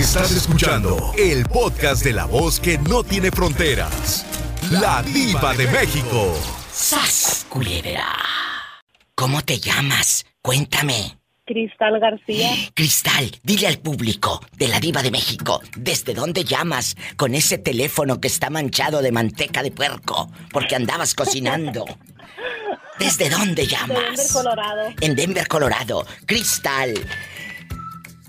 Estás 0.00 0.32
escuchando 0.32 1.12
el 1.18 1.44
podcast 1.44 2.02
de 2.02 2.14
la 2.14 2.24
voz 2.24 2.58
que 2.58 2.78
no 2.78 3.04
tiene 3.04 3.30
fronteras. 3.30 4.24
La 4.70 5.02
diva 5.02 5.52
de 5.52 5.66
México. 5.66 6.34
¡Sas, 6.72 7.44
culebra! 7.50 8.08
¿Cómo 9.14 9.42
te 9.42 9.58
llamas? 9.60 10.24
Cuéntame. 10.40 11.18
Cristal 11.44 12.00
García. 12.00 12.48
Cristal, 12.72 13.30
dile 13.42 13.66
al 13.66 13.78
público 13.78 14.42
de 14.56 14.68
la 14.68 14.80
diva 14.80 15.02
de 15.02 15.10
México, 15.10 15.60
¿desde 15.76 16.14
dónde 16.14 16.44
llamas 16.44 16.96
con 17.18 17.34
ese 17.34 17.58
teléfono 17.58 18.22
que 18.22 18.28
está 18.28 18.48
manchado 18.48 19.02
de 19.02 19.12
manteca 19.12 19.62
de 19.62 19.70
puerco? 19.70 20.32
Porque 20.50 20.76
andabas 20.76 21.12
cocinando. 21.12 21.84
¿Desde 22.98 23.28
dónde 23.28 23.66
llamas? 23.66 23.98
En 23.98 24.04
Denver, 24.04 24.26
Colorado. 24.32 24.94
En 25.02 25.14
Denver, 25.14 25.46
Colorado. 25.46 26.06
Cristal. 26.24 26.94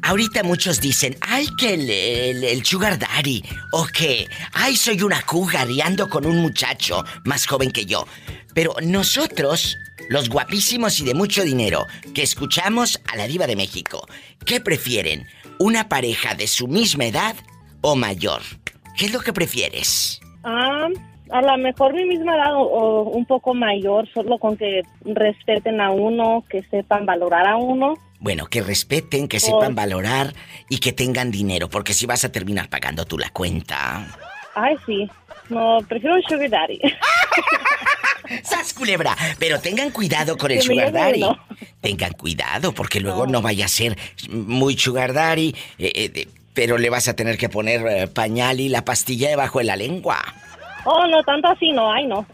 Ahorita 0.03 0.43
muchos 0.43 0.81
dicen, 0.81 1.15
ay, 1.21 1.47
que 1.57 1.75
el, 1.75 1.89
el, 1.89 2.43
el 2.43 2.65
sugar 2.65 2.97
daddy, 2.97 3.43
o 3.71 3.85
que, 3.85 4.27
ay, 4.53 4.75
soy 4.75 5.01
una 5.03 5.21
cougar 5.21 5.69
y 5.69 5.81
con 6.09 6.25
un 6.25 6.39
muchacho 6.39 7.03
más 7.23 7.45
joven 7.45 7.71
que 7.71 7.85
yo. 7.85 8.07
Pero 8.53 8.75
nosotros, 8.81 9.77
los 10.09 10.29
guapísimos 10.29 10.99
y 10.99 11.05
de 11.05 11.13
mucho 11.13 11.43
dinero, 11.43 11.85
que 12.13 12.23
escuchamos 12.23 12.99
a 13.11 13.15
la 13.15 13.27
diva 13.27 13.47
de 13.47 13.55
México, 13.55 14.07
¿qué 14.45 14.59
prefieren? 14.59 15.27
¿Una 15.59 15.87
pareja 15.87 16.33
de 16.33 16.47
su 16.47 16.67
misma 16.67 17.05
edad 17.05 17.35
o 17.81 17.95
mayor? 17.95 18.41
¿Qué 18.97 19.05
es 19.05 19.13
lo 19.13 19.21
que 19.21 19.33
prefieres? 19.33 20.19
Ah, 20.43 20.87
a 21.31 21.41
lo 21.41 21.57
mejor 21.57 21.93
mi 21.93 22.05
misma 22.05 22.35
edad 22.35 22.55
o, 22.55 22.61
o 22.61 23.03
un 23.09 23.25
poco 23.25 23.53
mayor, 23.53 24.07
solo 24.13 24.37
con 24.37 24.57
que 24.57 24.81
respeten 25.05 25.81
a 25.81 25.91
uno, 25.91 26.43
que 26.49 26.63
sepan 26.63 27.05
valorar 27.05 27.47
a 27.47 27.55
uno. 27.55 27.95
Bueno, 28.19 28.45
que 28.45 28.61
respeten, 28.61 29.27
que 29.27 29.39
sepan 29.39 29.73
valorar 29.73 30.33
y 30.69 30.77
que 30.77 30.91
tengan 30.91 31.31
dinero, 31.31 31.69
porque 31.69 31.93
si 31.93 32.05
vas 32.05 32.23
a 32.23 32.31
terminar 32.31 32.69
pagando 32.69 33.05
tú 33.05 33.17
la 33.17 33.29
cuenta. 33.29 34.05
Ay, 34.53 34.75
sí. 34.85 35.09
No, 35.49 35.79
prefiero 35.87 36.15
un 36.15 36.23
sugar 36.23 36.49
daddy. 36.49 36.79
¡Sas, 38.43 38.73
culebra! 38.73 39.17
Pero 39.39 39.59
tengan 39.59 39.91
cuidado 39.91 40.37
con 40.37 40.51
el 40.51 40.61
sugar 40.61 40.91
daddy. 40.91 41.23
Tengan 41.81 42.13
cuidado, 42.13 42.73
porque 42.73 42.99
luego 42.99 43.25
no 43.25 43.41
vaya 43.41 43.65
a 43.65 43.69
ser 43.69 43.97
muy 44.29 44.77
sugar 44.77 45.13
daddy, 45.13 45.55
eh, 45.79 45.91
eh, 45.95 46.27
pero 46.53 46.77
le 46.77 46.89
vas 46.89 47.07
a 47.07 47.15
tener 47.15 47.37
que 47.37 47.49
poner 47.49 47.85
eh, 47.87 48.07
pañal 48.07 48.59
y 48.59 48.69
la 48.69 48.85
pastilla 48.85 49.29
debajo 49.29 49.59
de 49.59 49.65
la 49.65 49.75
lengua. 49.75 50.21
Oh, 50.85 51.07
no, 51.07 51.23
tanto 51.23 51.47
así 51.49 51.71
no, 51.71 51.91
ay, 51.91 52.07
no. 52.07 52.25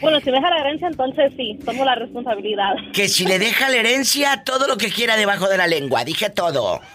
Bueno, 0.00 0.20
si 0.20 0.30
me 0.30 0.38
deja 0.38 0.50
la 0.50 0.60
herencia, 0.60 0.88
entonces 0.88 1.32
sí, 1.36 1.58
tomo 1.64 1.84
la 1.84 1.94
responsabilidad. 1.94 2.74
Que 2.92 3.08
si 3.08 3.24
le 3.24 3.38
deja 3.38 3.68
la 3.68 3.76
herencia, 3.76 4.42
todo 4.44 4.66
lo 4.66 4.76
que 4.76 4.90
quiera 4.90 5.16
debajo 5.16 5.48
de 5.48 5.56
la 5.56 5.66
lengua. 5.66 6.04
Dije 6.04 6.30
todo. 6.30 6.80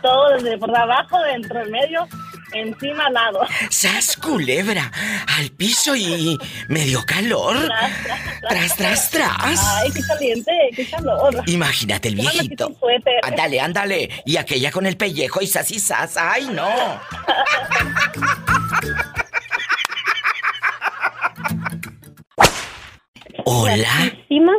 Todo 0.00 0.30
desde 0.36 0.56
por 0.58 0.76
abajo, 0.76 1.18
dentro, 1.24 1.60
en 1.60 1.72
medio, 1.72 2.06
encima, 2.52 3.06
al 3.06 3.14
lado. 3.14 3.40
¡Sas, 3.70 4.16
culebra! 4.16 4.90
Al 5.38 5.50
piso 5.50 5.96
y 5.96 6.38
me 6.68 6.84
dio 6.84 7.04
calor. 7.04 7.56
Tras, 8.48 8.76
tras, 8.76 9.10
tras. 9.10 9.60
Ay, 9.64 9.90
qué 9.92 10.02
caliente, 10.02 10.52
qué 10.74 10.88
calor. 10.88 11.42
Imagínate 11.46 12.08
el 12.08 12.16
viejito. 12.16 12.76
Ándale, 13.22 13.60
ándale. 13.60 14.22
Y 14.24 14.36
aquella 14.36 14.70
con 14.70 14.86
el 14.86 14.96
pellejo 14.96 15.40
y 15.40 15.46
sas 15.46 15.70
y 15.70 15.78
sas. 15.78 16.16
¡Ay, 16.16 16.48
no! 16.52 16.68
Hola. 23.50 24.12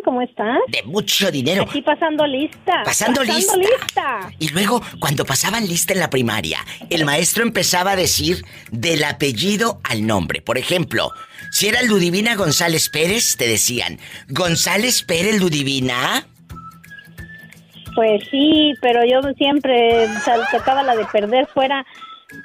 ¿cómo 0.03 0.21
estás? 0.21 0.57
De 0.67 0.81
mucho 0.83 1.29
dinero. 1.31 1.63
Aquí 1.63 1.81
pasando 1.81 2.25
lista. 2.25 2.81
Pasando 2.83 3.23
lista. 3.23 3.55
lista. 3.57 4.31
Y 4.39 4.49
luego, 4.49 4.81
cuando 4.99 5.25
pasaban 5.25 5.67
lista 5.67 5.93
en 5.93 5.99
la 5.99 6.09
primaria, 6.09 6.59
el 6.89 7.05
maestro 7.05 7.43
empezaba 7.43 7.91
a 7.91 7.95
decir 7.95 8.43
del 8.71 9.03
apellido 9.03 9.79
al 9.83 10.07
nombre. 10.07 10.41
Por 10.41 10.57
ejemplo, 10.57 11.11
si 11.51 11.67
era 11.67 11.83
Ludivina 11.83 12.35
González 12.35 12.89
Pérez, 12.89 13.37
te 13.37 13.47
decían, 13.47 13.99
González 14.29 15.03
Pérez 15.03 15.39
Ludivina. 15.39 16.25
Pues 17.95 18.23
sí, 18.31 18.73
pero 18.81 19.01
yo 19.05 19.21
siempre 19.37 20.07
sal- 20.23 20.47
tocaba 20.51 20.83
la 20.83 20.95
de 20.95 21.05
perder 21.05 21.47
fuera 21.53 21.85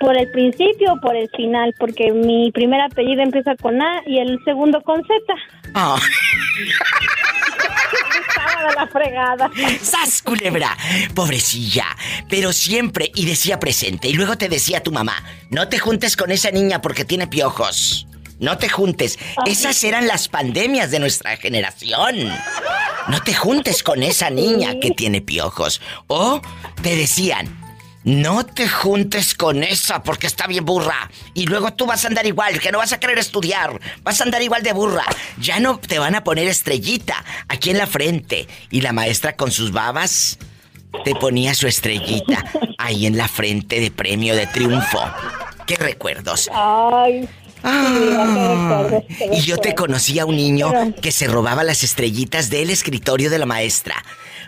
por 0.00 0.16
el 0.16 0.30
principio 0.30 0.94
o 0.94 1.00
por 1.00 1.16
el 1.16 1.28
final, 1.30 1.74
porque 1.78 2.12
mi 2.12 2.50
primer 2.52 2.80
apellido 2.80 3.22
empieza 3.22 3.54
con 3.56 3.80
A 3.80 4.02
y 4.06 4.18
el 4.18 4.42
segundo 4.44 4.80
con 4.82 5.02
Z. 5.02 5.12
Ah. 5.74 5.98
Estaba 8.28 8.68
de 8.68 8.74
la 8.74 8.86
fregada. 8.86 9.50
¡Sas, 9.80 10.22
culebra! 10.22 10.76
Pobrecilla. 11.14 11.86
Pero 12.28 12.52
siempre, 12.52 13.10
y 13.14 13.26
decía 13.26 13.60
presente. 13.60 14.08
Y 14.08 14.14
luego 14.14 14.36
te 14.36 14.48
decía 14.48 14.82
tu 14.82 14.92
mamá, 14.92 15.22
no 15.50 15.68
te 15.68 15.78
juntes 15.78 16.16
con 16.16 16.30
esa 16.30 16.50
niña 16.50 16.80
porque 16.80 17.04
tiene 17.04 17.26
piojos. 17.26 18.06
No 18.40 18.58
te 18.58 18.68
juntes. 18.68 19.18
Esas 19.46 19.82
eran 19.84 20.06
las 20.06 20.28
pandemias 20.28 20.90
de 20.90 20.98
nuestra 20.98 21.36
generación. 21.36 22.28
No 23.08 23.22
te 23.22 23.32
juntes 23.32 23.82
con 23.82 24.02
esa 24.02 24.28
niña 24.30 24.80
que 24.80 24.90
tiene 24.90 25.20
piojos. 25.20 25.80
O 26.08 26.42
te 26.82 26.96
decían, 26.96 27.63
no 28.04 28.44
te 28.44 28.68
juntes 28.68 29.34
con 29.34 29.64
esa 29.64 30.02
porque 30.02 30.26
está 30.26 30.46
bien 30.46 30.64
burra. 30.64 31.10
Y 31.32 31.46
luego 31.46 31.72
tú 31.72 31.86
vas 31.86 32.04
a 32.04 32.08
andar 32.08 32.26
igual, 32.26 32.60
que 32.60 32.70
no 32.70 32.78
vas 32.78 32.92
a 32.92 33.00
querer 33.00 33.18
estudiar. 33.18 33.80
Vas 34.02 34.20
a 34.20 34.24
andar 34.24 34.42
igual 34.42 34.62
de 34.62 34.72
burra. 34.72 35.04
Ya 35.38 35.58
no 35.58 35.78
te 35.78 35.98
van 35.98 36.14
a 36.14 36.22
poner 36.22 36.46
estrellita 36.46 37.24
aquí 37.48 37.70
en 37.70 37.78
la 37.78 37.86
frente. 37.86 38.46
Y 38.70 38.82
la 38.82 38.92
maestra 38.92 39.36
con 39.36 39.50
sus 39.50 39.72
babas 39.72 40.38
te 41.04 41.14
ponía 41.14 41.54
su 41.54 41.66
estrellita 41.66 42.44
ahí 42.78 43.06
en 43.06 43.16
la 43.16 43.26
frente 43.26 43.80
de 43.80 43.90
premio 43.90 44.36
de 44.36 44.46
triunfo. 44.46 45.00
¿Qué 45.66 45.76
recuerdos? 45.76 46.50
Ay. 46.52 47.28
Ah, 47.66 49.00
y 49.32 49.40
yo 49.40 49.56
te 49.56 49.74
conocí 49.74 50.18
a 50.18 50.26
un 50.26 50.36
niño 50.36 50.70
que 51.00 51.10
se 51.10 51.26
robaba 51.26 51.64
las 51.64 51.82
estrellitas 51.82 52.50
del 52.50 52.68
escritorio 52.68 53.30
de 53.30 53.38
la 53.38 53.46
maestra. 53.46 54.04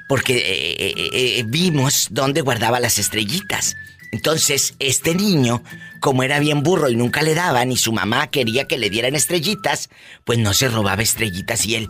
Porque 0.08 0.36
eh, 0.36 0.76
eh, 0.78 1.38
eh, 1.38 1.44
vimos 1.46 2.08
dónde 2.10 2.40
guardaba 2.40 2.80
las 2.80 2.98
estrellitas. 2.98 3.76
Entonces, 4.12 4.74
este 4.78 5.14
niño, 5.14 5.62
como 6.00 6.22
era 6.22 6.38
bien 6.38 6.62
burro 6.62 6.88
y 6.88 6.96
nunca 6.96 7.22
le 7.22 7.34
daban, 7.34 7.72
y 7.72 7.76
su 7.76 7.92
mamá 7.92 8.28
quería 8.28 8.66
que 8.66 8.78
le 8.78 8.88
dieran 8.88 9.16
estrellitas, 9.16 9.90
pues 10.24 10.38
no 10.38 10.54
se 10.54 10.68
robaba 10.68 11.02
estrellitas 11.02 11.66
y 11.66 11.74
él 11.74 11.88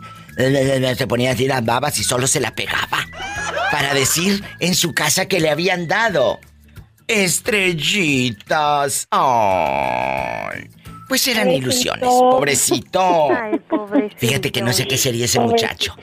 se 0.97 1.07
ponía 1.07 1.29
a 1.29 1.33
decir 1.33 1.49
las 1.49 1.63
babas 1.63 1.97
y 1.99 2.03
solo 2.03 2.27
se 2.27 2.39
la 2.39 2.55
pegaba. 2.55 3.05
Para 3.71 3.93
decir 3.93 4.43
en 4.59 4.75
su 4.75 4.93
casa 4.93 5.27
que 5.27 5.39
le 5.39 5.49
habían 5.49 5.87
dado. 5.87 6.39
Estrellitas. 7.07 9.07
Ay. 9.11 10.69
Pues 11.07 11.25
eran 11.27 11.45
Pobrecito. 11.45 11.65
ilusiones, 11.65 12.09
pobrecito. 12.09 13.31
Ay, 13.31 13.59
pobrecito. 13.59 14.15
Fíjate 14.17 14.51
que 14.51 14.61
no 14.61 14.73
sé 14.73 14.87
qué 14.87 14.97
sería 14.97 15.25
ese 15.25 15.39
muchacho. 15.39 15.95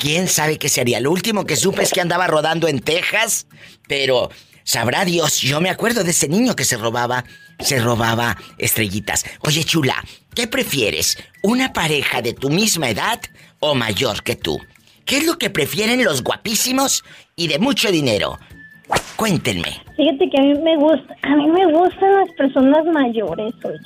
¿Quién 0.00 0.28
sabe 0.28 0.58
qué 0.58 0.68
sería? 0.68 1.00
Lo 1.00 1.10
último 1.10 1.44
que 1.44 1.56
supe 1.56 1.82
es 1.82 1.92
que 1.92 2.00
andaba 2.00 2.26
rodando 2.26 2.68
en 2.68 2.80
Texas, 2.80 3.46
pero 3.88 4.30
sabrá 4.62 5.04
Dios, 5.04 5.40
yo 5.40 5.60
me 5.60 5.70
acuerdo 5.70 6.04
de 6.04 6.10
ese 6.10 6.28
niño 6.28 6.54
que 6.54 6.64
se 6.64 6.76
robaba, 6.76 7.24
se 7.60 7.78
robaba 7.80 8.36
estrellitas. 8.58 9.24
Oye, 9.40 9.64
chula, 9.64 9.94
¿qué 10.34 10.46
prefieres? 10.46 11.16
¿Una 11.42 11.72
pareja 11.72 12.20
de 12.20 12.34
tu 12.34 12.50
misma 12.50 12.90
edad 12.90 13.20
o 13.60 13.74
mayor 13.74 14.22
que 14.22 14.36
tú? 14.36 14.60
¿Qué 15.06 15.18
es 15.18 15.26
lo 15.26 15.38
que 15.38 15.50
prefieren 15.50 16.04
los 16.04 16.22
guapísimos 16.22 17.04
y 17.34 17.48
de 17.48 17.58
mucho 17.58 17.90
dinero? 17.90 18.38
Cuéntenme. 19.16 19.82
Fíjate 19.96 20.28
que 20.30 20.38
a 20.38 20.42
mí 20.42 20.54
me 20.62 20.76
gusta, 20.76 21.16
a 21.22 21.36
mí 21.36 21.48
me 21.48 21.72
gustan 21.72 22.12
las 22.12 22.28
personas 22.36 22.84
mayores, 22.92 23.54
oye. 23.64 23.78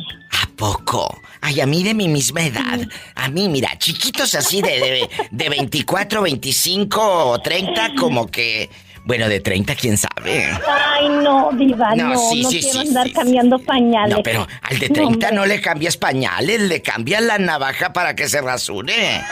¿A 0.60 0.68
poco? 0.68 1.22
Ay, 1.40 1.62
a 1.62 1.66
mí 1.66 1.82
de 1.82 1.94
mi 1.94 2.06
misma 2.06 2.42
edad. 2.42 2.80
A 3.14 3.30
mí, 3.30 3.48
mira, 3.48 3.78
chiquitos 3.78 4.34
así 4.34 4.60
de, 4.60 4.78
de, 4.78 5.10
de 5.30 5.48
24, 5.48 6.20
25 6.20 7.00
o 7.30 7.38
30, 7.40 7.92
como 7.98 8.26
que... 8.30 8.68
Bueno, 9.06 9.26
de 9.26 9.40
30, 9.40 9.74
quién 9.74 9.96
sabe. 9.96 10.50
Ay, 10.68 11.08
no, 11.08 11.48
diva, 11.54 11.94
No, 11.94 12.08
no, 12.08 12.14
no, 12.14 12.30
sí, 12.30 12.44
sí, 12.44 12.60
quiero 12.60 12.82
sí, 12.82 12.88
andar 12.88 13.06
sí, 13.06 13.12
cambiando 13.14 13.58
pañales. 13.58 14.18
No, 14.18 14.22
pero 14.22 14.46
al 14.60 14.78
de 14.78 14.88
No, 14.90 14.94
30 14.94 15.08
hombre. 15.14 15.32
no 15.32 15.46
le 15.46 15.62
cambias 15.62 15.96
pañales, 15.96 16.60
le 16.60 16.82
cambias 16.82 17.22
la 17.22 17.38
navaja 17.38 17.94
para 17.94 18.14
que 18.14 18.28
se 18.28 18.42
rasure. 18.42 19.22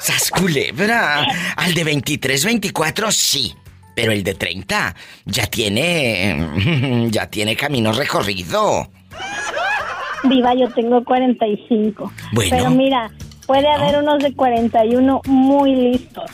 ¡Sas 0.00 0.28
culebra! 0.30 1.24
Al 1.54 1.72
de 1.72 1.84
23, 1.84 2.44
24, 2.44 3.12
sí. 3.12 3.54
Pero 3.94 4.10
el 4.10 4.24
de 4.24 4.34
30 4.34 4.96
ya 5.26 5.46
tiene. 5.46 7.06
ya 7.12 7.28
tiene 7.28 7.54
camino 7.54 7.92
recorrido. 7.92 8.90
Diva, 10.28 10.54
yo 10.54 10.68
tengo 10.70 11.04
45. 11.04 12.12
Bueno. 12.32 12.50
Pero 12.50 12.70
mira, 12.70 13.10
puede 13.46 13.68
haber 13.68 13.98
unos 13.98 14.22
de 14.22 14.34
41 14.34 15.22
muy 15.26 15.74
listos. 15.74 16.30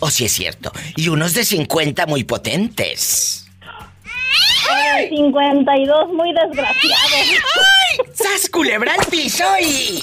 O 0.00 0.10
si 0.10 0.24
es 0.24 0.32
cierto. 0.32 0.72
Y 0.96 1.08
unos 1.08 1.34
de 1.34 1.44
50 1.44 2.06
muy 2.06 2.24
potentes. 2.24 3.48
De 4.96 5.08
52 5.08 6.12
muy 6.12 6.32
desgraciados. 6.32 7.10
¡Sas 8.12 8.48
culebra 8.50 8.94
al 8.94 9.06
piso 9.06 9.44
y. 9.60 10.02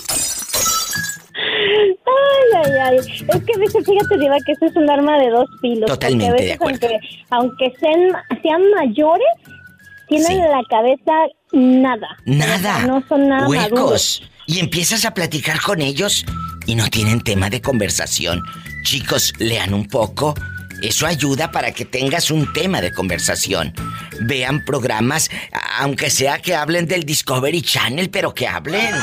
Ay, 1.36 2.64
ay, 2.64 2.72
ay. 2.81 2.98
Es 2.98 3.44
que 3.44 3.54
a 3.56 3.60
veces, 3.60 3.86
fíjate, 3.86 4.18
Diva, 4.18 4.38
que 4.46 4.52
eso 4.54 4.66
es 4.66 4.76
un 4.76 4.90
arma 4.90 5.18
de 5.20 5.30
dos 5.30 5.48
filos. 5.62 5.90
Totalmente 5.90 6.28
porque 6.28 6.31
a 6.31 6.34
de 6.34 6.42
veces, 6.42 6.56
acuerdo. 6.56 6.88
Aunque, 7.30 7.68
aunque 7.70 7.80
sean, 7.80 8.42
sean 8.42 8.62
mayores, 8.72 9.28
tienen 10.09 10.27
Sí. 10.27 10.33
en 10.33 10.51
la 10.51 10.63
cabeza 10.69 11.13
nada. 11.53 12.07
Nada. 12.25 12.85
No 12.85 13.03
son 13.07 13.29
nada 13.29 13.47
maduros. 13.47 13.71
Huecos. 13.71 14.23
Y 14.47 14.59
empiezas 14.59 15.06
a 15.06 15.13
platicar 15.13 15.61
con 15.61 15.81
ellos 15.81 16.25
y 16.65 16.75
no 16.75 16.88
tienen 16.88 17.21
tema 17.21 17.50
de 17.50 17.61
conversación. 17.61 18.41
Chicos, 18.83 19.33
lean 19.39 19.73
un 19.73 19.85
poco. 19.88 20.33
Eso 20.81 21.06
ayuda 21.06 21.51
para 21.51 21.71
que 21.71 21.85
tengas 21.85 22.31
un 22.31 22.51
tema 22.53 22.81
de 22.81 22.91
conversación. 22.94 23.73
Vean 24.21 24.63
programas, 24.65 25.29
aunque 25.79 26.09
sea 26.09 26.39
que 26.39 26.56
hablen 26.56 26.88
del 26.88 27.03
Discovery 27.03 27.61
Channel, 27.61 28.09
pero 28.09 28.33
que 28.33 28.47
hablen. 28.47 28.95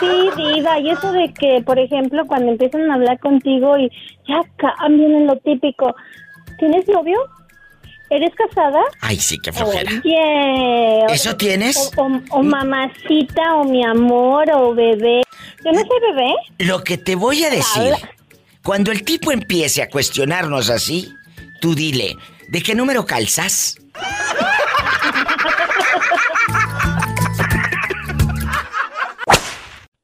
Sí, 0.00 0.30
diva, 0.36 0.78
y 0.80 0.90
eso 0.90 1.10
de 1.12 1.32
que, 1.32 1.62
por 1.64 1.78
ejemplo, 1.78 2.26
cuando 2.26 2.52
empiezan 2.52 2.90
a 2.90 2.94
hablar 2.94 3.18
contigo 3.20 3.78
y 3.78 3.88
ya 4.28 4.40
cambian 4.56 5.12
en 5.12 5.26
lo 5.26 5.36
típico. 5.38 5.94
¿Tienes 6.58 6.86
novio? 6.88 7.18
¿Eres 8.10 8.30
casada? 8.36 8.80
Ay, 9.00 9.18
sí, 9.18 9.38
qué 9.38 9.52
flojera. 9.52 9.90
Oye. 10.04 11.04
¿Eso 11.12 11.36
tienes? 11.36 11.76
O, 11.96 12.02
o- 12.02 12.20
o 12.30 12.42
mamacita, 12.42 13.56
o 13.56 13.64
mi 13.64 13.84
amor, 13.84 14.44
o 14.54 14.74
bebé. 14.74 15.22
Yo 15.64 15.72
no 15.72 15.80
soy 15.80 16.00
bebé. 16.14 16.32
Lo 16.58 16.84
que 16.84 16.98
te 16.98 17.16
voy 17.16 17.42
a 17.44 17.50
decir, 17.50 17.94
Habla. 17.94 17.98
cuando 18.62 18.92
el 18.92 19.02
tipo 19.04 19.32
empiece 19.32 19.82
a 19.82 19.88
cuestionarnos 19.90 20.70
así, 20.70 21.12
tú 21.60 21.74
dile, 21.74 22.16
¿de 22.48 22.62
qué 22.62 22.74
número 22.76 23.04
calzas? 23.06 23.76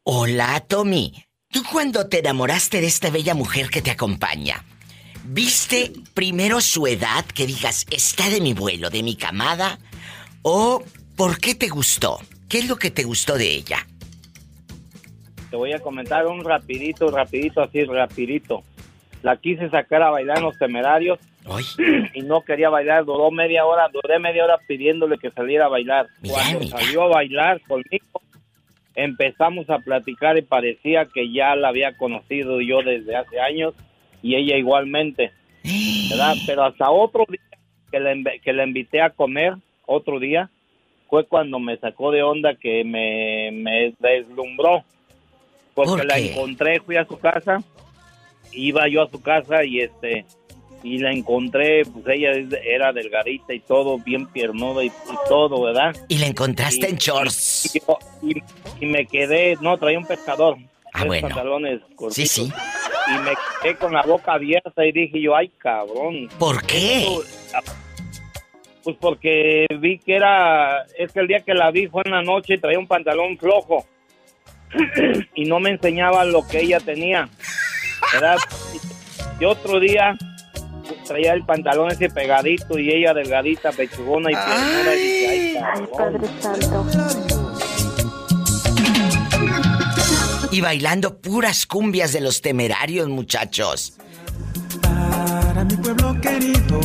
Hola, 0.04 0.60
Tommy. 0.60 1.24
¿Tú 1.50 1.62
cuando 1.70 2.08
te 2.08 2.20
enamoraste 2.20 2.80
de 2.80 2.86
esta 2.86 3.10
bella 3.10 3.34
mujer 3.34 3.68
que 3.68 3.82
te 3.82 3.90
acompaña, 3.90 4.64
viste 5.32 5.92
primero 6.14 6.60
su 6.60 6.86
edad, 6.86 7.24
que 7.24 7.46
digas, 7.46 7.86
está 7.90 8.28
de 8.28 8.40
mi 8.40 8.52
vuelo, 8.52 8.90
de 8.90 9.02
mi 9.02 9.16
camada? 9.16 9.78
¿O 10.42 10.82
por 11.16 11.40
qué 11.40 11.54
te 11.54 11.68
gustó? 11.68 12.18
¿Qué 12.48 12.58
es 12.58 12.68
lo 12.68 12.76
que 12.76 12.90
te 12.90 13.04
gustó 13.04 13.38
de 13.38 13.50
ella? 13.50 13.86
Te 15.50 15.56
voy 15.56 15.72
a 15.72 15.78
comentar 15.78 16.26
un 16.26 16.44
rapidito, 16.44 17.10
rapidito, 17.10 17.62
así 17.62 17.84
rapidito. 17.84 18.62
La 19.22 19.36
quise 19.36 19.70
sacar 19.70 20.02
a 20.02 20.10
bailar 20.10 20.38
en 20.38 20.44
los 20.44 20.58
temerarios 20.58 21.18
Ay, 21.44 21.64
y 22.14 22.22
no 22.22 22.42
quería 22.42 22.68
bailar. 22.68 23.04
Duró 23.04 23.30
media 23.30 23.64
hora, 23.64 23.88
duré 23.88 24.18
media 24.18 24.44
hora 24.44 24.58
pidiéndole 24.66 25.16
que 25.18 25.30
saliera 25.30 25.66
a 25.66 25.68
bailar. 25.68 26.08
Mira, 26.20 26.34
Cuando 26.34 26.60
mira. 26.60 26.78
salió 26.78 27.02
a 27.04 27.08
bailar 27.08 27.60
conmigo, 27.62 28.20
empezamos 28.94 29.70
a 29.70 29.78
platicar 29.78 30.36
y 30.36 30.42
parecía 30.42 31.06
que 31.06 31.32
ya 31.32 31.56
la 31.56 31.68
había 31.68 31.96
conocido 31.96 32.60
yo 32.60 32.82
desde 32.82 33.16
hace 33.16 33.40
años 33.40 33.74
y 34.22 34.36
ella 34.36 34.56
igualmente, 34.56 35.32
¿verdad? 36.10 36.34
Pero 36.46 36.64
hasta 36.64 36.90
otro 36.90 37.24
día 37.28 37.40
que 37.90 38.00
la, 38.00 38.14
que 38.42 38.52
la 38.52 38.64
invité 38.64 39.00
a 39.02 39.10
comer, 39.10 39.54
otro 39.86 40.18
día, 40.18 40.48
fue 41.10 41.26
cuando 41.26 41.58
me 41.58 41.76
sacó 41.76 42.10
de 42.10 42.22
onda 42.22 42.54
que 42.54 42.84
me, 42.84 43.50
me 43.52 43.94
deslumbró. 43.98 44.82
Porque 45.74 45.90
¿Por 45.90 46.04
la 46.06 46.18
encontré, 46.18 46.80
fui 46.80 46.96
a 46.96 47.04
su 47.06 47.18
casa, 47.18 47.62
iba 48.52 48.88
yo 48.88 49.02
a 49.02 49.10
su 49.10 49.22
casa 49.22 49.64
y 49.64 49.80
este 49.80 50.24
y 50.84 50.98
la 50.98 51.12
encontré, 51.12 51.84
pues 51.84 52.04
ella 52.08 52.32
era 52.64 52.92
delgadita 52.92 53.54
y 53.54 53.60
todo, 53.60 53.98
bien 53.98 54.26
piernuda 54.26 54.82
y, 54.82 54.88
y 54.88 55.28
todo, 55.28 55.62
¿verdad? 55.62 55.94
Y 56.08 56.18
la 56.18 56.26
encontraste 56.26 56.88
Y- 56.88 56.90
en 56.90 56.96
shorts. 56.96 57.76
Y, 58.22 58.38
y- 58.80 58.86
me 58.86 59.06
quedé, 59.06 59.56
no, 59.60 59.78
traía 59.78 59.98
un 59.98 60.06
pescador. 60.06 60.56
Ah, 60.92 61.04
bueno. 61.04 61.28
pantalones 61.28 61.80
Sí, 61.88 61.94
cortitos. 61.94 62.30
sí. 62.30 62.52
Y 63.08 63.18
me 63.20 63.32
quedé 63.62 63.76
con 63.76 63.92
la 63.92 64.02
boca 64.02 64.34
abierta 64.34 64.84
y 64.84 64.92
dije 64.92 65.20
yo, 65.20 65.34
ay, 65.34 65.50
cabrón. 65.58 66.28
¿Por 66.38 66.64
qué? 66.64 67.06
Pues 68.84 68.96
porque 69.00 69.66
vi 69.78 69.98
que 69.98 70.16
era, 70.16 70.84
es 70.98 71.12
que 71.12 71.20
el 71.20 71.28
día 71.28 71.40
que 71.40 71.54
la 71.54 71.70
vi 71.70 71.86
fue 71.86 72.02
en 72.04 72.12
la 72.12 72.22
noche 72.22 72.54
y 72.54 72.58
traía 72.58 72.78
un 72.78 72.88
pantalón 72.88 73.38
flojo 73.38 73.86
y 75.34 75.44
no 75.44 75.60
me 75.60 75.70
enseñaba 75.70 76.24
lo 76.24 76.46
que 76.46 76.60
ella 76.60 76.80
tenía, 76.80 77.28
¿verdad? 78.12 78.38
Y 79.38 79.44
otro 79.44 79.78
día 79.78 80.16
pues, 80.86 81.04
traía 81.04 81.32
el 81.34 81.44
pantalón 81.44 81.90
ese 81.90 82.08
pegadito 82.08 82.78
y 82.78 82.90
ella 82.90 83.14
delgadita, 83.14 83.70
pechugona 83.72 84.30
y 84.30 84.34
y 84.34 85.00
dije, 85.00 85.58
ay. 85.58 85.86
Padre 85.96 86.26
Santo. 86.40 87.31
Y 90.52 90.60
bailando 90.60 91.18
puras 91.18 91.64
cumbias 91.64 92.12
de 92.12 92.20
los 92.20 92.42
temerarios, 92.42 93.08
muchachos. 93.08 93.94
Para 94.82 95.64
mi 95.64 95.74
pueblo 95.76 96.20
querido. 96.20 96.78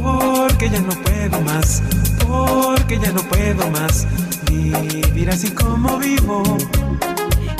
Porque 0.00 0.70
ya 0.70 0.80
no 0.80 0.94
puedo 1.02 1.40
más, 1.40 1.82
porque 2.24 3.00
ya 3.00 3.10
no 3.10 3.20
puedo 3.22 3.68
más 3.70 4.06
vivir 4.48 5.28
así 5.28 5.50
como 5.50 5.98
vivo. 5.98 6.44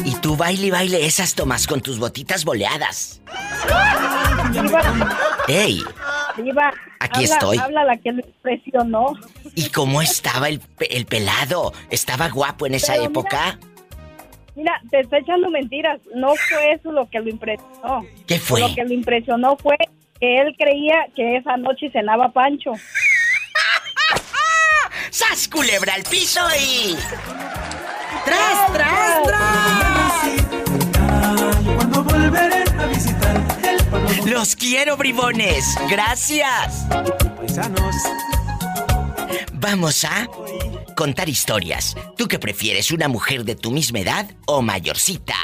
Y 0.04 0.14
tú 0.20 0.36
baile 0.36 0.68
y 0.68 0.70
baile 0.70 1.04
esas 1.04 1.34
tomas 1.34 1.66
con 1.66 1.80
tus 1.80 1.98
botitas 1.98 2.44
boleadas. 2.44 3.20
¡Ey! 5.48 5.82
Diva, 6.42 6.72
Aquí 7.00 7.24
habla, 7.24 7.34
estoy. 7.34 7.58
Habla 7.58 7.84
la 7.84 7.96
que 7.96 8.12
me 8.12 8.22
impresionó. 8.22 9.12
¿Y 9.54 9.70
cómo 9.70 10.02
estaba 10.02 10.48
el, 10.48 10.60
el 10.90 11.06
pelado? 11.06 11.72
¿Estaba 11.90 12.28
guapo 12.28 12.66
en 12.66 12.74
esa 12.74 12.92
Pero 12.94 13.08
mira- 13.08 13.10
época? 13.10 13.58
Mira, 14.56 14.80
te 14.90 15.00
está 15.00 15.18
echando 15.18 15.48
mentiras. 15.50 16.00
No 16.14 16.34
fue 16.34 16.72
eso 16.72 16.90
lo 16.92 17.08
que 17.08 17.20
lo 17.20 17.28
impresionó. 17.30 18.04
¿Qué 18.26 18.38
fue? 18.40 18.60
Lo 18.60 18.74
que 18.74 18.84
lo 18.84 18.92
impresionó 18.92 19.56
fue 19.56 19.76
que 20.20 20.40
él 20.40 20.54
creía 20.58 21.06
que 21.14 21.36
esa 21.36 21.56
noche 21.56 21.90
cenaba 21.90 22.30
Pancho. 22.32 22.72
¡Sas 25.10 25.48
culebra 25.48 25.94
al 25.94 26.02
piso 26.02 26.40
y. 26.60 26.96
¡Tras, 28.24 28.72
tras, 28.72 29.22
tras! 29.22 30.12
¡Los 34.26 34.56
quiero, 34.56 34.96
bribones! 34.96 35.64
¡Gracias! 35.88 36.86
paisanos. 37.36 37.94
Vamos 39.54 40.04
a 40.04 40.28
contar 40.96 41.28
historias. 41.28 41.94
¿Tú 42.16 42.26
qué 42.28 42.38
prefieres, 42.38 42.90
una 42.90 43.08
mujer 43.08 43.44
de 43.44 43.54
tu 43.54 43.70
misma 43.70 44.00
edad 44.00 44.26
o 44.46 44.62
mayorcita? 44.62 45.34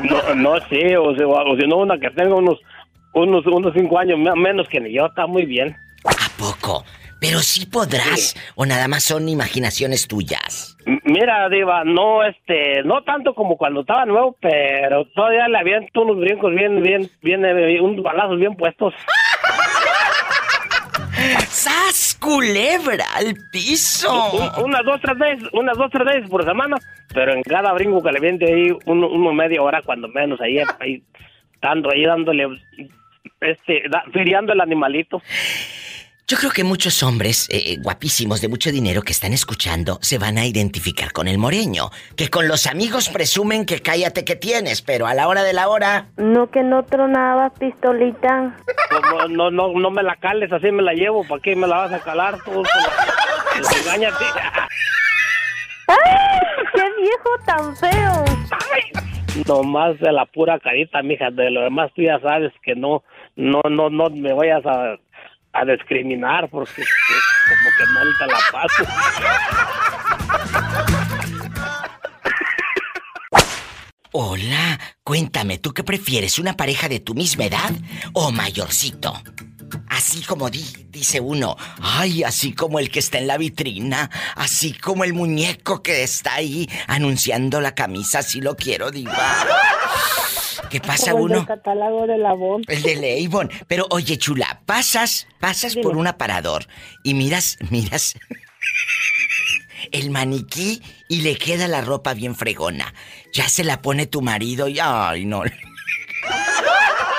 No, 0.04 0.34
no 0.36 0.60
sé, 0.70 0.98
o, 0.98 1.16
sea, 1.16 1.28
o 1.28 1.56
si 1.60 1.68
no, 1.68 1.78
una 1.78 2.00
que 2.00 2.10
tenga 2.12 2.34
unos, 2.36 2.58
unos, 3.14 3.46
unos 3.46 3.74
cinco 3.76 4.00
años 4.00 4.18
me- 4.18 4.34
menos 4.36 4.68
que 4.70 4.80
ni 4.80 4.94
yo, 4.94 5.06
está 5.06 5.28
muy 5.28 5.46
bien. 5.46 5.76
¿A 6.06 6.30
poco? 6.40 6.84
Pero 7.20 7.40
sí 7.40 7.66
podrás 7.66 8.36
o 8.56 8.66
nada 8.66 8.88
más 8.88 9.04
son 9.04 9.28
imaginaciones 9.28 10.08
tuyas. 10.08 10.78
Mira, 11.04 11.50
Diva, 11.50 11.84
no, 11.84 12.24
este, 12.24 12.84
no 12.84 13.04
tanto 13.04 13.34
como 13.34 13.58
cuando 13.58 13.82
estaba 13.82 14.06
nuevo, 14.06 14.38
pero 14.40 15.04
todavía 15.16 15.48
le 15.48 15.58
aviento 15.58 16.02
unos 16.04 16.18
brincos 16.20 16.54
bien, 16.54 16.82
bien, 16.82 17.10
bien, 17.22 17.44
eh, 17.44 17.82
unos 17.82 18.04
balazos 18.04 18.38
bien 18.40 18.56
puestos. 18.56 18.94
¡Sas 21.50 22.18
culebra 22.20 23.06
al 23.16 23.36
piso! 23.52 24.32
Un- 24.34 24.66
unas 24.66 24.84
dos, 24.86 25.02
tres 25.02 25.18
veces, 25.18 25.50
unas 25.54 25.78
dos, 25.78 25.90
tres 25.92 26.06
veces 26.06 26.30
por 26.30 26.44
semana, 26.46 26.78
pero 27.14 27.34
en 27.34 27.44
cada 27.44 27.74
brinco 27.74 28.02
viente 28.22 28.46
ahí, 28.46 28.70
uno, 28.86 29.08
uno 29.10 29.34
media 29.34 29.62
hora 29.62 29.82
cuando 29.82 30.08
menos, 30.08 30.40
ahí, 30.42 30.60
ahí, 30.80 31.04
dando, 31.62 31.90
ahí 31.92 32.06
dándole, 32.06 32.48
este, 33.42 33.84
da, 33.90 34.04
firiando 34.14 34.54
el 34.54 34.62
animalito. 34.62 35.22
Yo 36.30 36.36
creo 36.36 36.52
que 36.52 36.66
muchos 36.66 37.04
hombres 37.04 37.48
eh, 37.50 37.72
eh, 37.72 37.78
guapísimos 37.82 38.42
de 38.42 38.50
mucho 38.50 38.70
dinero 38.70 39.02
que 39.02 39.14
están 39.14 39.32
escuchando 39.32 39.98
se 40.02 40.18
van 40.18 40.38
a 40.38 40.46
identificar 40.46 41.14
con 41.14 41.30
el 41.30 41.38
moreño, 41.38 41.90
que 42.18 42.28
con 42.28 42.50
los 42.50 42.68
amigos 42.68 43.08
presumen 43.08 43.66
que 43.66 43.80
cállate 43.80 44.26
que 44.26 44.36
tienes, 44.36 44.82
pero 44.82 45.08
a 45.08 45.14
la 45.14 45.30
hora 45.30 45.44
de 45.44 45.54
la 45.54 45.70
hora 45.70 46.10
No, 46.18 46.52
que 46.52 46.64
no 46.64 46.84
tronaba 46.84 47.50
pistolita. 47.52 48.58
Como 48.90 49.30
no, 49.30 49.52
no, 49.52 49.72
no 49.72 49.90
me 49.90 50.04
la 50.04 50.18
cales, 50.18 50.52
así 50.52 50.70
me 50.70 50.84
la 50.84 50.92
llevo, 50.92 51.26
¿para 51.26 51.42
qué 51.42 51.56
me 51.56 51.66
la 51.66 51.78
vas 51.78 51.94
a 51.94 52.00
calar? 52.00 52.44
Tú, 52.44 52.62
engáñate. 53.86 54.26
¡Ay! 55.88 56.40
¡Qué 56.74 56.84
viejo 57.04 57.30
tan 57.46 57.78
feo! 57.78 58.26
Nomás 59.48 59.98
de 60.02 60.12
la 60.12 60.26
pura 60.26 60.60
carita, 60.60 61.02
mija, 61.04 61.32
de 61.32 61.52
lo 61.52 61.62
demás 61.62 61.90
tú 61.96 62.02
ya 62.02 62.20
sabes 62.20 62.52
que 62.64 62.76
no, 62.76 63.04
no, 63.38 63.62
no, 63.70 63.90
no 63.90 64.10
me 64.10 64.34
vayas 64.34 64.66
a, 64.66 64.98
a 65.60 65.66
discriminar 65.66 66.48
porque 66.50 66.72
pues, 66.76 66.88
como 67.48 67.70
que 67.78 68.18
te 68.20 68.28
la 68.28 68.40
paso. 68.52 68.84
Hola, 74.12 74.80
cuéntame, 75.04 75.58
¿tú 75.58 75.74
qué 75.74 75.84
prefieres? 75.84 76.40
¿Una 76.40 76.56
pareja 76.56 76.88
de 76.90 77.00
tu 77.00 77.14
misma 77.14 77.46
edad 77.46 77.72
o 78.14 78.32
mayorcito? 78.32 79.22
Así 79.90 80.22
como 80.24 80.50
di- 80.50 80.88
dice 80.90 81.20
uno, 81.20 81.58
ay, 81.82 82.24
así 82.24 82.54
como 82.54 82.80
el 82.80 82.90
que 82.90 83.00
está 83.00 83.18
en 83.18 83.28
la 83.28 83.38
vitrina, 83.38 84.10
así 84.36 84.74
como 84.74 85.04
el 85.04 85.14
muñeco 85.14 85.84
que 85.84 86.04
está 86.04 86.36
ahí 86.36 86.70
anunciando 86.88 87.60
la 87.60 87.76
camisa, 87.76 88.24
si 88.24 88.40
lo 88.40 88.56
quiero, 88.56 88.92
diva. 88.92 89.36
¿Qué 90.70 90.80
pasa 90.82 91.12
Como 91.12 91.28
el 91.28 91.32
uno? 91.34 91.46
catálogo 91.46 92.08
de 92.08 92.18
la. 92.18 92.36
El 92.68 92.82
de 92.82 92.96
Leibon. 92.96 93.50
Pero 93.68 93.86
oye, 93.90 94.18
chula, 94.18 94.62
pasas, 94.66 95.28
pasas 95.40 95.76
por 95.76 95.98
un 95.98 96.08
aparador 96.08 96.66
y 97.04 97.14
miras, 97.14 97.58
miras 97.70 98.16
el 99.92 100.10
maniquí 100.10 100.82
y 101.08 101.22
le 101.22 101.38
queda 101.38 101.68
la 101.68 101.82
ropa 101.82 102.14
bien 102.14 102.36
fregona. 102.36 102.94
Ya 103.34 103.48
se 103.50 103.64
la 103.64 103.82
pone 103.82 104.06
tu 104.06 104.22
marido 104.22 104.68
y 104.68 104.80
ay, 104.82 105.26
no. 105.26 105.44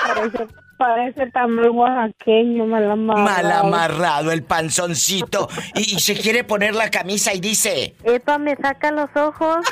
Parece, 0.07 0.47
parece 0.77 1.27
también 1.31 1.69
oaxaqueño, 1.71 2.65
mal 2.65 2.91
amarrado. 2.91 3.25
Mal 3.25 3.51
amarrado 3.51 4.31
el 4.31 4.43
panzoncito 4.43 5.49
y, 5.75 5.95
y 5.95 5.99
se 5.99 6.15
quiere 6.15 6.43
poner 6.43 6.75
la 6.75 6.89
camisa 6.91 7.33
y 7.33 7.39
dice, 7.39 7.95
Epa, 8.03 8.37
me 8.37 8.55
saca 8.55 8.91
los 8.91 9.09
ojos. 9.15 9.65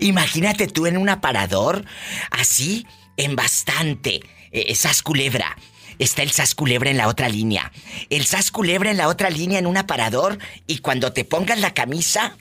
Imagínate 0.00 0.66
tú 0.66 0.86
en 0.86 0.96
un 0.96 1.08
aparador, 1.08 1.84
así, 2.30 2.86
en 3.16 3.36
bastante. 3.36 4.20
Eh, 4.50 4.74
sas 4.74 5.02
culebra. 5.02 5.56
Está 5.98 6.22
el 6.22 6.30
sas 6.30 6.54
culebra 6.54 6.90
en 6.90 6.96
la 6.96 7.08
otra 7.08 7.28
línea. 7.28 7.72
El 8.10 8.24
sas 8.24 8.50
culebra 8.50 8.90
en 8.90 8.96
la 8.96 9.08
otra 9.08 9.30
línea 9.30 9.58
en 9.58 9.66
un 9.66 9.76
aparador 9.76 10.38
y 10.66 10.78
cuando 10.78 11.12
te 11.12 11.24
pongas 11.24 11.60
la 11.60 11.74
camisa, 11.74 12.36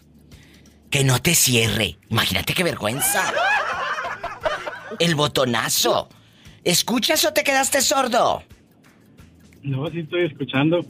que 0.89 1.03
no 1.03 1.21
te 1.21 1.35
cierre. 1.35 1.97
Imagínate 2.09 2.53
qué 2.53 2.63
vergüenza. 2.63 3.33
El 4.99 5.15
botonazo. 5.15 6.09
¿Escuchas 6.63 7.23
o 7.25 7.33
te 7.33 7.43
quedaste 7.43 7.81
sordo? 7.81 8.43
No, 9.63 9.87
sí 9.87 9.99
estoy 9.99 10.25
escuchando. 10.25 10.85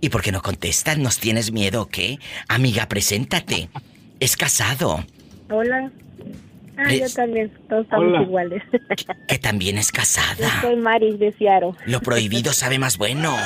¿Y 0.00 0.08
por 0.08 0.22
qué 0.22 0.32
no 0.32 0.42
contestas? 0.42 0.98
¿Nos 0.98 1.18
tienes 1.18 1.52
miedo 1.52 1.82
o 1.82 1.86
qué? 1.86 2.18
Amiga, 2.48 2.88
preséntate. 2.88 3.68
Es 4.18 4.36
casado. 4.36 5.04
Hola. 5.50 5.90
Ah, 6.76 6.94
yo 6.94 7.08
también. 7.14 7.50
Todos 7.68 7.84
estamos 7.84 8.06
Hola. 8.08 8.22
iguales. 8.22 8.62
Que 9.28 9.38
también 9.38 9.78
es 9.78 9.88
Yo 9.92 9.96
casada. 9.98 10.60
soy 10.62 10.76
Maris 10.76 11.18
de 11.18 11.32
Ciaro. 11.32 11.76
Lo 11.86 12.00
prohibido 12.00 12.52
sabe 12.52 12.78
más 12.78 12.96
bueno. 12.98 13.36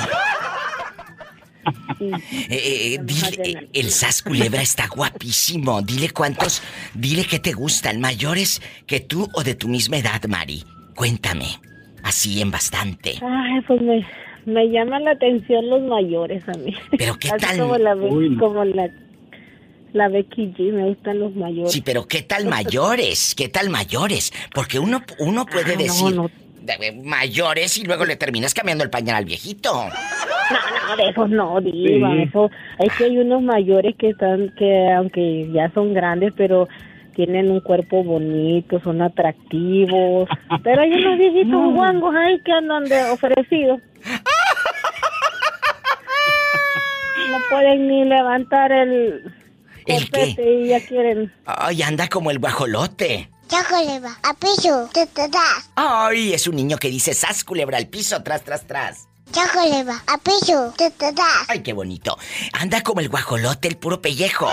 Sí. 1.97 2.11
Eh, 2.49 2.95
eh, 2.95 2.99
dile, 3.03 3.29
eh, 3.43 3.69
el 3.73 3.89
Sas 3.91 4.21
Culebra 4.21 4.61
está 4.61 4.87
guapísimo. 4.87 5.81
Dile 5.81 6.09
cuántos, 6.11 6.61
dile 6.93 7.25
que 7.25 7.39
te 7.39 7.53
gustan, 7.53 7.99
mayores 7.99 8.61
que 8.85 8.99
tú 8.99 9.27
o 9.33 9.43
de 9.43 9.55
tu 9.55 9.67
misma 9.67 9.97
edad, 9.97 10.21
Mari. 10.27 10.63
Cuéntame. 10.95 11.45
Así 12.03 12.41
en 12.41 12.51
bastante. 12.51 13.19
Ay, 13.21 13.61
pues 13.67 13.81
me, 13.81 14.05
me 14.45 14.69
llaman 14.69 15.05
la 15.05 15.11
atención 15.11 15.67
los 15.69 15.81
mayores 15.83 16.47
a 16.47 16.57
mí. 16.57 16.75
Pero 16.97 17.17
qué 17.17 17.29
Así 17.29 17.45
tal. 17.45 17.57
como 17.59 17.77
la, 17.77 17.95
Uy, 17.95 18.29
no. 18.29 18.39
como 18.39 18.63
la, 18.63 18.89
la 19.95 20.09
Becky 20.09 20.53
G, 20.57 20.73
me 20.73 20.83
gustan 20.89 21.19
los 21.19 21.33
mayores. 21.35 21.71
Sí, 21.71 21.81
pero 21.81 22.05
¿qué 22.07 22.21
tal 22.21 22.45
mayores? 22.47 23.33
¿Qué 23.35 23.47
tal 23.49 23.69
mayores? 23.69 24.33
Porque 24.53 24.77
uno, 24.77 25.01
uno 25.19 25.45
puede 25.45 25.71
Ah, 25.73 25.75
no, 25.77 25.83
decir 25.83 26.15
no. 26.15 26.29
eh, 26.67 27.01
mayores 27.03 27.77
y 27.77 27.83
luego 27.85 28.05
le 28.05 28.15
terminas 28.17 28.53
cambiando 28.53 28.83
el 28.83 28.89
pañal 28.89 29.15
al 29.15 29.25
viejito. 29.25 29.71
No, 29.73 30.89
no, 30.89 30.95
de 30.97 31.09
esos 31.09 31.29
no, 31.29 31.61
diva, 31.61 32.11
Sí. 32.13 32.21
eso, 32.27 32.51
es 32.79 32.93
que 32.97 33.05
hay 33.05 33.17
unos 33.17 33.41
mayores 33.41 33.95
que 33.97 34.09
están, 34.09 34.53
que 34.57 34.91
aunque 34.91 35.49
ya 35.53 35.71
son 35.73 35.93
grandes, 35.93 36.33
pero 36.35 36.67
tienen 37.15 37.49
un 37.49 37.61
cuerpo 37.61 38.03
bonito, 38.03 38.79
son 38.81 39.01
atractivos, 39.01 40.27
pero 40.63 40.81
hay 40.81 40.91
unos 40.91 41.17
viejitos 41.17 41.73
guangos 41.73 42.13
ahí 42.15 42.39
que 42.41 42.51
andan 42.51 42.83
de 42.83 43.01
ofrecidos. 43.11 43.79
No 47.29 47.37
pueden 47.49 47.87
ni 47.87 48.05
levantar 48.05 48.71
el 48.71 49.23
¿El 49.85 50.09
qué? 50.09 50.35
y 50.37 50.67
ya 50.69 50.85
quieren. 50.85 51.33
Ay, 51.45 51.81
anda 51.83 52.07
como 52.07 52.31
el 52.31 52.39
guajolote. 52.39 53.29
Chocolate, 53.47 54.07
a 54.23 54.33
piso, 54.33 54.89
te. 54.91 55.07
Ay, 55.75 56.33
es 56.33 56.47
un 56.47 56.55
niño 56.55 56.77
que 56.77 56.89
dice 56.89 57.13
sas 57.13 57.43
culebra 57.43 57.77
al 57.77 57.87
piso, 57.87 58.23
tras, 58.23 58.43
tras, 58.43 58.65
tras. 58.65 59.07
Chocolate, 59.31 59.91
a 60.07 60.17
piso, 60.17 60.73
te. 60.77 60.91
Ay, 61.47 61.61
qué 61.61 61.73
bonito. 61.73 62.17
Anda 62.53 62.81
como 62.81 63.01
el 63.01 63.09
guajolote, 63.09 63.67
el 63.67 63.77
puro 63.77 64.01
pellejo. 64.01 64.51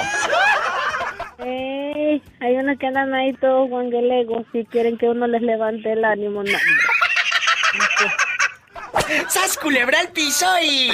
Ey, 1.39 2.23
hay 2.41 2.57
unos 2.57 2.79
que 2.79 2.87
andan 2.87 3.15
ahí 3.15 3.33
todos 3.35 3.69
guanguelegos 3.71 4.45
y 4.53 4.65
quieren 4.67 4.99
que 4.99 5.09
uno 5.09 5.27
les 5.27 5.43
levante 5.43 5.93
el 5.93 6.05
ánimo. 6.05 6.43
No, 6.43 6.51
¡Sas 9.29 9.57
culebra 9.59 9.99
al 10.01 10.09
piso 10.09 10.47
y... 10.63 10.91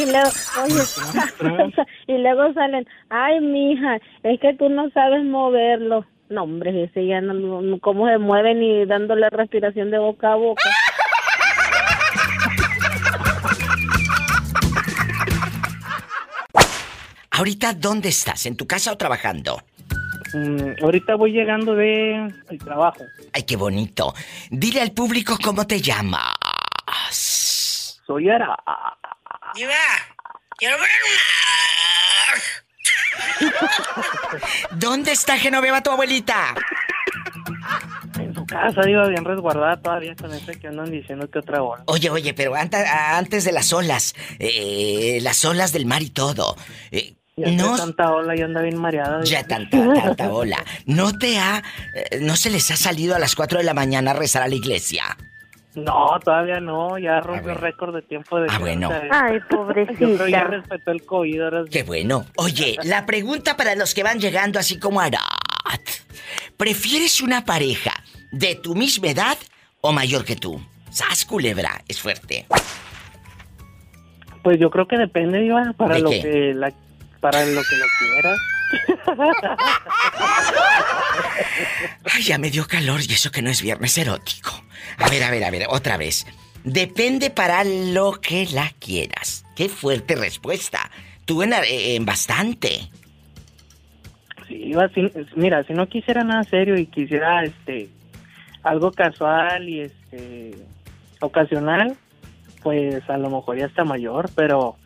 Y 0.00 0.06
luego, 0.06 0.30
oye, 0.64 1.74
y 2.06 2.18
luego 2.18 2.52
salen, 2.54 2.86
ay, 3.10 3.40
mija, 3.40 3.96
es 4.22 4.40
que 4.40 4.54
tú 4.54 4.68
no 4.68 4.90
sabes 4.90 5.24
moverlo. 5.24 6.06
No, 6.28 6.44
hombre, 6.44 6.84
ese 6.84 7.06
ya 7.06 7.20
no, 7.20 7.34
no- 7.34 7.78
cómo 7.80 8.08
se 8.08 8.18
mueve 8.18 8.54
ni 8.54 8.86
dándole 8.86 9.28
respiración 9.30 9.90
de 9.90 9.98
boca 9.98 10.32
a 10.32 10.36
boca. 10.36 10.62
Ahorita, 17.30 17.72
¿dónde 17.74 18.10
estás? 18.10 18.46
¿En 18.46 18.56
tu 18.56 18.66
casa 18.66 18.92
o 18.92 18.96
trabajando? 18.96 19.62
Mm, 20.34 20.82
ahorita 20.82 21.14
voy 21.16 21.32
llegando 21.32 21.74
de 21.74 22.30
el 22.50 22.58
trabajo. 22.58 23.04
Ay, 23.32 23.42
qué 23.44 23.56
bonito. 23.56 24.14
Dile 24.50 24.80
al 24.80 24.92
público 24.92 25.36
cómo 25.42 25.66
te 25.66 25.80
llamas. 25.80 26.32
Soy 28.06 28.28
Ara. 28.30 28.56
¿Dónde 34.72 35.12
está 35.12 35.38
Genoveva, 35.38 35.82
tu 35.82 35.90
abuelita? 35.90 36.54
En 38.18 38.34
su 38.34 38.44
casa, 38.46 38.88
iba 38.88 39.06
bien 39.08 39.24
resguardada 39.24 39.80
todavía 39.80 40.14
con 40.16 40.32
ese 40.32 40.58
que 40.58 40.68
andan 40.68 40.90
diciendo 40.90 41.28
que 41.30 41.38
otra 41.38 41.62
hora. 41.62 41.82
Oye, 41.86 42.10
oye, 42.10 42.34
pero 42.34 42.54
anta- 42.54 43.16
antes 43.18 43.44
de 43.44 43.52
las 43.52 43.72
olas, 43.72 44.14
eh, 44.38 45.18
las 45.22 45.44
olas 45.44 45.72
del 45.72 45.86
mar 45.86 46.02
y 46.02 46.10
todo. 46.10 46.56
eh, 46.90 47.14
Ya 47.36 47.50
no, 47.50 47.76
tanta 47.76 48.12
ola 48.12 48.36
y 48.36 48.42
anda 48.42 48.60
bien 48.62 48.78
mareada. 48.78 49.22
ya 49.24 49.42
tanta, 49.44 49.78
tanta 49.94 50.30
ola. 50.32 50.62
¿No 50.86 51.16
te 51.16 51.38
ha, 51.38 51.62
eh, 51.94 52.18
no 52.20 52.36
se 52.36 52.50
les 52.50 52.70
ha 52.70 52.76
salido 52.76 53.14
a 53.16 53.18
las 53.18 53.34
4 53.34 53.58
de 53.58 53.64
la 53.64 53.74
mañana 53.74 54.10
a 54.10 54.14
rezar 54.14 54.42
a 54.42 54.48
la 54.48 54.54
iglesia? 54.54 55.16
No, 55.74 56.18
todavía 56.22 56.60
no. 56.60 56.98
Ya 56.98 57.20
rompió 57.20 57.54
récord 57.54 57.94
de 57.94 58.02
tiempo 58.02 58.38
de 58.40 58.48
Ah, 58.50 58.58
bueno. 58.58 58.90
Ay, 59.10 59.38
Yo 59.50 59.66
creo 59.66 59.86
que 59.86 59.94
ya 59.94 60.06
pobrecita. 60.06 60.44
respetó 60.44 60.90
el 60.90 61.04
COVID. 61.06 61.40
Ahora 61.42 61.62
sí. 61.64 61.70
Qué 61.70 61.82
bueno. 61.82 62.26
Oye, 62.36 62.76
la 62.84 63.06
pregunta 63.06 63.56
para 63.56 63.74
los 63.74 63.94
que 63.94 64.02
van 64.02 64.20
llegando 64.20 64.58
así 64.58 64.78
como 64.78 65.00
Arat. 65.00 65.22
¿Prefieres 66.56 67.20
una 67.22 67.44
pareja 67.44 67.92
de 68.32 68.54
tu 68.54 68.74
misma 68.74 69.08
edad 69.08 69.38
o 69.80 69.92
mayor 69.92 70.24
que 70.24 70.36
tú? 70.36 70.60
Sas 70.90 71.24
culebra, 71.24 71.82
es 71.88 72.00
fuerte. 72.00 72.46
Pues 74.42 74.58
yo 74.60 74.70
creo 74.70 74.86
que 74.86 74.98
depende, 74.98 75.42
Iván, 75.44 75.72
para 75.74 75.94
¿De 75.94 76.00
lo 76.02 76.10
qué? 76.10 76.20
que 76.20 76.54
la, 76.54 76.72
para 77.20 77.44
lo 77.46 77.62
que 77.62 77.76
lo 77.76 77.86
quieras. 77.98 78.38
Ay, 82.12 82.22
ya 82.22 82.38
me 82.38 82.50
dio 82.50 82.66
calor 82.66 83.00
y 83.00 83.12
eso 83.12 83.30
que 83.30 83.42
no 83.42 83.50
es 83.50 83.62
viernes 83.62 83.96
erótico. 83.98 84.50
A 84.98 85.08
ver, 85.08 85.22
a 85.22 85.30
ver, 85.30 85.44
a 85.44 85.50
ver, 85.50 85.66
otra 85.68 85.96
vez. 85.96 86.26
Depende 86.64 87.30
para 87.30 87.64
lo 87.64 88.12
que 88.20 88.46
la 88.52 88.72
quieras. 88.78 89.44
Qué 89.56 89.68
fuerte 89.68 90.14
respuesta. 90.14 90.90
Tú 91.24 91.42
en, 91.42 91.52
en 91.52 92.04
bastante. 92.04 92.88
Sí, 94.48 94.72
mira, 95.36 95.62
si 95.64 95.72
no 95.72 95.88
quisiera 95.88 96.24
nada 96.24 96.44
serio 96.44 96.76
y 96.76 96.86
quisiera 96.86 97.44
este 97.44 97.88
algo 98.62 98.92
casual 98.92 99.68
y 99.68 99.80
este 99.80 100.54
ocasional, 101.20 101.96
pues 102.62 103.08
a 103.08 103.16
lo 103.16 103.30
mejor 103.30 103.58
ya 103.58 103.66
está 103.66 103.84
mayor, 103.84 104.30
pero 104.34 104.76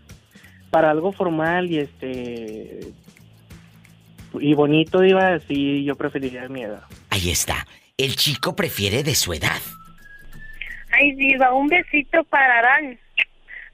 para 0.70 0.90
algo 0.90 1.12
formal 1.12 1.70
y 1.70 1.78
este 1.78 2.92
y 4.40 4.54
bonito 4.54 5.04
iba, 5.04 5.38
sí, 5.40 5.84
yo 5.84 5.96
preferiría 5.96 6.48
mi 6.48 6.62
edad. 6.62 6.82
Ahí 7.10 7.30
está. 7.30 7.66
El 7.96 8.16
chico 8.16 8.54
prefiere 8.54 9.02
de 9.02 9.14
su 9.14 9.32
edad. 9.32 9.60
Ay, 10.92 11.12
diva, 11.12 11.52
un 11.52 11.66
besito 11.68 12.24
para 12.24 12.58
Arán. 12.58 12.98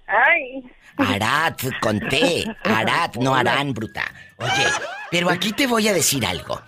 Ay. 0.06 0.62
Arat, 0.96 1.60
conté. 1.80 2.44
Arat, 2.64 3.16
no 3.16 3.34
Arán, 3.34 3.72
bruta. 3.72 4.04
Oye, 4.38 4.66
pero 5.10 5.30
aquí 5.30 5.52
te 5.52 5.66
voy 5.66 5.88
a 5.88 5.92
decir 5.92 6.24
algo. 6.26 6.60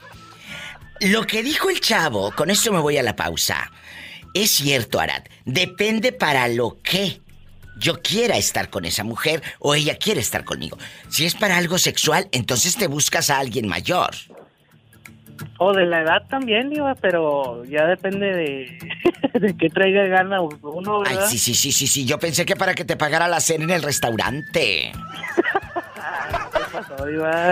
Lo 1.01 1.27
que 1.27 1.43
dijo 1.43 1.71
el 1.71 1.81
chavo, 1.81 2.33
con 2.33 2.51
esto 2.51 2.73
me 2.73 2.81
voy 2.81 2.97
a 2.97 3.03
la 3.03 3.17
pausa. 3.17 3.71
Es 4.33 4.51
cierto, 4.51 5.01
Arat. 5.01 5.29
Depende 5.45 6.13
para 6.13 6.49
lo 6.49 6.79
que 6.83 7.21
yo 7.79 8.01
quiera 8.03 8.37
estar 8.37 8.71
con 8.71 8.85
esa 8.85 9.05
mujer 9.05 9.43
o 9.59 9.75
ella 9.75 9.97
quiere 9.97 10.21
estar 10.21 10.45
conmigo. 10.45 10.79
Si 11.09 11.25
es 11.25 11.35
para 11.35 11.57
algo 11.57 11.79
sexual, 11.79 12.29
entonces 12.33 12.77
te 12.77 12.87
buscas 12.87 13.31
a 13.31 13.39
alguien 13.39 13.69
mayor. 13.69 14.11
O 15.59 15.73
de 15.73 15.85
la 15.87 16.03
edad 16.03 16.23
también, 16.29 16.73
iba, 16.73 16.95
pero 16.95 17.65
ya 17.65 17.87
depende 17.87 18.27
de, 18.27 18.79
de 19.41 19.57
qué 19.57 19.69
traiga 19.69 20.05
gana 20.07 20.41
uno, 20.41 21.03
Ay, 21.05 21.15
¿verdad? 21.15 21.29
sí, 21.29 21.39
sí, 21.39 21.55
sí, 21.55 21.73
sí, 21.73 21.87
sí. 21.87 22.05
Yo 22.05 22.19
pensé 22.19 22.47
que 22.47 22.57
para 22.57 22.75
que 22.75 22.85
te 22.85 22.97
pagara 22.97 23.29
la 23.29 23.41
cena 23.41 23.65
en 23.65 23.71
el 23.71 23.83
restaurante. 23.83 24.93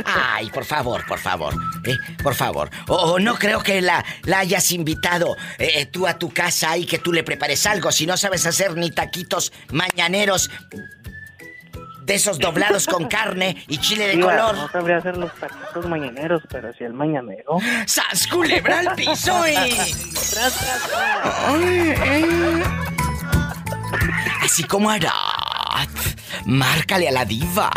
Ay, 0.06 0.50
por 0.50 0.64
favor, 0.64 1.04
por 1.06 1.18
favor. 1.18 1.54
eh, 1.84 1.96
por 2.22 2.34
favor. 2.34 2.70
O, 2.88 2.94
o 3.14 3.18
no 3.18 3.34
creo 3.36 3.62
que 3.62 3.80
la, 3.80 4.04
la 4.24 4.40
hayas 4.40 4.70
invitado 4.72 5.36
eh, 5.58 5.86
tú 5.86 6.06
a 6.06 6.18
tu 6.18 6.30
casa 6.32 6.76
y 6.76 6.86
que 6.86 6.98
tú 6.98 7.12
le 7.12 7.22
prepares 7.22 7.66
algo 7.66 7.92
si 7.92 8.06
no 8.06 8.16
sabes 8.16 8.46
hacer 8.46 8.76
ni 8.76 8.90
taquitos 8.90 9.52
mañaneros 9.70 10.50
de 12.04 12.14
esos 12.16 12.38
doblados 12.40 12.86
con 12.88 13.06
carne 13.06 13.64
y 13.68 13.78
chile 13.78 14.08
de 14.08 14.20
color. 14.20 14.56
No 14.56 14.68
sabría 14.70 14.96
hacer 14.96 15.16
los 15.16 15.32
taquitos 15.34 15.86
mañaneros, 15.86 16.42
pero 16.50 16.72
si 16.72 16.82
el 16.84 16.92
mañanero. 16.94 17.58
¡Sas 17.86 18.26
culebra 18.26 18.80
al 18.80 18.94
piso 18.96 19.46
y... 19.46 19.54
Tras, 19.54 20.32
tras, 20.32 20.82
tras. 20.88 21.52
Así 24.42 24.64
como 24.64 24.90
Arat. 24.90 25.88
Márcale 26.46 27.08
a 27.08 27.12
la 27.12 27.24
diva. 27.24 27.70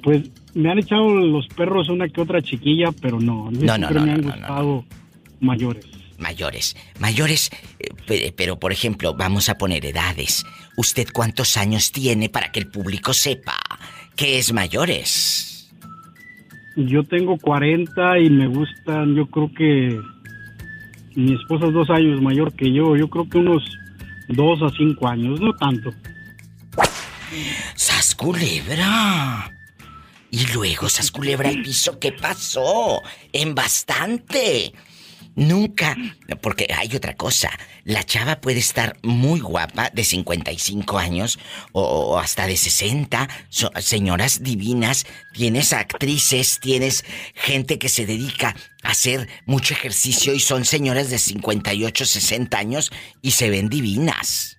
Pues 0.02 0.22
me 0.54 0.70
han 0.70 0.78
echado 0.78 1.08
los 1.14 1.46
perros 1.48 1.88
una 1.88 2.08
que 2.08 2.20
otra 2.20 2.42
chiquilla, 2.42 2.90
pero 3.00 3.20
no. 3.20 3.50
No, 3.50 3.78
no, 3.78 3.90
no, 3.90 4.04
me 4.04 4.12
han 4.12 4.22
gustado 4.22 4.84
mayores. 5.40 5.86
Mayores. 6.18 6.76
Mayores, 6.98 7.50
eh, 7.78 7.88
pe- 8.06 8.34
pero 8.36 8.58
por 8.58 8.72
ejemplo, 8.72 9.14
vamos 9.14 9.48
a 9.48 9.56
poner 9.56 9.86
edades. 9.86 10.44
¿Usted 10.76 11.08
cuántos 11.12 11.56
años 11.56 11.92
tiene 11.92 12.28
para 12.28 12.52
que 12.52 12.60
el 12.60 12.66
público 12.68 13.14
sepa 13.14 13.56
que 14.16 14.38
es 14.38 14.52
mayores? 14.52 15.70
Yo 16.76 17.02
tengo 17.04 17.36
40 17.38 18.18
y 18.18 18.28
me 18.30 18.46
gustan, 18.48 19.14
yo 19.14 19.26
creo 19.26 19.50
que 19.54 19.98
mi 21.16 21.34
esposa 21.34 21.66
es 21.66 21.72
dos 21.72 21.88
años 21.90 22.20
mayor 22.22 22.52
que 22.54 22.70
yo, 22.72 22.96
yo 22.96 23.08
creo 23.08 23.28
que 23.28 23.38
unos 23.38 23.62
dos 24.28 24.62
a 24.62 24.68
cinco 24.76 25.08
años, 25.08 25.40
no 25.40 25.52
tanto. 25.54 25.90
¡Sas 27.74 28.14
culebra! 28.14 29.50
Y 30.30 30.46
luego, 30.46 30.88
Sas 30.88 31.10
culebra 31.10 31.50
el 31.50 31.62
piso, 31.62 31.98
¿qué 31.98 32.12
pasó? 32.12 33.02
En 33.32 33.54
bastante. 33.54 34.72
Nunca, 35.36 35.96
porque 36.42 36.66
hay 36.76 36.94
otra 36.94 37.16
cosa. 37.16 37.50
La 37.84 38.04
chava 38.04 38.40
puede 38.40 38.58
estar 38.58 38.96
muy 39.02 39.40
guapa, 39.40 39.90
de 39.90 40.04
55 40.04 40.98
años 40.98 41.38
o, 41.72 42.18
hasta 42.18 42.46
de 42.46 42.56
60. 42.56 43.28
señoras 43.80 44.42
divinas, 44.42 45.06
tienes 45.32 45.72
actrices, 45.72 46.58
tienes 46.60 47.04
gente 47.34 47.78
que 47.78 47.88
se 47.88 48.06
dedica 48.06 48.54
a 48.82 48.90
hacer 48.90 49.28
mucho 49.46 49.74
ejercicio 49.74 50.34
y 50.34 50.40
son 50.40 50.64
señoras 50.64 51.10
de 51.10 51.18
58, 51.18 52.06
60 52.06 52.58
años 52.58 52.92
y 53.22 53.30
se 53.30 53.50
ven 53.50 53.68
divinas, 53.68 54.58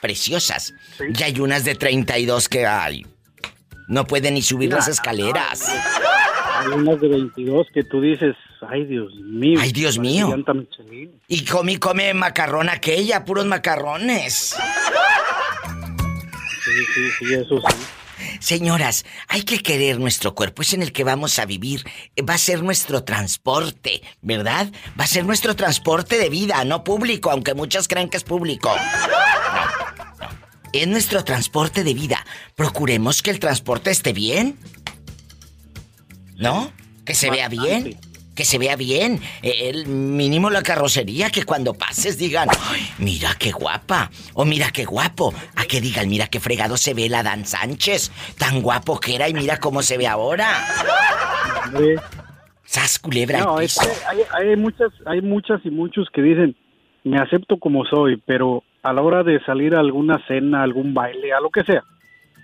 preciosas. 0.00 0.74
Y 1.18 1.22
hay 1.22 1.40
unas 1.40 1.64
de 1.64 1.74
32 1.74 2.48
que 2.48 2.66
hay. 2.66 3.06
No 3.88 4.06
pueden 4.06 4.34
ni 4.34 4.42
subir 4.42 4.72
las 4.72 4.88
escaleras. 4.88 5.68
Hay 6.58 6.68
unas 6.68 7.00
de 7.00 7.08
22 7.08 7.68
que 7.72 7.84
tú 7.84 8.00
dices, 8.00 8.34
ay 8.68 8.84
Dios 8.84 9.12
mío. 9.22 9.60
Ay 9.62 9.72
Dios 9.72 9.98
mío. 9.98 10.34
Y 11.28 11.44
come 11.44 11.78
come 11.78 12.14
macarrón 12.14 12.68
aquella, 12.68 13.24
puros 13.24 13.46
macarrones. 13.46 14.56
Sí, 16.64 16.84
sí, 16.94 17.10
sí, 17.18 17.34
eso 17.34 17.60
sí. 17.60 17.76
Señoras, 18.40 19.04
hay 19.28 19.42
que 19.42 19.58
querer 19.58 19.98
nuestro 19.98 20.34
cuerpo, 20.34 20.62
es 20.62 20.72
en 20.72 20.82
el 20.82 20.92
que 20.92 21.04
vamos 21.04 21.38
a 21.38 21.46
vivir, 21.46 21.84
va 22.28 22.34
a 22.34 22.38
ser 22.38 22.62
nuestro 22.62 23.04
transporte, 23.04 24.02
¿verdad? 24.22 24.68
Va 24.98 25.04
a 25.04 25.06
ser 25.06 25.24
nuestro 25.24 25.54
transporte 25.56 26.18
de 26.18 26.28
vida, 26.28 26.64
no 26.64 26.84
público, 26.84 27.30
aunque 27.30 27.54
muchas 27.54 27.88
crean 27.88 28.08
que 28.08 28.16
es 28.16 28.24
público. 28.24 28.74
Es 30.76 30.86
nuestro 30.86 31.24
transporte 31.24 31.84
de 31.84 31.94
vida. 31.94 32.18
Procuremos 32.54 33.22
que 33.22 33.30
el 33.30 33.40
transporte 33.40 33.90
esté 33.90 34.12
bien. 34.12 34.58
¿No? 36.36 36.70
Que 37.06 37.14
se 37.14 37.30
vea 37.30 37.48
bien. 37.48 37.96
Que 38.34 38.44
se 38.44 38.58
vea 38.58 38.76
bien. 38.76 39.18
E, 39.40 39.70
el 39.70 39.86
mínimo 39.86 40.50
la 40.50 40.62
carrocería, 40.62 41.30
que 41.30 41.44
cuando 41.44 41.72
pases 41.72 42.18
digan, 42.18 42.50
Ay, 42.68 42.82
mira 42.98 43.30
qué 43.38 43.52
guapa. 43.52 44.10
O 44.34 44.44
mira 44.44 44.70
qué 44.70 44.84
guapo. 44.84 45.32
A 45.54 45.64
que 45.64 45.80
digan, 45.80 46.10
mira 46.10 46.26
qué 46.26 46.40
fregado 46.40 46.76
se 46.76 46.92
ve 46.92 47.08
la 47.08 47.22
Dan 47.22 47.46
Sánchez. 47.46 48.12
Tan 48.36 48.60
guapo 48.60 49.00
que 49.00 49.14
era 49.14 49.30
y 49.30 49.32
mira 49.32 49.58
cómo 49.58 49.80
se 49.80 49.96
ve 49.96 50.06
ahora. 50.06 50.46
Sas 52.64 52.98
culebra. 52.98 53.40
No, 53.40 53.60
es 53.60 53.78
que 53.78 53.88
hay, 54.06 54.18
hay, 54.30 54.56
muchas, 54.56 54.92
hay 55.06 55.22
muchas 55.22 55.64
y 55.64 55.70
muchos 55.70 56.08
que 56.12 56.20
dicen, 56.20 56.54
me 57.02 57.16
acepto 57.16 57.58
como 57.58 57.86
soy, 57.86 58.22
pero 58.26 58.62
a 58.86 58.92
la 58.92 59.02
hora 59.02 59.24
de 59.24 59.40
salir 59.40 59.74
a 59.74 59.80
alguna 59.80 60.24
cena, 60.28 60.62
algún 60.62 60.94
baile, 60.94 61.32
a 61.32 61.40
lo 61.40 61.50
que 61.50 61.64
sea, 61.64 61.82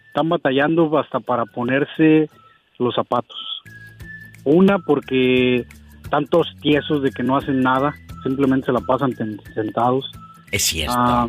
están 0.09 0.28
batallando 0.28 0.98
hasta 0.98 1.20
para 1.20 1.46
ponerse 1.46 2.28
los 2.81 2.96
zapatos. 2.96 3.38
Una 4.42 4.81
porque 4.81 5.64
tantos 6.11 6.48
tiesos 6.61 7.00
de 7.00 7.12
que 7.12 7.22
no 7.22 7.37
hacen 7.37 7.61
nada, 7.61 7.94
simplemente 8.24 8.66
se 8.66 8.72
la 8.72 8.81
pasan 8.81 9.14
sentados. 9.55 10.11
Es 10.50 10.64
cierto. 10.64 10.94
Ah, 10.96 11.28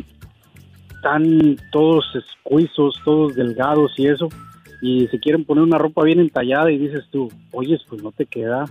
están 0.96 1.58
todos 1.70 2.04
escuizos, 2.16 3.00
todos 3.04 3.36
delgados 3.36 3.92
y 3.96 4.08
eso, 4.08 4.28
y 4.82 5.06
se 5.06 5.20
quieren 5.20 5.44
poner 5.44 5.62
una 5.62 5.78
ropa 5.78 6.02
bien 6.02 6.18
entallada 6.18 6.72
y 6.72 6.78
dices 6.78 7.04
tú, 7.12 7.30
oyes, 7.52 7.82
pues 7.88 8.02
no 8.02 8.10
te 8.10 8.26
queda. 8.26 8.64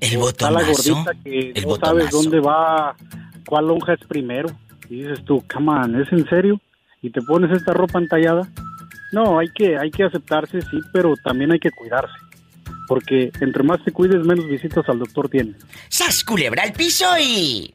El 0.00 0.18
botonazo. 0.18 0.54
la 0.54 0.62
gordita 0.62 1.24
que 1.24 1.62
no 1.66 1.74
sabes 1.74 2.10
dónde 2.12 2.38
va, 2.38 2.94
cuál 3.46 3.66
lonja 3.66 3.94
es 3.94 4.06
primero. 4.06 4.48
Y 4.90 5.02
dices 5.02 5.24
tú, 5.24 5.42
come 5.50 5.72
on, 5.72 5.98
¿es 5.98 6.12
en 6.12 6.28
serio? 6.28 6.60
Y 7.00 7.08
te 7.08 7.22
pones 7.22 7.50
esta 7.56 7.72
ropa 7.72 7.98
entallada. 7.98 8.46
No, 9.12 9.38
hay 9.38 9.48
que, 9.48 9.78
hay 9.78 9.90
que 9.90 10.04
aceptarse, 10.04 10.60
sí, 10.60 10.78
pero 10.92 11.14
también 11.24 11.52
hay 11.52 11.58
que 11.58 11.70
cuidarse 11.70 12.12
porque 12.90 13.32
entre 13.40 13.62
más 13.62 13.82
te 13.84 13.92
cuides, 13.92 14.26
menos 14.26 14.48
visitas 14.48 14.84
al 14.88 14.98
doctor 14.98 15.28
tienes. 15.28 15.54
¡Sas 15.88 16.24
culebra 16.24 16.64
al 16.64 16.72
piso 16.72 17.06
y... 17.20 17.72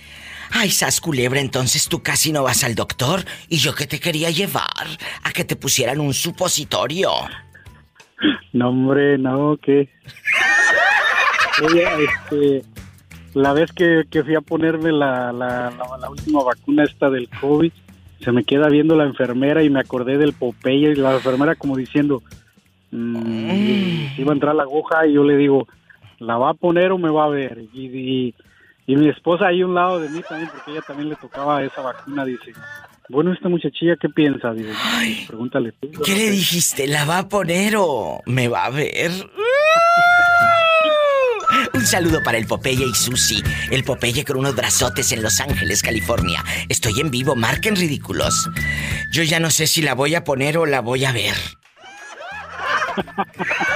Ay, 0.52 0.70
sas 0.70 1.00
culebra, 1.00 1.40
entonces 1.40 1.88
tú 1.88 2.00
casi 2.00 2.30
no 2.30 2.44
vas 2.44 2.62
al 2.62 2.76
doctor 2.76 3.24
y 3.48 3.56
yo 3.56 3.74
que 3.74 3.88
te 3.88 3.98
quería 3.98 4.30
llevar 4.30 4.86
a 5.24 5.32
que 5.32 5.44
te 5.44 5.56
pusieran 5.56 5.98
un 5.98 6.14
supositorio. 6.14 7.10
No, 8.52 8.68
hombre, 8.68 9.18
no, 9.18 9.58
¿qué? 9.60 9.88
Oye, 11.60 11.88
este, 12.04 12.62
la 13.34 13.52
vez 13.52 13.72
que, 13.72 14.04
fui 14.22 14.36
a 14.36 14.42
ponerme 14.42 14.92
la, 14.92 15.32
la, 15.32 15.72
última 16.08 16.44
vacuna 16.44 16.84
esta 16.84 17.10
del 17.10 17.28
COVID, 17.40 17.72
se 18.20 18.30
me 18.30 18.44
queda 18.44 18.68
viendo 18.68 18.94
la 18.94 19.06
enfermera 19.06 19.64
y 19.64 19.70
me 19.70 19.80
acordé 19.80 20.18
del 20.18 20.34
Popeye 20.34 20.92
y 20.92 20.94
la 20.94 21.14
enfermera 21.14 21.56
como 21.56 21.76
diciendo, 21.76 22.22
mmm, 22.94 24.18
iba 24.18 24.32
a 24.32 24.34
entrar 24.34 24.54
la 24.54 24.62
aguja 24.62 25.06
y 25.06 25.14
yo 25.14 25.24
le 25.24 25.36
digo, 25.36 25.66
¿la 26.18 26.36
va 26.36 26.50
a 26.50 26.54
poner 26.54 26.92
o 26.92 26.98
me 26.98 27.10
va 27.10 27.24
a 27.24 27.28
ver? 27.28 27.64
y 27.72 28.34
y 28.86 28.96
mi 28.96 29.08
esposa 29.08 29.46
ahí 29.46 29.62
a 29.62 29.66
un 29.66 29.74
lado 29.74 29.98
de 29.98 30.10
mí 30.10 30.20
también, 30.28 30.50
porque 30.50 30.72
ella 30.72 30.82
también 30.82 31.08
le 31.08 31.16
tocaba 31.16 31.62
esa 31.62 31.80
vacuna, 31.80 32.24
dice. 32.24 32.52
Bueno, 33.08 33.32
esta 33.32 33.48
muchachilla, 33.48 33.96
¿qué 34.00 34.08
piensa? 34.10 34.52
Dice, 34.52 34.72
pregúntale 35.26 35.72
tú. 35.72 35.90
¿Qué 36.04 36.14
le 36.14 36.30
dijiste? 36.30 36.86
¿La 36.86 37.04
va 37.04 37.18
a 37.18 37.28
poner 37.28 37.76
o 37.78 38.20
me 38.26 38.48
va 38.48 38.66
a 38.66 38.70
ver? 38.70 39.10
Un 41.74 41.86
saludo 41.86 42.22
para 42.22 42.38
el 42.38 42.46
Popeye 42.46 42.86
y 42.86 42.94
Susi. 42.94 43.42
El 43.70 43.84
Popeye 43.84 44.24
con 44.24 44.38
unos 44.38 44.54
brazotes 44.54 45.12
en 45.12 45.22
Los 45.22 45.40
Ángeles, 45.40 45.82
California. 45.82 46.42
Estoy 46.68 47.00
en 47.00 47.10
vivo, 47.10 47.36
marquen 47.36 47.76
ridículos. 47.76 48.50
Yo 49.12 49.22
ya 49.22 49.40
no 49.40 49.50
sé 49.50 49.66
si 49.66 49.82
la 49.82 49.94
voy 49.94 50.14
a 50.14 50.24
poner 50.24 50.58
o 50.58 50.66
la 50.66 50.80
voy 50.80 51.04
a 51.04 51.12
ver. 51.12 51.34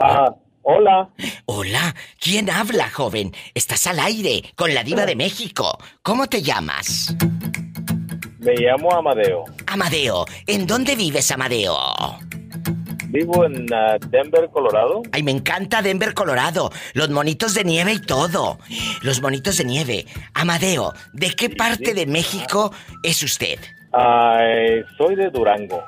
Ah, 0.00 0.32
Hola. 0.70 1.08
Hola, 1.46 1.94
¿quién 2.20 2.50
habla, 2.50 2.90
joven? 2.90 3.32
Estás 3.54 3.86
al 3.86 3.98
aire 3.98 4.44
con 4.54 4.74
la 4.74 4.84
diva 4.84 5.06
de 5.06 5.16
México. 5.16 5.78
¿Cómo 6.02 6.26
te 6.26 6.42
llamas? 6.42 7.16
Me 8.38 8.54
llamo 8.54 8.92
Amadeo. 8.92 9.44
Amadeo, 9.66 10.26
¿en 10.46 10.66
dónde 10.66 10.94
vives, 10.94 11.30
Amadeo? 11.30 11.74
Vivo 13.06 13.46
en 13.46 13.66
ah, 13.72 13.96
Denver, 14.10 14.50
Colorado. 14.52 15.02
Ay, 15.10 15.22
me 15.22 15.30
encanta 15.30 15.80
Denver, 15.80 16.12
Colorado. 16.12 16.70
Los 16.92 17.08
monitos 17.08 17.54
de 17.54 17.64
nieve 17.64 17.94
y 17.94 18.00
todo. 18.00 18.58
Los 19.00 19.22
monitos 19.22 19.56
de 19.56 19.64
nieve. 19.64 20.06
Amadeo, 20.34 20.92
¿de 21.14 21.30
qué 21.30 21.48
parte 21.48 21.94
de 21.94 22.06
México 22.06 22.72
es 23.02 23.22
usted? 23.22 23.58
Soy 24.96 25.16
de 25.16 25.30
Durango. 25.30 25.82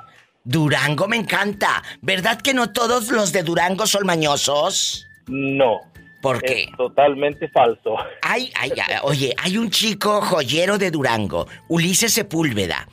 Durango 0.44 1.06
me 1.06 1.16
encanta. 1.16 1.82
¿Verdad 2.00 2.40
que 2.40 2.54
no 2.54 2.72
todos 2.72 3.10
los 3.10 3.32
de 3.32 3.42
Durango 3.42 3.86
son 3.86 4.06
mañosos? 4.06 5.06
No. 5.28 5.80
¿Por 6.22 6.42
qué? 6.42 6.66
totalmente 6.76 7.48
falso. 7.48 7.96
Ay, 8.22 8.52
ay, 8.54 8.72
ay, 8.76 8.96
oye, 9.02 9.34
hay 9.38 9.56
un 9.56 9.70
chico 9.70 10.20
joyero 10.20 10.76
de 10.76 10.90
Durango, 10.90 11.46
Ulises 11.68 12.12
Sepúlveda, 12.12 12.86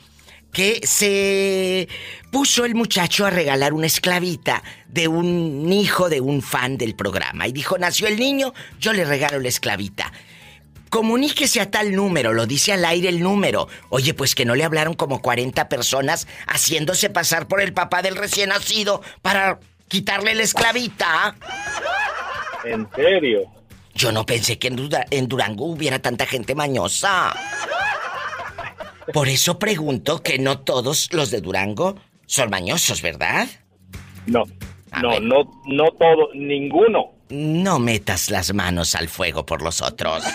que 0.50 0.80
se 0.86 1.88
puso 2.32 2.64
el 2.64 2.74
muchacho 2.74 3.26
a 3.26 3.30
regalar 3.30 3.74
una 3.74 3.86
esclavita 3.86 4.62
de 4.86 5.08
un 5.08 5.70
hijo 5.70 6.08
de 6.08 6.22
un 6.22 6.40
fan 6.40 6.78
del 6.78 6.94
programa. 6.94 7.46
Y 7.46 7.52
dijo, 7.52 7.76
nació 7.76 8.08
el 8.08 8.18
niño, 8.18 8.54
yo 8.80 8.94
le 8.94 9.04
regalo 9.04 9.38
la 9.40 9.48
esclavita. 9.48 10.10
Comuníquese 10.90 11.60
a 11.60 11.70
tal 11.70 11.94
número, 11.94 12.32
lo 12.32 12.46
dice 12.46 12.72
al 12.72 12.84
aire 12.84 13.08
el 13.08 13.20
número. 13.20 13.68
Oye, 13.90 14.14
pues 14.14 14.34
que 14.34 14.44
no 14.44 14.54
le 14.54 14.64
hablaron 14.64 14.94
como 14.94 15.20
40 15.20 15.68
personas 15.68 16.26
haciéndose 16.46 17.10
pasar 17.10 17.46
por 17.48 17.60
el 17.60 17.72
papá 17.72 18.02
del 18.02 18.16
recién 18.16 18.48
nacido 18.50 19.02
para 19.22 19.60
quitarle 19.88 20.34
la 20.34 20.42
esclavita. 20.42 21.36
¿En 22.64 22.88
serio? 22.94 23.42
Yo 23.94 24.12
no 24.12 24.24
pensé 24.24 24.58
que 24.58 24.68
en, 24.68 24.88
en 25.10 25.28
Durango 25.28 25.66
hubiera 25.66 25.98
tanta 25.98 26.26
gente 26.26 26.54
mañosa. 26.54 27.34
Por 29.12 29.28
eso 29.28 29.58
pregunto 29.58 30.22
que 30.22 30.38
no 30.38 30.60
todos 30.60 31.08
los 31.12 31.30
de 31.30 31.40
Durango 31.40 31.96
Son 32.26 32.50
mañosos, 32.50 33.00
¿verdad? 33.00 33.48
No, 34.26 34.44
A 34.90 35.00
no, 35.00 35.08
ver. 35.10 35.22
no, 35.22 35.62
no 35.66 35.84
todo, 35.98 36.28
ninguno. 36.34 37.12
No 37.30 37.78
metas 37.78 38.30
las 38.30 38.54
manos 38.54 38.94
al 38.94 39.08
fuego 39.08 39.44
por 39.44 39.62
los 39.62 39.82
otros. 39.82 40.24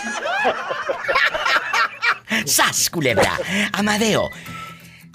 ¡Sas, 2.46 2.90
culebra! 2.90 3.38
Amadeo, 3.72 4.30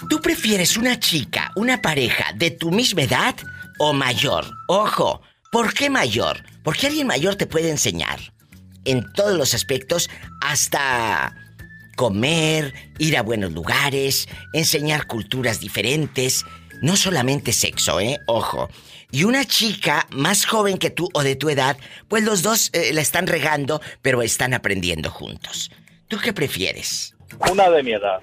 ¿tú 0.08 0.20
prefieres 0.20 0.76
una 0.76 0.98
chica, 0.98 1.52
una 1.56 1.80
pareja 1.80 2.32
de 2.34 2.50
tu 2.50 2.70
misma 2.70 3.02
edad 3.02 3.34
o 3.78 3.92
mayor? 3.92 4.46
Ojo, 4.68 5.22
¿por 5.50 5.72
qué 5.72 5.90
mayor? 5.90 6.42
Porque 6.62 6.86
alguien 6.86 7.06
mayor 7.06 7.36
te 7.36 7.46
puede 7.46 7.70
enseñar 7.70 8.20
en 8.84 9.10
todos 9.12 9.36
los 9.36 9.54
aspectos, 9.54 10.08
hasta 10.40 11.34
comer, 11.96 12.74
ir 12.98 13.16
a 13.16 13.22
buenos 13.22 13.52
lugares, 13.52 14.28
enseñar 14.52 15.06
culturas 15.06 15.60
diferentes, 15.60 16.44
no 16.80 16.96
solamente 16.96 17.52
sexo, 17.52 18.00
¿eh? 18.00 18.18
Ojo. 18.26 18.68
Y 19.12 19.24
una 19.24 19.44
chica 19.44 20.06
más 20.10 20.46
joven 20.46 20.78
que 20.78 20.90
tú 20.90 21.08
o 21.14 21.22
de 21.22 21.36
tu 21.36 21.48
edad, 21.48 21.76
pues 22.08 22.22
los 22.22 22.42
dos 22.42 22.70
eh, 22.72 22.92
la 22.92 23.00
están 23.00 23.26
regando, 23.26 23.80
pero 24.02 24.22
están 24.22 24.54
aprendiendo 24.54 25.10
juntos. 25.10 25.70
¿Tú 26.08 26.18
qué 26.18 26.32
prefieres? 26.32 27.14
Una 27.50 27.70
de 27.70 27.82
mi 27.82 27.92
edad. 27.92 28.20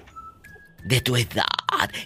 De 0.84 1.00
tu 1.00 1.16
edad. 1.16 1.44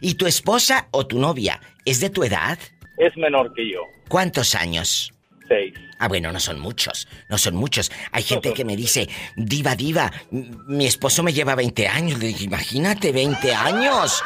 ¿Y 0.01 0.15
tu 0.15 0.27
esposa 0.27 0.88
o 0.91 1.07
tu 1.07 1.19
novia 1.19 1.61
es 1.85 2.01
de 2.01 2.11
tu 2.11 2.25
edad? 2.25 2.59
Es 2.99 3.17
menor 3.17 3.53
que 3.55 3.71
yo. 3.71 3.81
¿Cuántos 4.09 4.55
años? 4.55 5.12
Seis. 5.49 5.75
Ah, 5.99 6.09
bueno, 6.09 6.33
no 6.33 6.41
son 6.41 6.59
muchos, 6.59 7.07
no 7.29 7.38
son 7.38 7.55
muchos. 7.55 7.93
Hay 8.11 8.23
gente 8.23 8.53
que 8.53 8.65
me 8.65 8.77
dice, 8.77 9.09
diva, 9.37 9.77
diva, 9.77 10.12
mi 10.31 10.87
esposo 10.87 11.23
me 11.23 11.33
lleva 11.33 11.55
20 11.55 11.87
años. 11.87 12.19
Le 12.19 12.29
dije, 12.29 12.45
imagínate, 12.45 13.12
20 13.12 13.55
años. 13.55 14.23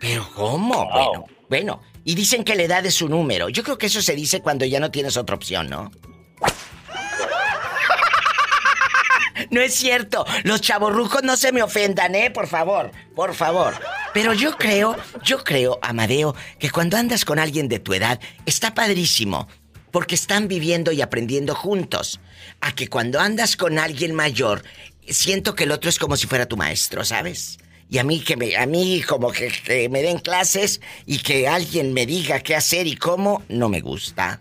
Pero 0.00 0.28
¿cómo? 0.34 0.86
Wow. 0.86 0.92
Bueno, 0.92 1.26
bueno. 1.50 1.82
Y 2.04 2.14
dicen 2.14 2.44
que 2.44 2.54
la 2.54 2.62
edad 2.62 2.86
es 2.86 2.94
su 2.94 3.08
número. 3.08 3.50
Yo 3.50 3.62
creo 3.62 3.76
que 3.76 3.86
eso 3.86 4.00
se 4.00 4.14
dice 4.14 4.40
cuando 4.40 4.64
ya 4.64 4.80
no 4.80 4.90
tienes 4.90 5.18
otra 5.18 5.36
opción, 5.36 5.68
¿no? 5.68 5.90
No 9.50 9.60
es 9.60 9.74
cierto. 9.74 10.24
Los 10.44 10.60
chavorrucos 10.60 11.22
no 11.24 11.36
se 11.36 11.50
me 11.50 11.62
ofendan, 11.62 12.14
¿eh? 12.14 12.30
Por 12.30 12.46
favor, 12.46 12.92
por 13.16 13.34
favor. 13.34 13.74
Pero 14.12 14.32
yo 14.32 14.56
creo, 14.56 14.96
yo 15.24 15.42
creo, 15.42 15.80
Amadeo, 15.82 16.36
que 16.58 16.70
cuando 16.70 16.96
andas 16.96 17.24
con 17.24 17.38
alguien 17.38 17.66
de 17.66 17.80
tu 17.80 17.94
edad, 17.94 18.20
está 18.46 18.74
padrísimo. 18.74 19.48
Porque 19.90 20.14
están 20.14 20.46
viviendo 20.46 20.92
y 20.92 21.00
aprendiendo 21.00 21.54
juntos. 21.54 22.20
A 22.60 22.72
que 22.72 22.88
cuando 22.88 23.18
andas 23.18 23.56
con 23.56 23.78
alguien 23.78 24.14
mayor, 24.14 24.62
siento 25.08 25.54
que 25.54 25.64
el 25.64 25.72
otro 25.72 25.90
es 25.90 25.98
como 25.98 26.16
si 26.16 26.26
fuera 26.26 26.46
tu 26.46 26.56
maestro, 26.56 27.04
¿sabes? 27.04 27.58
Y 27.90 27.98
a 27.98 28.04
mí 28.04 28.20
que 28.20 28.36
me, 28.36 28.56
a 28.56 28.66
mí 28.66 29.02
como 29.02 29.32
que, 29.32 29.48
que 29.48 29.88
me 29.88 30.00
den 30.02 30.18
clases 30.18 30.80
y 31.06 31.18
que 31.18 31.48
alguien 31.48 31.92
me 31.92 32.06
diga 32.06 32.38
qué 32.38 32.54
hacer 32.54 32.86
y 32.86 32.94
cómo, 32.94 33.42
no 33.48 33.68
me 33.68 33.80
gusta. 33.80 34.38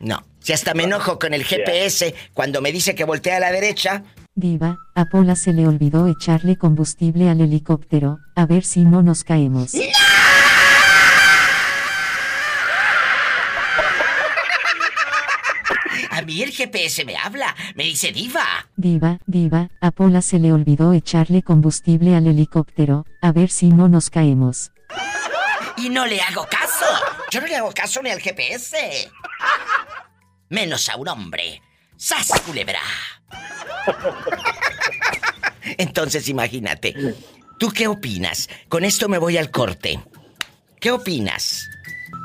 No. 0.00 0.22
Si 0.40 0.52
hasta 0.52 0.74
me 0.74 0.84
enojo 0.84 1.18
con 1.18 1.32
el 1.32 1.44
GPS 1.44 2.14
cuando 2.34 2.60
me 2.60 2.72
dice 2.72 2.94
que 2.94 3.04
voltea 3.04 3.38
a 3.38 3.40
la 3.40 3.52
derecha, 3.52 4.04
Diva, 4.34 4.78
a 4.94 5.06
Pola 5.06 5.34
se 5.34 5.52
le 5.52 5.66
olvidó 5.66 6.06
echarle 6.06 6.56
combustible 6.56 7.28
al 7.28 7.40
helicóptero, 7.40 8.20
a 8.36 8.46
ver 8.46 8.64
si 8.64 8.84
no 8.84 9.02
nos 9.02 9.24
caemos. 9.24 9.74
a 16.10 16.19
mí 16.30 16.42
el 16.42 16.52
GPS 16.52 17.04
me 17.04 17.16
habla, 17.16 17.56
me 17.74 17.82
dice 17.82 18.12
diva. 18.12 18.44
Diva, 18.76 19.18
diva, 19.26 19.68
a 19.80 19.90
Pola 19.90 20.22
se 20.22 20.38
le 20.38 20.52
olvidó 20.52 20.92
echarle 20.92 21.42
combustible 21.42 22.14
al 22.14 22.28
helicóptero, 22.28 23.04
a 23.20 23.32
ver 23.32 23.50
si 23.50 23.70
no 23.70 23.88
nos 23.88 24.10
caemos. 24.10 24.70
Y 25.76 25.88
no 25.88 26.06
le 26.06 26.20
hago 26.20 26.46
caso. 26.48 26.86
Yo 27.32 27.40
no 27.40 27.48
le 27.48 27.56
hago 27.56 27.72
caso 27.72 28.00
ni 28.02 28.10
al 28.10 28.20
GPS. 28.20 29.10
Menos 30.50 30.88
a 30.88 30.96
un 30.96 31.08
hombre. 31.08 31.62
¡Sas, 31.96 32.30
culebra! 32.46 32.80
Entonces 35.78 36.28
imagínate. 36.28 36.94
¿Tú 37.58 37.70
qué 37.70 37.88
opinas? 37.88 38.48
Con 38.68 38.84
esto 38.84 39.08
me 39.08 39.18
voy 39.18 39.36
al 39.36 39.50
corte. 39.50 39.98
¿Qué 40.80 40.92
opinas? 40.92 41.68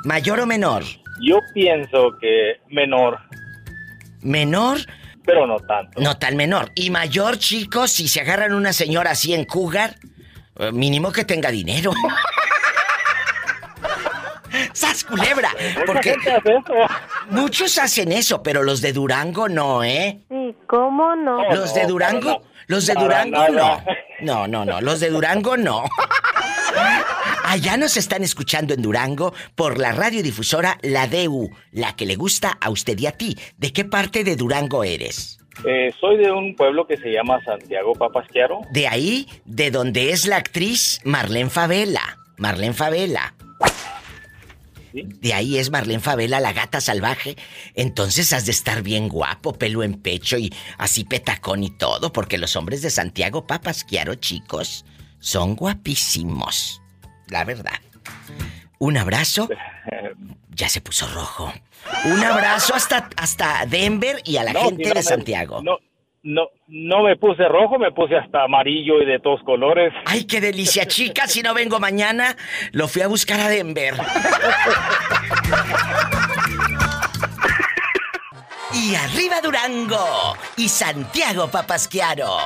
¿Mayor 0.03 0.41
o 0.41 0.45
menor? 0.45 0.83
Yo 1.21 1.39
pienso 1.53 2.17
que 2.19 2.59
menor, 2.69 3.17
¿Menor? 4.25 4.79
pero 5.25 5.47
no 5.47 5.57
tanto. 5.59 5.99
No 6.01 6.17
tan 6.17 6.35
menor. 6.35 6.71
Y 6.75 6.89
mayor, 6.91 7.37
chicos, 7.39 7.91
si 7.91 8.07
se 8.07 8.21
agarran 8.21 8.53
una 8.53 8.73
señora 8.73 9.11
así 9.11 9.33
en 9.33 9.45
cougar, 9.45 9.95
eh, 10.57 10.71
mínimo 10.71 11.11
que 11.11 11.25
tenga 11.25 11.49
dinero. 11.49 11.91
¡Sas, 14.73 15.03
culebra! 15.03 15.51
Porque 15.85 16.11
gente 16.11 16.31
hace 16.31 16.51
eso. 16.55 16.73
muchos 17.29 17.77
hacen 17.77 18.11
eso, 18.11 18.41
pero 18.41 18.63
los 18.63 18.81
de 18.81 18.93
Durango 18.93 19.49
no, 19.49 19.83
¿eh? 19.83 20.21
Sí, 20.29 20.55
¿cómo 20.67 21.15
no? 21.15 21.41
No, 21.43 21.55
Los 21.55 21.73
de 21.73 21.83
no, 21.83 21.89
Durango, 21.89 22.41
los 22.67 22.85
de 22.85 22.93
Durango 22.93 23.49
no. 23.49 23.83
No, 24.21 24.47
no, 24.47 24.63
no, 24.63 24.79
los 24.79 24.99
de 25.01 25.09
Durango 25.09 25.57
no. 25.57 25.83
Allá 27.43 27.77
nos 27.77 27.95
están 27.95 28.23
escuchando 28.23 28.73
en 28.73 28.81
Durango 28.81 29.33
por 29.55 29.77
la 29.77 29.91
radiodifusora 29.91 30.77
La 30.81 31.07
DU, 31.07 31.51
la 31.71 31.95
que 31.95 32.05
le 32.05 32.15
gusta 32.15 32.57
a 32.59 32.69
usted 32.69 32.97
y 32.99 33.05
a 33.05 33.11
ti. 33.11 33.37
¿De 33.57 33.71
qué 33.71 33.85
parte 33.85 34.23
de 34.23 34.35
Durango 34.35 34.83
eres? 34.83 35.39
Eh, 35.63 35.93
soy 35.99 36.17
de 36.17 36.31
un 36.31 36.55
pueblo 36.55 36.85
que 36.85 36.97
se 36.97 37.11
llama 37.11 37.41
Santiago 37.45 37.93
Papasquiaro. 37.93 38.61
De 38.71 38.87
ahí, 38.87 39.27
de 39.45 39.71
donde 39.71 40.11
es 40.11 40.25
la 40.25 40.37
actriz 40.37 40.99
Marlene 41.05 41.49
Favela. 41.49 42.17
Marlene 42.37 42.73
Favela. 42.73 43.35
¿sí? 44.91 45.03
De 45.21 45.33
ahí 45.33 45.57
es 45.57 45.71
Marlene 45.71 46.01
Favela, 46.01 46.41
la 46.41 46.51
gata 46.51 46.81
salvaje. 46.81 47.37
Entonces 47.73 48.33
has 48.33 48.45
de 48.45 48.51
estar 48.51 48.81
bien 48.81 49.07
guapo, 49.07 49.53
pelo 49.53 49.83
en 49.83 49.93
pecho 49.93 50.37
y 50.37 50.51
así 50.77 51.05
petacón 51.05 51.63
y 51.63 51.69
todo, 51.69 52.11
porque 52.11 52.37
los 52.37 52.55
hombres 52.55 52.81
de 52.81 52.89
Santiago 52.89 53.47
Papasquiaro, 53.47 54.15
chicos, 54.15 54.83
son 55.19 55.55
guapísimos. 55.55 56.81
La 57.27 57.43
verdad. 57.43 57.79
Un 58.79 58.97
abrazo. 58.97 59.49
Ya 60.57 60.69
se 60.69 60.79
puso 60.79 61.05
rojo. 61.07 61.51
Un 62.05 62.23
abrazo 62.23 62.75
hasta, 62.75 63.09
hasta 63.17 63.65
Denver 63.65 64.21
y 64.23 64.37
a 64.37 64.43
la 64.45 64.53
No, 64.53 64.61
gente 64.61 64.83
si 64.85 64.87
no 64.89 64.93
de 64.93 64.99
me- 64.99 65.03
Santiago. 65.03 65.61
No, 65.61 65.79
no, 66.23 66.43
no 66.69 67.03
me 67.03 67.17
puse 67.17 67.45
rojo, 67.49 67.77
me 67.77 67.91
puse 67.91 68.15
hasta 68.15 68.43
amarillo 68.45 69.01
y 69.01 69.05
de 69.05 69.19
todos 69.19 69.43
colores. 69.43 69.91
Ay, 70.05 70.23
qué 70.23 70.39
delicia, 70.39 70.87
chica. 70.87 71.27
Si 71.27 71.41
no 71.41 71.53
vengo 71.53 71.77
mañana, 71.81 72.37
lo 72.71 72.87
fui 72.87 73.01
a 73.01 73.07
buscar 73.09 73.37
a 73.41 73.49
Denver. 73.49 73.95
Y 78.73 78.93
arriba 78.95 79.39
Durango 79.41 80.35
y 80.57 80.67
Santiago 80.67 81.47
Papasquiaro. 81.49 82.37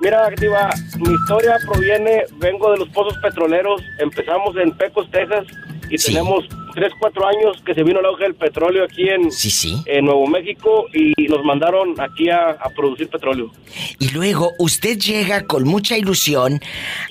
Mira, 0.00 0.28
Diva, 0.38 0.70
mi 0.98 1.14
historia 1.14 1.56
proviene, 1.66 2.24
vengo 2.38 2.70
de 2.72 2.78
los 2.78 2.88
pozos 2.90 3.16
petroleros, 3.22 3.80
empezamos 3.98 4.54
en 4.56 4.70
Pecos, 4.76 5.10
Texas, 5.10 5.46
y 5.90 5.98
Sí. 5.98 6.12
tenemos 6.12 6.44
3, 6.74 6.92
4 6.98 7.26
años 7.26 7.62
que 7.64 7.74
se 7.74 7.82
vino 7.82 8.00
el 8.00 8.06
auge 8.06 8.24
del 8.24 8.34
petróleo 8.34 8.84
aquí 8.84 9.08
en, 9.08 9.30
Sí, 9.30 9.50
sí. 9.50 9.82
en 9.86 10.04
Nuevo 10.04 10.26
México 10.26 10.86
y 10.92 11.12
nos 11.28 11.44
mandaron 11.44 11.98
aquí 12.00 12.28
a, 12.28 12.50
a 12.50 12.70
producir 12.70 13.08
petróleo. 13.08 13.50
Y 13.98 14.08
luego 14.10 14.52
usted 14.58 14.98
llega 14.98 15.46
con 15.46 15.64
mucha 15.64 15.96
ilusión 15.96 16.60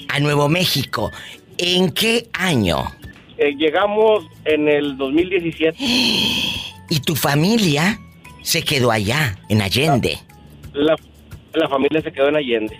a 0.09 0.19
Nuevo 0.19 0.49
México. 0.49 1.11
¿En 1.57 1.91
qué 1.91 2.27
año? 2.33 2.83
Eh, 3.37 3.53
llegamos 3.57 4.25
en 4.45 4.67
el 4.67 4.97
2017. 4.97 5.77
Y 6.87 6.99
tu 6.99 7.15
familia 7.15 7.97
se 8.43 8.61
quedó 8.63 8.91
allá, 8.91 9.39
en 9.49 9.63
Allende. 9.63 10.19
La, 10.73 10.95
la 11.55 11.67
familia 11.67 11.99
se 12.01 12.11
quedó 12.11 12.27
en 12.29 12.35
Allende. 12.35 12.79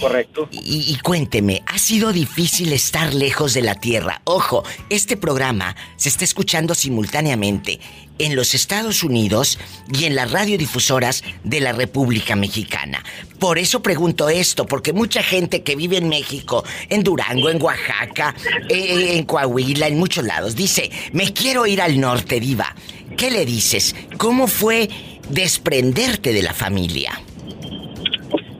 Correcto. 0.00 0.48
Y, 0.52 0.96
cuénteme, 0.98 1.62
¿ha 1.66 1.78
sido 1.78 2.12
difícil 2.12 2.72
estar 2.72 3.14
lejos 3.14 3.54
de 3.54 3.62
la 3.62 3.74
Tierra? 3.74 4.20
Ojo, 4.24 4.64
este 4.88 5.16
programa 5.16 5.76
se 5.96 6.08
está 6.08 6.24
escuchando 6.24 6.74
simultáneamente 6.74 7.80
en 8.18 8.36
los 8.36 8.54
Estados 8.54 9.02
Unidos 9.02 9.58
y 9.92 10.04
en 10.04 10.14
las 10.14 10.30
radiodifusoras 10.30 11.24
de 11.44 11.60
la 11.60 11.72
República 11.72 12.36
Mexicana. 12.36 13.02
Por 13.38 13.58
eso 13.58 13.82
pregunto 13.82 14.28
esto, 14.28 14.66
porque 14.66 14.92
mucha 14.92 15.22
gente 15.22 15.62
que 15.62 15.76
vive 15.76 15.96
en 15.96 16.08
México, 16.08 16.64
en 16.88 17.02
Durango, 17.02 17.48
en 17.48 17.62
Oaxaca, 17.62 18.34
eh, 18.68 19.16
en 19.16 19.24
Coahuila, 19.24 19.88
en 19.88 19.98
muchos 19.98 20.24
lados, 20.24 20.54
dice, 20.54 20.90
me 21.12 21.32
quiero 21.32 21.66
ir 21.66 21.80
al 21.80 21.98
norte, 21.98 22.40
diva. 22.40 22.74
¿Qué 23.16 23.30
le 23.30 23.46
dices? 23.46 23.94
¿Cómo 24.18 24.46
fue 24.46 24.88
desprenderte 25.30 26.32
de 26.32 26.42
la 26.42 26.52
familia? 26.52 27.20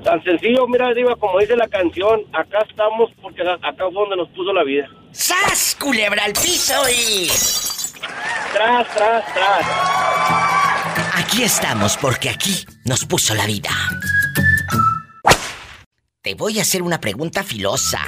Tan 0.04 0.22
sencillo, 0.24 0.66
mira, 0.66 0.92
Diva, 0.94 1.14
como 1.16 1.38
dice 1.38 1.56
la 1.56 1.68
canción, 1.68 2.22
acá 2.32 2.64
estamos 2.68 3.10
porque 3.20 3.42
acá 3.42 3.74
fue 3.76 3.92
donde 3.92 4.16
nos 4.16 4.28
puso 4.30 4.52
la 4.52 4.64
vida. 4.64 4.88
¡Sas, 5.12 5.76
culebra 5.78 6.24
al 6.24 6.32
piso 6.32 6.74
y... 6.88 7.28
Tras, 8.52 8.88
tras, 8.94 9.34
tras. 9.34 9.66
Aquí 11.14 11.42
estamos 11.42 11.96
porque 11.98 12.30
aquí 12.30 12.64
nos 12.86 13.04
puso 13.04 13.34
la 13.34 13.46
vida. 13.46 13.70
Te 16.22 16.34
voy 16.34 16.58
a 16.58 16.62
hacer 16.62 16.82
una 16.82 17.00
pregunta 17.00 17.42
filosa. 17.42 18.00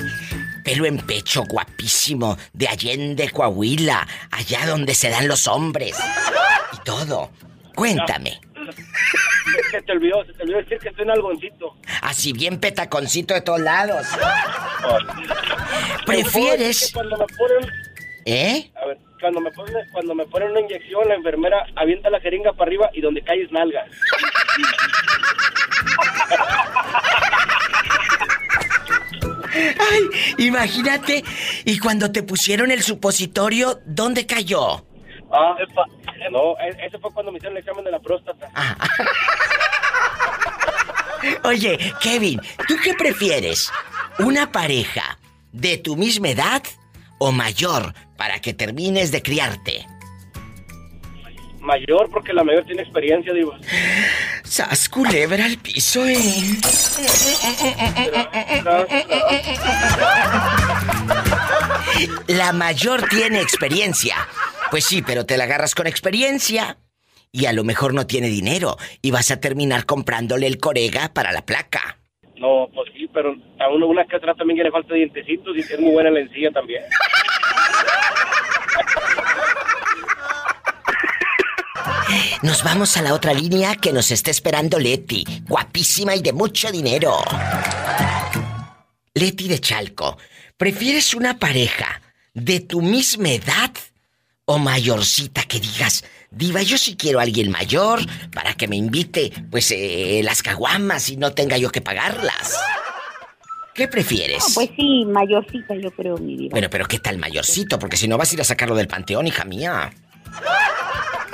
Pelo 0.65 0.87
en 0.87 0.99
pecho, 0.99 1.45
guapísimo, 1.45 2.37
de 2.53 2.69
Allende, 2.69 3.31
Coahuila, 3.31 4.07
allá 4.31 4.67
donde 4.67 4.95
se 4.95 5.11
dan 5.11 5.29
los 5.29 5.47
hombres. 5.47 5.97
Y 6.73 6.85
todo. 6.85 7.31
Cuéntame. 7.75 8.41
Se 9.71 9.83
te 9.83 9.93
olvidó, 9.93 10.25
se 10.25 10.33
te 10.33 10.43
olvidó 10.43 10.59
decir 10.59 10.79
que 10.79 10.89
estoy 10.89 11.05
en 11.05 11.11
algoncito. 11.11 11.77
Así 12.03 12.33
bien 12.33 12.59
petaconcito 12.59 13.35
de 13.35 13.41
todos 13.41 13.61
lados. 13.61 14.07
¿Prefieres? 16.07 16.91
Cuando 16.93 17.17
me 17.17 17.27
ponen, 17.27 17.71
¿Eh? 18.25 18.71
a 18.81 18.87
ver, 18.87 18.99
cuando 19.21 19.41
me 19.41 19.51
ponen, 19.53 19.75
cuando 19.93 20.15
me 20.15 20.27
ponen 20.27 20.51
una 20.51 20.61
inyección, 20.61 21.09
la 21.09 21.15
enfermera 21.15 21.67
avienta 21.77 22.11
la 22.11 22.21
jeringa 22.21 22.53
para 22.53 22.69
arriba 22.69 22.91
y 22.93 23.01
donde 23.01 23.23
cae 23.23 23.43
es 23.43 23.53
nalga. 23.53 23.85
Ay, 29.55 30.47
imagínate. 30.47 31.25
Y 31.65 31.79
cuando 31.79 32.11
te 32.11 32.23
pusieron 32.23 32.71
el 32.71 32.83
supositorio, 32.83 33.81
¿dónde 33.85 34.27
cayó? 34.27 34.85
Ah, 35.33 35.57
epa, 35.59 35.85
no, 36.31 36.55
e- 36.59 36.87
ese 36.87 36.99
fue 36.99 37.11
cuando 37.13 37.33
me 37.33 37.39
hicieron 37.39 37.57
el 37.57 37.63
examen 37.63 37.85
de 37.85 37.91
la 37.91 38.01
próstata. 38.01 38.49
Oye, 41.45 41.79
Kevin, 42.01 42.41
¿tú 42.69 42.77
qué 42.83 42.95
prefieres? 42.95 43.71
¿Una 44.19 44.51
pareja 44.53 45.19
de 45.53 45.79
tu 45.79 45.97
misma 45.97 46.29
edad 46.29 46.63
o 47.19 47.33
mayor 47.33 47.95
para 48.17 48.41
que 48.41 48.53
termines 48.53 49.11
de 49.13 49.23
criarte? 49.23 49.87
Mayor, 51.61 52.11
porque 52.11 52.33
la 52.33 52.43
mayor 52.43 52.65
tiene 52.65 52.83
experiencia, 52.83 53.33
digo. 53.33 53.55
Sas 54.43 54.89
culebra 54.89 55.45
al 55.45 55.59
piso, 55.59 56.05
eh. 56.05 56.17
La 62.27 62.53
mayor 62.53 63.09
tiene 63.09 63.41
experiencia. 63.41 64.17
Pues 64.73 64.87
sí, 64.87 65.03
pero 65.03 65.27
te 65.27 65.37
la 65.37 65.45
agarras 65.45 65.75
con 65.75 65.87
experiencia. 65.87 66.79
Y 67.31 67.45
a 67.45 67.53
lo 67.53 67.63
mejor 67.63 67.93
no 67.93 68.07
tiene 68.07 68.29
dinero. 68.29 68.79
Y 69.03 69.11
vas 69.11 69.31
a 69.31 69.39
terminar 69.39 69.85
comprándole 69.85 70.47
el 70.47 70.57
corega 70.57 71.13
para 71.13 71.31
la 71.31 71.45
placa. 71.45 71.99
No, 72.37 72.71
pues 72.75 72.91
sí, 72.97 73.07
pero 73.13 73.37
a 73.61 73.69
uno 73.69 73.87
una 73.87 74.07
que 74.07 74.19
también 74.19 74.57
que 74.57 74.65
le 74.65 74.71
falta 74.71 74.95
dientecitos 74.95 75.55
y 75.55 75.61
es 75.61 75.79
muy 75.79 75.93
buena 75.93 76.11
la 76.11 76.21
encía 76.21 76.51
también. 76.53 76.83
Nos 82.43 82.65
vamos 82.65 82.97
a 82.97 83.03
la 83.03 83.13
otra 83.13 83.35
línea 83.35 83.75
que 83.75 83.93
nos 83.93 84.11
está 84.11 84.31
esperando 84.31 84.79
Leti. 84.79 85.23
Guapísima 85.47 86.17
y 86.17 86.23
de 86.23 86.33
mucho 86.33 86.73
dinero. 86.73 87.19
Leti 89.13 89.49
de 89.49 89.59
Chalco, 89.61 90.17
¿prefieres 90.57 91.13
una 91.13 91.39
pareja 91.39 92.01
de 92.33 92.61
tu 92.61 92.81
misma 92.81 93.33
edad 93.33 93.71
o 94.45 94.59
mayorcita 94.59 95.43
que 95.45 95.61
digas, 95.61 96.05
diva, 96.31 96.63
yo 96.63 96.77
sí 96.77 96.97
quiero 96.97 97.21
a 97.21 97.23
alguien 97.23 97.51
mayor 97.51 98.01
para 98.35 98.55
que 98.55 98.67
me 98.67 98.77
invite, 98.77 99.33
pues, 99.51 99.71
eh, 99.71 100.21
las 100.25 100.43
caguamas 100.43 101.09
y 101.11 101.17
no 101.17 101.33
tenga 101.33 101.59
yo 101.59 101.71
que 101.71 101.81
pagarlas? 101.81 102.61
¿Qué 103.75 103.89
prefieres? 103.89 104.43
No, 104.49 104.55
pues 104.55 104.71
sí, 104.77 105.05
mayorcita 105.07 105.75
yo 105.77 105.91
creo, 105.93 106.19
mi 106.19 106.37
vida. 106.37 106.51
Bueno, 106.51 106.69
pero 106.71 106.87
¿qué 106.87 106.99
tal 106.99 107.19
mayorcito? 107.19 107.79
Porque 107.79 107.97
si 107.97 108.07
no 108.07 108.19
vas 108.19 108.31
a 108.31 108.35
ir 108.35 108.41
a 108.41 108.45
sacarlo 108.45 108.75
del 108.75 108.89
panteón, 108.89 109.27
hija 109.27 109.45
mía. 109.45 109.93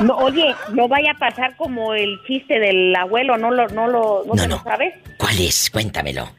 No, 0.01 0.17
oye, 0.19 0.55
no 0.73 0.87
vaya 0.87 1.13
a 1.13 1.19
pasar 1.19 1.57
como 1.57 1.95
el 1.95 2.21
chiste 2.27 2.61
del 2.61 2.95
abuelo, 2.95 3.37
¿no 3.37 3.51
lo, 3.51 3.67
no 3.69 3.89
lo, 3.89 4.23
no, 4.27 4.35
no. 4.35 4.47
lo 4.47 4.63
sabes? 4.63 4.95
¿Cuál 5.17 5.41
es? 5.41 5.71
Cuéntamelo. 5.71 6.31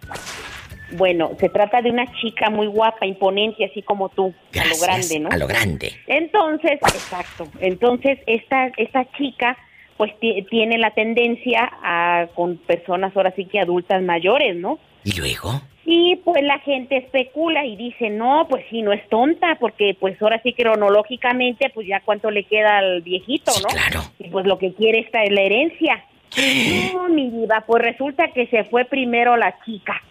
Bueno, 0.91 1.31
se 1.39 1.49
trata 1.49 1.81
de 1.81 1.89
una 1.91 2.05
chica 2.19 2.49
muy 2.49 2.67
guapa, 2.67 3.05
imponente, 3.05 3.65
así 3.65 3.81
como 3.81 4.09
tú, 4.09 4.33
a 4.59 4.65
lo 4.65 4.77
grande, 4.81 5.19
¿no? 5.19 5.29
A 5.29 5.37
lo 5.37 5.47
grande. 5.47 5.91
Entonces, 6.07 6.79
exacto. 6.81 7.47
Entonces, 7.59 8.19
esta, 8.25 8.71
esta 8.77 9.05
chica, 9.17 9.57
pues 9.97 10.17
ti- 10.19 10.45
tiene 10.49 10.77
la 10.77 10.91
tendencia 10.91 11.69
a 11.83 12.27
con 12.35 12.57
personas 12.57 13.15
ahora 13.15 13.31
sí 13.35 13.45
que 13.45 13.59
adultas 13.59 14.01
mayores, 14.01 14.55
¿no? 14.55 14.79
¿Y 15.03 15.13
luego? 15.17 15.61
Y 15.85 16.17
pues 16.17 16.43
la 16.43 16.59
gente 16.59 16.97
especula 16.97 17.65
y 17.65 17.75
dice, 17.75 18.09
no, 18.09 18.45
pues 18.49 18.63
sí, 18.69 18.81
no 18.83 18.91
es 18.93 19.07
tonta, 19.09 19.55
porque 19.59 19.95
pues 19.99 20.21
ahora 20.21 20.39
sí 20.43 20.53
cronológicamente, 20.53 21.69
pues 21.73 21.87
ya 21.87 22.01
cuánto 22.01 22.29
le 22.31 22.43
queda 22.43 22.77
al 22.79 23.01
viejito, 23.01 23.51
¿no? 23.61 23.67
claro. 23.69 24.01
Y 24.19 24.29
pues 24.29 24.45
lo 24.45 24.57
que 24.59 24.73
quiere 24.73 24.99
esta 24.99 25.23
es 25.23 25.31
la 25.31 25.41
herencia. 25.41 26.03
No, 26.93 27.09
mi 27.09 27.29
diva, 27.31 27.63
pues 27.65 27.81
resulta 27.81 28.27
que 28.31 28.45
se 28.47 28.63
fue 28.65 28.85
primero 28.85 29.35
la 29.35 29.55
chica. 29.65 30.01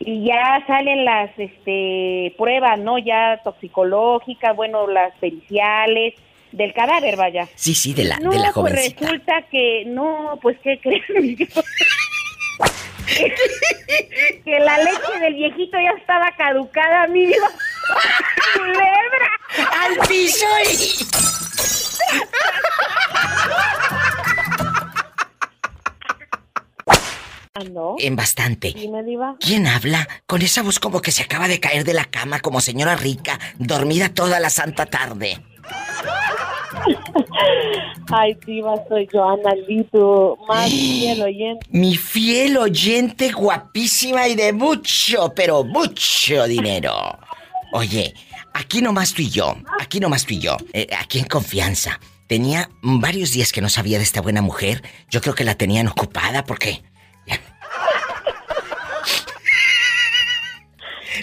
Y 0.00 0.26
ya 0.26 0.62
salen 0.66 1.04
las 1.04 1.30
este 1.38 2.34
pruebas, 2.36 2.78
¿no? 2.78 2.98
Ya 2.98 3.40
toxicológicas, 3.42 4.54
bueno, 4.54 4.86
las 4.86 5.14
periciales 5.16 6.14
del 6.52 6.72
cadáver, 6.72 7.16
vaya. 7.16 7.48
Sí, 7.54 7.74
sí, 7.74 7.94
de 7.94 8.04
la, 8.04 8.16
No, 8.18 8.30
de 8.30 8.38
la 8.38 8.52
pues 8.52 8.54
jovencita. 8.54 9.00
resulta 9.00 9.42
que, 9.50 9.84
no, 9.86 10.38
pues, 10.40 10.56
¿qué 10.62 10.78
creen? 10.80 11.36
que 14.44 14.58
la 14.60 14.78
leche 14.78 15.18
del 15.20 15.34
viejito 15.34 15.78
ya 15.80 15.90
estaba 15.98 16.30
caducada, 16.36 17.06
mi 17.08 17.26
diva. 17.26 17.48
¡Culebra! 18.54 19.30
¡Al 19.82 19.98
piso 20.08 20.46
¿No? 27.70 27.94
En 28.00 28.16
bastante. 28.16 28.72
Dime, 28.72 29.04
diva. 29.04 29.36
¿Quién 29.38 29.68
habla? 29.68 30.08
Con 30.26 30.42
esa 30.42 30.62
voz 30.62 30.80
como 30.80 31.00
que 31.00 31.12
se 31.12 31.22
acaba 31.22 31.46
de 31.46 31.60
caer 31.60 31.84
de 31.84 31.94
la 31.94 32.04
cama 32.04 32.40
como 32.40 32.60
señora 32.60 32.96
rica, 32.96 33.38
dormida 33.60 34.08
toda 34.08 34.40
la 34.40 34.50
santa 34.50 34.86
tarde. 34.86 35.40
Ay, 38.10 38.36
diva, 38.44 38.74
soy 38.88 39.08
yo, 39.12 39.28
Analito, 39.28 40.36
más 40.48 40.68
fiel 40.68 41.22
oyente. 41.22 41.66
Mi 41.70 41.96
fiel 41.96 42.56
oyente 42.56 43.30
guapísima 43.30 44.26
y 44.26 44.34
de 44.34 44.52
mucho, 44.52 45.32
pero 45.36 45.62
mucho 45.62 46.48
dinero. 46.48 46.92
Oye, 47.72 48.14
aquí 48.52 48.82
nomás 48.82 49.14
tú 49.14 49.22
y 49.22 49.30
yo, 49.30 49.54
aquí 49.78 50.00
nomás 50.00 50.26
tú 50.26 50.34
y 50.34 50.40
yo, 50.40 50.56
eh, 50.72 50.88
aquí 50.98 51.20
en 51.20 51.26
confianza. 51.26 52.00
Tenía 52.26 52.68
varios 52.82 53.30
días 53.30 53.52
que 53.52 53.60
no 53.60 53.68
sabía 53.68 53.98
de 53.98 54.04
esta 54.04 54.20
buena 54.20 54.42
mujer. 54.42 54.82
Yo 55.08 55.20
creo 55.20 55.36
que 55.36 55.44
la 55.44 55.54
tenían 55.54 55.86
ocupada 55.86 56.44
porque... 56.44 56.82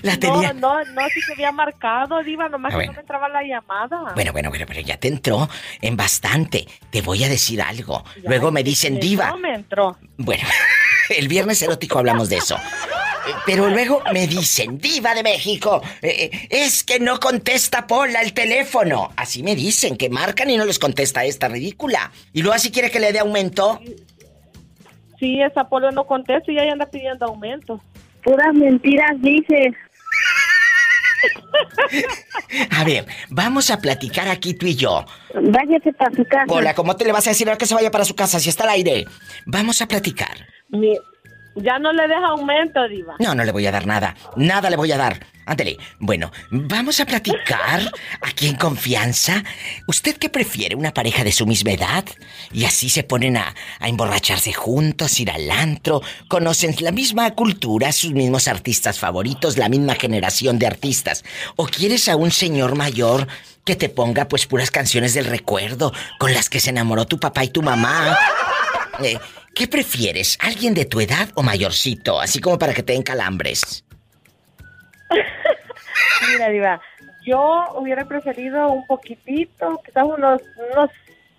La 0.02 0.18
tenía... 0.18 0.54
No, 0.54 0.84
no, 0.84 0.92
no, 0.94 1.02
sí 1.14 1.22
se 1.22 1.34
había 1.34 1.52
marcado, 1.52 2.22
diva, 2.24 2.50
nomás 2.50 2.74
Ah, 2.74 2.80
que 2.80 2.88
no 2.88 2.94
me 2.94 3.00
entraba 3.00 3.30
la 3.30 3.44
llamada. 3.44 4.14
Bueno, 4.16 4.32
bueno, 4.32 4.50
bueno, 4.50 4.66
pero 4.68 4.82
ya 4.82 4.98
te 4.98 5.08
entró 5.08 5.50
en 5.82 5.98
bastante. 5.98 6.68
Te 6.90 7.02
voy 7.02 7.24
a 7.24 7.30
decir 7.30 7.62
algo. 7.62 8.04
Luego 8.24 8.52
me 8.52 8.64
dicen 8.64 9.00
diva. 9.00 9.30
No 9.30 9.38
me 9.38 9.54
entró. 9.54 9.98
Bueno, 10.18 10.44
el 11.18 11.28
viernes 11.28 11.62
erótico 11.62 12.00
hablamos 12.00 12.30
de 12.30 12.38
eso. 12.38 12.56
Eh, 12.56 13.34
Pero 13.46 13.70
luego 13.70 14.02
me 14.12 14.26
dicen, 14.26 14.80
diva 14.80 15.14
de 15.14 15.22
México, 15.22 15.82
eh, 16.02 16.30
eh, 16.32 16.48
es 16.50 16.84
que 16.84 17.00
no 17.00 17.20
contesta 17.20 17.86
Pola 17.86 18.22
el 18.22 18.34
teléfono. 18.34 19.12
Así 19.16 19.44
me 19.44 19.56
dicen, 19.56 19.96
que 19.96 20.10
marcan 20.10 20.50
y 20.50 20.58
no 20.58 20.66
les 20.66 20.80
contesta 20.80 21.24
esta 21.24 21.48
ridícula. 21.48 22.12
Y 22.34 22.42
luego 22.42 22.56
así 22.56 22.72
quiere 22.72 22.90
que 22.90 23.00
le 23.00 23.12
dé 23.12 23.20
aumento. 23.20 23.80
Sí, 25.20 25.40
esa 25.40 25.66
Polo 25.70 25.92
no 25.92 26.06
contesta 26.06 26.52
y 26.52 26.58
ella 26.58 26.72
anda 26.72 26.88
pidiendo 26.88 27.28
aumento. 27.28 27.80
Puras 28.24 28.54
mentiras 28.54 29.12
dices. 29.22 29.74
A 32.72 32.84
ver, 32.84 33.06
vamos 33.30 33.70
a 33.70 33.80
platicar 33.80 34.28
aquí 34.28 34.54
tú 34.54 34.66
y 34.66 34.76
yo. 34.76 35.06
Váyase 35.34 35.94
para 35.94 36.16
su 36.16 36.24
casa. 36.26 36.46
Pola, 36.48 36.74
¿cómo 36.74 36.96
te 36.96 37.06
le 37.06 37.12
vas 37.12 37.28
a 37.28 37.32
decir 37.32 37.50
a 37.50 37.58
que 37.58 37.66
se 37.66 37.76
vaya 37.76 37.92
para 37.92 38.06
su 38.06 38.16
casa 38.16 38.40
si 38.40 38.50
está 38.50 38.64
al 38.64 38.72
aire? 38.72 39.06
Vamos 39.46 39.82
a 39.82 39.88
platicar. 39.88 40.48
Mi- 40.70 40.98
Ya 41.56 41.80
no 41.80 41.92
le 41.92 42.08
deja 42.08 42.28
aumento, 42.28 42.88
Diva. 42.88 43.16
No, 43.20 43.36
no 43.36 43.44
le 43.44 43.52
voy 43.52 43.66
a 43.68 43.72
dar 43.72 43.86
nada. 43.86 44.16
Nada 44.36 44.70
le 44.70 44.78
voy 44.78 44.92
a 44.92 44.98
dar. 44.98 45.26
Ándele. 45.46 45.78
Bueno, 46.00 46.32
vamos 46.50 47.00
a 47.00 47.06
platicar 47.06 47.92
aquí 48.22 48.48
en 48.48 48.56
confianza. 48.56 49.44
¿Usted 49.88 50.16
qué 50.18 50.30
prefiere? 50.30 50.76
¿Una 50.76 50.94
pareja 50.94 51.24
de 51.24 51.32
su 51.32 51.46
misma 51.46 51.72
edad? 51.72 52.06
Y 52.54 52.64
así 52.64 52.90
se 52.90 53.04
ponen 53.04 53.36
a, 53.38 53.54
a 53.80 53.90
emborracharse 53.90 54.54
juntos, 54.54 55.20
ir 55.20 55.30
al 55.30 55.52
antro, 55.52 56.02
conocen 56.30 56.74
la 56.80 56.92
misma 56.92 57.32
cultura, 57.32 57.92
sus 57.92 58.12
mismos 58.12 58.48
artistas 58.48 59.00
favoritos, 59.00 59.58
la 59.58 59.68
misma 59.68 59.96
generación 59.96 60.58
de 60.58 60.68
artistas. 60.68 61.26
¿O 61.58 61.66
quieres 61.66 62.08
a 62.08 62.16
un 62.16 62.32
señor 62.32 62.76
mayor 62.76 63.28
que 63.66 63.76
te 63.76 63.90
ponga 63.90 64.28
pues 64.28 64.46
puras 64.46 64.72
canciones 64.72 65.14
del 65.14 65.26
recuerdo 65.26 65.92
con 66.18 66.34
las 66.34 66.50
que 66.50 66.60
se 66.62 66.70
enamoró 66.70 67.06
tu 67.06 67.20
papá 67.20 67.44
y 67.44 67.50
tu 67.50 67.62
mamá? 67.62 68.18
Eh, 69.04 69.18
¿Qué 69.56 69.68
prefieres? 69.68 70.38
¿Alguien 70.42 70.74
de 70.74 70.86
tu 70.86 71.00
edad 71.02 71.30
o 71.36 71.44
mayorcito? 71.44 72.20
Así 72.20 72.40
como 72.40 72.58
para 72.58 72.74
que 72.74 72.84
te 72.84 72.94
den 72.94 73.04
calambres. 73.04 73.84
Mira, 76.32 76.50
Diva, 76.50 76.82
yo 77.26 77.66
hubiera 77.76 78.06
preferido 78.06 78.70
un 78.72 78.86
poquitito, 78.88 79.82
quizás 79.86 80.04
unos, 80.06 80.42
unos 80.72 80.90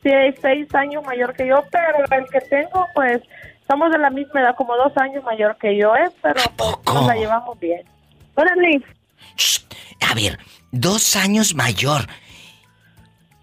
seis, 0.02 0.34
seis 0.40 0.74
años 0.74 1.02
mayor 1.04 1.34
que 1.34 1.46
yo, 1.46 1.64
pero 1.70 2.04
el 2.22 2.28
que 2.28 2.40
tengo, 2.42 2.86
pues, 2.94 3.22
estamos 3.60 3.90
de 3.90 3.98
la 3.98 4.10
misma 4.10 4.40
edad, 4.42 4.54
como 4.56 4.76
dos 4.76 4.92
años 4.96 5.24
mayor 5.24 5.56
que 5.58 5.76
yo, 5.76 5.94
¿eh? 5.96 6.10
Pero 6.22 6.40
pues, 6.56 6.76
nos 6.94 7.06
la 7.06 7.14
llevamos 7.14 7.58
bien. 7.58 7.82
Órale. 8.34 8.82
A 10.08 10.14
ver, 10.14 10.38
dos 10.70 11.16
años 11.16 11.54
mayor. 11.54 12.06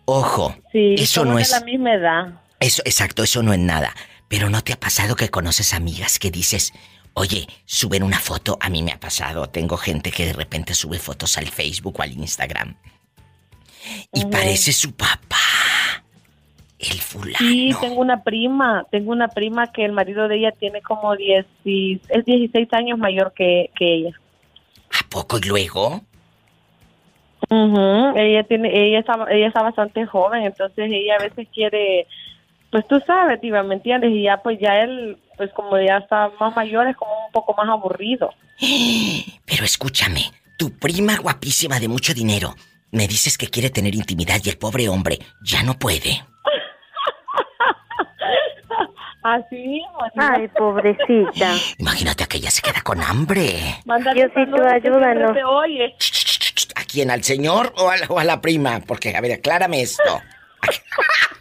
Ojo, 0.06 0.56
Sí, 0.72 0.96
eso 0.98 1.24
no 1.26 1.36
de 1.36 1.44
es... 1.44 1.52
la 1.52 1.62
misma 1.62 1.94
edad. 1.94 2.28
Eso, 2.60 2.82
exacto, 2.86 3.24
eso 3.24 3.42
no 3.44 3.54
es 3.54 3.60
nada. 3.60 3.94
Pero 4.30 4.50
¿no 4.50 4.64
te 4.64 4.72
ha 4.74 4.80
pasado 4.80 5.16
que 5.16 5.30
conoces 5.30 5.74
amigas 5.74 6.18
que 6.20 6.32
dices, 6.32 6.74
oye, 7.14 7.48
suben 7.66 8.04
una 8.04 8.20
foto? 8.20 8.58
A 8.62 8.70
mí 8.70 8.82
me 8.84 8.92
ha 8.94 9.00
pasado. 9.00 9.50
Tengo 9.50 9.76
gente 9.76 10.12
que 10.12 10.26
de 10.28 10.34
repente 10.34 10.74
sube 10.74 11.00
fotos 11.00 11.38
al 11.38 11.48
Facebook 11.48 12.00
o 12.00 12.04
al 12.04 12.14
Instagram. 12.14 12.76
Y 14.14 14.26
parece 14.26 14.72
su 14.72 14.96
papá. 14.96 15.36
El 16.78 17.02
fulano. 17.02 17.38
Sí, 17.40 17.72
tengo 17.82 18.00
una 18.00 18.24
prima, 18.24 18.86
tengo 18.90 19.12
una 19.12 19.28
prima 19.28 19.70
que 19.72 19.84
el 19.84 19.92
marido 19.92 20.30
de 20.30 20.38
ella 20.38 20.52
tiene 20.54 20.82
como 20.82 21.14
10, 21.16 21.46
y- 21.66 22.00
es 22.08 22.24
16 22.24 22.72
años 22.72 22.98
mayor 22.98 23.34
que, 23.34 23.70
que 23.76 23.96
ella. 23.96 24.12
¿A 24.92 25.10
poco 25.10 25.38
y 25.40 25.42
luego? 25.42 26.02
Ella 27.50 28.44
tiene, 28.44 28.70
ella 28.74 29.00
está, 29.00 29.26
ella 29.30 29.48
está 29.48 29.62
bastante 29.62 30.06
joven, 30.06 30.44
entonces 30.44 30.90
ella 30.92 31.16
a 31.20 31.24
veces 31.24 31.48
quiere, 31.54 32.08
pues 32.72 32.88
tú 32.88 33.02
sabes, 33.06 33.42
Diva, 33.42 33.64
¿me 33.64 33.76
entiendes? 33.76 34.12
Y 34.12 34.24
ya 34.24 34.42
pues 34.44 34.60
ya 34.60 34.82
él, 34.82 35.18
pues 35.38 35.52
como 35.54 35.80
ya 35.80 35.98
está 35.98 36.30
más 36.40 36.56
mayor, 36.56 36.88
es 36.88 36.96
como 36.96 37.12
un 37.26 37.32
poco 37.32 37.54
más 37.56 37.68
aburrido. 37.68 38.30
Pero 39.46 39.64
escúchame, 39.64 40.22
tu 40.58 40.78
prima 40.78 41.18
guapísima 41.18 41.80
de 41.80 41.88
mucho 41.88 42.14
dinero, 42.14 42.56
me 42.92 43.08
dices 43.08 43.38
que 43.38 43.48
quiere 43.48 43.70
tener 43.70 43.96
intimidad 43.96 44.40
y 44.44 44.50
el 44.50 44.58
pobre 44.58 44.90
hombre 44.90 45.20
ya 45.44 45.64
no 45.64 45.76
puede. 45.76 46.20
Así 49.22 49.56
mismo. 49.56 50.00
Ay, 50.16 50.48
pobrecita. 50.50 51.54
Imagínate 51.78 52.26
que 52.26 52.38
ella 52.38 52.52
se 52.52 52.62
queda 52.62 52.82
con 52.82 53.02
hambre. 53.02 53.82
Diosito, 54.14 54.64
ayúdanos. 54.64 55.38
Oye. 55.46 55.96
¿A 56.76 56.84
quién? 56.86 57.12
¿Al 57.12 57.24
señor 57.24 57.74
o 57.78 57.90
a, 57.90 57.98
la, 57.98 58.08
o 58.08 58.20
a 58.20 58.24
la 58.24 58.42
prima? 58.42 58.80
Porque, 58.86 59.16
a 59.16 59.22
ver, 59.22 59.34
aclárame 59.34 59.82
esto. 59.82 60.22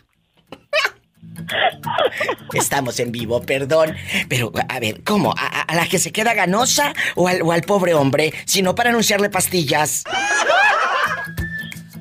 Estamos 2.52 2.98
en 3.00 3.12
vivo, 3.12 3.40
perdón. 3.42 3.94
Pero, 4.28 4.52
a 4.68 4.80
ver, 4.80 5.02
¿cómo? 5.04 5.34
¿A, 5.36 5.74
la 5.74 5.86
que 5.86 5.98
se 5.98 6.12
queda 6.12 6.34
ganosa 6.34 6.92
o 7.14 7.28
al, 7.28 7.42
o 7.42 7.52
al 7.52 7.62
pobre 7.62 7.94
hombre? 7.94 8.32
Si 8.44 8.62
no, 8.62 8.74
para 8.74 8.90
anunciarle 8.90 9.30
pastillas. 9.30 10.04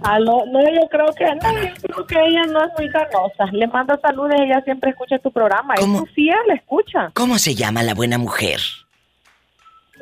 Ah, 0.04 0.20
no, 0.20 0.46
no, 0.46 0.62
yo 0.62 0.88
creo 0.90 1.08
que 1.18 1.26
no, 1.26 1.64
yo 1.64 1.74
creo 1.82 2.08
que 2.08 2.16
ella 2.16 2.44
no 2.48 2.64
es 2.64 2.72
muy 2.78 2.88
ganosa. 2.90 3.46
Le 3.52 3.68
mando 3.68 4.00
saludos, 4.02 4.36
ella 4.40 4.62
siempre 4.64 4.92
escucha 4.92 5.18
tu 5.20 5.32
programa. 5.32 5.76
¿Cómo? 5.76 5.98
Es 5.98 6.08
su 6.08 6.14
fiel, 6.14 6.38
escucha. 6.54 7.12
¿Cómo 7.14 7.38
se 7.40 7.56
llama 7.56 7.84
la 7.84 7.94
buena 7.94 8.18
mujer? 8.18 8.60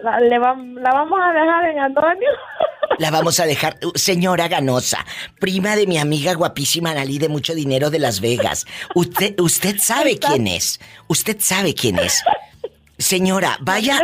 La, 0.03 0.19
le 0.19 0.37
va- 0.39 0.55
la 0.57 0.91
vamos 0.91 1.19
a 1.21 1.31
dejar 1.31 1.69
en 1.69 1.79
Antonio. 1.79 2.29
La 2.99 3.11
vamos 3.11 3.39
a 3.41 3.45
dejar. 3.45 3.77
Uh, 3.83 3.91
Señora 3.97 4.47
Ganosa, 4.47 5.05
prima 5.39 5.75
de 5.75 5.85
mi 5.85 5.97
amiga 5.97 6.33
guapísima 6.33 6.91
Analí 6.91 7.17
de 7.17 7.27
mucho 7.27 7.53
dinero 7.53 7.89
de 7.89 7.99
Las 7.99 8.21
Vegas. 8.21 8.65
Usted, 8.93 9.37
usted 9.41 9.77
sabe 9.79 10.17
quién 10.17 10.47
es. 10.47 10.79
Usted 11.07 11.35
sabe 11.39 11.73
quién 11.73 11.99
es. 11.99 12.23
Señora, 12.97 13.57
vaya. 13.59 13.99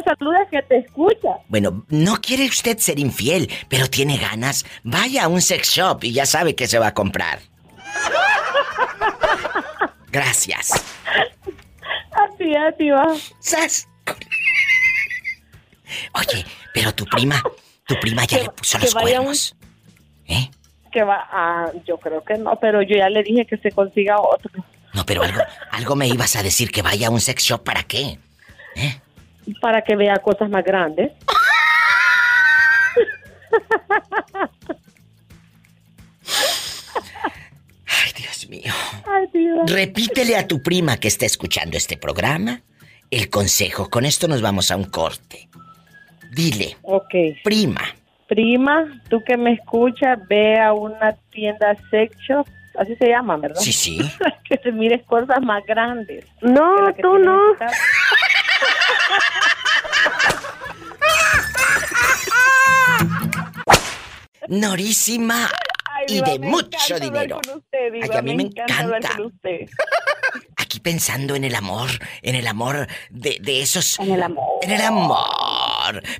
que 0.49 0.61
te 0.63 0.77
escucha. 0.79 1.29
Bueno, 1.47 1.85
no 1.87 2.17
quiere 2.17 2.47
usted 2.47 2.79
ser 2.79 2.99
infiel, 2.99 3.49
pero 3.69 3.87
tiene 3.87 4.17
ganas. 4.17 4.65
Vaya 4.83 5.23
a 5.23 5.27
un 5.29 5.41
sex 5.41 5.69
shop 5.69 6.03
y 6.03 6.11
ya 6.11 6.25
sabe 6.25 6.55
que 6.55 6.67
se 6.67 6.77
va 6.77 6.87
a 6.87 6.93
comprar. 6.93 7.39
Gracias. 10.11 10.71
Así 12.11 12.51
es, 12.51 12.77
Diva. 12.77 13.07
¡Sas! 13.39 13.87
Oye, 16.13 16.45
pero 16.73 16.93
tu 16.93 17.05
prima, 17.05 17.41
tu 17.85 17.95
prima 17.99 18.25
ya 18.25 18.39
le 18.39 18.49
puso 18.49 18.77
los 18.79 18.93
vaya 18.93 19.19
un- 19.19 19.25
cuernos. 19.25 19.55
¿Eh? 20.27 20.49
Que 20.91 21.03
va 21.03 21.27
a, 21.31 21.71
yo 21.85 21.97
creo 21.97 22.23
que 22.23 22.37
no, 22.37 22.57
pero 22.59 22.81
yo 22.81 22.95
ya 22.97 23.09
le 23.09 23.23
dije 23.23 23.45
que 23.45 23.57
se 23.57 23.71
consiga 23.71 24.19
otro. 24.19 24.51
No, 24.93 25.05
pero 25.05 25.23
algo, 25.23 25.41
algo 25.71 25.95
me 25.95 26.07
ibas 26.07 26.35
a 26.35 26.43
decir 26.43 26.69
que 26.71 26.81
vaya 26.81 27.07
a 27.07 27.11
un 27.11 27.21
sex 27.21 27.43
shop 27.43 27.63
para 27.63 27.83
qué. 27.83 28.19
Para 29.61 29.81
que 29.81 29.95
vea 29.95 30.17
cosas 30.17 30.49
más 30.49 30.63
grandes. 30.63 31.11
Ay, 37.85 38.11
Dios 38.17 38.47
mío. 38.49 38.73
Ay, 39.05 39.27
Diva. 39.33 39.63
Repítele 39.67 40.37
a 40.37 40.47
tu 40.47 40.61
prima 40.61 40.97
que 40.97 41.07
está 41.07 41.25
escuchando 41.25 41.77
este 41.77 41.97
programa 41.97 42.61
el 43.09 43.29
consejo. 43.29 43.89
Con 43.89 44.05
esto 44.05 44.27
nos 44.27 44.41
vamos 44.41 44.71
a 44.71 44.77
un 44.77 44.85
corte. 44.85 45.49
Dile, 46.31 46.77
Ok. 46.83 47.13
prima, 47.43 47.81
Prima, 48.27 49.01
tú 49.09 49.21
que 49.25 49.35
me 49.35 49.53
escuchas, 49.53 50.17
ve 50.29 50.57
a 50.57 50.71
una 50.71 51.11
tienda 51.31 51.75
sex 51.89 52.15
shop, 52.25 52.47
así 52.79 52.95
se 52.95 53.09
llama, 53.09 53.35
¿verdad? 53.35 53.59
Sí, 53.59 53.73
sí. 53.73 53.99
que 54.49 54.55
te 54.57 54.71
mires 54.71 55.03
cosas 55.03 55.41
más 55.41 55.61
grandes. 55.65 56.25
No, 56.41 56.93
tú 57.01 57.17
no. 57.17 57.37
norísima 64.47 65.49
Ay, 65.93 66.05
y 66.07 66.13
Diva, 66.15 66.29
de 66.31 66.39
me 66.39 66.47
mucho 66.47 66.95
encanta 66.95 66.99
dinero. 67.05 67.41
usted, 67.55 67.91
Diva, 67.93 68.07
Ay, 68.11 68.17
a 68.17 68.21
mí 68.21 68.35
me 68.35 68.43
hablar 68.43 68.91
encanta. 68.97 69.09
con 69.17 69.25
usted. 69.27 69.69
Aquí 70.57 70.79
pensando 70.79 71.35
en 71.35 71.43
el 71.43 71.53
amor, 71.55 71.89
en 72.21 72.35
el 72.35 72.47
amor 72.47 72.87
de, 73.09 73.37
de 73.41 73.61
esos... 73.61 73.99
En 73.99 74.11
el 74.13 74.23
amor. 74.23 74.45
En 74.61 74.71
el 74.71 74.81
amor. 74.81 75.17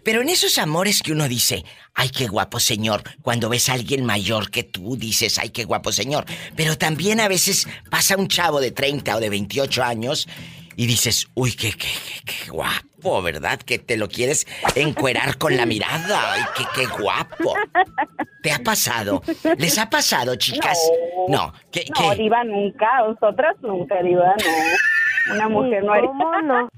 Pero 0.04 0.22
en 0.22 0.30
esos 0.30 0.58
amores 0.58 1.02
que 1.02 1.12
uno 1.12 1.28
dice, 1.28 1.64
ay, 1.94 2.10
qué 2.10 2.28
guapo 2.28 2.60
señor. 2.60 3.04
Cuando 3.22 3.50
ves 3.50 3.70
a 3.70 3.74
alguien 3.74 4.06
mayor 4.06 4.50
que 4.50 4.64
tú, 4.64 4.98
dices, 4.98 5.38
ay, 5.40 5.50
qué 5.50 5.64
guapo 5.66 5.92
señor. 5.92 6.26
Pero 6.56 6.78
también 6.78 7.20
a 7.20 7.28
veces 7.28 7.68
pasa 7.90 8.18
un 8.18 8.28
chavo 8.28 8.60
de 8.60 8.72
30 8.72 9.16
o 9.16 9.20
de 9.20 9.30
28 9.30 9.84
años 9.84 10.28
y 10.76 10.88
dices, 10.88 11.28
uy, 11.36 11.54
qué, 11.54 11.72
qué, 11.72 11.88
qué, 12.24 12.34
qué 12.46 12.52
guapo, 12.52 13.22
¿verdad? 13.22 13.60
Que 13.60 13.78
te 13.78 13.98
lo 13.98 14.08
quieres 14.08 14.48
encuerar 14.76 15.38
con 15.38 15.56
la 15.58 15.66
mirada. 15.66 16.34
Ay, 16.34 16.42
qué, 16.56 16.64
qué 16.74 16.86
guapo. 16.86 17.54
¿Te 18.42 18.52
ha 18.52 18.60
pasado? 18.60 19.22
¿Les 19.58 19.78
ha 19.78 19.90
pasado, 19.90 20.36
chicas? 20.36 20.80
No. 21.28 21.54
¿Qué, 21.72 21.86
No, 21.90 22.12
qué? 22.12 22.16
Diva, 22.24 22.44
nunca. 22.44 22.88
Nosotras 23.08 23.56
nunca, 23.62 24.02
Diva, 24.02 24.34
no. 24.38 25.36
Una 25.36 25.50
mujer 25.50 25.84
no 25.84 25.94
haría. 25.94 26.08
¿Cómo 26.08 26.42
no? 26.42 26.70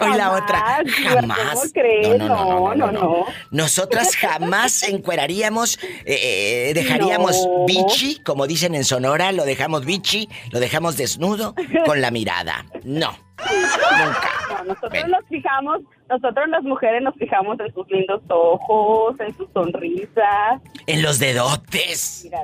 Hoy 0.00 0.16
la 0.16 0.32
otra, 0.32 0.82
Jamás. 1.08 1.38
¿cómo 1.54 1.72
crees? 1.72 2.18
No, 2.18 2.28
no, 2.28 2.28
no, 2.28 2.44
no, 2.44 2.74
no, 2.74 2.74
No, 2.74 2.92
no. 2.92 3.00
no. 3.02 3.26
Nosotras 3.50 4.16
jamás 4.16 4.82
encueraríamos, 4.84 5.78
eh, 6.04 6.68
eh, 6.70 6.74
dejaríamos 6.74 7.36
bichi, 7.66 8.20
como 8.22 8.46
dicen 8.46 8.74
en 8.74 8.84
Sonora, 8.84 9.32
lo 9.32 9.44
dejamos 9.44 9.84
bichi, 9.84 10.28
lo 10.52 10.60
dejamos 10.60 10.96
desnudo 10.96 11.54
con 11.86 12.00
la 12.00 12.10
mirada. 12.10 12.64
No, 12.84 13.10
nunca. 13.40 14.30
No, 14.50 14.64
nosotros 14.64 14.92
Ven. 14.92 15.10
nos 15.10 15.24
fijamos, 15.28 15.80
nosotros 16.08 16.48
las 16.48 16.62
mujeres 16.62 17.02
nos 17.02 17.14
fijamos 17.16 17.58
en 17.60 17.72
sus 17.72 17.88
lindos 17.90 18.22
ojos, 18.28 19.18
en 19.20 19.36
sus 19.36 19.48
sonrisas. 19.52 20.60
En 20.86 21.02
los 21.02 21.18
dedotes. 21.18 22.22
Mira. 22.24 22.40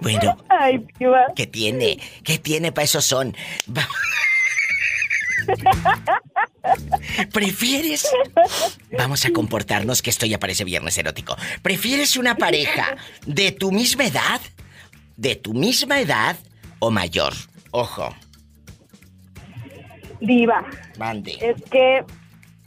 Bueno, 0.00 0.36
Ay. 0.48 0.84
¿qué 1.36 1.46
tiene? 1.46 1.98
¿Qué 2.24 2.38
tiene 2.38 2.72
para 2.72 2.84
eso 2.84 3.00
son? 3.00 3.34
¿Prefieres? 7.32 8.10
Vamos 8.96 9.24
a 9.24 9.30
comportarnos 9.32 10.02
que 10.02 10.10
esto 10.10 10.26
ya 10.26 10.38
parece 10.38 10.64
viernes 10.64 10.96
erótico. 10.98 11.36
¿Prefieres 11.62 12.16
una 12.16 12.36
pareja 12.36 12.96
de 13.26 13.52
tu 13.52 13.72
misma 13.72 14.04
edad? 14.04 14.40
¿De 15.16 15.36
tu 15.36 15.54
misma 15.54 16.00
edad 16.00 16.36
o 16.78 16.90
mayor? 16.90 17.32
Ojo, 17.70 18.14
Diva, 20.20 20.64
mande. 20.98 21.38
es 21.40 21.62
que 21.70 22.04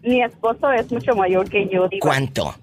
mi 0.04 0.22
esposo 0.24 0.72
es 0.72 0.92
mucho 0.92 1.16
mayor 1.16 1.50
que 1.50 1.68
yo, 1.70 1.88
Diva. 1.88 2.02
¿Cuánto? 2.02 2.56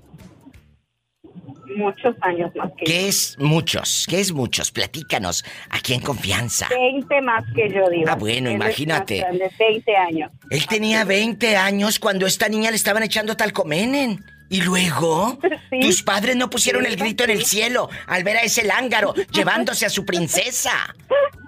Muchos 1.77 2.15
años 2.23 2.51
más 2.57 2.71
que 2.77 2.85
¿Qué 2.85 3.09
es 3.09 3.37
muchos? 3.39 4.07
¿Qué 4.09 4.21
es 4.21 4.33
muchos? 4.33 4.71
Platícanos. 4.71 5.45
Aquí 5.71 5.95
en 5.95 6.01
confianza. 6.01 6.67
yo. 6.71 6.77
20 6.77 7.21
más 7.23 7.45
que 7.55 7.69
yo, 7.71 7.89
Diva. 7.89 8.13
Ah, 8.13 8.17
bueno, 8.17 8.49
Él 8.49 8.57
es 8.57 8.61
imagínate. 8.61 9.21
más 9.21 9.29
grande, 9.39 9.51
20 9.59 9.97
años. 9.97 10.31
Él 10.51 10.67
tenía 10.67 11.05
20 11.05 11.57
años 11.57 11.99
cuando 11.99 12.27
esta 12.27 12.49
niña 12.49 12.71
le 12.71 12.77
estaban 12.77 13.03
echando 13.03 13.37
talcomenen. 13.37 14.25
Y 14.51 14.61
luego, 14.63 15.39
tus 15.81 16.03
padres 16.03 16.37
no 16.37 16.51
pusieron 16.51 16.85
el 16.85 16.97
grito 16.97 17.25
en 17.25 17.31
el 17.31 17.45
cielo 17.45 17.89
al 18.07 18.23
ver 18.23 18.37
a 18.37 18.43
ese 18.43 18.65
lángaro 18.65 19.15
llevándose 19.33 19.87
a 19.87 19.91
su 19.91 20.05
princesa. 20.05 20.73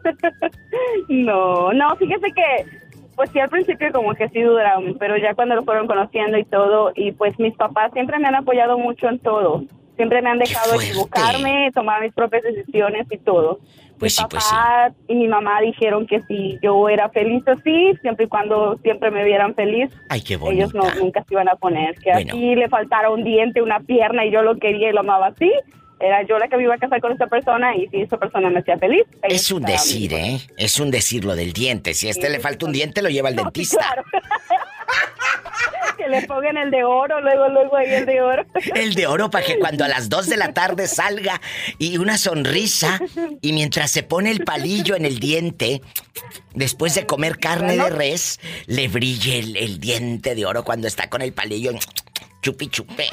No, 1.08 1.72
no, 1.72 1.96
fíjese 1.96 2.26
que, 2.34 2.66
pues 3.14 3.30
sí, 3.30 3.38
al 3.40 3.48
principio 3.48 3.92
como 3.92 4.14
que 4.14 4.28
sí 4.30 4.42
dudaron, 4.42 4.96
pero 4.98 5.16
ya 5.16 5.34
cuando 5.34 5.54
lo 5.54 5.64
fueron 5.64 5.86
conociendo 5.86 6.36
y 6.38 6.44
todo, 6.44 6.92
y 6.94 7.12
pues 7.12 7.38
mis 7.38 7.54
papás 7.56 7.92
siempre 7.92 8.18
me 8.18 8.28
han 8.28 8.34
apoyado 8.34 8.78
mucho 8.78 9.08
en 9.08 9.18
todo. 9.20 9.64
Siempre 9.96 10.22
me 10.22 10.30
han 10.30 10.38
dejado 10.38 10.80
equivocarme, 10.80 11.70
tomar 11.72 12.02
mis 12.02 12.12
propias 12.12 12.42
decisiones 12.42 13.06
y 13.10 13.18
todo. 13.18 13.60
Pues 13.98 14.18
mi 14.18 14.24
papá 14.28 14.92
y 15.06 15.14
mi 15.14 15.28
mamá 15.28 15.60
dijeron 15.60 16.06
que 16.06 16.20
si 16.22 16.58
yo 16.60 16.88
era 16.88 17.08
feliz 17.10 17.44
así, 17.46 17.94
siempre 18.02 18.26
y 18.26 18.28
cuando 18.28 18.76
siempre 18.82 19.10
me 19.10 19.24
vieran 19.24 19.54
feliz, 19.54 19.90
Ay, 20.08 20.20
qué 20.20 20.34
ellos 20.50 20.74
no, 20.74 20.82
nunca 20.96 21.24
se 21.26 21.34
iban 21.34 21.48
a 21.48 21.54
poner. 21.54 21.94
Que 21.96 22.10
Bueno. 22.12 22.32
así 22.34 22.54
le 22.56 22.68
faltara 22.68 23.10
un 23.10 23.22
diente, 23.22 23.62
una 23.62 23.80
pierna 23.80 24.24
y 24.24 24.32
yo 24.32 24.42
lo 24.42 24.56
quería 24.58 24.90
y 24.90 24.92
lo 24.92 25.00
amaba 25.00 25.28
así. 25.28 25.50
Era 26.00 26.22
yo 26.26 26.38
la 26.38 26.48
que 26.48 26.56
me 26.56 26.64
iba 26.64 26.74
a 26.74 26.78
casar 26.78 27.00
con 27.00 27.12
esa 27.12 27.28
persona 27.28 27.76
y 27.76 27.86
si 27.88 28.02
esa 28.02 28.18
persona 28.18 28.50
me 28.50 28.58
hacía 28.58 28.76
feliz. 28.78 29.04
Es 29.22 29.50
un 29.52 29.62
decir. 29.62 30.12
¿eh? 30.12 30.38
Es 30.58 30.80
un 30.80 30.90
decir 30.90 31.24
lo 31.24 31.36
del 31.36 31.52
diente. 31.52 31.94
Si 31.94 32.08
a 32.08 32.10
este 32.10 32.28
le 32.30 32.40
falta 32.40 32.66
un 32.66 32.72
diente, 32.72 33.00
lo 33.00 33.08
lleva 33.08 33.28
al 33.28 33.36
dentista. 33.36 33.78
Claro. 33.78 34.02
que 35.96 36.08
le 36.08 36.22
pongan 36.22 36.56
el 36.56 36.70
de 36.70 36.84
oro, 36.84 37.20
luego, 37.20 37.48
luego 37.48 37.76
ahí 37.76 37.92
el 37.92 38.06
de 38.06 38.20
oro. 38.20 38.44
El 38.74 38.94
de 38.94 39.06
oro 39.06 39.30
para 39.30 39.44
que 39.44 39.58
cuando 39.58 39.84
a 39.84 39.88
las 39.88 40.08
2 40.08 40.28
de 40.28 40.36
la 40.36 40.52
tarde 40.52 40.86
salga 40.86 41.40
y 41.78 41.98
una 41.98 42.18
sonrisa 42.18 43.00
y 43.40 43.52
mientras 43.52 43.90
se 43.90 44.02
pone 44.02 44.30
el 44.30 44.44
palillo 44.44 44.96
en 44.96 45.04
el 45.04 45.18
diente, 45.18 45.80
después 46.54 46.94
de 46.94 47.06
comer 47.06 47.38
carne 47.38 47.76
de 47.76 47.90
res, 47.90 48.40
le 48.66 48.88
brille 48.88 49.38
el, 49.38 49.56
el 49.56 49.80
diente 49.80 50.34
de 50.34 50.46
oro 50.46 50.64
cuando 50.64 50.88
está 50.88 51.08
con 51.08 51.22
el 51.22 51.32
palillo 51.32 51.72
chupi 52.44 52.68
chupe. 52.68 53.06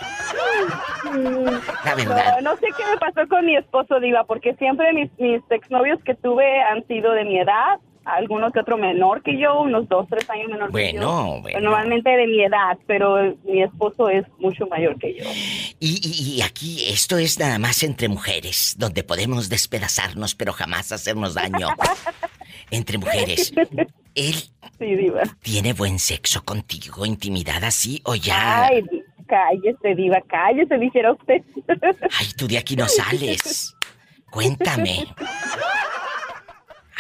La 1.86 1.96
verdad. 1.96 2.42
No, 2.42 2.52
no 2.52 2.58
sé 2.58 2.68
qué 2.78 2.84
me 2.86 2.98
pasó 2.98 3.28
con 3.30 3.46
mi 3.46 3.56
esposo, 3.56 4.00
Diva, 4.00 4.26
porque 4.26 4.54
siempre 4.56 4.92
mis, 4.94 5.10
mis 5.20 5.42
exnovios 5.50 6.04
que 6.04 6.16
tuve 6.16 6.62
han 6.62 6.86
sido 6.88 7.14
de 7.14 7.24
mi 7.24 7.40
edad, 7.40 7.80
alguno 8.06 8.52
que 8.52 8.60
otro 8.60 8.78
menor 8.78 9.22
que 9.24 9.38
yo, 9.40 9.62
unos 9.62 9.88
dos, 9.88 10.08
tres 10.10 10.30
años 10.30 10.48
menor 10.50 10.72
que 10.72 10.94
yo. 10.94 11.00
Bueno, 11.02 11.42
bueno. 11.42 11.60
Normalmente 11.60 12.10
de 12.10 12.28
mi 12.28 12.44
edad, 12.44 12.78
pero 12.88 13.36
mi 13.44 13.62
esposo 13.62 14.10
es 14.10 14.26
mucho 14.40 14.66
mayor 14.68 14.98
que 15.00 15.16
yo. 15.18 15.26
Y, 15.80 16.00
y- 16.04 16.38
y 16.38 16.42
aquí 16.42 16.86
esto 16.90 17.18
es 17.18 17.38
nada 17.40 17.60
más 17.60 17.84
entre 17.84 18.08
mujeres, 18.10 18.76
donde 18.78 19.04
podemos 19.04 19.50
despedazarnos 19.50 20.36
pero 20.36 20.54
jamás 20.54 20.92
hacernos 20.92 21.34
daño. 21.36 21.68
Entre 22.72 22.98
mujeres. 22.98 23.52
Él 24.16 24.36
Sí, 24.80 24.96
Diva. 24.96 25.22
tiene 25.42 25.74
buen 25.74 26.00
sexo 26.00 26.44
contigo, 26.44 27.06
intimidad 27.06 27.64
así 27.66 28.02
o 28.06 28.16
ya. 28.16 28.64
Ay, 28.68 28.84
cállese, 29.28 29.94
Diva, 29.96 30.20
cállese, 30.28 30.78
dijera 30.78 31.12
usted. 31.12 31.42
Ay, 32.18 32.28
tú 32.38 32.48
de 32.48 32.58
aquí 32.58 32.76
no 32.78 32.88
sales. 32.88 33.76
Cuéntame. 34.30 35.06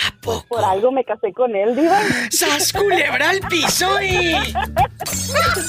¿A 0.07 0.11
poco? 0.21 0.47
Por 0.47 0.63
algo 0.63 0.91
me 0.91 1.03
casé 1.03 1.33
con 1.33 1.55
él, 1.55 1.75
Diva. 1.75 1.99
¡Sas, 2.31 2.73
culebra 2.73 3.29
al 3.29 3.39
piso 3.41 4.01
y... 4.01 4.31
tras, 5.31 5.67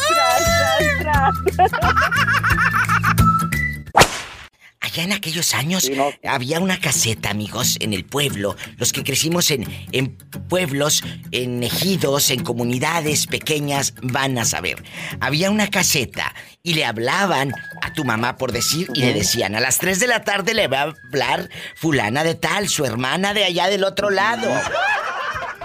tras, 0.99 1.71
tras. 1.71 2.92
Allá 4.93 5.05
en 5.05 5.13
aquellos 5.13 5.55
años 5.55 5.91
había 6.23 6.61
una 6.61 6.79
caseta, 6.79 7.31
amigos, 7.31 7.79
en 7.81 7.95
el 7.95 8.05
pueblo. 8.05 8.57
Los 8.77 8.93
que 8.93 9.03
crecimos 9.03 9.51
en, 9.51 9.65
en 9.93 10.17
pueblos, 10.51 11.03
en 11.31 11.63
ejidos, 11.63 12.31
en 12.31 12.43
comunidades 12.45 13.27
pequeñas, 13.27 13.95
van 14.03 14.37
a 14.37 14.45
saber. 14.45 14.83
Había 15.21 15.51
una 15.51 15.69
caseta 15.71 16.35
y 16.63 16.75
le 16.75 16.85
hablaban 16.85 17.55
a 17.81 17.95
tu 17.95 18.05
mamá 18.05 18.37
por 18.37 18.53
decir 18.53 18.89
y 18.95 19.01
le 19.01 19.15
decían, 19.15 19.55
a 19.55 19.61
las 19.61 19.79
3 19.79 19.99
de 19.99 20.09
la 20.09 20.25
tarde 20.25 20.53
le 20.53 20.69
va 20.69 20.81
a 20.83 20.95
hablar 21.09 21.49
fulana 21.75 22.23
de 22.23 22.35
tal, 22.35 22.69
su 22.69 22.85
hermana 22.85 23.33
de 23.33 23.45
allá 23.45 23.69
del 23.69 23.85
otro 23.85 24.11
lado. 24.11 24.47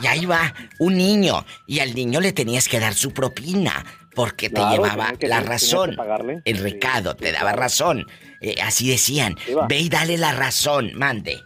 Y 0.02 0.08
ahí 0.08 0.26
va 0.26 0.54
un 0.80 0.96
niño 0.96 1.46
y 1.68 1.80
al 1.80 1.94
niño 1.96 2.22
le 2.22 2.32
tenías 2.32 2.70
que 2.70 2.80
dar 2.80 2.94
su 2.94 3.12
propina 3.12 3.84
porque 4.16 4.48
te 4.50 4.56
Claro, 4.56 4.72
llevaba 4.84 5.12
que- 5.18 5.28
la 5.28 5.42
razón. 5.42 5.96
pagarle. 5.98 6.42
El 6.46 6.60
recado 6.60 7.16
te 7.16 7.32
daba 7.34 7.52
razón. 7.52 8.06
Eh, 8.42 8.56
así 8.64 8.90
decían. 8.90 9.36
Iba. 9.48 9.68
Ve 9.68 9.80
y 9.80 9.90
dale 9.90 10.18
la 10.18 10.32
razón, 10.32 10.92
mande. 10.96 11.40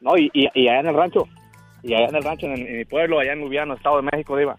No, 0.00 0.16
y, 0.16 0.30
y, 0.34 0.46
y 0.54 0.68
allá 0.68 0.80
en 0.80 0.86
el 0.88 0.94
rancho, 0.94 1.26
y 1.82 1.94
allá 1.94 2.06
en 2.08 2.16
el 2.16 2.22
rancho, 2.22 2.46
en, 2.46 2.52
en 2.66 2.78
mi 2.78 2.84
pueblo, 2.84 3.18
allá 3.18 3.32
en 3.32 3.40
Lubiano, 3.40 3.74
Estado 3.74 3.96
de 3.96 4.02
México, 4.02 4.36
Diva, 4.36 4.56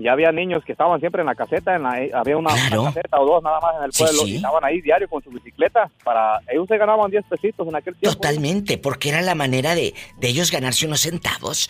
ya 0.00 0.12
había 0.12 0.30
niños 0.32 0.64
que 0.64 0.72
estaban 0.72 0.98
siempre 1.00 1.20
en 1.22 1.26
la 1.26 1.34
caseta, 1.34 1.74
en 1.76 1.82
la, 1.82 2.00
eh, 2.00 2.10
había 2.14 2.36
una, 2.36 2.52
una 2.52 2.92
caseta 2.92 3.20
o 3.20 3.26
dos 3.26 3.42
nada 3.42 3.60
más 3.60 3.76
en 3.78 3.84
el 3.84 3.92
Sí, 3.92 4.02
pueblo, 4.04 4.22
sí. 4.22 4.30
y 4.32 4.36
estaban 4.36 4.64
ahí 4.64 4.80
diario 4.80 5.08
con 5.08 5.22
su 5.22 5.30
bicicleta, 5.30 5.90
para, 6.04 6.40
ellos 6.52 6.66
se 6.68 6.78
ganaban 6.78 7.10
10 7.10 7.24
pesitos 7.28 7.68
en 7.68 7.76
aquel 7.76 7.94
tiempo. 7.96 8.16
Totalmente, 8.16 8.78
porque 8.78 9.08
era 9.10 9.22
la 9.22 9.34
manera 9.34 9.74
de, 9.74 9.94
de 10.18 10.28
ellos 10.28 10.50
ganarse 10.50 10.86
unos 10.86 11.00
centavos, 11.00 11.68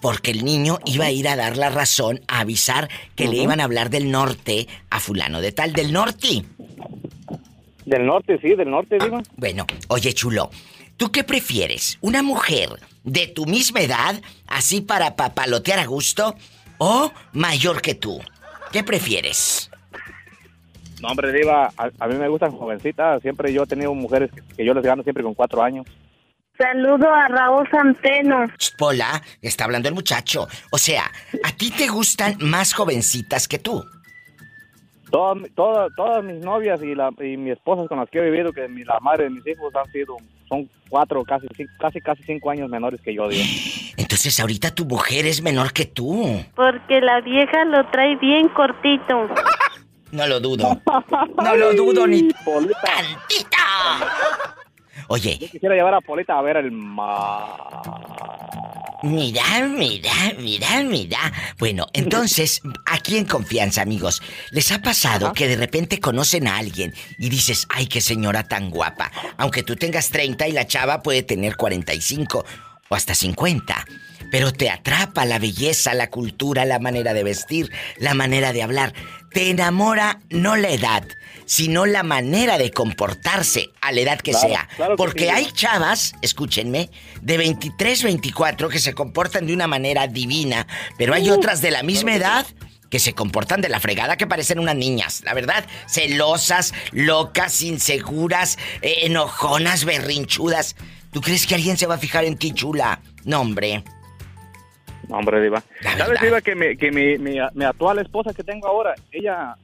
porque 0.00 0.30
el 0.30 0.44
niño 0.44 0.78
iba 0.86 1.06
a 1.06 1.10
ir 1.10 1.26
a 1.28 1.36
dar 1.36 1.56
la 1.56 1.70
razón, 1.70 2.20
a 2.28 2.40
avisar 2.40 2.88
que 3.16 3.28
le 3.28 3.36
iban 3.36 3.60
a 3.60 3.64
hablar 3.64 3.90
del 3.90 4.10
norte 4.10 4.68
a 4.90 5.00
fulano 5.00 5.40
de 5.40 5.52
tal, 5.52 5.72
del 5.72 5.92
norte. 5.92 6.44
Del 7.86 8.06
norte, 8.06 8.38
sí, 8.40 8.54
del 8.54 8.70
norte, 8.70 8.98
Diva. 8.98 9.22
Bueno, 9.36 9.66
oye 9.88 10.12
chulo, 10.12 10.50
¿tú 10.96 11.10
qué 11.10 11.24
prefieres? 11.24 11.98
¿Una 12.00 12.22
mujer 12.22 12.68
de 13.04 13.26
tu 13.26 13.46
misma 13.46 13.80
edad, 13.80 14.20
así 14.46 14.80
para 14.80 15.16
papalotear 15.16 15.78
a 15.78 15.86
gusto, 15.86 16.34
o 16.78 17.12
mayor 17.32 17.80
que 17.80 17.94
tú? 17.94 18.20
¿Qué 18.72 18.84
prefieres? 18.84 19.70
No, 21.00 21.08
hombre, 21.08 21.32
Diva, 21.32 21.72
a, 21.76 21.90
a 21.98 22.08
mí 22.08 22.14
me 22.16 22.28
gustan 22.28 22.52
jovencitas, 22.52 23.22
siempre 23.22 23.52
yo 23.52 23.62
he 23.62 23.66
tenido 23.66 23.94
mujeres 23.94 24.30
que, 24.30 24.42
que 24.54 24.64
yo 24.64 24.74
les 24.74 24.84
gano 24.84 25.02
siempre 25.02 25.24
con 25.24 25.34
cuatro 25.34 25.62
años. 25.62 25.86
Saludo 26.58 27.08
a 27.08 27.26
Raúl 27.28 27.66
Centeno. 27.70 28.44
Pola, 28.76 29.22
está 29.40 29.64
hablando 29.64 29.88
el 29.88 29.94
muchacho. 29.94 30.46
O 30.70 30.76
sea, 30.76 31.10
¿a 31.42 31.52
ti 31.52 31.70
te 31.70 31.88
gustan 31.88 32.36
más 32.40 32.74
jovencitas 32.74 33.48
que 33.48 33.58
tú? 33.58 33.82
Todas, 35.10 35.38
todas, 35.54 35.90
todas 35.96 36.24
mis 36.24 36.44
novias 36.44 36.82
y, 36.82 36.94
la, 36.94 37.10
y 37.20 37.36
mis 37.36 37.54
esposas 37.54 37.88
con 37.88 37.98
las 37.98 38.08
que 38.08 38.18
he 38.18 38.30
vivido, 38.30 38.52
que 38.52 38.68
mi, 38.68 38.84
la 38.84 39.00
madre 39.00 39.24
de 39.24 39.30
mis 39.30 39.46
hijos 39.46 39.74
han 39.74 39.90
sido, 39.90 40.16
son 40.48 40.68
cuatro, 40.88 41.24
casi, 41.24 41.46
cinco, 41.56 41.72
casi, 41.78 42.00
casi 42.00 42.22
cinco 42.22 42.50
años 42.50 42.68
menores 42.70 43.00
que 43.00 43.14
yo, 43.14 43.28
Diva. 43.28 43.44
Entonces 43.96 44.38
ahorita 44.40 44.74
tu 44.74 44.84
mujer 44.84 45.26
es 45.26 45.42
menor 45.42 45.72
que 45.72 45.86
tú. 45.86 46.42
Porque 46.54 47.00
la 47.00 47.20
vieja 47.20 47.64
lo 47.64 47.88
trae 47.90 48.16
bien 48.16 48.48
cortito. 48.48 49.28
No 50.12 50.26
lo 50.26 50.40
dudo. 50.40 50.80
No 51.42 51.56
lo 51.56 51.72
dudo 51.74 52.06
ni 52.06 52.28
tantito. 52.28 53.56
Oye, 55.08 55.38
Yo 55.38 55.48
quisiera 55.48 55.74
llevar 55.74 55.94
a 55.94 56.00
Polita 56.00 56.38
a 56.38 56.42
ver 56.42 56.56
el 56.58 56.70
mar. 56.72 57.56
mira, 59.02 59.42
mira, 59.68 60.12
mira, 60.38 60.82
mira. 60.82 61.32
Bueno, 61.58 61.86
entonces, 61.92 62.60
aquí 62.86 63.16
en 63.16 63.24
confianza, 63.24 63.82
amigos, 63.82 64.22
¿les 64.50 64.70
ha 64.72 64.80
pasado 64.82 65.32
que 65.32 65.48
de 65.48 65.56
repente 65.56 66.00
conocen 66.00 66.46
a 66.48 66.58
alguien 66.58 66.94
y 67.18 67.28
dices, 67.28 67.66
ay, 67.70 67.86
qué 67.86 68.00
señora 68.00 68.44
tan 68.44 68.70
guapa? 68.70 69.10
Aunque 69.36 69.62
tú 69.62 69.76
tengas 69.76 70.10
30 70.10 70.48
y 70.48 70.52
la 70.52 70.66
chava 70.66 71.02
puede 71.02 71.22
tener 71.22 71.56
45 71.56 72.44
o 72.88 72.94
hasta 72.94 73.14
50. 73.14 73.84
Pero 74.30 74.52
te 74.52 74.70
atrapa 74.70 75.24
la 75.24 75.38
belleza, 75.40 75.92
la 75.94 76.08
cultura, 76.08 76.64
la 76.64 76.78
manera 76.78 77.14
de 77.14 77.24
vestir, 77.24 77.70
la 77.98 78.14
manera 78.14 78.52
de 78.52 78.62
hablar. 78.62 78.92
Te 79.32 79.50
enamora 79.50 80.20
no 80.28 80.56
la 80.56 80.70
edad, 80.70 81.04
sino 81.50 81.84
la 81.84 82.04
manera 82.04 82.58
de 82.58 82.70
comportarse 82.70 83.70
a 83.80 83.90
la 83.90 84.02
edad 84.02 84.20
que 84.20 84.30
Claro, 84.30 84.48
sea. 84.48 84.68
claro 84.76 84.92
que 84.92 84.96
Porque 84.96 85.24
sí. 85.24 85.30
hay 85.30 85.46
chavas, 85.50 86.14
escúchenme, 86.22 86.90
de 87.22 87.38
23, 87.38 88.04
24 88.04 88.68
que 88.68 88.78
se 88.78 88.94
comportan 88.94 89.48
de 89.48 89.54
una 89.54 89.66
manera 89.66 90.06
divina, 90.06 90.68
pero 90.96 91.12
hay 91.12 91.28
Uh, 91.28 91.34
otras 91.34 91.60
de 91.60 91.72
la 91.72 91.82
misma 91.82 92.14
edad 92.14 92.46
que 92.88 93.00
se 93.00 93.14
comportan 93.14 93.60
de 93.62 93.68
la 93.68 93.80
fregada 93.80 94.16
que 94.16 94.28
parecen 94.28 94.60
unas 94.60 94.76
niñas, 94.76 95.22
la 95.24 95.34
verdad, 95.34 95.64
celosas, 95.88 96.72
locas, 96.92 97.62
inseguras, 97.62 98.56
eh, 98.80 99.06
enojonas, 99.06 99.84
berrinchudas. 99.84 100.76
¿Tú 101.12 101.20
crees 101.20 101.48
que 101.48 101.56
alguien 101.56 101.76
se 101.76 101.88
va 101.88 101.96
a 101.96 101.98
fijar 101.98 102.26
en 102.26 102.36
ti, 102.38 102.52
chula? 102.52 103.00
No, 103.24 103.40
hombre. 103.40 103.82
No, 105.08 105.16
hombre, 105.16 105.42
Diva. 105.42 105.64
¿Sabes. 105.82 106.20
Diva, 106.20 106.40
que, 106.42 106.54
mi, 106.54 106.76
que 106.76 106.92
mi, 106.92 107.18
mi, 107.18 107.40
mi 107.54 107.64
actual 107.64 107.98
esposa 107.98 108.32
que 108.32 108.44
tengo 108.44 108.68
ahora, 108.68 108.94
ella 109.10 109.56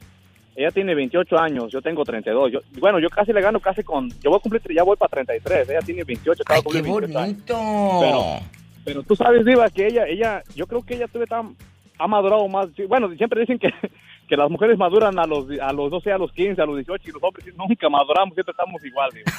ella 0.56 0.70
tiene 0.70 0.94
28 0.94 1.38
años, 1.38 1.70
yo 1.70 1.82
tengo 1.82 2.02
32. 2.02 2.50
Yo, 2.50 2.60
bueno, 2.80 2.98
yo 2.98 3.10
casi 3.10 3.32
le 3.32 3.42
gano 3.42 3.60
casi 3.60 3.82
con... 3.84 4.08
Yo 4.22 4.30
voy 4.30 4.38
a 4.38 4.40
cumplir, 4.40 4.62
ya 4.74 4.82
voy 4.82 4.96
para 4.96 5.10
33, 5.10 5.68
ella 5.68 5.80
tiene 5.80 6.02
28, 6.02 6.42
acaba 6.42 6.56
Ay, 6.58 6.62
qué 6.72 6.82
28 6.82 7.18
años. 7.18 7.46
bonito. 7.46 7.98
Pero, 8.00 8.22
Pero 8.84 9.02
tú 9.02 9.14
sabes, 9.14 9.44
Diva, 9.44 9.68
que 9.68 9.86
ella, 9.86 10.06
ella, 10.06 10.42
yo 10.54 10.66
creo 10.66 10.82
que 10.82 10.94
ella 10.94 11.08
tuve 11.08 11.26
tan, 11.26 11.54
ha 11.98 12.06
madurado 12.06 12.48
más. 12.48 12.68
Bueno, 12.88 13.08
siempre 13.16 13.40
dicen 13.40 13.58
que, 13.58 13.68
que 14.26 14.36
las 14.36 14.50
mujeres 14.50 14.76
maduran 14.76 15.18
a 15.18 15.26
los, 15.26 15.46
a 15.60 15.72
los 15.72 15.90
12, 15.90 16.12
a 16.12 16.18
los 16.18 16.32
15, 16.32 16.60
a 16.60 16.66
los 16.66 16.76
18 16.76 17.08
y 17.08 17.12
los 17.12 17.22
hombres 17.22 17.46
nunca 17.56 17.88
maduramos, 17.88 18.34
siempre 18.34 18.50
estamos 18.50 18.84
igual, 18.84 19.10
Diva. 19.12 19.32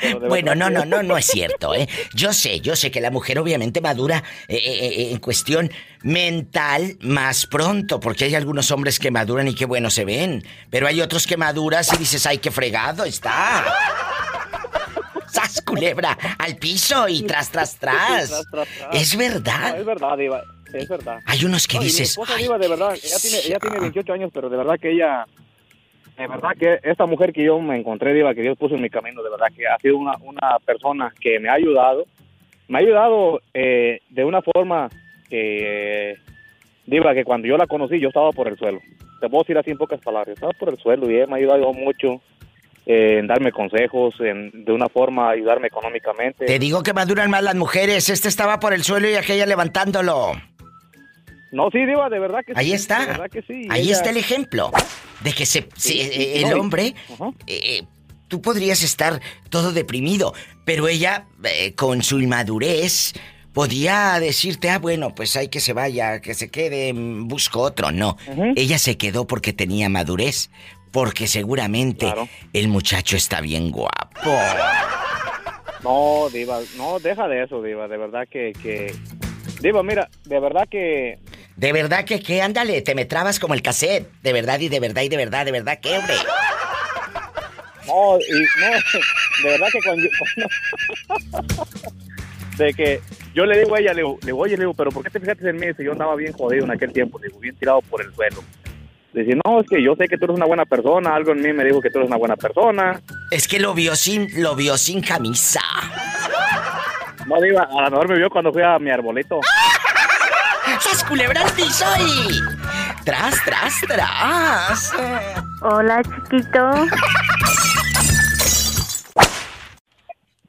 Pero 0.00 0.20
de 0.20 0.28
Bueno, 0.28 0.54
no, 0.54 0.70
no, 0.70 0.84
no, 0.84 1.02
no 1.02 1.16
es 1.16 1.26
cierto, 1.26 1.74
¿eh? 1.74 1.88
Yo 2.14 2.32
sé, 2.32 2.60
yo 2.60 2.74
sé 2.76 2.90
que 2.90 3.00
la 3.00 3.10
mujer 3.10 3.38
obviamente 3.38 3.80
madura 3.80 4.22
eh, 4.48 4.56
eh, 4.56 4.86
eh, 4.86 5.10
en 5.12 5.18
cuestión 5.18 5.70
mental 6.02 6.96
más 7.00 7.46
pronto, 7.46 8.00
porque 8.00 8.24
hay 8.24 8.34
algunos 8.34 8.70
hombres 8.70 8.98
que 8.98 9.10
maduran 9.10 9.48
y 9.48 9.54
qué 9.54 9.66
bueno 9.66 9.90
se 9.90 10.04
ven, 10.04 10.42
pero 10.70 10.86
hay 10.86 11.00
otros 11.00 11.26
que 11.26 11.36
maduras 11.36 11.92
y 11.92 11.96
dices, 11.96 12.26
ay, 12.26 12.38
qué 12.38 12.50
fregado 12.50 13.04
está. 13.04 13.64
¡Sas, 15.28 15.62
culebra! 15.62 16.16
Al 16.38 16.56
piso 16.56 17.08
y 17.08 17.22
tras, 17.22 17.50
tras, 17.50 17.76
tras. 17.76 18.28
Tras, 18.28 18.44
tras, 18.50 18.68
tras. 18.68 18.94
Es 18.94 19.16
verdad. 19.16 19.72
No, 19.72 19.80
es 19.80 19.86
verdad, 19.86 20.16
Diva, 20.16 20.42
es 20.78 20.88
verdad. 20.88 21.20
Hay 21.26 21.44
unos 21.44 21.66
que 21.66 21.76
No, 21.76 21.82
y 21.82 21.84
mi 21.84 21.90
dices, 21.90 22.10
esposa, 22.10 22.36
Diva, 22.36 22.58
de 22.58 22.68
verdad, 22.68 22.94
ella 22.94 23.16
tiene, 23.20 23.38
ella 23.46 23.58
tiene 23.58 23.80
28 23.80 24.12
años, 24.12 24.30
pero 24.32 24.48
de 24.48 24.56
verdad 24.56 24.78
que 24.80 24.90
ella, 24.92 25.26
de 26.16 26.26
verdad 26.26 26.50
que 26.58 26.78
esta 26.82 27.06
mujer 27.06 27.32
que 27.32 27.44
yo 27.44 27.58
me 27.60 27.76
encontré, 27.76 28.12
Diva, 28.14 28.34
que 28.34 28.42
Dios 28.42 28.56
puso 28.58 28.74
en 28.74 28.82
mi 28.82 28.90
camino, 28.90 29.22
de 29.22 29.30
verdad 29.30 29.48
que 29.56 29.66
ha 29.66 29.78
sido 29.78 29.96
una, 29.98 30.12
una 30.20 30.58
persona 30.64 31.12
que 31.20 31.38
me 31.40 31.48
ha 31.48 31.54
ayudado, 31.54 32.04
me 32.68 32.78
ha 32.78 32.82
ayudado 32.82 33.40
eh, 33.52 34.00
de 34.10 34.24
una 34.24 34.40
forma 34.42 34.88
que, 35.28 36.16
Diva, 36.86 37.14
que 37.14 37.24
cuando 37.24 37.48
yo 37.48 37.56
la 37.56 37.66
conocí 37.66 37.98
yo 37.98 38.08
estaba 38.08 38.30
por 38.32 38.48
el 38.48 38.56
suelo. 38.58 38.80
Te 39.20 39.28
puedo 39.28 39.42
decir 39.42 39.56
así 39.58 39.70
en 39.70 39.78
pocas 39.78 40.00
palabras, 40.00 40.34
estaba 40.34 40.52
por 40.52 40.68
el 40.70 40.78
suelo 40.78 41.10
y 41.10 41.16
ella 41.16 41.26
me 41.26 41.34
ha 41.34 41.36
ayudado 41.36 41.72
mucho 41.72 42.20
eh, 42.86 43.18
en 43.18 43.26
darme 43.26 43.52
consejos, 43.52 44.14
en, 44.20 44.64
de 44.64 44.72
una 44.72 44.88
forma 44.90 45.30
ayudarme 45.30 45.68
económicamente. 45.68 46.44
te 46.44 46.58
digo 46.58 46.82
que 46.82 46.92
maduran 46.92 47.30
más 47.30 47.42
las 47.42 47.54
mujeres, 47.54 48.10
este 48.10 48.28
estaba 48.28 48.60
por 48.60 48.74
el 48.74 48.82
suelo 48.84 49.08
y 49.08 49.14
aquella 49.14 49.46
levantándolo. 49.46 50.32
No, 51.54 51.70
sí, 51.70 51.78
Diva, 51.86 52.08
de 52.10 52.18
verdad 52.18 52.40
que 52.44 52.52
Ahí 52.56 52.68
sí. 52.70 52.72
está. 52.74 53.00
De 53.00 53.06
verdad 53.06 53.30
que 53.30 53.42
sí. 53.42 53.66
Ahí 53.70 53.82
Ella- 53.82 53.92
está 53.92 54.10
el 54.10 54.16
ejemplo 54.16 54.72
de 55.20 55.32
que 55.32 55.46
se, 55.46 55.68
se- 55.76 56.40
el 56.42 56.50
no, 56.50 56.56
hombre, 56.60 56.94
eh, 57.46 57.82
tú 58.26 58.42
podrías 58.42 58.82
estar 58.82 59.20
todo 59.50 59.72
deprimido, 59.72 60.34
pero 60.64 60.88
ella, 60.88 61.26
eh, 61.44 61.72
con 61.74 62.02
su 62.02 62.18
inmadurez, 62.20 63.12
podía 63.52 64.18
decirte, 64.18 64.68
ah, 64.68 64.80
bueno, 64.80 65.14
pues 65.14 65.36
hay 65.36 65.46
que 65.46 65.60
se 65.60 65.72
vaya, 65.72 66.20
que 66.20 66.34
se 66.34 66.50
quede, 66.50 66.92
mm, 66.92 67.28
busco 67.28 67.60
otro. 67.60 67.92
No, 67.92 68.16
ella 68.56 68.78
se 68.78 68.96
quedó 68.98 69.26
porque 69.28 69.52
tenía 69.52 69.88
madurez, 69.88 70.50
porque 70.90 71.28
seguramente 71.28 72.12
el 72.52 72.66
muchacho 72.66 73.16
está 73.16 73.40
bien 73.40 73.70
guapo. 73.70 74.18
No, 75.84 76.28
Diva, 76.32 76.60
no, 76.76 76.98
deja 76.98 77.28
de 77.28 77.44
eso, 77.44 77.62
Diva, 77.62 77.86
de 77.88 77.96
verdad 77.98 78.26
que, 78.28 78.52
que... 78.60 78.92
Diva, 79.60 79.82
mira, 79.82 80.08
de 80.24 80.40
verdad 80.40 80.66
que... 80.70 81.18
De 81.56 81.72
verdad 81.72 82.04
que, 82.04 82.20
que, 82.20 82.42
ándale, 82.42 82.82
te 82.82 82.94
me 82.94 83.04
trabas 83.04 83.38
como 83.38 83.54
el 83.54 83.62
cassette. 83.62 84.08
De 84.22 84.32
verdad 84.32 84.58
y 84.60 84.68
de 84.68 84.80
verdad 84.80 85.02
y 85.02 85.08
de 85.08 85.16
verdad, 85.16 85.44
de 85.44 85.52
verdad 85.52 85.78
que, 85.80 85.96
hombre. 85.96 86.14
No, 87.86 88.18
y 88.18 88.40
no, 88.60 89.44
de 89.44 89.50
verdad 89.50 89.66
que 89.72 89.78
cuando... 89.84 90.08
cuando- 90.18 91.64
de 92.58 92.72
que 92.74 93.00
yo 93.34 93.44
le 93.46 93.58
digo 93.58 93.74
a 93.74 93.80
ella, 93.80 93.92
le 93.92 94.02
digo, 94.02 94.18
le 94.22 94.26
digo, 94.26 94.38
oye, 94.38 94.56
le 94.56 94.62
digo, 94.62 94.74
pero 94.74 94.90
¿por 94.90 95.02
qué 95.02 95.10
te 95.10 95.20
fijaste 95.20 95.48
en 95.48 95.56
mí? 95.56 95.66
Si 95.76 95.84
yo 95.84 95.92
andaba 95.92 96.14
bien 96.16 96.32
jodido 96.32 96.64
en 96.64 96.70
aquel 96.70 96.92
tiempo, 96.92 97.18
le 97.18 97.28
digo, 97.28 97.40
bien 97.40 97.56
tirado 97.56 97.80
por 97.82 98.00
el 98.02 98.14
suelo. 98.14 98.42
Dice, 99.12 99.38
no, 99.44 99.60
es 99.60 99.66
que 99.68 99.80
yo 99.82 99.94
sé 99.96 100.06
que 100.08 100.16
tú 100.18 100.24
eres 100.24 100.36
una 100.36 100.46
buena 100.46 100.64
persona, 100.64 101.14
algo 101.14 101.32
en 101.32 101.40
mí 101.40 101.52
me 101.52 101.64
dijo 101.64 101.80
que 101.80 101.90
tú 101.90 101.98
eres 101.98 102.08
una 102.08 102.16
buena 102.16 102.36
persona. 102.36 103.00
Es 103.30 103.46
que 103.46 103.60
lo 103.60 103.72
vio 103.74 103.94
sin, 103.96 104.28
lo 104.42 104.56
vio 104.56 104.76
sin 104.76 105.00
camisa. 105.02 105.60
No, 107.26 107.40
Diva, 107.40 107.62
a 107.62 107.82
lo 107.82 107.90
mejor 107.90 108.08
me 108.08 108.16
vio 108.16 108.30
cuando 108.30 108.52
fui 108.52 108.62
a 108.62 108.78
mi 108.78 108.90
arbolito. 108.90 109.40
¡Sas 110.80 111.04
culebra 111.04 111.42
al 111.42 111.50
piso 111.52 111.84
y... 111.98 112.40
Tras, 113.04 113.42
tras, 113.44 113.80
tras. 113.86 114.92
Hola, 115.62 116.02
chiquito. 116.02 116.70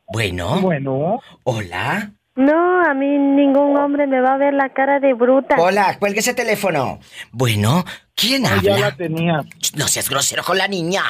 Bueno. 0.08 0.62
Bueno. 0.62 1.20
Hola. 1.44 2.12
No, 2.36 2.86
a 2.86 2.94
mí 2.94 3.08
ningún 3.08 3.78
hombre 3.78 4.08
me 4.08 4.20
va 4.20 4.34
a 4.34 4.38
ver 4.38 4.54
la 4.54 4.70
cara 4.70 5.00
de 5.00 5.14
bruta. 5.14 5.56
Hola, 5.58 5.98
cuelgue 6.00 6.20
ese 6.20 6.34
teléfono. 6.34 7.00
Bueno, 7.32 7.86
¿quién 8.14 8.46
habla? 8.46 8.62
Ya 8.62 8.78
la 8.78 8.92
tenía. 8.96 9.42
No 9.76 9.88
seas 9.88 10.10
grosero 10.10 10.44
con 10.44 10.58
la 10.58 10.68
niña. 10.68 11.04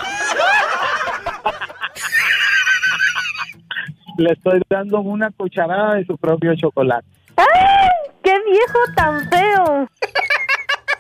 Le 4.18 4.32
estoy 4.34 4.62
dando 4.70 5.00
una 5.02 5.30
cucharada 5.32 5.96
de 5.96 6.06
su 6.06 6.18
propio 6.18 6.56
chocolate. 6.56 7.06
¡Ay! 7.38 7.90
¡Qué 8.24 8.34
viejo 8.50 8.80
tan 8.96 9.30
feo! 9.30 9.88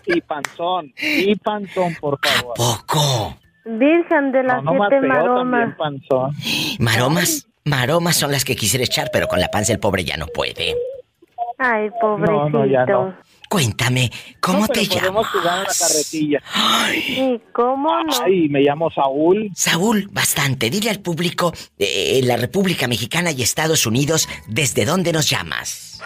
Y 0.07 0.22
panzón, 0.22 0.93
y 1.01 1.36
panzón, 1.38 1.95
por 1.99 2.20
favor. 2.20 2.53
Poco. 2.55 3.36
Virgen 3.66 4.32
de 4.32 4.43
las 4.43 4.63
No, 4.63 4.76
no 4.76 4.88
siete 4.88 5.07
maromas. 5.07 5.76
panzón. 5.78 6.32
Maromas, 6.78 7.47
maromas 7.63 8.16
son 8.16 8.32
las 8.32 8.45
que 8.45 8.55
quisiera 8.55 8.86
echar, 8.86 9.09
pero 9.11 9.28
con 9.28 9.39
la 9.39 9.47
panza 9.47 9.74
el 9.74 9.80
pobre 9.80 10.03
ya 10.03 10.16
no 10.16 10.28
puede. 10.28 10.76
Ay, 11.57 11.89
pobrecito. 11.99 12.49
No, 12.49 12.49
no, 12.49 12.66
ya 12.68 12.86
no. 12.86 13.16
Cuéntame, 13.50 14.12
¿cómo 14.39 14.62
No, 14.62 14.68
te 14.68 14.86
podemos 14.86 15.28
jugar 15.28 15.60
a 15.60 15.64
la 15.64 15.66
carretilla. 15.66 16.41
¿Y 16.93 17.39
cómo 17.54 17.89
no? 18.04 18.14
Ay, 18.24 18.50
me 18.50 18.62
llamo 18.62 18.89
Saúl. 18.91 19.52
Saúl, 19.56 20.08
bastante. 20.12 20.70
Dile 20.70 20.89
al 20.89 21.00
público, 21.00 21.54
eh, 21.78 22.20
en 22.20 22.28
la 22.28 22.38
República 22.38 22.88
Mexicana 22.88 23.32
y 23.32 23.41
Estados 23.41 23.86
Unidos, 23.86 24.28
¿desde 24.48 24.86
dónde 24.86 25.12
nos 25.14 25.30
llamas? 25.30 26.02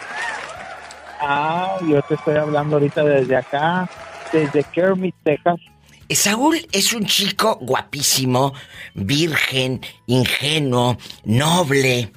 Ah, 1.22 1.78
yo 1.88 2.02
te 2.04 2.16
estoy 2.16 2.38
hablando 2.38 2.78
ahorita 2.78 3.04
desde 3.04 3.36
acá, 3.36 3.90
desde 4.32 4.64
Kermit, 4.64 5.16
Texas. 5.24 5.60
Eh, 6.08 6.16
Saúl 6.16 6.68
es 6.72 6.94
un 6.94 7.06
chico 7.06 7.58
guapísimo, 7.62 8.54
virgen, 8.96 9.82
ingenuo, 10.08 10.98
noble. 11.24 12.12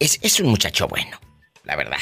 Es, 0.00 0.18
es 0.22 0.40
un 0.40 0.48
muchacho 0.48 0.88
bueno, 0.88 1.18
la 1.64 1.76
verdad. 1.76 1.98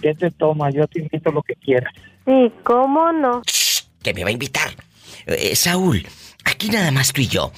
¿Qué 0.00 0.14
te 0.14 0.30
toma? 0.30 0.70
Yo 0.70 0.86
te 0.86 1.00
invito 1.00 1.30
lo 1.30 1.42
que 1.42 1.54
quieras. 1.54 1.92
¿Y 2.26 2.50
cómo 2.62 3.12
no? 3.12 3.42
Que 4.02 4.14
me 4.14 4.22
va 4.22 4.28
a 4.28 4.32
invitar. 4.32 4.70
Eh, 5.26 5.54
Saúl, 5.56 6.06
aquí 6.44 6.68
nada 6.68 6.90
más 6.90 7.12
tú 7.12 7.20
y 7.20 7.28
yo. 7.28 7.52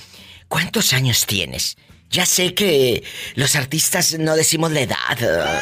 ¿Cuántos 0.48 0.92
años 0.92 1.26
tienes? 1.26 1.76
Ya 2.10 2.26
sé 2.26 2.54
que 2.54 3.04
los 3.36 3.54
artistas 3.54 4.18
no 4.18 4.34
decimos 4.34 4.72
la 4.72 4.80
edad, 4.80 5.16
eh, 5.20 5.60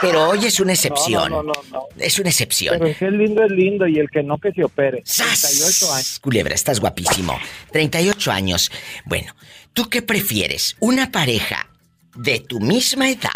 pero 0.00 0.28
hoy 0.28 0.46
es 0.46 0.60
una 0.60 0.72
excepción. 0.72 1.30
No, 1.30 1.42
no, 1.42 1.52
no, 1.52 1.62
no. 1.72 1.88
Es 1.98 2.20
una 2.20 2.30
excepción. 2.30 2.76
Pero 2.78 2.86
es 2.86 3.00
lindo, 3.00 3.44
es 3.44 3.50
lindo 3.50 3.86
y 3.88 3.98
el 3.98 4.08
que 4.08 4.22
no, 4.22 4.38
que 4.38 4.52
se 4.52 4.62
opere. 4.62 5.02
38 5.02 5.92
años. 5.92 6.20
Culebra, 6.20 6.54
estás 6.54 6.78
guapísimo. 6.78 7.36
38 7.72 8.30
años. 8.30 8.70
Bueno, 9.06 9.34
¿tú 9.72 9.88
qué 9.90 10.00
prefieres? 10.02 10.76
¿Una 10.78 11.10
pareja 11.10 11.68
de 12.14 12.38
tu 12.38 12.60
misma 12.60 13.10
edad 13.10 13.32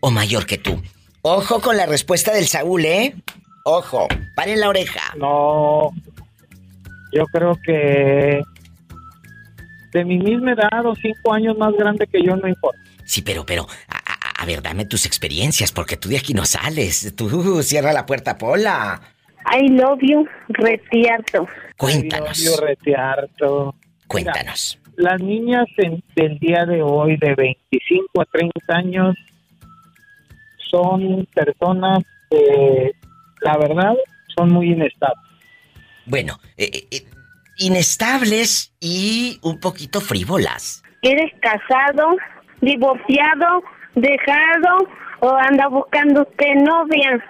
o 0.00 0.10
mayor 0.10 0.46
que 0.46 0.56
tú? 0.56 0.82
Ojo 1.26 1.60
con 1.60 1.76
la 1.78 1.86
respuesta 1.86 2.32
del 2.34 2.44
Saúl, 2.46 2.84
¿eh? 2.84 3.14
Ojo, 3.64 4.06
paren 4.36 4.60
la 4.60 4.68
oreja. 4.68 5.00
No, 5.16 5.90
yo 7.12 7.24
creo 7.32 7.58
que 7.64 8.42
de 9.92 10.04
mi 10.04 10.18
misma 10.18 10.52
edad 10.52 10.84
o 10.84 10.94
cinco 10.94 11.32
años 11.32 11.56
más 11.56 11.72
grande 11.78 12.06
que 12.06 12.22
yo 12.22 12.36
no 12.36 12.46
importa. 12.46 12.78
Sí, 13.06 13.22
pero, 13.22 13.46
pero, 13.46 13.66
a, 13.88 13.96
a- 13.96 14.42
a 14.42 14.46
ver, 14.46 14.60
dame 14.60 14.84
tus 14.84 15.06
experiencias, 15.06 15.72
porque 15.72 15.96
tú 15.96 16.10
de 16.10 16.18
aquí 16.18 16.34
no 16.34 16.44
sales. 16.44 17.14
Tú 17.16 17.62
cierra 17.62 17.94
la 17.94 18.04
puerta, 18.04 18.36
Pola. 18.36 19.00
I 19.58 19.68
love 19.68 20.00
you, 20.02 20.26
retierto. 20.48 21.46
Cuéntanos. 21.78 22.36
Yo 22.44 22.54
retearto. 22.58 23.74
Cuéntanos. 24.08 24.78
Las 24.96 25.20
niñas 25.22 25.64
en- 25.78 26.02
del 26.16 26.38
día 26.38 26.66
de 26.66 26.82
hoy 26.82 27.16
de 27.16 27.34
25 27.34 28.20
a 28.20 28.24
30 28.26 28.74
años 28.76 29.16
son 30.74 31.26
personas 31.32 32.02
que, 32.30 32.92
la 33.42 33.56
verdad, 33.58 33.94
son 34.36 34.52
muy 34.52 34.72
inestables. 34.72 35.24
Bueno, 36.06 36.38
eh, 36.56 36.88
eh, 36.90 37.04
inestables 37.58 38.74
y 38.80 39.38
un 39.42 39.60
poquito 39.60 40.00
frívolas. 40.00 40.82
¿Eres 41.02 41.32
casado, 41.40 42.16
divorciado, 42.60 43.62
dejado 43.94 44.88
o 45.20 45.30
anda 45.36 45.68
buscando 45.68 46.22
usted 46.22 46.54
novia? 46.56 47.24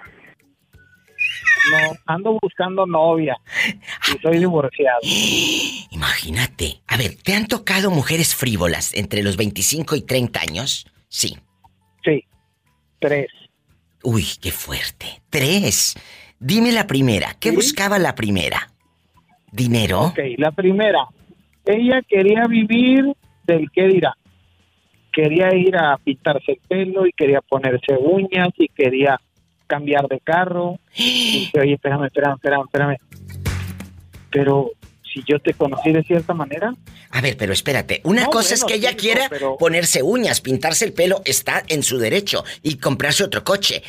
No, 1.71 1.97
ando 2.07 2.37
buscando 2.41 2.85
novia 2.85 3.37
y 4.07 4.21
soy 4.21 4.39
divorciado. 4.39 4.99
Imagínate. 5.91 6.81
A 6.87 6.97
ver, 6.97 7.15
¿te 7.23 7.33
han 7.35 7.47
tocado 7.47 7.91
mujeres 7.91 8.35
frívolas 8.35 8.93
entre 8.95 9.21
los 9.21 9.37
25 9.37 9.95
y 9.95 10.01
30 10.01 10.41
años? 10.41 10.87
Sí. 11.07 11.37
Sí, 12.03 12.23
tres. 13.07 13.27
Uy, 14.03 14.23
qué 14.41 14.51
fuerte. 14.51 15.21
Tres. 15.29 15.95
Dime 16.39 16.71
la 16.71 16.87
primera. 16.87 17.35
¿Qué 17.39 17.51
buscaba 17.51 17.99
la 17.99 18.15
primera? 18.15 18.71
¿Dinero? 19.51 20.01
Ok, 20.07 20.19
la 20.37 20.51
primera. 20.51 21.07
Ella 21.65 22.01
quería 22.07 22.43
vivir 22.47 23.05
del 23.45 23.69
qué 23.71 23.87
dirá. 23.87 24.13
quería 25.11 25.55
ir 25.55 25.75
a 25.77 25.97
pintarse 25.97 26.53
el 26.53 26.59
pelo 26.67 27.07
y 27.07 27.11
quería 27.13 27.41
ponerse 27.41 27.95
uñas 27.97 28.49
y 28.57 28.67
quería 28.67 29.19
cambiar 29.67 30.07
de 30.07 30.19
carro. 30.19 30.79
Y 30.97 31.39
dije, 31.39 31.59
oye, 31.59 31.73
espérame, 31.73 32.05
espérame, 32.05 32.35
espérame, 32.35 32.63
espérame. 32.65 32.97
Pero 34.31 34.71
si 35.15 35.23
yo 35.25 35.39
te 35.39 35.53
conocí 35.53 35.91
de 35.93 36.03
cierta 36.03 36.33
manera. 36.33 36.73
A 37.11 37.21
ver, 37.21 37.37
pero 37.37 37.53
espérate. 37.53 38.01
Una 38.03 38.23
No, 38.25 38.29
cosa 38.29 38.53
es 38.53 38.63
que 38.65 38.75
ella 38.75 38.89
sí, 38.91 38.97
quiera 38.97 39.23
no, 39.23 39.29
pero- 39.29 39.57
ponerse 39.57 40.03
uñas, 40.03 40.41
pintarse 40.41 40.83
el 40.83 40.91
pelo, 40.93 41.21
está 41.23 41.63
en 41.69 41.81
su 41.83 41.97
derecho. 41.97 42.43
Y 42.61 42.75
comprarse 42.77 43.23
otro 43.23 43.43
coche. 43.45 43.81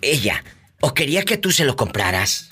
Ella. 0.00 0.42
¿O 0.80 0.94
quería 0.94 1.22
que 1.24 1.36
tú 1.36 1.52
se 1.52 1.64
lo 1.66 1.76
compraras? 1.76 2.50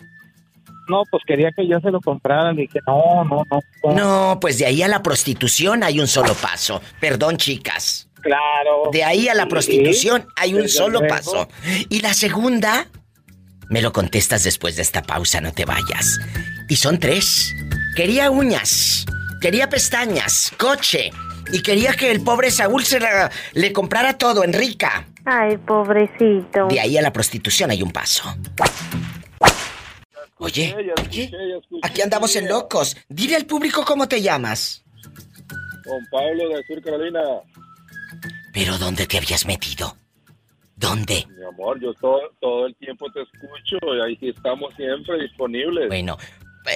No, 0.88 1.02
pues 1.10 1.22
quería 1.26 1.50
que 1.52 1.66
yo 1.66 1.80
se 1.80 1.90
lo 1.90 2.00
comprara. 2.02 2.52
Le 2.52 2.62
dije, 2.62 2.80
no, 2.86 3.24
no, 3.24 3.42
no. 3.50 3.94
No, 3.94 4.38
pues 4.38 4.58
de 4.58 4.66
ahí 4.66 4.82
a 4.82 4.88
la 4.88 5.02
prostitución 5.02 5.82
hay 5.82 5.98
un 5.98 6.06
solo 6.06 6.34
paso. 6.34 6.82
Perdón, 7.00 7.38
chicas. 7.38 8.08
Claro. 8.20 8.90
De 8.92 9.02
ahí 9.02 9.28
a 9.28 9.34
la 9.34 9.44
Sí, 9.44 9.48
prostitución 9.48 10.26
hay 10.36 10.54
un 10.54 10.68
solo 10.68 11.00
luego. 11.00 11.08
paso. 11.14 11.48
Y 11.88 12.00
la 12.00 12.12
segunda, 12.12 12.88
me 13.70 13.80
lo 13.82 13.92
contestas 13.92 14.44
después 14.44 14.76
de 14.76 14.82
esta 14.82 15.02
pausa, 15.02 15.40
no 15.40 15.52
te 15.52 15.64
vayas. 15.64 16.18
Y 16.68 16.76
son 16.76 16.98
tres. 16.98 17.54
Quería 17.94 18.30
uñas, 18.30 19.04
quería 19.40 19.68
pestañas, 19.68 20.52
coche. 20.58 21.10
Y 21.52 21.62
quería 21.62 21.92
que 21.92 22.10
el 22.10 22.22
pobre 22.24 22.50
Saúl 22.50 22.84
se 22.84 22.98
la- 22.98 23.30
le 23.52 23.72
comprara 23.72 24.16
todo, 24.16 24.42
Enrica. 24.44 25.06
Ay, 25.26 25.56
pobrecito. 25.58 26.66
De 26.68 26.80
ahí 26.80 26.96
a 26.98 27.02
la 27.02 27.12
prostitución 27.12 27.70
hay 27.70 27.82
un 27.82 27.90
paso. 27.92 28.24
Oye, 30.38 30.74
oye, 31.08 31.30
aquí 31.82 32.02
andamos 32.02 32.34
en 32.36 32.48
locos. 32.48 32.96
Dile 33.08 33.36
al 33.36 33.46
público 33.46 33.84
cómo 33.84 34.08
te 34.08 34.20
llamas. 34.20 34.84
Con 35.84 36.04
Pablo 36.10 36.48
de 36.48 36.62
Sur 36.66 36.82
Carolina. 36.82 37.20
Pero 38.52 38.76
¿dónde 38.78 39.06
te 39.06 39.18
habías 39.18 39.46
metido? 39.46 39.96
¿Dónde? 40.76 41.26
Mi 41.38 41.44
amor, 41.44 41.80
yo 41.80 41.92
todo, 41.94 42.20
todo 42.40 42.66
el 42.66 42.74
tiempo 42.76 43.06
te 43.12 43.22
escucho 43.22 43.76
y 43.94 44.00
ahí 44.00 44.18
estamos 44.30 44.74
siempre 44.76 45.20
disponibles. 45.22 45.88
Bueno, 45.88 46.16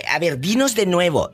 a 0.09 0.18
ver, 0.18 0.39
dinos 0.39 0.74
de 0.74 0.86
nuevo, 0.86 1.30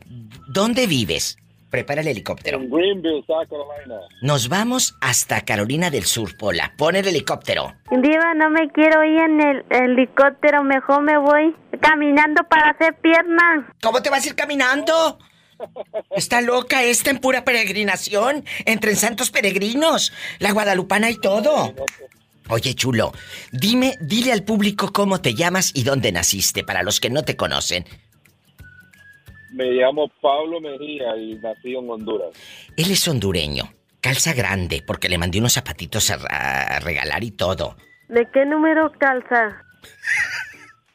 ¿dónde 0.48 0.86
vives? 0.86 1.38
Prepara 1.70 2.02
el 2.02 2.09
helicóptero. 2.09 2.59
En 2.59 2.70
Greenville, 2.70 3.24
South 3.26 3.48
Carolina. 3.50 4.00
Nos 4.22 4.48
vamos 4.48 4.94
hasta 5.00 5.40
Carolina 5.40 5.90
del 5.90 6.05
Sur, 6.05 6.36
Pola. 6.36 6.72
Pon 6.76 6.94
el 6.94 7.09
helicóptero. 7.09 7.74
Diva, 7.90 8.32
no 8.34 8.48
me 8.50 8.70
quiero 8.70 9.02
ir 9.02 9.18
en 9.18 9.40
el 9.40 9.64
helicóptero, 9.70 10.62
mejor 10.62 11.02
me 11.02 11.18
voy 11.18 11.52
caminando 11.80 12.44
para 12.44 12.70
hacer 12.70 12.94
pierna. 13.00 13.74
¿Cómo 13.82 14.00
te 14.02 14.11
vas 14.11 14.24
a 14.24 14.28
ir 14.28 14.36
caminando? 14.36 15.18
Está 16.14 16.40
loca 16.40 16.84
esta 16.84 17.11
en 17.11 17.18
pura 17.18 17.44
peregrinación, 17.44 18.44
entre 18.66 18.92
en 18.92 18.96
santos 18.96 19.30
peregrinos, 19.30 20.12
la 20.38 20.52
guadalupana 20.52 21.11
y 21.11 21.16
todo. 21.16 21.74
Oye, 22.50 22.74
chulo, 22.74 23.12
dime, 23.52 23.96
dile 24.00 24.30
al 24.30 24.44
público 24.44 24.92
cómo 24.92 25.20
te 25.20 25.34
llamas 25.34 25.72
y 25.74 25.82
dónde 25.82 26.12
naciste, 26.12 26.62
para 26.62 26.82
los 26.82 27.00
que 27.00 27.11
no 27.11 27.24
te 27.24 27.36
conocen. 27.36 27.84
Me 29.55 29.66
llamo 29.66 30.11
Pablo 30.20 30.61
Mejía 30.61 31.16
y 31.16 31.34
nací 31.36 31.76
en 31.76 31.88
Honduras. 31.88 32.30
Él 32.76 32.90
es 32.90 33.07
hondureño, 33.07 33.64
calza 34.00 34.32
grande, 34.32 34.82
porque 34.84 35.09
le 35.09 35.16
mandé 35.16 35.38
unos 35.38 35.52
zapatitos 35.52 36.11
a, 36.11 36.16
a 36.16 36.80
regalar 36.80 37.22
y 37.22 37.30
todo. 37.30 37.76
¿De 38.09 38.28
qué 38.32 38.44
número 38.44 38.90
calza? 38.98 39.62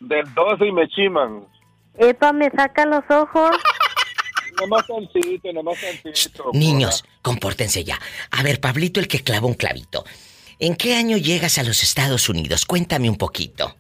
Del 0.02 0.26
12 0.34 0.66
y 0.66 0.72
me 0.74 0.88
chiman. 0.90 1.48
Epa, 1.98 2.34
me 2.34 2.50
saca 2.52 2.86
los 2.86 3.04
ojos. 3.10 3.52
Nada 4.56 4.68
más 4.68 4.88
tantito, 4.88 5.54
nada 5.54 5.64
más 5.64 5.78
tantito. 5.80 6.50
Niños, 6.52 7.06
compórtense 7.22 7.86
ya. 7.86 7.98
A 8.32 8.44
ver, 8.44 8.60
Pablito, 8.60 9.00
el 9.00 9.08
que 9.08 9.24
clava 9.24 9.48
un 9.48 9.54
clavito. 9.54 10.04
¿En 10.60 10.76
qué 10.76 10.96
año 10.96 11.16
llegas 11.16 11.58
a 11.58 11.64
los 11.64 11.82
Estados 11.82 12.28
Unidos? 12.28 12.66
Cuéntame 12.66 13.10
un 13.10 13.16
poquito. 13.16 13.78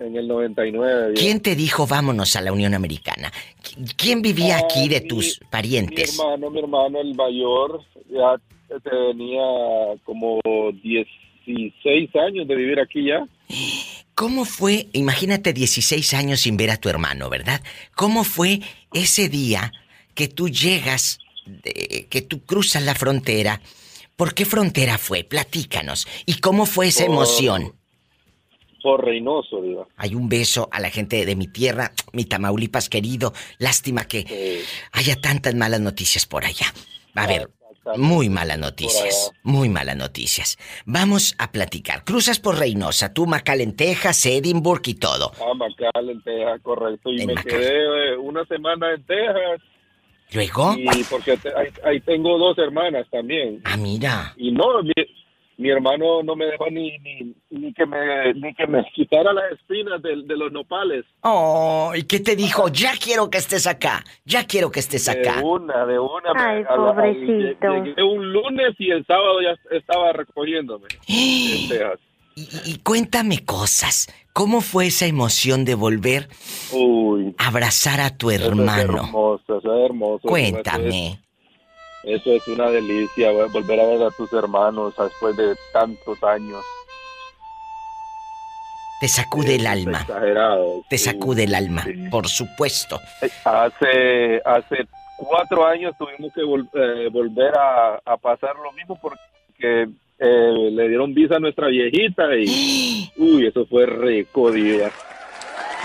En 0.00 0.16
el 0.16 0.26
99. 0.26 1.10
viejo. 1.12 1.20
¿Quién 1.20 1.40
te 1.40 1.54
dijo 1.54 1.86
vámonos 1.86 2.34
a 2.36 2.40
la 2.40 2.52
Unión 2.52 2.74
Americana? 2.74 3.30
¿Qui- 3.62 3.94
¿Quién 3.96 4.22
vivía 4.22 4.56
aquí 4.58 4.88
de 4.88 5.00
tus 5.02 5.38
Mi 5.40 5.46
parientes? 5.48 6.18
hermano, 6.18 6.50
mi 6.50 6.58
hermano, 6.58 7.00
el 7.00 7.14
mayor, 7.14 7.82
ya 8.10 8.36
tenía 8.82 9.42
como 10.04 10.40
16 10.82 12.16
años 12.16 12.48
de 12.48 12.54
vivir 12.54 12.80
aquí 12.80 13.06
ya. 13.08 13.26
¿Cómo 14.14 14.44
fue? 14.44 14.88
Imagínate 14.92 15.52
16 15.52 16.14
años 16.14 16.40
sin 16.40 16.56
ver 16.56 16.70
a 16.70 16.76
tu 16.76 16.88
hermano, 16.88 17.28
¿verdad? 17.30 17.62
¿Cómo 17.94 18.24
fue 18.24 18.60
ese 18.92 19.28
día 19.28 19.72
que 20.14 20.28
tú 20.28 20.48
llegas, 20.48 21.18
de- 21.46 22.06
que 22.10 22.22
tú 22.22 22.44
cruzas 22.44 22.82
la 22.82 22.94
frontera? 22.94 23.60
¿Por 24.16 24.34
qué 24.34 24.44
frontera 24.44 24.98
fue? 24.98 25.24
Platícanos. 25.24 26.06
¿Y 26.26 26.34
cómo 26.40 26.66
fue 26.66 26.88
esa 26.88 27.04
Por- 27.06 27.14
emoción? 27.14 27.72
Por 28.82 29.04
Reynoso, 29.04 29.60
digo. 29.62 29.88
Hay 29.96 30.14
un 30.14 30.28
beso 30.28 30.68
a 30.72 30.80
la 30.80 30.90
gente 30.90 31.24
de 31.26 31.36
mi 31.36 31.46
tierra, 31.48 31.92
mi 32.12 32.24
Tamaulipas 32.24 32.88
querido. 32.88 33.32
Lástima 33.58 34.04
que 34.06 34.62
haya 34.92 35.16
tantas 35.20 35.54
malas 35.54 35.80
noticias 35.80 36.26
por 36.26 36.44
allá. 36.44 36.66
A 37.14 37.26
ver, 37.26 37.50
muy 37.96 38.28
malas 38.28 38.58
noticias, 38.58 39.32
muy 39.42 39.68
malas 39.68 39.96
noticias. 39.96 40.58
Vamos 40.86 41.34
a 41.38 41.50
platicar. 41.50 42.04
Cruzas 42.04 42.38
por 42.38 42.58
Reynosa, 42.58 43.12
tú 43.12 43.26
McAllen, 43.26 43.74
Texas, 43.74 44.24
Edinburgh 44.26 44.82
y 44.86 44.94
todo. 44.94 45.32
Ah, 45.40 45.54
Macal, 45.54 46.10
en 46.10 46.22
Texas, 46.22 46.60
correcto. 46.62 47.10
Y 47.10 47.20
En 47.22 47.26
me 47.28 47.34
McAllen. 47.34 47.58
quedé 47.60 48.12
eh, 48.12 48.16
una 48.16 48.44
semana 48.46 48.94
en 48.94 49.02
Texas. 49.04 49.60
Luego, 50.32 50.76
Y 50.78 51.02
porque 51.04 51.36
te- 51.38 51.48
ahí, 51.56 51.68
ahí 51.84 52.00
tengo 52.02 52.38
dos 52.38 52.56
hermanas 52.58 53.04
también. 53.10 53.60
ah, 53.64 53.76
mira. 53.76 54.32
Y 54.36 54.52
no, 54.52 54.80
mi, 55.60 55.70
hermano 55.70 56.22
no 56.22 56.34
me 56.36 56.46
dejó 56.46 56.70
ni, 56.70 56.98
ni, 56.98 57.34
ni 57.50 57.72
que 57.74 57.86
me 57.86 58.32
ni 58.34 58.54
que 58.54 58.66
me 58.66 58.84
quitara 58.94 59.32
las 59.32 59.52
espinas 59.52 60.00
de, 60.02 60.22
de 60.24 60.36
los 60.36 60.50
nopales. 60.52 61.04
Oh, 61.22 61.92
¿y 61.94 62.02
qué 62.04 62.20
te 62.20 62.34
dijo? 62.36 62.68
Ya 62.68 62.92
quiero 63.02 63.30
que 63.30 63.38
estés 63.38 63.66
acá. 63.66 64.02
Ya 64.24 64.46
quiero 64.46 64.70
que 64.70 64.80
estés 64.80 65.08
acá. 65.08 65.36
De 65.36 65.42
una, 65.44 65.86
de 65.86 65.98
una. 65.98 66.34
me- 66.34 66.40
Ay, 66.42 66.62
a 66.68 66.74
pobrecito. 66.76 67.84
Llegué 67.84 68.02
un 68.02 68.32
lunes 68.32 68.74
y 68.78 68.90
el 68.90 69.04
sábado 69.06 69.40
ya 69.42 69.76
estaba 69.76 70.12
recogiéndome. 70.12 70.88
Y, 72.36 72.48
y 72.72 72.78
cuéntame 72.78 73.44
cosas. 73.44 74.06
¿Cómo 74.32 74.60
fue 74.60 74.86
esa 74.86 75.06
emoción 75.06 75.64
de 75.64 75.74
volver 75.74 76.28
Uy. 76.72 77.34
a 77.36 77.48
abrazar 77.48 78.00
a 78.00 78.16
tu 78.16 78.30
Eso 78.30 78.44
es 78.44 78.48
hermano? 78.48 78.82
hermoso, 79.04 79.58
eso 79.58 79.74
es 79.76 79.84
hermoso. 79.90 80.28
Cuéntame. 80.28 81.18
Eso 82.04 82.32
es 82.32 82.46
una 82.48 82.70
delicia, 82.70 83.30
volver 83.52 83.80
a 83.80 83.86
ver 83.86 84.02
a 84.04 84.10
tus 84.10 84.32
hermanos 84.32 84.94
después 84.98 85.36
de 85.36 85.54
tantos 85.72 86.22
años. 86.24 86.62
Te 89.00 89.08
sacude 89.08 89.54
el 89.56 89.66
alma. 89.66 90.00
Exagerado. 90.02 90.84
Te 90.88 90.98
sacude 90.98 91.44
el 91.44 91.54
alma, 91.54 91.86
por 92.10 92.28
supuesto. 92.28 93.00
Hace, 93.44 94.42
hace 94.44 94.86
cuatro 95.16 95.66
años 95.66 95.94
tuvimos 95.98 96.32
que 96.34 96.42
vol- 96.42 96.68
eh, 96.74 97.08
volver 97.10 97.52
a, 97.56 98.00
a 98.04 98.16
pasar 98.18 98.56
lo 98.62 98.72
mismo 98.72 98.98
porque 99.00 99.88
eh, 100.18 100.70
le 100.72 100.88
dieron 100.88 101.14
visa 101.14 101.36
a 101.36 101.40
nuestra 101.40 101.68
viejita 101.68 102.24
y 102.36 103.10
uy, 103.16 103.46
eso 103.46 103.64
fue 103.66 103.86
rico 103.86 104.50
día. 104.50 104.90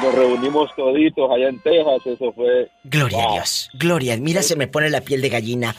Nos 0.03 0.13
reunimos 0.13 0.75
toditos 0.75 1.31
allá 1.31 1.47
en 1.47 1.59
Texas, 1.61 2.05
eso 2.05 2.33
fue... 2.33 2.67
Gloria 2.83 3.29
a. 3.29 3.31
Dios, 3.35 3.69
gloria. 3.75 4.17
Mira, 4.17 4.41
se 4.43 4.57
me 4.57 4.67
pone 4.67 4.89
la 4.89 4.99
piel 4.99 5.21
de 5.21 5.29
gallina. 5.29 5.73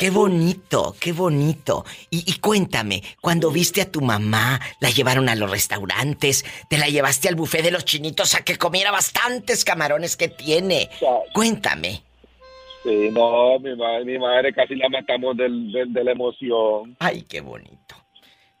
Qué 0.00 0.08
bonito, 0.08 0.94
qué 0.98 1.12
bonito. 1.12 1.84
Y, 2.08 2.24
y 2.26 2.38
cuéntame, 2.40 3.02
cuando 3.20 3.50
viste 3.50 3.82
a 3.82 3.90
tu 3.92 4.00
mamá, 4.00 4.58
la 4.80 4.88
llevaron 4.88 5.28
a 5.28 5.34
los 5.34 5.50
restaurantes, 5.50 6.42
te 6.70 6.78
la 6.78 6.88
llevaste 6.88 7.28
al 7.28 7.34
buffet 7.34 7.62
de 7.62 7.70
los 7.70 7.84
chinitos 7.84 8.34
a 8.34 8.42
que 8.42 8.56
comiera 8.56 8.90
bastantes 8.90 9.62
camarones 9.62 10.16
que 10.16 10.28
tiene. 10.28 10.88
Cuéntame. 11.34 12.02
Sí, 12.82 13.10
no, 13.12 13.58
mi, 13.58 13.76
ma- 13.76 14.00
mi 14.02 14.18
madre 14.18 14.54
casi 14.54 14.74
la 14.74 14.88
matamos 14.88 15.36
del, 15.36 15.70
del- 15.70 15.92
de 15.92 16.02
la 16.02 16.12
emoción. 16.12 16.96
Ay, 16.98 17.20
qué 17.28 17.42
bonito. 17.42 17.94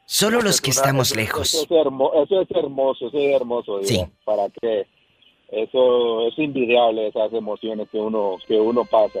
Solo 0.04 0.42
los 0.42 0.60
que 0.60 0.72
Una- 0.72 0.76
estamos 0.80 1.06
eso- 1.12 1.16
lejos. 1.20 1.54
Eso 1.54 1.64
es, 1.64 1.70
hermo- 1.70 2.12
eso 2.22 2.42
es 2.42 2.50
hermoso, 2.50 3.08
eso 3.08 3.18
es 3.18 3.34
hermoso. 3.34 3.78
digo, 3.78 4.04
Sí. 4.04 4.12
¿Para 4.26 4.50
qué? 4.60 4.86
Eso 5.50 6.28
es 6.28 6.38
invidiable, 6.38 7.08
esas 7.08 7.32
emociones 7.32 7.88
que 7.90 7.96
uno, 7.98 8.36
que 8.46 8.54
uno 8.60 8.84
pasa. 8.84 9.20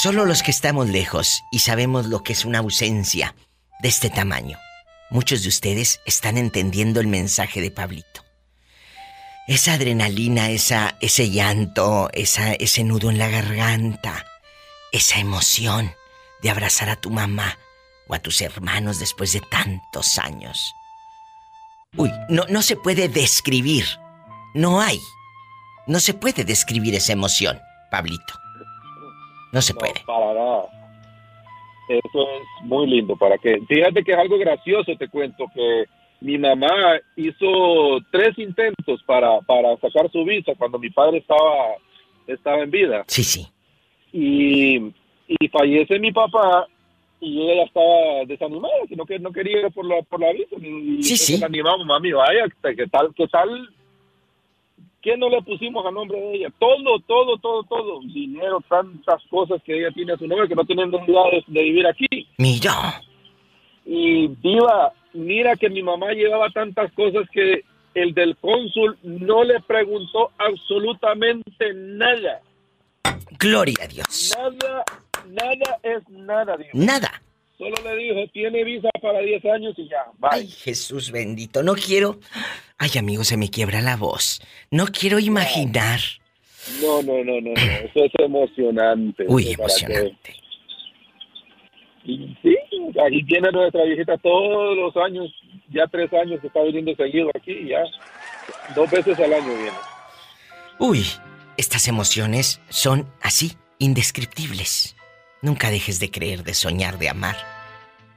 Solo 0.00 0.24
los 0.24 0.44
que 0.44 0.52
estamos 0.52 0.88
lejos 0.90 1.42
y 1.50 1.58
sabemos 1.58 2.06
lo 2.06 2.22
que 2.22 2.32
es 2.32 2.44
una 2.44 2.60
ausencia 2.60 3.34
de 3.80 3.88
este 3.88 4.10
tamaño. 4.10 4.56
Muchos 5.10 5.42
de 5.42 5.48
ustedes 5.48 5.98
están 6.06 6.38
entendiendo 6.38 7.00
el 7.00 7.08
mensaje 7.08 7.60
de 7.60 7.72
Pablito. 7.72 8.24
Esa 9.48 9.72
adrenalina, 9.72 10.50
esa, 10.50 10.96
ese 11.00 11.30
llanto, 11.30 12.10
esa, 12.12 12.52
ese 12.52 12.84
nudo 12.84 13.10
en 13.10 13.18
la 13.18 13.28
garganta, 13.28 14.24
esa 14.92 15.18
emoción 15.18 15.92
de 16.42 16.50
abrazar 16.50 16.90
a 16.90 17.00
tu 17.00 17.10
mamá 17.10 17.58
o 18.06 18.14
a 18.14 18.20
tus 18.20 18.40
hermanos 18.40 19.00
después 19.00 19.32
de 19.32 19.40
tantos 19.40 20.16
años. 20.18 20.74
Uy, 21.96 22.12
no, 22.28 22.44
no 22.48 22.62
se 22.62 22.76
puede 22.76 23.08
describir. 23.08 23.84
No 24.54 24.80
hay. 24.80 25.00
No 25.88 25.98
se 25.98 26.14
puede 26.14 26.44
describir 26.44 26.94
esa 26.94 27.14
emoción, 27.14 27.58
Pablito. 27.90 28.47
No 29.52 29.62
se 29.62 29.74
puede. 29.74 29.94
Para 30.06 30.34
nada. 30.34 30.64
Eso 31.88 32.22
es 32.22 32.64
muy 32.64 32.86
lindo 32.86 33.16
para 33.16 33.38
que, 33.38 33.60
fíjate 33.66 34.04
que 34.04 34.12
es 34.12 34.18
algo 34.18 34.36
gracioso, 34.38 34.94
te 34.98 35.08
cuento 35.08 35.46
que 35.54 35.84
mi 36.20 36.36
mamá 36.36 36.68
hizo 37.16 37.98
tres 38.12 38.36
intentos 38.38 39.02
para, 39.06 39.40
para 39.40 39.74
sacar 39.78 40.10
su 40.10 40.22
visa 40.24 40.52
cuando 40.58 40.78
mi 40.78 40.90
padre 40.90 41.18
estaba, 41.18 41.76
estaba 42.26 42.58
en 42.62 42.70
vida. 42.70 43.04
Sí, 43.06 43.24
sí. 43.24 43.46
Y, 44.12 44.92
y 45.28 45.48
fallece 45.48 45.98
mi 45.98 46.12
papá 46.12 46.66
y 47.20 47.42
ella 47.42 47.54
ya 47.56 47.62
estaba 47.62 48.24
desanimada, 48.26 48.74
que 48.88 48.96
no, 48.96 49.06
que 49.06 49.18
no 49.18 49.32
quería 49.32 49.60
ir 49.62 49.72
por 49.72 49.84
la, 49.86 50.02
por 50.02 50.20
la 50.20 50.32
visa. 50.32 50.56
Y 50.60 51.02
Sí, 51.02 51.16
sí. 51.16 51.42
animamos, 51.42 51.86
mami, 51.86 52.12
vaya, 52.12 52.44
¿qué 52.74 52.86
tal, 52.86 53.14
qué 53.14 53.26
tal? 53.28 53.68
¿Qué 55.08 55.16
no 55.16 55.30
le 55.30 55.40
pusimos 55.40 55.86
a 55.86 55.90
nombre 55.90 56.20
de 56.20 56.34
ella? 56.34 56.48
Todo, 56.58 56.98
todo, 57.06 57.38
todo, 57.38 57.62
todo. 57.62 58.00
Dinero, 58.00 58.62
tantas 58.68 59.22
cosas 59.30 59.58
que 59.62 59.74
ella 59.74 59.90
tiene 59.94 60.12
a 60.12 60.18
su 60.18 60.26
nombre 60.26 60.46
que 60.46 60.54
no 60.54 60.66
tienen 60.66 60.90
necesidad 60.90 61.22
de, 61.32 61.44
de 61.46 61.62
vivir 61.62 61.86
aquí. 61.86 62.28
Mira. 62.36 63.00
Y 63.86 64.26
viva, 64.26 64.92
mira 65.14 65.56
que 65.56 65.70
mi 65.70 65.82
mamá 65.82 66.12
llevaba 66.12 66.50
tantas 66.50 66.92
cosas 66.92 67.26
que 67.32 67.64
el 67.94 68.12
del 68.12 68.36
cónsul 68.36 68.98
no 69.02 69.44
le 69.44 69.58
preguntó 69.60 70.30
absolutamente 70.36 71.72
nada. 71.72 72.42
Gloria 73.38 73.84
a 73.84 73.86
Dios. 73.86 74.36
Nada, 74.36 74.84
nada 75.26 75.78
es 75.84 76.06
nada, 76.10 76.54
Dios. 76.58 76.74
Nada. 76.74 77.22
Solo 77.58 77.74
le 77.82 77.96
dijo, 77.96 78.30
tiene 78.32 78.62
visa 78.62 78.88
para 79.02 79.18
10 79.18 79.44
años 79.46 79.74
y 79.76 79.88
ya, 79.88 80.04
bye. 80.18 80.30
Ay, 80.30 80.46
Jesús 80.46 81.10
bendito, 81.10 81.64
no 81.64 81.74
quiero. 81.74 82.20
Ay, 82.78 82.90
amigo, 82.96 83.24
se 83.24 83.36
me 83.36 83.50
quiebra 83.50 83.80
la 83.80 83.96
voz. 83.96 84.40
No 84.70 84.86
quiero 84.86 85.18
imaginar. 85.18 85.98
No, 86.80 87.02
no, 87.02 87.24
no, 87.24 87.40
no, 87.40 87.50
no, 87.50 87.60
eso 87.60 88.04
es 88.04 88.12
emocionante. 88.18 89.24
Uy, 89.26 89.50
emocionante. 89.50 90.36
Y 92.04 92.36
sí, 92.42 92.56
aquí 93.04 93.24
tiene 93.24 93.50
nuestra 93.50 93.82
viejita 93.84 94.16
todos 94.18 94.76
los 94.76 94.96
años, 94.96 95.28
ya 95.68 95.86
tres 95.88 96.12
años 96.12 96.40
que 96.40 96.46
está 96.46 96.62
viniendo 96.62 96.94
seguido 96.94 97.28
aquí, 97.34 97.68
ya 97.68 97.82
dos 98.76 98.88
veces 98.88 99.18
al 99.18 99.32
año 99.32 99.48
viene. 99.48 99.78
Uy, 100.78 101.04
estas 101.56 101.88
emociones 101.88 102.60
son 102.68 103.08
así, 103.20 103.52
indescriptibles. 103.78 104.94
Nunca 105.42 105.70
dejes 105.70 106.00
de 106.00 106.10
creer, 106.10 106.42
de 106.42 106.54
soñar, 106.54 106.98
de 106.98 107.08
amar 107.08 107.36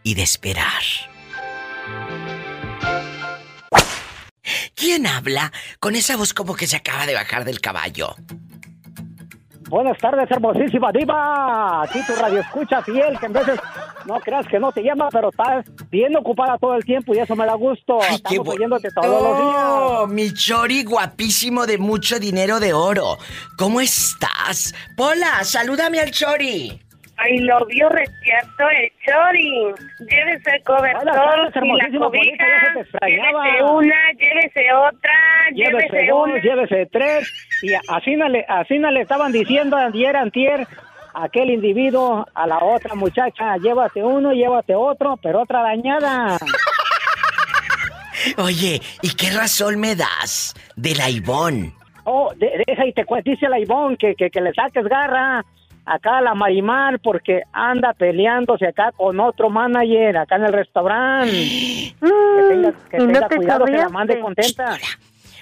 y 0.03 0.15
de 0.15 0.23
esperar. 0.23 0.81
¿Quién 4.75 5.05
habla 5.05 5.51
con 5.79 5.95
esa 5.95 6.17
voz 6.17 6.33
como 6.33 6.55
que 6.55 6.65
se 6.67 6.75
acaba 6.77 7.05
de 7.05 7.13
bajar 7.13 7.45
del 7.45 7.61
caballo? 7.61 8.15
Buenas 9.69 9.97
tardes, 9.99 10.29
hermosísima 10.29 10.91
diva. 10.91 11.83
Aquí 11.83 11.99
tu 12.05 12.13
radio 12.15 12.41
escucha 12.41 12.81
fiel, 12.81 13.17
que 13.19 13.27
en 13.27 13.33
veces 13.33 13.57
no 14.05 14.19
creas 14.19 14.45
que 14.47 14.59
no 14.59 14.71
te 14.71 14.81
llama, 14.81 15.07
pero 15.11 15.29
estás 15.29 15.63
bien 15.89 16.17
ocupada 16.17 16.57
todo 16.57 16.75
el 16.75 16.83
tiempo 16.83 17.13
y 17.13 17.19
eso 17.19 17.35
me 17.37 17.45
da 17.45 17.53
gusto. 17.53 17.99
Estamos 18.01 18.47
bu- 18.47 18.53
oyéndote 18.55 18.89
todos 18.91 19.23
los 19.23 19.37
días. 19.37 19.63
Oh, 19.69 20.07
mi 20.07 20.33
chori 20.33 20.83
guapísimo 20.83 21.65
de 21.67 21.77
mucho 21.77 22.19
dinero 22.19 22.59
de 22.59 22.73
oro. 22.73 23.17
¿Cómo 23.57 23.79
estás? 23.79 24.73
Pola, 24.97 25.43
salúdame 25.45 25.99
al 26.01 26.11
chori. 26.11 26.81
Ay, 27.23 27.37
lo 27.39 27.63
vio 27.67 27.87
retiarto 27.89 28.67
el 28.69 28.91
chori. 29.05 29.73
Llévese 30.09 30.55
el 30.55 30.63
cobertor 30.63 31.07
Hola, 31.09 31.51
y 31.53 31.71
la 31.91 31.99
cobija. 31.99 32.09
bonita. 32.09 32.45
Llévese 33.07 33.63
una, 33.63 33.95
llévese 34.17 34.73
otra, 34.73 35.11
Llévese 35.53 35.87
llévese 35.87 36.13
una. 36.13 36.41
llévese 36.41 36.85
tres. 36.91 37.47
Y 37.61 37.73
así 37.89 38.15
no 38.15 38.27
le, 38.27 38.43
así 38.47 38.79
no 38.79 38.89
le 38.89 39.01
estaban 39.01 39.31
diciendo 39.31 39.77
ayer, 39.77 40.15
antier, 40.15 40.67
a 41.13 41.25
aquel 41.25 41.51
individuo, 41.51 42.25
a 42.33 42.47
la 42.47 42.57
otra 42.63 42.95
muchacha, 42.95 43.55
llévate 43.57 44.03
uno, 44.03 44.31
llévate 44.31 44.73
otro, 44.73 45.17
pero 45.21 45.41
otra 45.41 45.61
dañada. 45.61 46.37
Oye, 48.37 48.81
¿y 49.01 49.15
qué 49.15 49.29
razón 49.31 49.79
me 49.79 49.95
das 49.95 50.53
de 50.75 50.95
la 50.95 51.09
Ivón? 51.09 51.73
Oh, 52.03 52.31
de- 52.35 52.63
deja 52.67 52.85
y 52.85 52.93
te 52.93 53.05
cuento, 53.05 53.29
dice 53.29 53.47
la 53.47 53.59
Ivonne 53.59 53.97
que, 53.97 54.15
que, 54.15 54.29
que 54.29 54.41
le 54.41 54.53
saques 54.53 54.83
garra 54.85 55.43
acá 55.85 56.17
a 56.17 56.21
la 56.21 56.33
Marimar 56.35 56.99
porque 56.99 57.41
anda 57.53 57.93
peleándose 57.93 58.67
acá 58.67 58.91
con 58.95 59.19
otro 59.19 59.49
manager 59.49 60.17
acá 60.17 60.35
en 60.37 60.45
el 60.45 60.53
restaurante. 60.53 61.31
que 62.01 62.43
tenga, 62.49 62.73
que 62.89 62.97
¿y 62.97 62.99
no 62.99 63.13
tenga 63.13 63.27
te 63.27 63.35
cuidado 63.37 63.65
que 63.65 63.71
la 63.71 63.89
mande 63.89 64.19
contenta. 64.19 64.77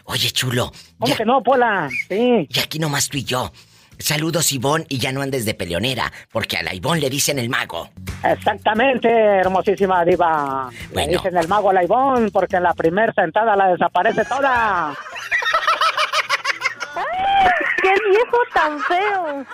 Oye, 0.06 0.32
chulo. 0.32 0.72
¿Cómo 0.98 1.16
que 1.16 1.26
no, 1.26 1.44
Pola? 1.44 1.88
Sí. 2.08 2.48
Y 2.50 2.60
aquí 2.60 2.80
nomás 2.80 3.10
tú 3.10 3.18
y 3.18 3.24
yo. 3.24 3.52
Saludos, 4.00 4.54
Ivón, 4.54 4.86
y 4.88 4.98
ya 4.98 5.12
no 5.12 5.22
andes 5.22 5.46
de 5.46 5.54
peleonera, 5.54 6.10
porque 6.32 6.56
a 6.56 6.64
la 6.64 6.74
Ivón 6.74 7.02
le 7.02 7.10
dicen 7.10 7.38
el 7.38 7.50
mago. 7.50 7.90
Exactamente, 8.24 9.10
hermosísima 9.10 10.06
diva. 10.06 10.70
Le 10.72 10.94
Bueno. 10.94 11.12
dicen 11.12 11.36
el 11.38 11.48
mago 11.50 11.70
a 11.70 11.74
la 11.74 11.84
Ivonne 11.84 12.32
porque 12.32 12.56
en 12.56 12.64
la 12.64 12.74
primera 12.74 13.12
sentada 13.14 13.58
la 13.58 13.68
desaparece 13.68 14.24
toda. 14.24 14.96
¡Qué 17.82 17.94
viejo 18.10 18.38
tan 18.54 18.80
feo! 18.82 19.46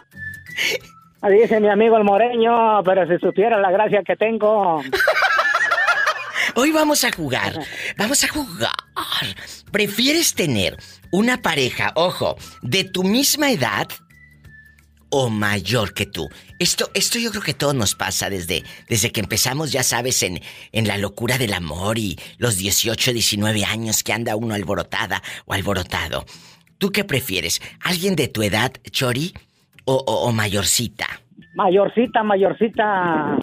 Dice 1.30 1.60
mi 1.60 1.70
amigo 1.70 1.98
el 1.98 2.04
moreño, 2.04 2.84
pero 2.84 3.08
si 3.08 3.18
supiera 3.20 3.60
la 3.60 3.72
gracia 3.72 4.04
que 4.04 4.16
tengo. 4.16 4.84
Hoy 6.56 6.72
vamos 6.72 7.04
a 7.04 7.12
jugar. 7.12 7.60
Vamos 7.98 8.24
a 8.24 8.28
jugar. 8.28 8.72
¿Prefieres 9.72 10.36
tener 10.36 10.78
una 11.12 11.42
pareja, 11.42 11.92
ojo, 11.96 12.38
de 12.62 12.84
tu 12.84 13.04
misma 13.04 13.52
edad 13.52 13.88
o 15.10 15.30
mayor 15.30 15.94
que 15.94 16.06
tú? 16.06 16.30
Esto, 16.60 16.92
esto 16.94 17.18
yo 17.18 17.32
creo 17.32 17.44
que 17.44 17.54
todo 17.54 17.74
nos 17.74 17.96
pasa 17.96 18.30
desde, 18.30 18.64
desde 18.88 19.12
que 19.12 19.20
empezamos, 19.20 19.72
ya 19.72 19.84
sabes, 19.84 20.22
en, 20.24 20.42
en 20.72 20.88
la 20.88 20.98
locura 20.98 21.38
del 21.38 21.54
amor 21.54 21.98
y 21.98 22.18
los 22.38 22.58
18, 22.58 23.14
19 23.14 23.66
años 23.66 24.04
que 24.04 24.14
anda 24.14 24.36
uno 24.36 24.54
alborotada 24.54 25.24
o 25.46 25.54
alborotado. 25.54 26.26
¿Tú 26.78 26.92
qué 26.92 27.04
prefieres? 27.04 27.62
¿Alguien 27.82 28.16
de 28.16 28.28
tu 28.28 28.44
edad, 28.44 28.72
Chori, 28.92 29.34
o, 29.86 29.94
o- 29.96 30.28
o 30.28 30.32
mayorcita? 30.32 31.06
Mayorcita, 31.56 32.24
mayorcita. 32.24 33.38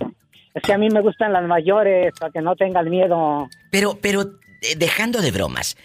Es 0.55 0.63
que 0.63 0.73
a 0.75 0.79
mí 0.79 0.89
me 0.91 1.01
gustan 1.01 1.33
las 1.33 1.45
mayores 1.47 2.13
para 2.19 2.31
que 2.31 2.41
no 2.43 2.55
tengan 2.57 2.89
miedo. 2.91 3.49
Pero, 3.71 3.99
pero, 4.03 4.23
eh, 4.61 4.77
dejando 4.77 5.21
de 5.23 5.31
bromas, 5.31 5.77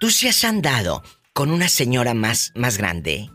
¿tú 0.00 0.10
se 0.10 0.28
has 0.28 0.44
andado 0.44 1.02
con 1.32 1.50
una 1.50 1.68
señora 1.68 2.12
más, 2.14 2.52
más 2.56 2.76
grande? 2.78 3.28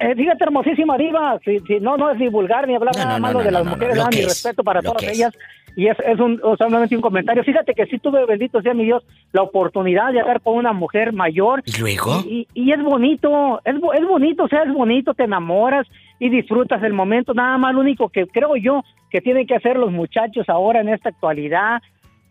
Eh, 0.00 0.14
fíjate, 0.14 0.44
hermosísima 0.44 0.96
diva, 0.96 1.38
si, 1.44 1.58
si 1.66 1.80
no, 1.80 1.96
no 1.96 2.12
es 2.12 2.18
ni 2.18 2.28
vulgar 2.28 2.68
ni 2.68 2.76
hablar 2.76 2.94
No, 2.96 3.02
nada 3.04 3.18
no, 3.18 3.20
malo 3.20 3.38
no, 3.40 3.44
de 3.44 3.50
las 3.50 3.64
mujeres, 3.64 3.96
nada, 3.96 4.08
mi 4.10 4.18
es, 4.18 4.24
respeto 4.26 4.62
para 4.62 4.80
todas 4.80 5.02
ellas. 5.02 5.34
Y 5.78 5.86
es, 5.86 5.96
es 6.04 6.18
un, 6.18 6.40
o 6.42 6.56
solamente 6.56 6.96
un 6.96 7.00
comentario. 7.00 7.44
Fíjate 7.44 7.72
que 7.72 7.86
sí 7.86 8.00
tuve, 8.00 8.26
bendito 8.26 8.60
sea 8.60 8.74
mi 8.74 8.82
Dios, 8.82 9.04
la 9.32 9.42
oportunidad 9.42 10.12
de 10.12 10.18
hablar 10.18 10.40
con 10.40 10.56
una 10.56 10.72
mujer 10.72 11.12
mayor. 11.12 11.62
¿Y 11.66 11.78
luego? 11.78 12.18
Y, 12.26 12.48
y 12.52 12.72
es 12.72 12.82
bonito, 12.82 13.60
es, 13.64 13.76
es 13.76 14.04
bonito, 14.08 14.42
o 14.42 14.48
sea, 14.48 14.64
es 14.64 14.72
bonito, 14.72 15.14
te 15.14 15.22
enamoras 15.22 15.86
y 16.18 16.30
disfrutas 16.30 16.82
el 16.82 16.94
momento. 16.94 17.32
Nada 17.32 17.56
más 17.58 17.74
lo 17.74 17.80
único 17.82 18.08
que 18.08 18.26
creo 18.26 18.56
yo 18.56 18.82
que 19.08 19.20
tienen 19.20 19.46
que 19.46 19.54
hacer 19.54 19.76
los 19.76 19.92
muchachos 19.92 20.48
ahora 20.48 20.80
en 20.80 20.88
esta 20.88 21.10
actualidad, 21.10 21.80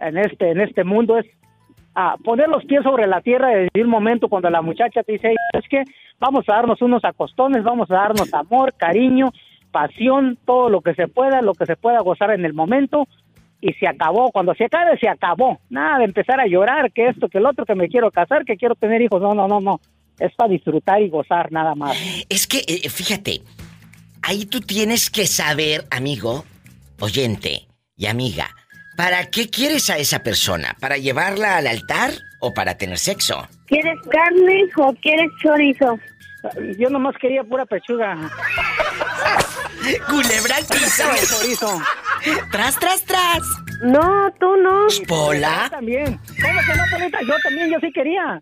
en 0.01 0.17
este, 0.17 0.51
en 0.51 0.59
este 0.59 0.83
mundo, 0.83 1.17
es 1.17 1.25
a 1.95 2.17
poner 2.17 2.49
los 2.49 2.65
pies 2.65 2.83
sobre 2.83 3.07
la 3.07 3.21
tierra 3.21 3.47
desde 3.47 3.81
un 3.81 3.89
momento 3.89 4.27
cuando 4.27 4.49
la 4.49 4.61
muchacha 4.61 5.03
te 5.03 5.13
dice, 5.13 5.29
"Ey, 5.29 5.35
es 5.53 5.65
que 5.69 5.85
vamos 6.19 6.43
a 6.49 6.55
darnos 6.55 6.81
unos 6.81 7.05
acostones, 7.05 7.63
vamos 7.63 7.89
a 7.91 7.95
darnos 7.95 8.33
amor, 8.33 8.73
cariño, 8.75 9.31
pasión, 9.71 10.37
todo 10.45 10.69
lo 10.69 10.81
que 10.81 10.93
se 10.95 11.07
pueda, 11.07 11.41
lo 11.41 11.53
que 11.53 11.65
se 11.65 11.77
pueda 11.77 12.01
gozar 12.01 12.31
en 12.31 12.43
el 12.43 12.53
momento 12.53 13.07
y 13.61 13.73
se 13.73 13.87
acabó, 13.87 14.31
cuando 14.31 14.53
se 14.55 14.65
acabe 14.65 14.97
se 14.99 15.09
acabó, 15.09 15.59
nada 15.69 15.99
de 15.99 16.05
empezar 16.05 16.39
a 16.39 16.47
llorar, 16.47 16.91
que 16.91 17.07
esto, 17.07 17.27
que 17.27 17.39
el 17.39 17.45
otro, 17.45 17.65
que 17.65 17.75
me 17.75 17.89
quiero 17.89 18.11
casar, 18.11 18.45
que 18.45 18.57
quiero 18.57 18.75
tener 18.75 19.01
hijos, 19.01 19.21
no, 19.21 19.33
no, 19.33 19.47
no, 19.47 19.59
no, 19.59 19.79
es 20.19 20.33
para 20.35 20.51
disfrutar 20.51 21.01
y 21.01 21.09
gozar 21.09 21.51
nada 21.51 21.75
más. 21.75 21.97
Es 22.29 22.47
que, 22.47 22.59
eh, 22.67 22.89
fíjate, 22.89 23.41
ahí 24.21 24.45
tú 24.45 24.59
tienes 24.61 25.09
que 25.09 25.25
saber, 25.25 25.85
amigo, 25.91 26.45
oyente 26.99 27.67
y 27.95 28.05
amiga, 28.07 28.49
¿para 28.95 29.29
qué 29.29 29.49
quieres 29.49 29.89
a 29.89 29.97
esa 29.97 30.23
persona? 30.23 30.75
¿Para 30.79 30.97
llevarla 30.97 31.57
al 31.57 31.67
altar 31.67 32.11
o 32.39 32.53
para 32.53 32.77
tener 32.77 32.97
sexo? 32.97 33.47
¿Quieres 33.65 33.99
carne 34.09 34.63
o 34.77 34.93
quieres 35.01 35.29
chorizo? 35.41 35.99
Yo 36.77 36.89
nomás 36.89 37.15
quería 37.17 37.43
pura 37.43 37.65
pechuga. 37.65 38.15
Culebra 40.09 40.55
al 40.57 40.65
piso. 40.65 41.81
Tras, 42.51 42.77
tras, 42.79 43.03
tras. 43.05 43.41
No, 43.83 44.31
tú 44.39 44.55
no. 44.57 44.87
Pola. 45.07 45.63
Yo 45.65 45.69
también. 45.69 46.19
¿Cómo 46.41 46.59
que 46.59 46.75
no, 46.75 46.83
Polita? 46.91 47.19
Yo 47.21 47.33
también, 47.43 47.69
yo 47.71 47.79
sí 47.79 47.91
quería. 47.91 48.41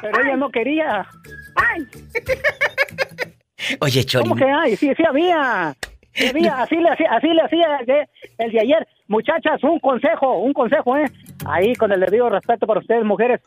Pero 0.00 0.22
ella 0.22 0.36
no 0.36 0.50
quería. 0.50 1.06
¡Ay! 1.56 1.86
Oye, 3.80 4.04
Chori. 4.04 4.22
¿Cómo 4.28 4.36
que 4.36 4.44
hay? 4.50 4.76
Sí, 4.76 4.92
sí 4.96 5.02
había. 5.08 5.74
Sí 6.12 6.28
había. 6.28 6.62
Así 6.62 6.76
le 6.76 6.90
hacía, 6.90 7.10
así 7.12 7.28
le 7.28 7.42
hacía 7.42 8.06
el 8.38 8.52
de 8.52 8.60
ayer. 8.60 8.86
Muchachas, 9.08 9.62
un 9.64 9.78
consejo, 9.80 10.38
un 10.38 10.52
consejo, 10.52 10.96
¿eh? 10.96 11.04
Ahí, 11.46 11.74
con 11.76 11.90
el 11.92 12.00
debido 12.00 12.28
respeto 12.28 12.66
para 12.66 12.80
ustedes, 12.80 13.04
mujeres. 13.04 13.40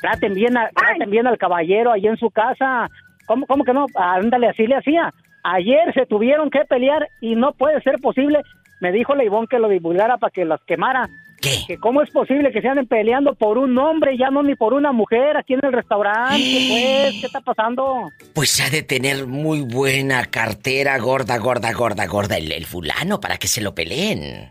Traten 0.00 0.34
bien, 0.34 0.56
a- 0.56 0.68
traten 0.70 1.10
bien 1.10 1.26
al 1.26 1.38
caballero 1.38 1.92
ahí 1.92 2.06
en 2.06 2.16
su 2.16 2.30
casa. 2.30 2.88
¿Cómo, 3.26 3.46
cómo 3.46 3.64
que 3.64 3.72
no? 3.72 3.86
Ándale, 3.94 4.48
así 4.48 4.66
le 4.66 4.76
hacía. 4.76 5.12
Ayer 5.44 5.92
se 5.94 6.06
tuvieron 6.06 6.50
que 6.50 6.64
pelear 6.64 7.08
y 7.20 7.34
no 7.34 7.52
puede 7.52 7.80
ser 7.82 8.00
posible 8.00 8.42
me 8.82 8.90
dijo 8.90 9.14
la 9.14 9.22
Ivonne 9.22 9.46
que 9.46 9.60
lo 9.60 9.68
divulgara 9.68 10.18
para 10.18 10.32
que 10.32 10.44
las 10.44 10.60
quemara. 10.66 11.08
¿Qué? 11.40 11.62
Que 11.68 11.78
cómo 11.78 12.02
es 12.02 12.10
posible 12.10 12.50
que 12.50 12.60
se 12.60 12.66
anden 12.66 12.88
peleando 12.88 13.36
por 13.36 13.56
un 13.56 13.78
hombre, 13.78 14.18
ya 14.18 14.28
no 14.30 14.42
ni 14.42 14.56
por 14.56 14.74
una 14.74 14.90
mujer 14.90 15.36
aquí 15.36 15.54
en 15.54 15.60
el 15.62 15.72
restaurante, 15.72 16.36
pues, 16.36 17.20
¿qué 17.20 17.26
está 17.26 17.40
pasando? 17.40 18.10
Pues 18.34 18.60
ha 18.60 18.70
de 18.70 18.82
tener 18.82 19.28
muy 19.28 19.60
buena 19.60 20.26
cartera, 20.26 20.98
gorda, 20.98 21.38
gorda, 21.38 21.72
gorda, 21.72 22.06
gorda, 22.06 22.38
el, 22.38 22.50
el 22.50 22.66
fulano, 22.66 23.20
para 23.20 23.36
que 23.38 23.46
se 23.46 23.60
lo 23.60 23.72
peleen. 23.72 24.50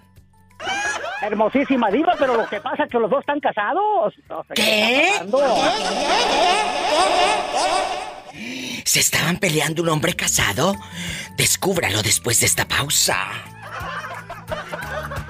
Hermosísima 1.21 1.91
diva, 1.91 2.13
pero 2.17 2.37
lo 2.37 2.47
que 2.47 2.61
pasa 2.61 2.85
es 2.85 2.89
que 2.89 2.99
los 2.99 3.09
dos 3.09 3.19
están 3.19 3.41
casados. 3.41 4.13
O 4.29 4.43
sea, 4.45 4.55
¿Qué? 4.55 5.09
está 5.09 5.25
pasando? 5.25 5.55
¿Se 8.91 8.99
estaban 8.99 9.37
peleando 9.37 9.83
un 9.83 9.87
hombre 9.87 10.15
casado? 10.15 10.75
Descúbralo 11.37 12.01
después 12.01 12.41
de 12.41 12.45
esta 12.45 12.67
pausa. 12.67 13.15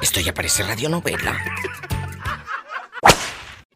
Esto 0.01 0.19
ya 0.19 0.33
parece 0.33 0.63
radionovela. 0.63 1.37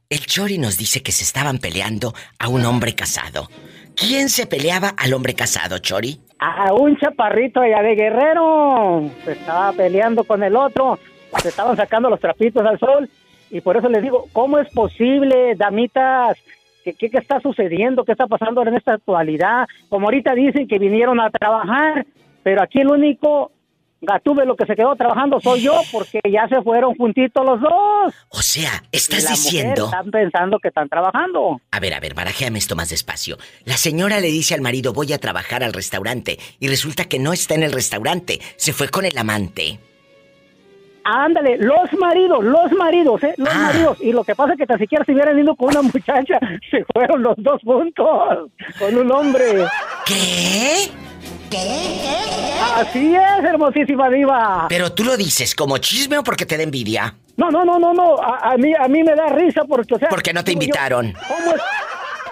El 0.09 0.25
Chori 0.25 0.57
nos 0.57 0.79
dice 0.79 1.03
que 1.03 1.11
se 1.11 1.23
estaban 1.23 1.59
peleando 1.59 2.15
a 2.39 2.47
un 2.47 2.65
hombre 2.65 2.95
casado. 2.95 3.47
¿Quién 3.95 4.29
se 4.29 4.47
peleaba 4.47 4.87
al 4.97 5.13
hombre 5.13 5.35
casado, 5.35 5.77
Chori? 5.77 6.19
A 6.39 6.73
un 6.73 6.97
chaparrito 6.97 7.59
allá 7.59 7.83
de 7.83 7.93
Guerrero. 7.93 9.11
Se 9.23 9.33
estaba 9.33 9.71
peleando 9.71 10.23
con 10.23 10.41
el 10.41 10.55
otro. 10.55 10.97
Se 11.43 11.49
estaban 11.49 11.77
sacando 11.77 12.09
los 12.09 12.19
trapitos 12.19 12.65
al 12.65 12.79
sol. 12.79 13.07
Y 13.51 13.61
por 13.61 13.77
eso 13.77 13.87
les 13.89 14.01
digo, 14.01 14.29
¿cómo 14.33 14.57
es 14.57 14.67
posible, 14.73 15.53
damitas? 15.55 16.39
¿Qué, 16.85 16.93
qué, 16.93 17.09
qué 17.09 17.17
está 17.17 17.39
sucediendo? 17.39 18.05
¿Qué 18.05 18.11
está 18.11 18.27
pasando 18.27 18.61
en 18.61 18.75
esta 18.75 18.93
actualidad? 18.93 19.67
Como 19.89 20.05
ahorita 20.05 20.35
dicen 20.35 20.67
que 20.67 20.77
vinieron 20.77 21.19
a 21.19 21.31
trabajar, 21.31 22.05
pero 22.43 22.61
aquí 22.61 22.81
el 22.81 22.91
único 22.91 23.51
gatube 24.01 24.45
lo 24.45 24.55
que 24.55 24.67
se 24.67 24.75
quedó 24.75 24.95
trabajando 24.95 25.41
soy 25.41 25.61
yo 25.61 25.81
porque 25.91 26.19
ya 26.31 26.47
se 26.47 26.61
fueron 26.61 26.93
juntitos 26.93 27.43
los 27.43 27.59
dos. 27.59 28.13
O 28.29 28.41
sea, 28.43 28.83
Y 28.91 28.97
estás 28.97 29.23
mujer 29.23 29.35
diciendo... 29.35 29.85
Están 29.85 30.11
pensando 30.11 30.59
que 30.59 30.67
están 30.67 30.87
trabajando. 30.87 31.59
A 31.71 31.79
ver, 31.79 31.95
a 31.95 31.99
ver, 31.99 32.13
barajéame 32.13 32.59
esto 32.59 32.75
más 32.75 32.89
despacio. 32.89 33.37
La 33.63 33.77
señora 33.77 34.19
le 34.19 34.27
dice 34.27 34.53
al 34.53 34.61
marido, 34.61 34.93
voy 34.93 35.11
a 35.11 35.17
trabajar 35.17 35.63
al 35.63 35.73
restaurante. 35.73 36.37
Y 36.59 36.67
resulta 36.67 37.05
que 37.05 37.17
no 37.17 37.33
está 37.33 37.55
en 37.55 37.63
el 37.63 37.71
restaurante. 37.71 38.39
Se 38.57 38.73
fue 38.73 38.89
con 38.89 39.05
el 39.05 39.17
amante. 39.17 39.79
Ándale, 41.07 41.57
los 41.59 41.93
maridos, 41.99 42.43
los 42.43 42.71
maridos, 42.71 43.23
¿eh? 43.23 43.35
Los 43.37 43.55
maridos. 43.55 43.97
Y 44.01 44.11
lo 44.11 44.23
que 44.23 44.33
pasa 44.33 44.53
es 44.53 44.57
que 44.57 44.65
tan 44.65 44.79
siquiera 44.79 45.05
se 45.05 45.13
hubieran 45.13 45.37
ido 45.37 45.55
con 45.55 45.69
una 45.69 45.83
muchacha, 45.83 46.39
se 46.71 46.83
fueron 46.91 47.21
los 47.21 47.35
dos 47.37 47.61
juntos, 47.63 48.49
con 48.79 48.97
un 48.97 49.11
hombre. 49.11 49.67
¿Qué? 50.03 50.89
Así 52.75 53.15
es, 53.15 53.43
hermosísima 53.43 54.09
diva. 54.09 54.65
Pero 54.67 54.91
tú 54.93 55.03
lo 55.03 55.15
dices 55.15 55.53
como 55.53 55.77
chisme 55.77 56.17
o 56.17 56.23
porque 56.23 56.47
te 56.47 56.57
da 56.57 56.63
envidia. 56.63 57.13
No, 57.37 57.51
no, 57.51 57.63
no, 57.63 57.77
no, 57.77 57.93
no. 57.93 58.15
A, 58.17 58.53
a 58.53 58.57
mí, 58.57 58.73
a 58.73 58.87
mí 58.87 59.03
me 59.03 59.13
da 59.13 59.27
risa 59.27 59.61
porque, 59.63 59.93
o 59.93 59.99
sea. 59.99 60.09
Porque 60.09 60.33
no 60.33 60.43
te 60.43 60.53
yo, 60.53 60.59
invitaron. 60.59 61.13
¿Cómo 61.27 61.53
es? 61.53 61.61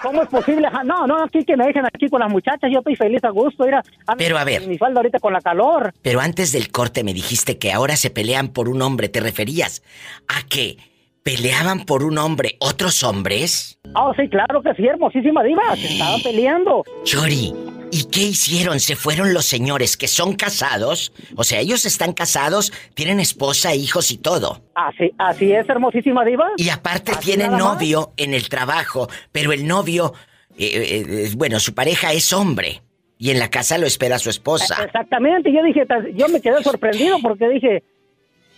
¿Cómo 0.04 0.22
es 0.22 0.28
posible? 0.28 0.68
No, 0.84 1.06
no, 1.06 1.24
aquí 1.24 1.44
que 1.44 1.56
me 1.56 1.66
dejen 1.66 1.86
aquí 1.86 2.10
con 2.10 2.20
las 2.20 2.30
muchachas, 2.30 2.70
yo 2.70 2.80
estoy 2.80 2.94
feliz 2.94 3.24
a 3.24 3.30
gusto, 3.30 3.64
mira. 3.64 3.82
Pero 4.18 4.36
a 4.36 4.44
ver. 4.44 4.66
Mi 4.66 4.76
falda 4.76 5.00
ahorita 5.00 5.18
con 5.18 5.32
la 5.32 5.40
calor. 5.40 5.94
Pero 6.02 6.20
antes 6.20 6.52
del 6.52 6.70
corte 6.70 7.02
me 7.02 7.14
dijiste 7.14 7.56
que 7.56 7.72
ahora 7.72 7.96
se 7.96 8.10
pelean 8.10 8.48
por 8.48 8.68
un 8.68 8.82
hombre. 8.82 9.08
¿Te 9.08 9.20
referías 9.20 9.82
a 10.28 10.46
que 10.46 10.76
peleaban 11.24 11.86
por 11.86 12.04
un 12.04 12.18
hombre 12.18 12.56
otros 12.60 13.02
hombres? 13.02 13.80
Ah, 13.94 14.12
sí, 14.16 14.28
claro 14.28 14.62
que 14.62 14.74
sí, 14.74 14.86
hermosísima 14.86 15.42
diva. 15.42 15.62
Se 15.74 15.86
estaban 15.86 16.22
peleando. 16.22 16.84
Chori, 17.02 17.52
¿y 17.90 18.04
qué 18.10 18.20
hicieron? 18.20 18.78
¿Se 18.78 18.94
fueron 18.94 19.32
los 19.32 19.46
señores 19.46 19.96
que 19.96 20.06
son 20.06 20.36
casados? 20.36 21.12
O 21.34 21.42
sea, 21.42 21.60
ellos 21.60 21.86
están 21.86 22.12
casados, 22.12 22.72
tienen 22.94 23.20
esposa, 23.20 23.74
hijos 23.74 24.10
y 24.12 24.18
todo. 24.18 24.60
Así, 24.74 25.12
así 25.18 25.50
es, 25.50 25.66
hermosísima 25.68 26.24
diva. 26.24 26.50
Y 26.58 26.68
aparte 26.68 27.12
Así 27.12 27.30
tienen 27.30 27.56
novio 27.56 28.12
en 28.18 28.34
el 28.34 28.48
trabajo, 28.50 29.08
pero 29.32 29.52
el 29.52 29.66
novio, 29.66 30.12
eh, 30.58 30.66
eh, 30.66 31.04
eh, 31.08 31.30
bueno, 31.36 31.58
su 31.58 31.74
pareja 31.74 32.12
es 32.12 32.32
hombre. 32.34 32.82
Y 33.16 33.30
en 33.30 33.38
la 33.38 33.48
casa 33.48 33.78
lo 33.78 33.86
espera 33.86 34.18
su 34.18 34.28
esposa. 34.28 34.76
Exactamente, 34.84 35.50
yo 35.50 35.62
dije, 35.62 35.86
yo 36.14 36.28
me 36.28 36.42
quedé 36.42 36.62
sorprendido 36.62 37.16
porque 37.22 37.48
dije, 37.48 37.82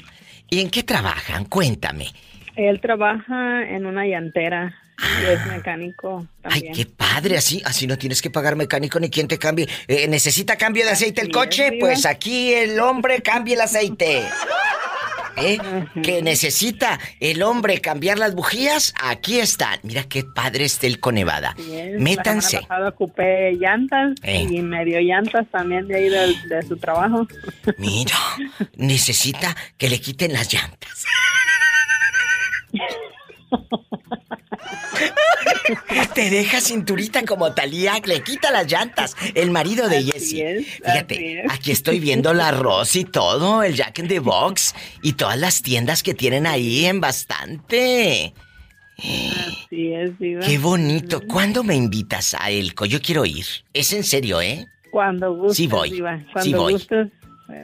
¿Y 0.49 0.61
en 0.61 0.69
qué 0.69 0.83
trabajan? 0.83 1.45
Cuéntame. 1.45 2.07
Él 2.55 2.79
trabaja 2.81 3.67
en 3.67 3.85
una 3.85 4.05
llantera 4.05 4.75
y 4.97 5.25
es 5.25 5.45
mecánico 5.47 6.27
Ay, 6.43 6.51
también. 6.61 6.73
qué 6.73 6.85
padre, 6.85 7.37
así, 7.37 7.61
así 7.65 7.85
no 7.87 7.97
tienes 7.97 8.21
que 8.21 8.29
pagar 8.31 8.55
mecánico 8.55 8.99
ni 8.99 9.09
quien 9.09 9.27
te 9.27 9.37
cambie. 9.37 9.67
Eh, 9.87 10.07
¿Necesita 10.07 10.57
cambio 10.57 10.85
de 10.85 10.91
aceite 10.91 11.21
el 11.21 11.31
coche? 11.31 11.73
Pues 11.79 12.05
aquí 12.05 12.53
el 12.53 12.79
hombre 12.79 13.21
cambia 13.21 13.55
el 13.55 13.61
aceite. 13.61 14.23
¿Eh? 15.39 15.59
Que 16.01 16.23
necesita 16.23 16.99
el 17.19 17.43
hombre 17.43 17.79
cambiar 17.79 18.17
las 18.17 18.33
bujías, 18.33 18.95
aquí 18.99 19.39
están. 19.39 19.79
Mira 19.83 20.03
qué 20.05 20.23
padre 20.23 20.65
está 20.65 20.87
el 20.87 20.99
Conevada. 20.99 21.55
Es. 21.59 21.99
Métanse. 22.01 22.61
La 22.67 22.87
ocupé 22.89 23.51
llantas 23.53 24.15
Eh. 24.23 24.47
y 24.49 24.61
medio 24.63 24.99
llantas 24.99 25.45
también 25.51 25.87
de 25.87 25.95
ahí 25.95 26.09
del- 26.09 26.49
de, 26.49 26.63
su 26.63 26.75
trabajo. 26.77 27.27
Mira, 27.77 28.15
necesita 28.77 29.55
que 29.77 29.91
le 29.91 30.01
quiten 30.01 30.33
las 30.33 30.51
llantas. 30.51 31.05
Te 36.13 36.29
deja 36.29 36.61
cinturita 36.61 37.23
como 37.25 37.53
Talía, 37.53 37.95
le 38.05 38.21
quita 38.23 38.51
las 38.51 38.71
llantas. 38.71 39.15
El 39.35 39.51
marido 39.51 39.87
de 39.89 40.03
Jessie. 40.03 40.63
Fíjate, 40.63 41.43
aquí 41.49 41.71
estoy 41.71 41.99
viendo 41.99 42.33
la 42.33 42.51
Ross 42.51 42.95
y 42.95 43.03
todo, 43.05 43.63
el 43.63 43.75
Jack 43.75 43.99
in 43.99 44.07
the 44.07 44.19
Box 44.19 44.73
y 45.01 45.13
todas 45.13 45.37
las 45.37 45.61
tiendas 45.61 46.03
que 46.03 46.13
tienen 46.13 46.47
ahí 46.47 46.85
en 46.85 47.01
bastante. 47.01 48.33
Así 48.97 49.93
es, 49.93 50.17
Diva. 50.17 50.41
Qué 50.45 50.57
bonito. 50.57 51.21
¿Cuándo 51.27 51.63
me 51.63 51.75
invitas 51.75 52.33
a 52.33 52.49
Elco? 52.49 52.85
Yo 52.85 53.01
quiero 53.01 53.25
ir. 53.25 53.45
Es 53.73 53.93
en 53.93 54.03
serio, 54.03 54.41
¿eh? 54.41 54.65
Cuando 54.91 55.35
gustes, 55.35 55.57
Sí 55.57 55.67
voy, 55.67 55.91
Diva. 55.91 56.17
sí 56.17 56.25
Cuando 56.33 56.57
voy. 56.61 56.73
gustes, 56.73 57.07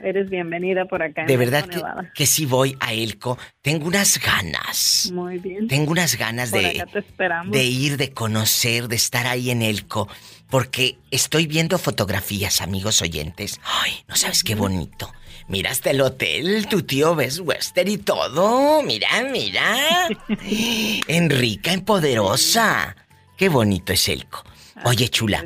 eres 0.04 0.30
bienvenida 0.30 0.86
por 0.86 1.02
acá. 1.02 1.26
De 1.26 1.38
verdad 1.38 1.68
que, 1.68 1.82
que 2.14 2.26
sí 2.26 2.46
voy 2.46 2.76
a 2.80 2.94
Elco. 2.94 3.38
Tengo 3.62 3.88
unas 3.88 4.20
ganas. 4.20 5.12
Muy 5.14 5.38
bien. 5.40 5.68
Tengo 5.68 5.92
unas 5.92 6.18
ganas 6.18 6.52
Por 6.52 6.62
de, 6.62 6.86
de 7.48 7.64
ir, 7.64 7.98
de 7.98 8.12
conocer, 8.12 8.88
de 8.88 8.96
estar 8.96 9.28
ahí 9.28 9.50
en 9.50 9.62
Elco. 9.62 10.08
Porque 10.50 10.98
estoy 11.10 11.48
viendo 11.48 11.78
fotografías, 11.78 12.62
amigos 12.62 13.02
oyentes. 13.02 13.60
Ay, 13.64 13.92
no 14.08 14.16
sabes 14.16 14.44
qué 14.44 14.56
bonito. 14.56 15.12
Mira 15.48 15.72
hasta 15.72 15.92
el 15.92 16.02
hotel, 16.02 16.68
tu 16.70 16.84
tío 16.84 17.16
ves 17.16 17.40
Western 17.40 17.90
y 17.90 17.98
todo. 17.98 18.82
Mira, 18.84 19.10
mira. 19.32 20.08
En 21.08 21.30
rica, 21.30 21.74
en 21.74 21.82
poderosa. 21.82 22.96
Qué 23.38 23.50
bonito 23.50 23.94
es 23.94 24.08
Elco. 24.08 24.44
Oye, 24.86 25.10
chula. 25.10 25.44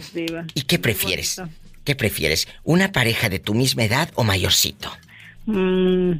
¿y 0.54 0.62
qué 0.64 0.80
prefieres? 0.80 1.42
¿Qué 1.88 1.96
prefieres? 1.96 2.50
¿Una 2.66 2.92
pareja 2.92 3.30
de 3.30 3.40
tu 3.40 3.54
misma 3.54 3.86
edad 3.86 4.10
o 4.16 4.26
mayorcito? 4.26 4.92
Mm, 5.46 6.20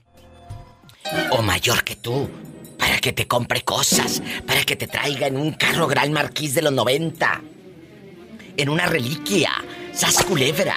O 1.30 1.42
mayor 1.42 1.84
que 1.84 1.96
tú. 1.96 2.30
Para 2.78 2.98
que 2.98 3.12
te 3.12 3.26
compre 3.26 3.62
cosas. 3.62 4.22
Para 4.46 4.64
que 4.64 4.76
te 4.76 4.86
traiga 4.86 5.26
en 5.26 5.36
un 5.36 5.52
carro 5.52 5.86
Gran 5.86 6.12
Marquís 6.12 6.54
de 6.54 6.62
los 6.62 6.72
90. 6.72 7.40
En 8.56 8.68
una 8.68 8.86
reliquia. 8.86 9.52
Sas 9.92 10.22
culebra. 10.24 10.76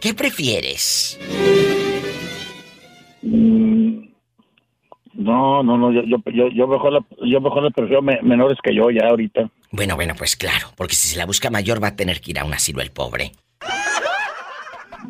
¿Qué 0.00 0.12
prefieres? 0.12 1.18
Mm, 3.22 3.63
No, 5.14 5.62
no, 5.62 5.78
no, 5.78 5.92
yo, 5.92 6.02
yo, 6.02 6.48
yo, 6.48 6.66
mejor, 6.66 6.92
la- 6.92 7.04
yo 7.26 7.40
mejor 7.40 7.62
le 7.62 7.70
prefiero 7.70 8.02
me- 8.02 8.20
menores 8.22 8.58
que 8.62 8.74
yo 8.74 8.90
ya 8.90 9.08
ahorita. 9.08 9.48
Bueno, 9.70 9.94
bueno, 9.96 10.14
pues 10.16 10.36
claro. 10.36 10.68
Porque 10.76 10.94
si 10.94 11.08
se 11.08 11.16
la 11.16 11.24
busca 11.26 11.50
mayor 11.50 11.82
va 11.82 11.88
a 11.88 11.96
tener 11.96 12.20
que 12.20 12.32
ir 12.32 12.38
a 12.40 12.44
un 12.44 12.52
asilo 12.54 12.82
el 12.82 12.90
pobre. 12.90 13.32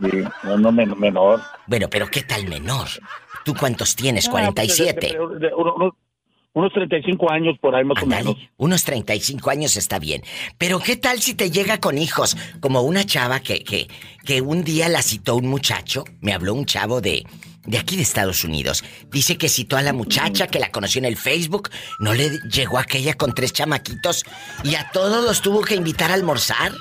Sí, 0.02 0.18
no, 0.42 0.58
no, 0.58 0.72
men- 0.72 0.98
menor. 0.98 1.40
Bueno, 1.66 1.88
pero 1.88 2.08
¿qué 2.08 2.22
tal 2.22 2.46
menor? 2.48 2.88
¿Tú 3.44 3.54
cuántos 3.54 3.94
tienes? 3.94 4.26
Ah, 4.28 4.32
47. 4.32 5.14
pues, 5.16 5.30
de- 5.30 5.34
de- 5.38 5.48
de- 5.48 5.54
uno- 5.54 5.74
uno- 5.76 5.96
unos 6.52 6.72
35 6.72 7.30
años 7.30 7.56
por 7.60 7.74
ahí 7.74 7.84
más 7.84 8.02
o 8.02 8.06
menos. 8.06 8.36
Unos 8.56 8.84
35 8.84 9.50
años 9.50 9.76
está 9.76 9.98
bien. 9.98 10.22
Pero 10.58 10.80
¿qué 10.80 10.96
tal 10.96 11.20
si 11.20 11.34
te 11.34 11.50
llega 11.50 11.78
con 11.80 11.96
hijos? 11.98 12.36
Como 12.60 12.82
una 12.82 13.04
chava 13.04 13.40
que, 13.40 13.62
que, 13.64 13.88
que 14.24 14.40
un 14.40 14.64
día 14.64 14.88
la 14.88 15.02
citó 15.02 15.36
un 15.36 15.46
muchacho. 15.48 16.04
Me 16.20 16.32
habló 16.32 16.54
un 16.54 16.64
chavo 16.64 17.00
de, 17.00 17.24
de 17.66 17.78
aquí 17.78 17.96
de 17.96 18.02
Estados 18.02 18.44
Unidos. 18.44 18.84
Dice 19.10 19.36
que 19.38 19.48
citó 19.48 19.76
a 19.76 19.82
la 19.82 19.92
muchacha, 19.92 20.46
que 20.46 20.58
la 20.58 20.70
conoció 20.70 20.98
en 20.98 21.04
el 21.06 21.16
Facebook. 21.16 21.70
No 21.98 22.14
le 22.14 22.38
llegó 22.50 22.78
aquella 22.78 23.14
con 23.14 23.34
tres 23.34 23.52
chamaquitos. 23.52 24.24
Y 24.62 24.74
a 24.74 24.90
todos 24.92 25.24
los 25.24 25.40
tuvo 25.42 25.62
que 25.62 25.74
invitar 25.74 26.10
a 26.10 26.14
almorzar. 26.14 26.72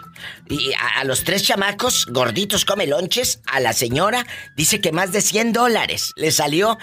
Y 0.50 0.74
a, 0.74 1.00
a 1.00 1.04
los 1.04 1.24
tres 1.24 1.44
chamacos, 1.44 2.06
gorditos 2.08 2.66
come 2.66 2.88
lonches, 2.88 3.42
a 3.46 3.60
la 3.60 3.74
señora 3.74 4.26
dice 4.56 4.82
que 4.82 4.92
más 4.92 5.12
de 5.12 5.22
100 5.22 5.54
dólares. 5.54 6.14
Le 6.16 6.32
salió 6.32 6.78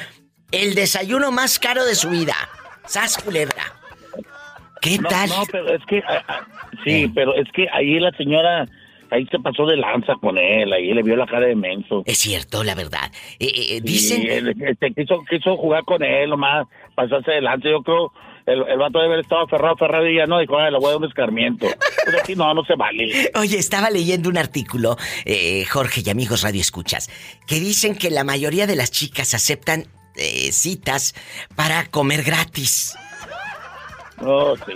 el 0.51 0.75
desayuno 0.75 1.31
más 1.31 1.59
caro 1.59 1.85
de 1.85 1.95
su 1.95 2.11
vida. 2.11 2.35
¡Sas 2.87 3.19
culebra! 3.19 3.75
¿Qué 4.81 4.99
No, 4.99 5.09
tal? 5.09 5.29
No, 5.29 5.45
pero 5.51 5.75
es 5.75 5.83
que, 5.87 6.03
ah, 6.09 6.25
ah, 6.27 6.47
sí, 6.85 7.07
pero 7.15 7.35
es 7.35 7.47
que 7.53 7.67
ahí 7.73 8.01
la 8.01 8.11
señora, 8.13 8.67
ahí 9.11 9.27
se 9.27 9.39
pasó 9.39 9.67
de 9.67 9.77
lanza 9.77 10.15
con 10.21 10.39
él, 10.39 10.73
ahí 10.73 10.93
le 10.93 11.03
vio 11.03 11.17
la 11.17 11.27
cara 11.27 11.47
de 11.47 11.57
menso. 11.57 12.03
Es 12.07 12.19
cierto, 12.19 12.65
la 12.65 12.75
verdad. 12.75 13.11
Eh, 13.39 13.47
eh, 13.47 13.75
Sí, 13.77 13.81
dicen... 13.81 14.23
él, 14.29 14.55
este, 14.67 14.93
quiso, 14.93 15.23
quiso 15.29 15.57
jugar 15.57 15.85
con 15.85 16.03
él 16.03 16.31
nomás, 16.31 16.67
pasarse 16.95 17.33
de 17.33 17.41
lanza, 17.43 17.69
yo 17.69 17.83
creo... 17.83 18.13
El, 18.47 18.67
el 18.69 18.79
vato 18.79 18.99
debe 18.99 19.13
haber 19.13 19.21
estado 19.21 19.43
aferrado, 19.43 19.75
aferrado 19.75 20.09
y 20.09 20.17
ya 20.17 20.27
no 20.27 20.41
dijo, 20.41 20.59
"Ay, 20.59 20.73
le 20.73 20.79
voy 20.79 20.87
a 20.89 20.93
dar 20.93 20.97
un 20.97 21.05
escarmiento. 21.05 21.67
Pues 22.05 22.17
aquí 22.21 22.35
no, 22.35 22.53
no 22.55 22.65
se 22.65 22.75
vale. 22.75 23.31
Oye, 23.39 23.59
estaba 23.59 23.91
leyendo 23.91 24.29
un 24.29 24.39
artículo, 24.39 24.97
eh, 25.27 25.65
Jorge 25.67 26.03
y 26.05 26.11
amigos 26.11 26.43
Radio 26.43 26.61
Escuchas, 26.61 27.11
que 27.47 27.57
dicen 27.61 27.95
que 27.95 28.11
la 28.11 28.25
mayoría 28.25 28.67
de 28.67 28.75
las 28.77 28.91
chicas 28.91 29.35
aceptan 29.35 29.85
eh, 30.17 30.51
citas 30.53 31.15
para 31.55 31.87
comer 31.91 32.23
gratis. 32.25 32.97
Oh, 34.23 34.57
sí. 34.57 34.73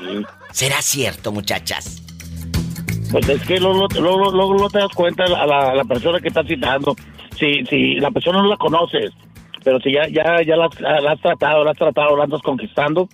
¿Será 0.52 0.80
cierto, 0.82 1.32
muchachas? 1.32 2.03
Pues 3.14 3.28
es 3.28 3.46
que 3.46 3.60
luego, 3.60 3.86
luego, 4.00 4.32
luego, 4.32 4.54
luego 4.54 4.70
te 4.70 4.80
das 4.80 4.92
cuenta 4.92 5.22
a 5.22 5.46
la, 5.46 5.70
a 5.70 5.74
la 5.76 5.84
persona 5.84 6.18
que 6.18 6.26
estás 6.26 6.48
citando. 6.48 6.96
Si, 7.38 7.64
si 7.66 7.94
la 8.00 8.10
persona 8.10 8.42
no 8.42 8.48
la 8.48 8.56
conoces, 8.56 9.12
pero 9.62 9.78
si 9.78 9.92
ya, 9.92 10.08
ya, 10.08 10.42
ya 10.42 10.56
la, 10.56 10.68
la 10.80 11.12
has 11.12 11.20
tratado, 11.20 11.62
la 11.62 11.70
has 11.70 11.76
tratado, 11.76 12.16
la 12.16 12.24
andas 12.24 12.42
conquistando, 12.42 13.08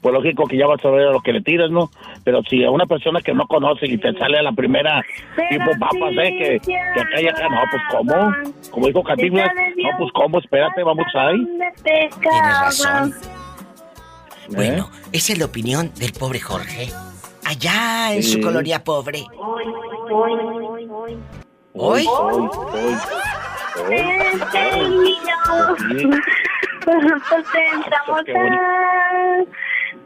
pues 0.00 0.12
lógico 0.12 0.46
que 0.46 0.56
ya 0.56 0.66
vas 0.66 0.84
a 0.84 0.90
ver 0.90 1.06
a 1.06 1.12
lo 1.12 1.20
que 1.20 1.32
le 1.32 1.42
tiras, 1.42 1.70
¿no? 1.70 1.90
Pero 2.24 2.42
si 2.42 2.64
a 2.64 2.72
una 2.72 2.86
persona 2.86 3.20
que 3.20 3.34
no 3.34 3.46
conoce 3.46 3.86
y 3.86 3.96
te 3.98 4.12
sale 4.14 4.36
a 4.36 4.42
la 4.42 4.50
primera, 4.50 5.00
tipo 5.48 5.70
papas, 5.78 6.12
¿eh? 6.24 6.36
Que, 6.36 6.60
que 6.66 7.00
acá 7.00 7.20
y 7.20 7.28
acá, 7.28 7.48
no, 7.48 7.60
pues 7.70 7.82
¿cómo? 7.92 8.34
Como 8.72 8.86
dijo 8.88 9.04
Cantinflas, 9.04 9.52
no, 9.54 9.90
pues 9.96 10.12
¿cómo? 10.12 10.40
Espérate, 10.40 10.82
vamos 10.82 11.06
ahí. 11.14 11.38
Tienes 11.84 12.60
razón. 12.60 13.12
¿Eh? 13.12 14.54
Bueno, 14.56 14.90
esa 15.12 15.34
es 15.34 15.38
la 15.38 15.44
opinión 15.44 15.92
del 15.94 16.12
pobre 16.14 16.40
Jorge. 16.40 16.88
Allá 17.48 18.14
en 18.14 18.22
su 18.22 18.38
Sí. 18.38 18.40
colonia 18.40 18.82
pobre. 18.82 19.20
Hoy, 19.38 19.64
¿Hoy? 20.10 20.32
hoy, 20.68 20.88
hoy. 20.90 21.18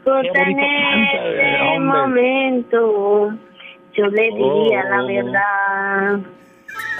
Con 0.03 0.21
Qué 0.21 0.29
bonito 0.29 0.33
canta, 0.33 1.27
este 1.27 1.79
momento. 1.79 3.33
Yo 3.93 4.05
le 4.07 4.23
diría 4.31 4.83
la 4.85 5.03
Oh. 5.03 5.07
verdad. 5.07 6.19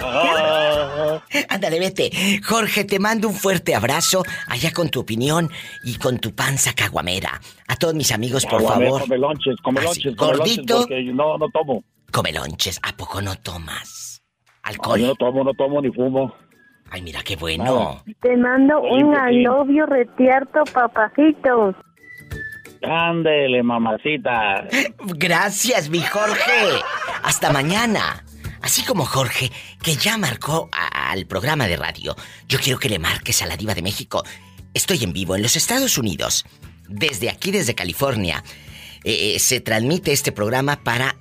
Ándale, 1.48 1.78
vete. 1.78 2.10
Jorge, 2.44 2.84
te 2.84 2.98
mando 2.98 3.28
un 3.28 3.34
fuerte 3.34 3.74
abrazo 3.74 4.22
allá 4.48 4.72
con 4.72 4.88
tu 4.90 5.00
opinión 5.00 5.50
y 5.84 5.96
con 5.96 6.18
tu 6.18 6.34
panza 6.34 6.72
caguamera. 6.74 7.40
A 7.68 7.76
todos 7.76 7.94
mis 7.94 8.12
amigos, 8.12 8.44
por 8.46 8.60
Aguamera, 8.60 8.90
favor. 8.90 9.02
Come 9.02 9.18
lonches, 9.18 9.56
come 9.62 9.80
Así, 9.80 9.86
lonches, 9.86 10.16
come 10.16 10.32
lonches, 10.36 10.56
gordito. 10.56 10.78
porque 10.80 11.02
no, 11.04 11.38
no 11.38 11.48
tomo. 11.50 11.84
Come 12.10 12.32
lonches. 12.32 12.78
¿A 12.82 12.92
poco 12.96 13.20
no 13.22 13.36
tomas? 13.36 14.22
No, 14.46 14.52
Alcohol. 14.70 15.00
yo 15.00 15.06
no 15.08 15.14
tomo, 15.16 15.44
no 15.44 15.54
tomo 15.54 15.80
ni 15.80 15.90
fumo. 15.90 16.34
Ay, 16.90 17.02
mira 17.02 17.22
qué 17.22 17.36
bueno. 17.36 18.02
Te 18.20 18.36
mando 18.36 18.78
Oye, 18.80 19.02
un 19.04 19.12
Pequín. 19.12 19.46
alobio 19.46 19.86
retierto, 19.86 20.62
papacito. 20.72 21.74
Ándele, 22.82 23.62
mamacita. 23.62 24.66
Gracias, 25.16 25.88
mi 25.88 26.00
Jorge. 26.02 26.80
Hasta 27.22 27.50
mañana. 27.52 28.24
Así 28.62 28.84
como 28.84 29.04
Jorge, 29.04 29.50
que 29.82 29.96
ya 29.96 30.16
marcó 30.16 30.70
al 30.72 31.26
programa 31.26 31.66
de 31.66 31.76
radio, 31.76 32.16
yo 32.48 32.60
quiero 32.60 32.78
que 32.78 32.88
le 32.88 33.00
marques 33.00 33.42
a 33.42 33.46
la 33.46 33.56
diva 33.56 33.74
de 33.74 33.82
México. 33.82 34.22
Estoy 34.72 35.02
en 35.02 35.12
vivo 35.12 35.34
en 35.34 35.42
los 35.42 35.56
Estados 35.56 35.98
Unidos. 35.98 36.44
Desde 36.88 37.28
aquí, 37.28 37.50
desde 37.50 37.74
California, 37.74 38.44
eh, 39.02 39.34
eh, 39.34 39.38
se 39.40 39.60
transmite 39.60 40.12
este 40.12 40.30
programa 40.30 40.84
para 40.84 41.16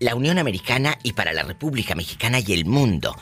la 0.00 0.14
Unión 0.14 0.38
Americana 0.38 0.98
y 1.02 1.14
para 1.14 1.32
la 1.32 1.44
República 1.44 1.94
Mexicana 1.94 2.40
y 2.40 2.52
el 2.52 2.66
mundo. 2.66 3.16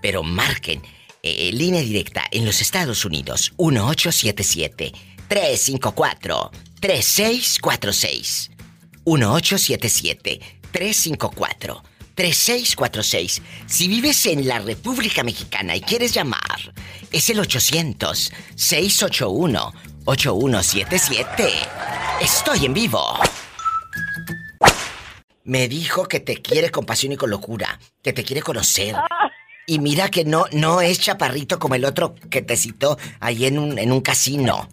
Pero 0.00 0.22
marquen 0.22 0.80
eh, 1.24 1.50
línea 1.52 1.80
directa 1.80 2.24
en 2.30 2.44
los 2.44 2.60
Estados 2.62 3.04
Unidos 3.04 3.52
1877 3.58 4.92
354 5.26 6.52
3646 6.80 8.50
1877 9.04 10.40
354 10.70 11.95
3646 12.16 13.42
Si 13.66 13.88
vives 13.88 14.26
en 14.26 14.48
la 14.48 14.58
República 14.58 15.22
Mexicana 15.22 15.76
y 15.76 15.82
quieres 15.82 16.12
llamar, 16.12 16.72
es 17.12 17.30
el 17.30 17.38
800 17.38 18.32
681 18.56 19.72
8177. 20.06 21.48
Estoy 22.20 22.64
en 22.64 22.74
vivo. 22.74 23.18
Me 25.44 25.68
dijo 25.68 26.08
que 26.08 26.20
te 26.20 26.40
quiere 26.40 26.70
con 26.70 26.86
pasión 26.86 27.12
y 27.12 27.16
con 27.16 27.30
locura, 27.30 27.78
que 28.02 28.12
te 28.12 28.24
quiere 28.24 28.42
conocer. 28.42 28.94
Y 29.66 29.80
mira 29.80 30.08
que 30.08 30.24
no, 30.24 30.46
no 30.52 30.80
es 30.80 31.00
chaparrito 31.00 31.58
como 31.58 31.74
el 31.74 31.84
otro 31.84 32.14
que 32.30 32.40
te 32.42 32.56
citó 32.56 32.98
ahí 33.20 33.46
en 33.46 33.58
un, 33.58 33.78
en 33.78 33.92
un 33.92 34.00
casino. 34.00 34.68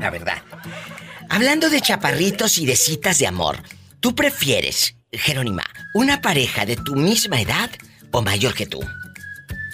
La 0.00 0.10
verdad. 0.10 0.42
Hablando 1.28 1.68
de 1.68 1.80
chaparritos 1.80 2.58
y 2.58 2.66
de 2.66 2.76
citas 2.76 3.18
de 3.18 3.26
amor, 3.26 3.62
¿tú 4.00 4.14
prefieres, 4.14 4.97
Jerónima, 5.12 5.62
una 5.94 6.20
pareja 6.20 6.66
de 6.66 6.76
tu 6.76 6.94
misma 6.94 7.40
edad 7.40 7.70
o 8.12 8.20
mayor 8.22 8.54
que 8.54 8.66
tú? 8.66 8.80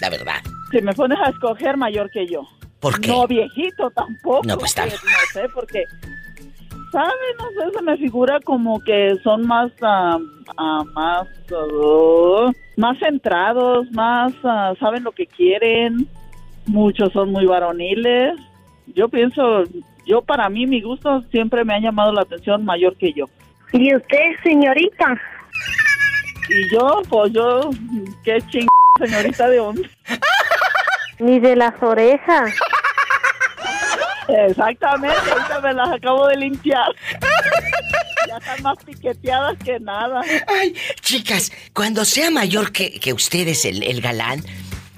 La 0.01 0.09
verdad. 0.09 0.41
Si 0.71 0.81
me 0.81 0.93
pones 0.93 1.17
a 1.23 1.29
escoger 1.29 1.77
mayor 1.77 2.09
que 2.09 2.25
yo. 2.27 2.41
¿Por 2.79 2.99
qué? 2.99 3.09
No 3.09 3.27
viejito 3.27 3.89
tampoco. 3.91 4.41
No, 4.45 4.57
pues, 4.57 4.75
tam- 4.75 4.85
No 4.91 5.19
sé, 5.33 5.47
porque... 5.53 5.83
¿Sabes? 6.91 7.13
No 7.37 7.45
sé, 7.49 7.77
se 7.77 7.81
me 7.83 7.97
figura 7.97 8.39
como 8.41 8.79
que 8.81 9.15
son 9.23 9.45
más... 9.45 9.71
ah, 9.81 10.17
más... 10.93 11.27
ah, 11.51 12.51
más 12.77 12.99
centrados, 12.99 13.89
más... 13.91 14.33
saben 14.79 15.03
lo 15.03 15.11
que 15.11 15.25
quieren. 15.27 16.07
Muchos 16.65 17.11
son 17.11 17.31
muy 17.31 17.45
varoniles. 17.45 18.35
Yo 18.87 19.09
pienso... 19.09 19.63
Yo 20.05 20.21
para 20.21 20.47
mí, 20.49 20.67
mi 20.67 20.81
gusto 20.81 21.23
siempre 21.31 21.65
me 21.65 21.73
ha 21.73 21.79
llamado 21.79 22.13
la 22.13 22.21
atención 22.21 22.63
mayor 22.63 22.95
que 22.95 23.11
yo. 23.11 23.25
¿Y 23.75 23.93
usted, 23.93 24.31
señorita? 24.41 25.21
Y 26.47 26.69
yo, 26.73 27.01
pues 27.09 27.33
yo... 27.33 27.69
Qué 28.23 28.37
ching... 28.49 28.67
señorita 28.97 29.49
de 29.49 29.59
hombre. 29.59 29.89
Ni 31.19 31.39
de 31.39 31.57
las 31.57 31.73
orejas. 31.81 32.53
Exactamente, 34.27 35.17
ahorita 35.29 35.59
me 35.59 35.73
las 35.73 35.89
acabo 35.89 36.27
de 36.27 36.37
limpiar. 36.37 36.87
Ya 38.27 38.37
están 38.37 38.63
más 38.63 38.77
piqueteadas 38.83 39.57
que 39.63 39.79
nada. 39.79 40.21
Ay, 40.47 40.73
chicas, 41.01 41.51
cuando 41.73 42.05
sea 42.05 42.31
mayor 42.31 42.71
que, 42.71 42.99
que 42.99 43.11
ustedes, 43.13 43.65
el, 43.65 43.83
el 43.83 44.01
galán, 44.01 44.43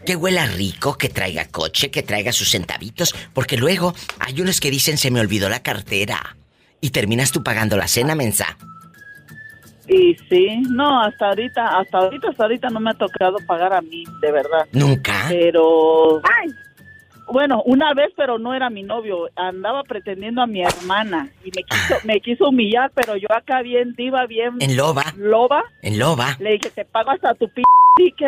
que 0.05 0.15
huela 0.15 0.45
rico, 0.45 0.97
que 0.97 1.09
traiga 1.09 1.45
coche, 1.45 1.89
que 1.89 2.03
traiga 2.03 2.31
sus 2.31 2.51
centavitos, 2.51 3.13
porque 3.33 3.57
luego 3.57 3.93
hay 4.19 4.39
unos 4.39 4.61
que 4.61 4.71
dicen 4.71 4.97
se 4.97 5.11
me 5.11 5.19
olvidó 5.19 5.49
la 5.49 5.61
cartera. 5.61 6.37
Y 6.81 6.89
terminas 6.91 7.31
tú 7.31 7.43
pagando 7.43 7.77
la 7.77 7.87
cena, 7.87 8.15
mensa. 8.15 8.57
Y 9.87 10.15
sí, 10.29 10.61
no, 10.69 11.01
hasta 11.01 11.29
ahorita, 11.29 11.79
hasta 11.79 11.97
ahorita, 11.99 12.29
hasta 12.29 12.43
ahorita 12.43 12.69
no 12.69 12.79
me 12.79 12.91
ha 12.91 12.93
tocado 12.93 13.37
pagar 13.47 13.73
a 13.73 13.81
mí, 13.81 14.03
de 14.21 14.31
verdad. 14.31 14.67
¿Nunca? 14.73 15.25
Pero, 15.29 16.21
bueno, 17.31 17.61
una 17.65 17.93
vez, 17.93 18.11
pero 18.15 18.37
no 18.37 18.53
era 18.53 18.69
mi 18.69 18.83
novio. 18.83 19.29
Andaba 19.35 19.83
pretendiendo 19.83 20.41
a 20.41 20.47
mi 20.47 20.61
hermana 20.61 21.29
y 21.43 21.51
me 21.55 21.63
quiso, 21.63 21.95
me 22.03 22.19
quiso 22.19 22.49
humillar, 22.49 22.91
pero 22.93 23.15
yo 23.15 23.27
acá 23.31 23.61
bien 23.61 23.95
diva, 23.95 24.25
bien 24.25 24.55
En 24.59 24.75
loba. 24.75 25.05
loba. 25.17 25.63
En 25.81 25.97
loba. 25.99 26.35
Le 26.39 26.51
dije, 26.51 26.69
te 26.69 26.83
pago 26.83 27.11
hasta 27.11 27.33
tu 27.33 27.47
p 27.49 27.63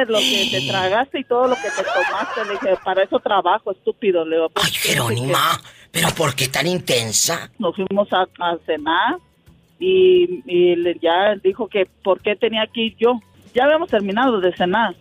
lo 0.08 0.18
que 0.18 0.48
te 0.52 0.68
tragaste 0.68 1.20
y 1.20 1.24
todo 1.24 1.48
lo 1.48 1.56
que 1.56 1.70
te 1.70 1.84
tomaste. 1.84 2.46
Le 2.46 2.52
dije, 2.54 2.82
para 2.84 3.04
eso 3.04 3.20
trabajo, 3.20 3.72
estúpido. 3.72 4.26
Le 4.26 4.38
digo, 4.38 4.52
Ay, 4.56 4.72
Jerónima, 4.72 5.62
¿pero 5.91 6.07
por 6.18 6.36
qué 6.36 6.48
tan 6.48 6.68
intensa? 6.68 7.49
Nos 7.60 7.76
fuimos 7.76 8.07
a, 8.14 8.28
a 8.40 8.57
cenar 8.66 9.18
y, 9.80 10.41
y 10.45 10.76
le- 10.76 10.98
ya 11.02 11.36
dijo 11.44 11.68
que 11.68 11.88
por 12.03 12.22
qué 12.22 12.36
tenía 12.36 12.66
que 12.68 12.82
ir 12.82 12.95
yo. 12.98 13.20
Ya 13.53 13.66
habíamos 13.66 13.90
terminado 13.90 14.40
de 14.40 14.56
cenar. 14.56 14.95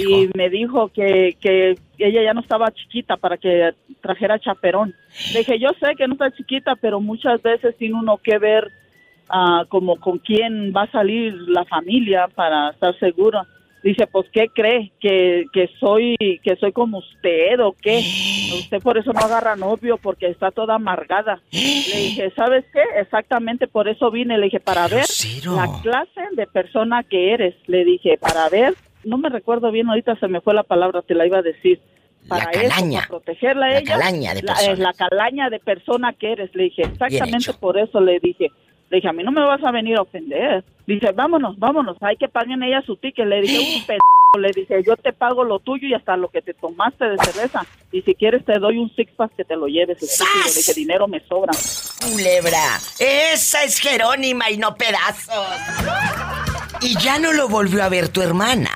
Y 0.00 0.30
me 0.34 0.48
dijo 0.48 0.88
que, 0.88 1.36
que 1.40 1.76
ella 1.98 2.22
ya 2.22 2.32
no 2.34 2.40
estaba 2.40 2.70
chiquita 2.70 3.16
para 3.16 3.36
que 3.36 3.72
trajera 4.00 4.38
chaperón. 4.38 4.94
Le 5.32 5.40
dije, 5.40 5.58
yo 5.58 5.68
sé 5.80 5.94
que 5.96 6.06
no 6.06 6.14
está 6.14 6.30
chiquita, 6.30 6.76
pero 6.76 7.00
muchas 7.00 7.42
veces 7.42 7.76
tiene 7.76 7.94
uno 7.94 8.16
que 8.18 8.38
ver 8.38 8.70
ah, 9.28 9.64
como 9.68 9.96
con 9.96 10.18
quién 10.18 10.72
va 10.74 10.82
a 10.84 10.90
salir 10.90 11.34
la 11.48 11.64
familia 11.66 12.26
para 12.34 12.70
estar 12.70 12.98
seguro. 12.98 13.42
Dice, 13.82 14.06
pues, 14.08 14.26
¿qué 14.32 14.48
cree? 14.52 14.92
¿Que, 15.00 15.44
que 15.52 15.68
soy 15.78 16.16
que 16.42 16.56
soy 16.56 16.72
como 16.72 16.98
usted 16.98 17.60
o 17.60 17.72
qué? 17.80 17.98
Usted 18.58 18.80
por 18.82 18.96
eso 18.98 19.12
no 19.12 19.20
agarra 19.20 19.54
novio, 19.56 19.96
porque 19.98 20.26
está 20.28 20.50
toda 20.50 20.74
amargada. 20.76 21.40
Le 21.52 21.58
dije, 21.60 22.32
¿sabes 22.34 22.64
qué? 22.72 22.82
Exactamente 23.00 23.66
por 23.68 23.88
eso 23.88 24.10
vine. 24.10 24.38
Le 24.38 24.44
dije, 24.44 24.60
para 24.60 24.88
ver 24.88 25.04
la 25.44 25.68
clase 25.82 26.20
de 26.32 26.46
persona 26.46 27.02
que 27.04 27.32
eres. 27.32 27.54
Le 27.66 27.84
dije, 27.84 28.18
para 28.18 28.48
ver, 28.48 28.74
no 29.04 29.18
me 29.18 29.28
recuerdo 29.28 29.70
bien, 29.70 29.88
ahorita 29.88 30.16
se 30.16 30.26
me 30.28 30.40
fue 30.40 30.54
la 30.54 30.64
palabra, 30.64 31.02
te 31.02 31.14
la 31.14 31.26
iba 31.26 31.38
a 31.38 31.42
decir. 31.42 31.80
Para 32.28 32.50
eso, 32.50 32.60
calaña. 32.74 32.98
para 33.00 33.08
protegerla 33.08 33.66
a 33.66 33.70
La 33.70 33.78
ella. 33.78 33.92
calaña 33.98 34.34
de 34.34 34.42
la, 34.42 34.54
persona. 34.54 34.72
eh, 34.72 34.76
la 34.78 34.92
calaña 34.94 35.48
de 35.50 35.60
persona 35.60 36.12
que 36.12 36.32
eres. 36.32 36.52
Le 36.56 36.64
dije, 36.64 36.82
exactamente 36.82 37.52
por 37.60 37.78
eso 37.78 38.00
le 38.00 38.18
dije. 38.18 38.50
Le 38.90 38.96
dije, 38.96 39.08
a 39.08 39.12
mí 39.12 39.22
no 39.22 39.32
me 39.32 39.42
vas 39.42 39.62
a 39.64 39.72
venir 39.72 39.96
a 39.96 40.02
ofender. 40.02 40.64
Dice, 40.86 41.12
vámonos, 41.12 41.58
vámonos, 41.58 41.96
hay 42.00 42.16
que 42.16 42.28
paguen 42.28 42.62
ella 42.62 42.82
su 42.82 42.96
ticket. 42.96 43.26
Le 43.26 43.40
dije, 43.40 43.58
un 43.58 43.84
p 43.86 43.98
le 44.38 44.50
dije, 44.52 44.82
yo 44.84 44.96
te 44.96 45.12
pago 45.12 45.44
lo 45.44 45.58
tuyo 45.60 45.88
y 45.88 45.94
hasta 45.94 46.16
lo 46.16 46.28
que 46.28 46.42
te 46.42 46.54
tomaste 46.54 47.08
de 47.08 47.16
cerveza. 47.18 47.64
Y 47.90 48.02
si 48.02 48.14
quieres 48.14 48.44
te 48.44 48.58
doy 48.58 48.78
un 48.78 48.94
six 48.94 49.10
pack 49.12 49.34
que 49.34 49.44
te 49.44 49.56
lo 49.56 49.66
lleves. 49.66 50.02
estúpido. 50.02 50.44
Le 50.44 50.54
dije, 50.54 50.74
dinero 50.74 51.08
me 51.08 51.20
sobra. 51.20 51.52
Culebra, 52.02 52.78
esa 52.98 53.64
es 53.64 53.80
Jerónima 53.80 54.50
y 54.50 54.58
no 54.58 54.74
pedazos. 54.74 55.34
Y 56.82 56.98
ya 56.98 57.18
no 57.18 57.32
lo 57.32 57.48
volvió 57.48 57.82
a 57.82 57.88
ver 57.88 58.08
tu 58.08 58.20
hermana. 58.20 58.70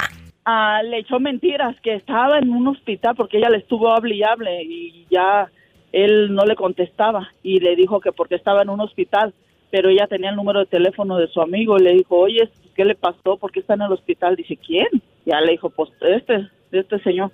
Ah, 0.45 0.82
le 0.82 0.99
echó 0.99 1.20
mentiras, 1.20 1.77
que 1.82 1.95
estaba 1.95 2.39
en 2.39 2.51
un 2.51 2.66
hospital 2.69 3.15
porque 3.15 3.39
ella 3.39 3.51
le 3.51 3.59
estuvo 3.59 3.93
hable 3.93 4.15
y 4.15 4.23
hable 4.23 4.62
y 4.62 5.07
ya 5.11 5.51
él 5.93 6.35
no 6.35 6.45
le 6.45 6.57
contestaba 6.57 7.28
y 7.43 7.61
le 7.61 7.77
dijo 7.77 8.01
que 8.01 8.12
porque 8.12 8.37
estaba 8.37 8.62
en 8.62 8.70
un 8.70 8.81
hospital, 8.81 9.35
pero 9.71 9.89
ella 9.89 10.07
tenía 10.07 10.31
el 10.31 10.37
número 10.37 10.61
de 10.61 10.67
teléfono 10.67 11.17
de 11.17 11.29
su 11.29 11.41
amigo 11.41 11.79
y 11.79 11.83
le 11.83 11.93
dijo, 11.95 12.17
oye, 12.17 12.51
¿qué 12.75 12.85
le 12.85 12.95
pasó? 12.95 13.37
¿Por 13.37 13.53
qué 13.53 13.61
está 13.61 13.75
en 13.75 13.83
el 13.83 13.93
hospital? 13.93 14.37
Dice, 14.37 14.57
¿quién? 14.57 14.89
Ya 15.27 15.41
le 15.41 15.53
dijo, 15.53 15.71
pues 15.71 15.91
este, 16.01 16.49
este 16.73 16.99
señor. 17.03 17.33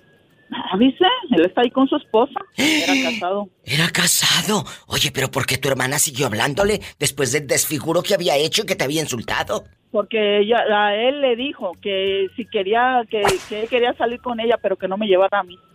Dice, 0.79 1.05
él 1.31 1.45
está 1.45 1.61
ahí 1.61 1.71
con 1.71 1.87
su 1.87 1.97
esposa, 1.97 2.39
era 2.55 3.11
casado. 3.11 3.49
Era 3.65 3.89
casado. 3.89 4.63
Oye, 4.87 5.11
pero 5.13 5.29
¿por 5.29 5.45
qué 5.45 5.57
tu 5.57 5.67
hermana 5.67 5.99
siguió 5.99 6.27
hablándole 6.27 6.79
después 6.99 7.31
del 7.31 7.47
desfiguro 7.47 8.01
que 8.01 8.13
había 8.13 8.37
hecho 8.37 8.63
y 8.63 8.65
que 8.65 8.75
te 8.75 8.85
había 8.85 9.01
insultado? 9.01 9.65
Porque 9.91 10.39
ella, 10.39 10.57
a 10.69 10.95
él 10.95 11.21
le 11.21 11.35
dijo 11.35 11.71
que 11.81 12.27
si 12.35 12.45
quería, 12.45 13.03
que, 13.09 13.23
que 13.49 13.61
él 13.61 13.69
quería 13.69 13.93
salir 13.93 14.21
con 14.21 14.39
ella, 14.39 14.57
pero 14.61 14.75
que 14.77 14.87
no 14.87 14.97
me 14.97 15.07
llevara 15.07 15.39
a 15.39 15.43
mí. 15.43 15.57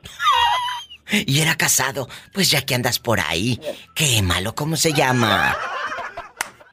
Y 1.26 1.40
era 1.40 1.54
casado. 1.56 2.08
Pues 2.32 2.50
ya 2.50 2.64
que 2.64 2.74
andas 2.74 2.98
por 2.98 3.20
ahí. 3.20 3.60
Qué 3.94 4.22
malo, 4.22 4.54
¿cómo 4.54 4.76
se 4.76 4.94
llama? 4.94 5.54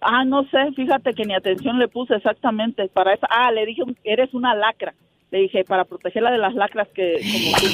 Ah, 0.01 0.23
no 0.25 0.43
sé, 0.49 0.71
fíjate 0.75 1.13
que 1.13 1.25
ni 1.25 1.33
atención 1.35 1.77
le 1.79 1.87
puse 1.87 2.15
exactamente 2.15 2.87
para 2.89 3.13
eso. 3.13 3.27
Ah, 3.29 3.51
le 3.51 3.65
dije, 3.65 3.83
eres 4.03 4.33
una 4.33 4.55
lacra. 4.55 4.93
Le 5.31 5.39
dije, 5.41 5.63
para 5.63 5.83
protegerla 5.85 6.31
de 6.31 6.37
las 6.37 6.53
lacras 6.55 6.87
que 6.95 7.17
como 7.21 7.57
tú. 7.59 7.67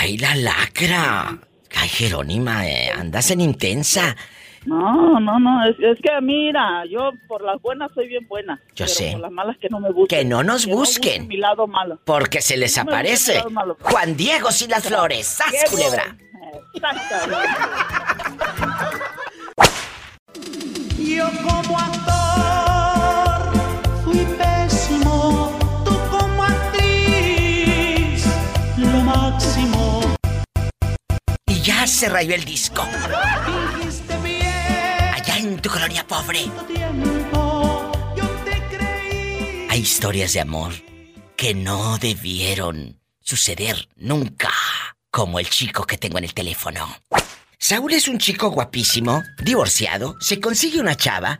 Ay, 0.00 0.16
la 0.18 0.34
lacra. 0.36 1.38
Ay, 1.76 1.88
Jerónima, 1.88 2.66
eh, 2.66 2.90
andas 2.90 3.30
en 3.30 3.40
intensa. 3.40 4.16
No, 4.64 5.20
no, 5.20 5.38
no, 5.38 5.64
es, 5.68 5.76
es 5.78 5.98
que 6.00 6.10
mira, 6.22 6.84
yo 6.86 7.10
por 7.28 7.42
las 7.42 7.60
buenas 7.60 7.92
soy 7.92 8.08
bien 8.08 8.26
buena. 8.26 8.58
Yo 8.68 8.86
pero 8.86 8.88
sé. 8.88 9.12
Por 9.12 9.20
las 9.20 9.30
malas 9.30 9.58
que 9.58 9.68
no 9.68 9.78
me 9.78 9.90
busquen. 9.92 10.18
Que 10.20 10.24
no 10.24 10.42
nos 10.42 10.64
Que 10.64 10.70
no 10.70 10.76
busquen. 10.78 11.28
mi 11.28 11.36
lado 11.36 11.66
malo. 11.66 12.00
Porque 12.06 12.40
se 12.40 12.56
les 12.56 12.74
No 12.76 12.84
aparece. 12.84 13.42
Juan 13.82 14.16
Diego 14.16 14.50
sin 14.50 14.70
las 14.70 14.88
flores. 14.88 15.26
¡Sas, 15.26 15.70
culebra! 15.70 16.16
Exactamente. 16.74 17.48
Yo 21.04 21.30
como 21.42 21.78
actor 21.78 23.52
fui 24.04 24.24
pésimo, 24.38 25.52
tú 25.84 25.92
como 26.10 26.44
actriz 26.44 28.24
lo 28.78 28.88
máximo. 29.02 30.16
Y 31.46 31.60
ya 31.60 31.86
se 31.86 32.08
rayó 32.08 32.34
el 32.34 32.44
disco. 32.44 32.82
Allá 35.12 35.36
en 35.36 35.60
tu 35.60 35.68
colonia 35.68 36.06
pobre. 36.06 36.50
Hay 39.68 39.80
historias 39.80 40.32
de 40.32 40.40
amor 40.40 40.72
que 41.36 41.54
no 41.54 41.98
debieron 41.98 42.98
suceder 43.20 43.88
nunca. 43.96 44.50
Como 45.10 45.38
el 45.38 45.50
chico 45.50 45.84
que 45.84 45.98
tengo 45.98 46.16
en 46.16 46.24
el 46.24 46.32
teléfono. 46.32 46.88
Saúl 47.66 47.94
es 47.94 48.08
un 48.08 48.18
chico 48.18 48.50
guapísimo, 48.50 49.22
divorciado, 49.42 50.16
se 50.20 50.38
consigue 50.38 50.82
una 50.82 50.96
chava 50.96 51.38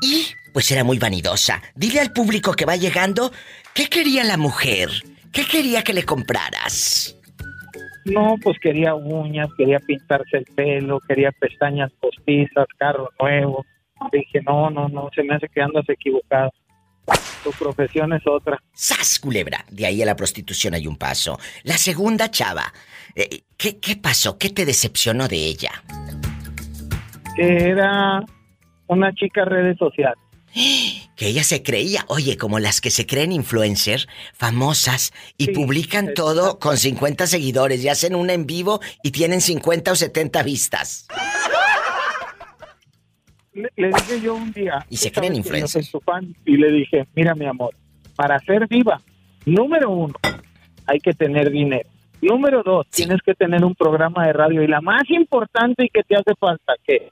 y 0.00 0.26
pues 0.52 0.70
era 0.70 0.84
muy 0.84 1.00
vanidosa. 1.00 1.60
Dile 1.74 1.98
al 1.98 2.12
público 2.12 2.52
que 2.52 2.64
va 2.64 2.76
llegando 2.76 3.32
qué 3.74 3.88
quería 3.88 4.22
la 4.22 4.36
mujer, 4.36 4.88
qué 5.32 5.42
quería 5.44 5.82
que 5.82 5.94
le 5.94 6.04
compraras. 6.04 7.18
No, 8.04 8.36
pues 8.40 8.56
quería 8.60 8.94
uñas, 8.94 9.48
quería 9.58 9.80
pintarse 9.80 10.36
el 10.36 10.44
pelo, 10.44 11.00
quería 11.08 11.32
pestañas 11.32 11.90
postizas, 11.98 12.68
carro 12.78 13.10
nuevo. 13.18 13.66
Dije, 14.12 14.42
no, 14.46 14.70
no, 14.70 14.88
no, 14.88 15.10
se 15.12 15.24
me 15.24 15.34
hace 15.34 15.48
que 15.48 15.60
andas 15.60 15.88
equivocado. 15.88 16.52
Tu 17.42 17.50
profesión 17.52 18.12
es 18.12 18.22
otra. 18.26 18.62
¡Sas, 18.72 19.18
culebra! 19.18 19.64
De 19.70 19.86
ahí 19.86 20.00
a 20.02 20.06
la 20.06 20.14
prostitución 20.16 20.74
hay 20.74 20.86
un 20.86 20.96
paso. 20.96 21.38
La 21.64 21.76
segunda 21.76 22.30
chava, 22.30 22.72
eh, 23.14 23.42
¿qué, 23.56 23.78
¿qué 23.78 23.96
pasó? 23.96 24.38
¿Qué 24.38 24.50
te 24.50 24.64
decepcionó 24.64 25.26
de 25.26 25.36
ella? 25.36 25.82
Era 27.36 28.24
una 28.86 29.12
chica 29.14 29.44
redes 29.44 29.78
sociales. 29.78 30.22
Que 31.14 31.28
ella 31.28 31.44
se 31.44 31.62
creía, 31.62 32.04
oye, 32.08 32.36
como 32.36 32.58
las 32.58 32.80
que 32.80 32.90
se 32.90 33.06
creen 33.06 33.30
influencer, 33.30 34.08
famosas, 34.32 35.12
y 35.36 35.52
publican 35.52 36.14
todo 36.14 36.58
con 36.58 36.78
50 36.78 37.28
seguidores 37.28 37.84
y 37.84 37.88
hacen 37.88 38.16
una 38.16 38.32
en 38.32 38.44
vivo 38.44 38.80
y 39.04 39.12
tienen 39.12 39.40
50 39.40 39.92
o 39.92 39.94
70 39.94 40.42
vistas. 40.42 41.06
Le, 43.54 43.68
le 43.76 43.88
dije 43.88 44.20
yo 44.22 44.34
un 44.34 44.52
día. 44.52 44.84
Y 44.88 44.96
se 44.96 45.10
"Tú 45.10 45.14
sabes 45.14 45.28
creen 45.28 45.36
influencers. 45.36 45.86
soy 45.88 46.00
tu 46.00 46.04
fan", 46.04 46.34
Y 46.44 46.56
le 46.56 46.70
dije, 46.72 47.06
mira 47.14 47.34
mi 47.34 47.46
amor, 47.46 47.74
para 48.16 48.38
ser 48.40 48.66
viva, 48.68 49.00
número 49.44 49.90
uno, 49.90 50.14
hay 50.86 50.98
que 51.00 51.12
tener 51.12 51.50
dinero. 51.50 51.88
Número 52.20 52.62
dos, 52.62 52.86
tienes 52.90 53.20
que 53.24 53.34
tener 53.34 53.64
un 53.64 53.74
programa 53.74 54.26
de 54.26 54.32
radio. 54.32 54.62
Y 54.62 54.68
la 54.68 54.80
más 54.80 55.02
importante 55.10 55.84
y 55.84 55.88
que 55.88 56.02
te 56.04 56.14
hace 56.14 56.34
falta, 56.38 56.74
que 56.86 57.10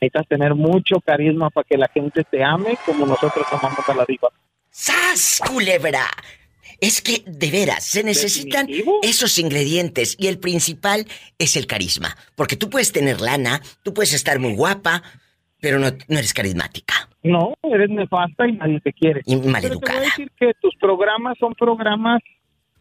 necesitas 0.00 0.26
tener 0.28 0.54
mucho 0.54 0.96
carisma 1.04 1.50
para 1.50 1.64
que 1.64 1.76
la 1.76 1.88
gente 1.88 2.22
te 2.24 2.44
ame 2.44 2.78
como 2.86 3.04
nosotros 3.04 3.44
amamos 3.50 3.88
a 3.88 3.94
la 3.94 4.04
diva. 4.06 4.28
¡Sas, 4.70 5.40
culebra! 5.48 6.06
Es 6.80 7.00
que, 7.02 7.22
de 7.26 7.50
veras, 7.50 7.84
se 7.84 8.02
necesitan 8.02 8.66
esos 9.02 9.38
ingredientes 9.38 10.16
y 10.18 10.26
el 10.28 10.38
principal 10.38 11.06
es 11.38 11.56
el 11.56 11.66
carisma. 11.66 12.16
Porque 12.34 12.56
tú 12.56 12.70
puedes 12.70 12.90
tener 12.92 13.20
lana, 13.20 13.60
tú 13.84 13.94
puedes 13.94 14.12
estar 14.12 14.38
muy 14.40 14.54
guapa, 14.54 15.02
pero 15.62 15.78
no, 15.78 15.86
no 16.08 16.18
eres 16.18 16.34
carismática. 16.34 17.08
No, 17.22 17.54
eres 17.62 17.88
nefasta 17.88 18.48
y 18.48 18.52
nadie 18.52 18.80
te 18.80 18.92
quiere. 18.92 19.20
Y 19.24 19.36
Pero 19.36 19.40
te 19.40 19.46
voy 19.46 19.48
a 19.48 19.52
maleducada. 19.52 20.00
decir 20.00 20.30
que 20.36 20.52
tus 20.60 20.74
programas 20.74 21.38
son 21.38 21.54
programas 21.54 22.20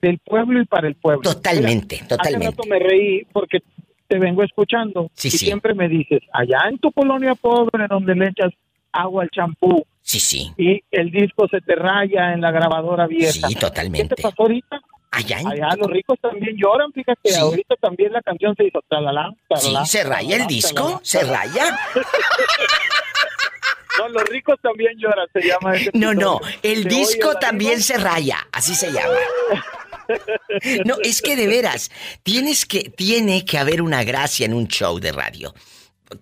del 0.01 0.17
pueblo 0.17 0.59
y 0.59 0.65
para 0.65 0.87
el 0.87 0.95
pueblo. 0.95 1.21
Totalmente, 1.21 1.97
Mira, 1.97 2.07
totalmente. 2.07 2.47
Hace 2.47 2.57
rato 2.57 2.63
me 2.67 2.79
reí 2.79 3.23
porque 3.31 3.59
te 4.07 4.17
vengo 4.17 4.41
escuchando 4.43 5.11
Sí, 5.13 5.27
y 5.27 5.31
sí. 5.31 5.37
siempre 5.45 5.75
me 5.75 5.87
dices, 5.87 6.21
allá 6.33 6.57
en 6.71 6.79
tu 6.79 6.91
colonia 6.91 7.35
pobre 7.35 7.85
donde 7.87 8.15
le 8.15 8.29
echas 8.29 8.51
agua 8.91 9.23
al 9.23 9.29
champú 9.29 9.85
Sí, 10.01 10.19
sí. 10.19 10.51
y 10.57 10.81
el 10.89 11.11
disco 11.11 11.47
se 11.47 11.61
te 11.61 11.75
raya 11.75 12.33
en 12.33 12.41
la 12.41 12.49
grabadora 12.51 13.05
vieja. 13.05 13.47
Sí, 13.47 13.53
totalmente. 13.55 14.15
¿Qué 14.15 14.15
te 14.15 14.21
pasó 14.23 14.41
ahorita? 14.41 14.81
Allá 15.11 15.39
en... 15.41 15.47
Allá 15.47 15.75
los 15.77 15.87
ricos 15.89 16.17
también 16.21 16.55
lloran, 16.57 16.91
fíjate, 16.93 17.29
Sí. 17.31 17.39
ahorita 17.39 17.75
también 17.77 18.13
la 18.13 18.21
canción 18.21 18.55
se 18.55 18.65
hizo 18.65 18.79
talalá, 18.87 19.33
Sí, 19.57 19.73
se 19.85 20.03
raya 20.03 20.37
el 20.37 20.47
disco, 20.47 20.99
se 21.03 21.23
raya. 21.23 21.77
No, 23.99 24.07
los 24.07 24.23
ricos 24.29 24.55
también 24.61 24.93
lloran, 24.97 25.27
se 25.33 25.41
llama 25.41 25.75
ese 25.75 25.91
No, 25.93 26.13
no, 26.13 26.39
el 26.63 26.85
disco 26.85 27.35
también 27.35 27.81
se 27.81 27.97
raya, 27.97 28.37
así 28.51 28.73
se 28.75 28.91
llama. 28.91 29.13
No, 30.85 30.95
es 31.03 31.21
que 31.21 31.37
de 31.37 31.47
veras, 31.47 31.89
tienes 32.23 32.65
que, 32.65 32.89
tiene 32.89 33.45
que 33.45 33.57
haber 33.57 33.81
una 33.81 34.03
gracia 34.03 34.45
en 34.45 34.53
un 34.53 34.67
show 34.67 34.99
de 34.99 35.13
radio. 35.13 35.53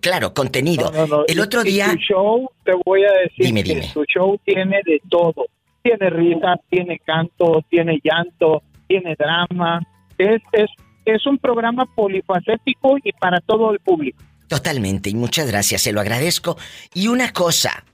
Claro, 0.00 0.32
contenido. 0.32 0.92
No, 0.92 1.06
no, 1.08 1.16
no. 1.18 1.24
El 1.26 1.40
otro 1.40 1.64
día, 1.64 1.88
Tu 1.90 1.96
show, 1.96 2.48
te 2.64 2.72
voy 2.84 3.02
a 3.04 3.12
decir 3.22 3.46
Dime, 3.46 3.64
que 3.64 3.74
dime. 3.74 3.90
tu 3.92 4.04
show 4.04 4.38
tiene 4.44 4.80
de 4.84 5.00
todo. 5.10 5.46
Tiene 5.82 6.08
risa, 6.10 6.54
tiene 6.68 7.00
canto, 7.04 7.64
tiene 7.68 7.98
llanto, 8.04 8.62
tiene 8.90 9.14
drama. 9.16 9.80
Es, 10.18 10.42
es, 10.52 10.68
es 11.04 11.24
un 11.26 11.38
programa 11.38 11.86
polifacético 11.94 12.96
y 13.04 13.12
para 13.12 13.40
todo 13.40 13.72
el 13.72 13.78
público. 13.78 14.20
totalmente, 14.48 15.08
y 15.10 15.14
muchas 15.14 15.46
gracias, 15.46 15.82
se 15.82 15.92
lo 15.92 16.00
agradezco. 16.00 16.58
Y 16.92 17.06
una 17.06 17.32
cosa, 17.32 17.84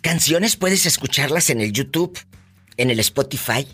canciones 0.00 0.56
puedes 0.56 0.86
escucharlas 0.86 1.50
en 1.50 1.60
el 1.60 1.72
YouTube, 1.72 2.16
en 2.76 2.90
el 2.90 3.00
Spotify. 3.00 3.66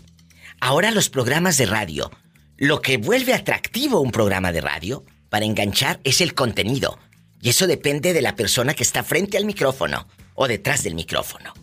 Ahora 0.59 0.89
los 0.89 1.09
programas 1.09 1.57
de 1.57 1.67
radio, 1.67 2.09
lo 2.57 2.81
que 2.81 2.97
vuelve 2.97 3.35
atractivo 3.35 4.01
un 4.01 4.11
programa 4.11 4.51
de 4.51 4.61
radio 4.61 5.03
para 5.29 5.45
enganchar 5.45 5.99
es 6.03 6.19
el 6.19 6.33
contenido. 6.33 6.97
Y 7.41 7.49
eso 7.49 7.67
depende 7.67 8.11
de 8.11 8.23
la 8.23 8.35
persona 8.35 8.73
que 8.73 8.83
está 8.83 9.03
frente 9.03 9.37
al 9.37 9.45
micrófono 9.45 10.07
o 10.33 10.47
detrás 10.47 10.83
del 10.83 10.95
micrófono. 10.95 11.53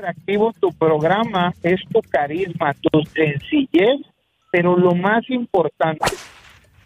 Atractivo 0.00 0.54
tu 0.58 0.72
programa 0.72 1.52
es 1.62 1.78
tu 1.92 2.00
carisma, 2.00 2.72
tu 2.72 3.02
sencillez, 3.12 4.00
pero 4.50 4.74
lo 4.74 4.94
más 4.94 5.28
importante, 5.28 6.06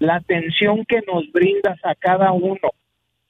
la 0.01 0.17
atención 0.17 0.85
que 0.85 1.01
nos 1.07 1.31
brindas 1.33 1.79
a 1.85 1.95
cada 1.95 2.33
uno. 2.33 2.59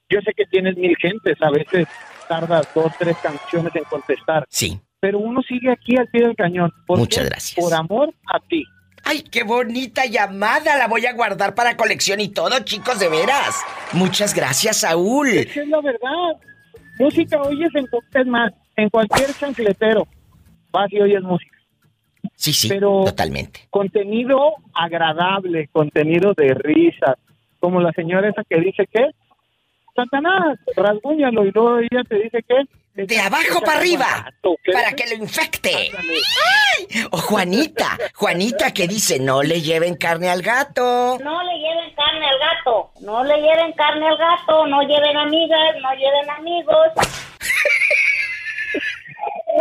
Yo 0.08 0.20
sé 0.22 0.32
que 0.34 0.46
tienes 0.46 0.78
mil 0.78 0.96
gentes, 0.96 1.36
a 1.42 1.50
veces 1.50 1.86
tardas 2.26 2.66
dos, 2.74 2.92
tres 2.98 3.18
canciones 3.18 3.76
en 3.76 3.84
contestar. 3.84 4.46
Sí. 4.48 4.80
Pero 5.00 5.18
uno 5.18 5.42
sigue 5.42 5.70
aquí 5.70 5.98
al 5.98 6.08
pie 6.08 6.28
del 6.28 6.34
cañón. 6.36 6.72
¿Por 6.86 7.00
Muchas 7.00 7.24
qué? 7.24 7.28
gracias. 7.28 7.62
Por 7.62 7.74
amor 7.74 8.14
a 8.32 8.40
ti. 8.40 8.64
¡Ay, 9.04 9.20
qué 9.20 9.42
bonita 9.42 10.06
llamada! 10.06 10.78
La 10.78 10.88
voy 10.88 11.04
a 11.04 11.12
guardar 11.12 11.54
para 11.54 11.76
colección 11.76 12.20
y 12.20 12.28
todo, 12.28 12.58
chicos, 12.60 12.98
de 12.98 13.10
veras. 13.10 13.62
Muchas 13.92 14.32
gracias, 14.32 14.78
Saúl. 14.78 15.28
Es 15.28 15.52
que 15.52 15.60
es 15.60 15.68
la 15.68 15.82
verdad. 15.82 16.40
Música 16.98 17.42
oyes 17.42 17.74
en, 17.74 17.86
es 18.14 18.26
más, 18.26 18.50
en 18.76 18.88
cualquier 18.90 19.32
chancletero. 19.34 20.06
Vas 20.70 20.92
y 20.92 21.00
oyes 21.00 21.22
música. 21.22 21.56
Sí, 22.36 22.52
sí, 22.52 22.68
Pero 22.68 23.04
totalmente. 23.04 23.66
contenido 23.70 24.54
agradable, 24.74 25.68
contenido 25.72 26.32
de 26.34 26.54
risa. 26.54 27.16
Como 27.60 27.80
la 27.80 27.92
señora 27.92 28.28
esa 28.28 28.42
que 28.44 28.60
dice 28.60 28.86
que, 28.92 29.10
Satanás, 29.94 30.58
rasguñalo 30.76 31.44
y 31.46 31.52
luego 31.52 31.78
ella 31.78 32.02
te 32.08 32.16
dice 32.16 32.42
que... 32.42 32.64
De 32.94 33.18
abajo 33.18 33.60
para 33.60 33.78
arriba, 33.78 34.32
para 34.72 34.92
que 34.92 35.04
lo 35.08 35.22
infecte. 35.22 35.70
¡Ay! 35.74 37.04
O 37.10 37.18
Juanita, 37.18 37.98
Juanita 38.14 38.72
que 38.72 38.86
dice, 38.86 39.18
no 39.18 39.42
le 39.42 39.60
lleven 39.62 39.96
carne 39.96 40.28
al 40.28 40.42
gato. 40.42 41.18
No 41.18 41.42
le 41.42 41.58
lleven 41.58 41.92
carne 41.96 42.26
al 42.26 42.38
gato, 42.38 42.90
no 43.00 43.24
le 43.24 43.36
lleven 43.40 43.72
carne 43.72 44.06
al 44.06 44.16
gato, 44.16 44.66
no 44.66 44.82
lleven 44.82 45.16
amigas, 45.16 45.74
no 45.82 45.92
lleven 45.94 46.30
amigos. 46.30 46.88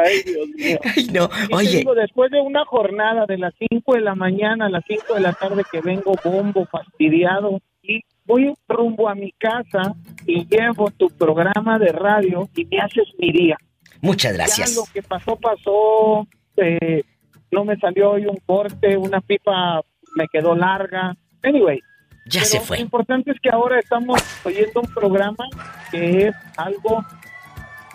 Ay, 0.03 0.23
Dios 0.23 0.47
mío. 0.55 0.79
Ay, 0.95 1.07
no, 1.13 1.29
oye. 1.55 1.77
digo, 1.77 1.93
después 1.95 2.31
de 2.31 2.41
una 2.41 2.65
jornada 2.65 3.25
de 3.25 3.37
las 3.37 3.53
5 3.69 3.93
de 3.95 4.01
la 4.01 4.15
mañana 4.15 4.65
a 4.65 4.69
las 4.69 4.83
5 4.87 5.13
de 5.13 5.21
la 5.21 5.33
tarde 5.33 5.63
que 5.71 5.81
vengo 5.81 6.13
bombo, 6.23 6.65
fastidiado, 6.65 7.61
y 7.81 8.01
voy 8.25 8.53
rumbo 8.67 9.09
a 9.09 9.15
mi 9.15 9.31
casa 9.33 9.93
y 10.25 10.47
llevo 10.47 10.89
tu 10.91 11.09
programa 11.09 11.77
de 11.77 11.91
radio 11.91 12.49
y 12.55 12.65
me 12.65 12.79
haces 12.79 13.07
mi 13.19 13.31
día. 13.31 13.57
Muchas 14.01 14.33
gracias. 14.33 14.73
Ya 14.73 14.81
lo 14.81 14.87
que 14.93 15.01
pasó, 15.01 15.35
pasó. 15.35 16.27
eh, 16.57 17.03
no 17.51 17.63
me 17.65 17.77
salió 17.77 18.11
hoy 18.11 18.25
un 18.25 18.37
corte, 18.45 18.97
una 18.97 19.21
pipa 19.21 19.81
me 20.15 20.27
quedó 20.27 20.55
larga. 20.55 21.15
Anyway. 21.43 21.79
Ya 22.25 22.43
se 22.45 22.59
fue. 22.59 22.77
Lo 22.77 22.83
importante 22.83 23.31
es 23.31 23.39
que 23.41 23.49
ahora 23.49 23.79
estamos 23.79 24.21
oyendo 24.45 24.81
un 24.81 24.93
programa 24.93 25.45
que 25.91 26.27
es 26.27 26.35
algo 26.57 27.03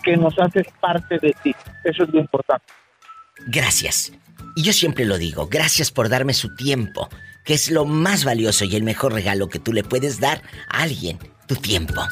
que 0.03 0.17
nos 0.17 0.39
hace 0.39 0.65
parte 0.81 1.19
de 1.19 1.35
ti. 1.43 1.55
Eso 1.85 2.05
es 2.05 2.11
lo 2.11 2.21
importante. 2.21 2.67
Gracias. 3.47 4.13
Y 4.57 4.63
yo 4.63 4.73
siempre 4.73 5.05
lo 5.05 5.19
digo, 5.19 5.47
gracias 5.47 5.91
por 5.91 6.09
darme 6.09 6.35
su 6.35 6.55
tiempo, 6.57 7.09
que 7.45 7.55
es 7.55 7.71
lo 7.71 7.85
más 7.85 8.25
valioso 8.25 8.65
y 8.65 8.75
el 8.75 8.83
mejor 8.83 9.13
regalo 9.13 9.49
que 9.49 9.59
tú 9.59 9.73
le 9.73 9.85
puedes 9.85 10.21
dar 10.21 10.43
a 10.69 10.83
alguien, 10.83 11.19
tu 11.47 11.55
tiempo. 11.57 12.03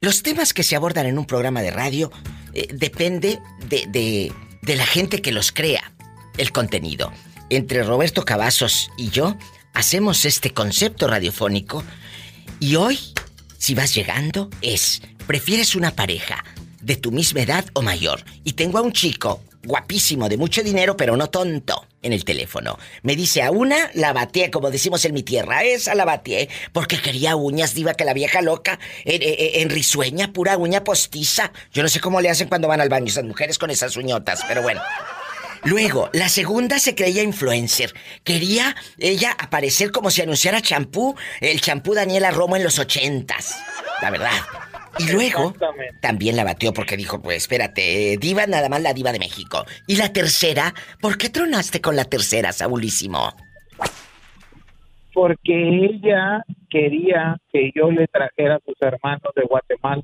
Los 0.00 0.22
temas 0.22 0.52
que 0.52 0.62
se 0.62 0.76
abordan 0.76 1.06
en 1.06 1.18
un 1.18 1.26
programa 1.26 1.62
de 1.62 1.70
radio 1.70 2.12
eh, 2.52 2.68
depende 2.72 3.40
de, 3.68 3.86
de, 3.88 4.32
de 4.62 4.76
la 4.76 4.86
gente 4.86 5.22
que 5.22 5.32
los 5.32 5.50
crea, 5.50 5.92
el 6.36 6.52
contenido. 6.52 7.12
Entre 7.50 7.82
Roberto 7.82 8.24
Cavazos 8.24 8.90
y 8.96 9.10
yo 9.10 9.36
hacemos 9.72 10.24
este 10.24 10.50
concepto 10.50 11.08
radiofónico 11.08 11.82
y 12.60 12.76
hoy, 12.76 12.98
si 13.58 13.74
vas 13.74 13.94
llegando, 13.94 14.50
es, 14.62 15.02
¿prefieres 15.26 15.74
una 15.74 15.90
pareja 15.94 16.44
de 16.80 16.96
tu 16.96 17.10
misma 17.12 17.40
edad 17.42 17.64
o 17.72 17.82
mayor? 17.82 18.24
Y 18.44 18.52
tengo 18.52 18.78
a 18.78 18.82
un 18.82 18.92
chico 18.92 19.42
guapísimo, 19.64 20.28
de 20.28 20.36
mucho 20.36 20.62
dinero, 20.62 20.94
pero 20.94 21.16
no 21.16 21.30
tonto, 21.30 21.86
en 22.02 22.12
el 22.12 22.24
teléfono. 22.26 22.78
Me 23.02 23.16
dice, 23.16 23.42
a 23.42 23.50
una 23.50 23.90
la 23.94 24.12
bateé, 24.12 24.50
como 24.50 24.70
decimos 24.70 25.02
en 25.06 25.14
mi 25.14 25.22
tierra, 25.22 25.64
esa 25.64 25.94
la 25.94 26.04
bateé, 26.04 26.50
porque 26.74 27.00
quería 27.00 27.34
uñas, 27.34 27.72
diva, 27.72 27.94
que 27.94 28.04
la 28.04 28.12
vieja 28.12 28.42
loca, 28.42 28.78
en, 29.06 29.20
en- 29.22 29.70
risueña, 29.70 30.32
pura 30.34 30.58
uña 30.58 30.84
postiza. 30.84 31.50
Yo 31.72 31.82
no 31.82 31.88
sé 31.88 32.00
cómo 32.00 32.20
le 32.20 32.28
hacen 32.28 32.48
cuando 32.48 32.68
van 32.68 32.82
al 32.82 32.90
baño 32.90 33.06
esas 33.06 33.24
mujeres 33.24 33.58
con 33.58 33.70
esas 33.70 33.96
uñotas, 33.96 34.42
pero 34.46 34.60
bueno. 34.60 34.82
Luego, 35.62 36.10
la 36.12 36.28
segunda 36.28 36.78
se 36.78 36.94
creía 36.94 37.22
influencer. 37.22 37.94
Quería 38.22 38.76
ella 38.98 39.34
aparecer 39.38 39.92
como 39.92 40.10
si 40.10 40.20
anunciara 40.20 40.60
champú, 40.60 41.16
el 41.40 41.62
champú 41.62 41.94
Daniela 41.94 42.30
Romo 42.32 42.56
en 42.56 42.64
los 42.64 42.78
ochentas. 42.78 43.54
La 44.02 44.10
verdad. 44.10 44.30
Y 44.98 45.12
luego 45.12 45.54
también 46.00 46.36
la 46.36 46.44
batió 46.44 46.72
porque 46.72 46.96
dijo, 46.96 47.20
pues 47.20 47.38
espérate, 47.38 48.12
eh, 48.12 48.16
diva 48.16 48.46
nada 48.46 48.68
más 48.68 48.82
la 48.82 48.94
diva 48.94 49.12
de 49.12 49.18
México. 49.18 49.64
Y 49.86 49.96
la 49.96 50.12
tercera, 50.12 50.74
¿por 51.00 51.18
qué 51.18 51.28
tronaste 51.28 51.80
con 51.80 51.96
la 51.96 52.04
tercera, 52.04 52.52
Saulísimo? 52.52 53.34
Porque 55.12 55.52
ella 55.52 56.44
quería 56.68 57.36
que 57.52 57.70
yo 57.74 57.90
le 57.90 58.06
trajera 58.08 58.56
a 58.56 58.60
sus 58.64 58.74
hermanos 58.80 59.32
de 59.34 59.42
Guatemala. 59.42 60.02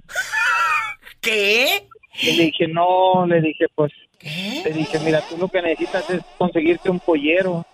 ¿Qué? 1.21 1.89
Le 2.23 2.33
dije, 2.33 2.67
no, 2.69 3.27
le 3.27 3.41
dije, 3.41 3.67
pues, 3.75 3.93
le 4.23 4.73
dije, 4.73 4.99
mira, 5.01 5.23
tú 5.29 5.37
lo 5.39 5.49
que 5.49 5.63
necesitas 5.63 6.09
es 6.11 6.21
conseguirte 6.37 6.91
un 6.91 7.01
pollero. 7.01 7.65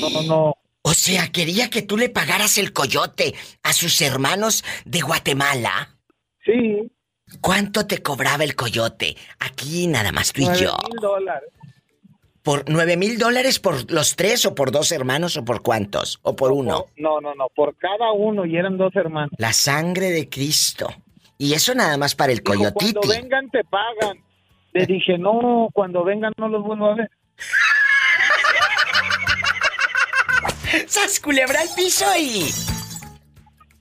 No, 0.00 0.10
no, 0.10 0.22
no. 0.22 0.54
O 0.82 0.92
sea, 0.92 1.28
quería 1.32 1.70
que 1.70 1.82
tú 1.82 1.96
le 1.96 2.10
pagaras 2.10 2.58
el 2.58 2.72
coyote 2.72 3.34
a 3.62 3.72
sus 3.72 4.02
hermanos 4.02 4.64
de 4.84 5.00
Guatemala. 5.00 5.93
Sí. 6.44 6.90
¿Cuánto 7.40 7.86
te 7.86 8.02
cobraba 8.02 8.44
el 8.44 8.54
coyote? 8.54 9.16
Aquí 9.38 9.86
nada 9.86 10.12
más 10.12 10.32
tú 10.32 10.42
y 10.42 10.54
yo. 10.56 10.76
mil 10.90 11.00
dólares. 11.00 11.50
¿Por 12.42 12.64
nueve 12.68 12.98
mil 12.98 13.18
dólares 13.18 13.58
por 13.58 13.90
los 13.90 14.16
tres 14.16 14.44
o 14.44 14.54
por 14.54 14.70
dos 14.70 14.92
hermanos 14.92 15.36
o 15.38 15.44
por 15.44 15.62
cuántos? 15.62 16.18
¿O 16.22 16.36
por 16.36 16.52
uno? 16.52 16.86
No, 16.96 17.20
no, 17.20 17.34
no, 17.34 17.48
por 17.54 17.74
cada 17.76 18.12
uno 18.12 18.44
y 18.44 18.56
eran 18.56 18.76
dos 18.76 18.94
hermanos. 18.94 19.30
La 19.38 19.54
sangre 19.54 20.10
de 20.10 20.28
Cristo. 20.28 20.88
Y 21.38 21.54
eso 21.54 21.74
nada 21.74 21.96
más 21.96 22.14
para 22.14 22.32
el 22.32 22.38
Dijo, 22.38 22.52
coyotiti. 22.52 22.92
Cuando 22.92 23.22
vengan 23.22 23.50
te 23.50 23.64
pagan. 23.64 24.22
Le 24.74 24.86
dije, 24.86 25.16
no, 25.16 25.68
cuando 25.72 26.04
vengan 26.04 26.32
no 26.36 26.48
los 26.48 26.62
vuelvo 26.62 26.90
a 26.90 26.94
ver. 26.96 27.10
¡Sas 30.86 31.20
culebra 31.20 31.60
al 31.60 31.68
piso 31.76 32.04
y... 32.18 32.46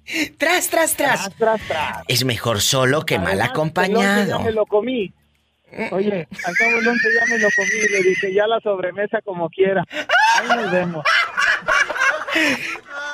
Tras, 0.38 0.70
tras, 0.70 0.96
tras. 0.96 1.30
Es 2.08 2.24
mejor 2.26 2.62
solo 2.62 3.04
que 3.06 3.18
mal 3.18 3.28
Además, 3.28 3.46
El 3.46 3.52
acompañado. 3.52 4.20
once 4.22 4.30
ya 4.30 4.40
me 4.40 4.52
lo 4.52 4.66
comí. 4.66 5.14
Oye, 5.92 6.28
al 6.46 6.54
cabo 6.56 6.78
el 6.78 6.88
once 6.88 7.08
ya 7.20 7.26
me 7.34 7.40
lo 7.40 7.48
comí. 7.56 7.70
Le 7.90 8.04
dije, 8.10 8.34
ya 8.34 8.46
la 8.48 8.60
sobremesa 8.60 9.20
como 9.24 9.50
quiera. 9.50 9.84
Ahí 9.90 10.48
nos 10.56 10.72
vemos. 10.72 11.04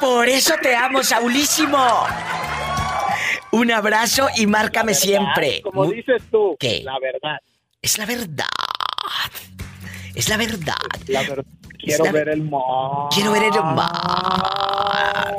Por 0.01 0.27
eso 0.29 0.55
te 0.61 0.75
amo, 0.75 1.03
Saulísimo. 1.03 1.77
Un 3.51 3.71
abrazo 3.71 4.27
y 4.35 4.45
márcame 4.45 4.93
siempre. 4.93 5.61
Como 5.61 5.85
Mu- 5.85 5.91
dices 5.91 6.21
tú, 6.29 6.55
¿Qué? 6.59 6.81
la 6.83 6.99
verdad. 6.99 7.37
Es 7.81 7.97
la 7.97 8.05
verdad. 8.05 8.45
Es 10.15 10.29
la 10.29 10.37
verdad. 10.37 10.75
La 11.07 11.21
verdad. 11.21 11.45
Quiero 11.77 12.03
la- 12.05 12.11
ver 12.11 12.29
el 12.29 12.41
mar. 12.43 12.61
Quiero 13.13 13.31
ver 13.31 13.43
el 13.43 13.63
mar. 13.63 15.35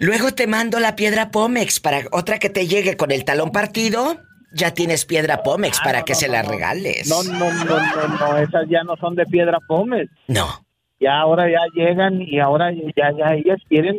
Luego 0.00 0.32
te 0.32 0.46
mando 0.46 0.80
la 0.80 0.96
piedra 0.96 1.30
Pómex 1.30 1.78
para 1.78 2.00
otra 2.12 2.38
que 2.38 2.48
te 2.48 2.66
llegue 2.66 2.96
con 2.96 3.10
el 3.10 3.26
talón 3.26 3.52
partido. 3.52 4.18
Ya 4.50 4.72
tienes 4.72 5.04
piedra 5.04 5.42
Pómex 5.42 5.78
Ah, 5.80 5.84
para 5.84 5.98
no, 5.98 6.04
que 6.06 6.14
no, 6.14 6.18
se 6.18 6.26
no, 6.26 6.32
la 6.32 6.42
regales. 6.42 7.06
No, 7.06 7.22
no, 7.22 7.52
no, 7.52 7.64
no, 7.64 8.08
no, 8.18 8.38
esas 8.38 8.66
ya 8.70 8.82
no 8.82 8.96
son 8.96 9.14
de 9.14 9.26
piedra 9.26 9.58
pómez. 9.68 10.08
No. 10.26 10.64
Ya 11.00 11.18
ahora 11.20 11.44
ya 11.50 11.60
llegan 11.74 12.22
y 12.22 12.40
ahora 12.40 12.72
ya, 12.72 13.10
ya 13.16 13.34
ellas 13.34 13.58
quieren 13.68 13.98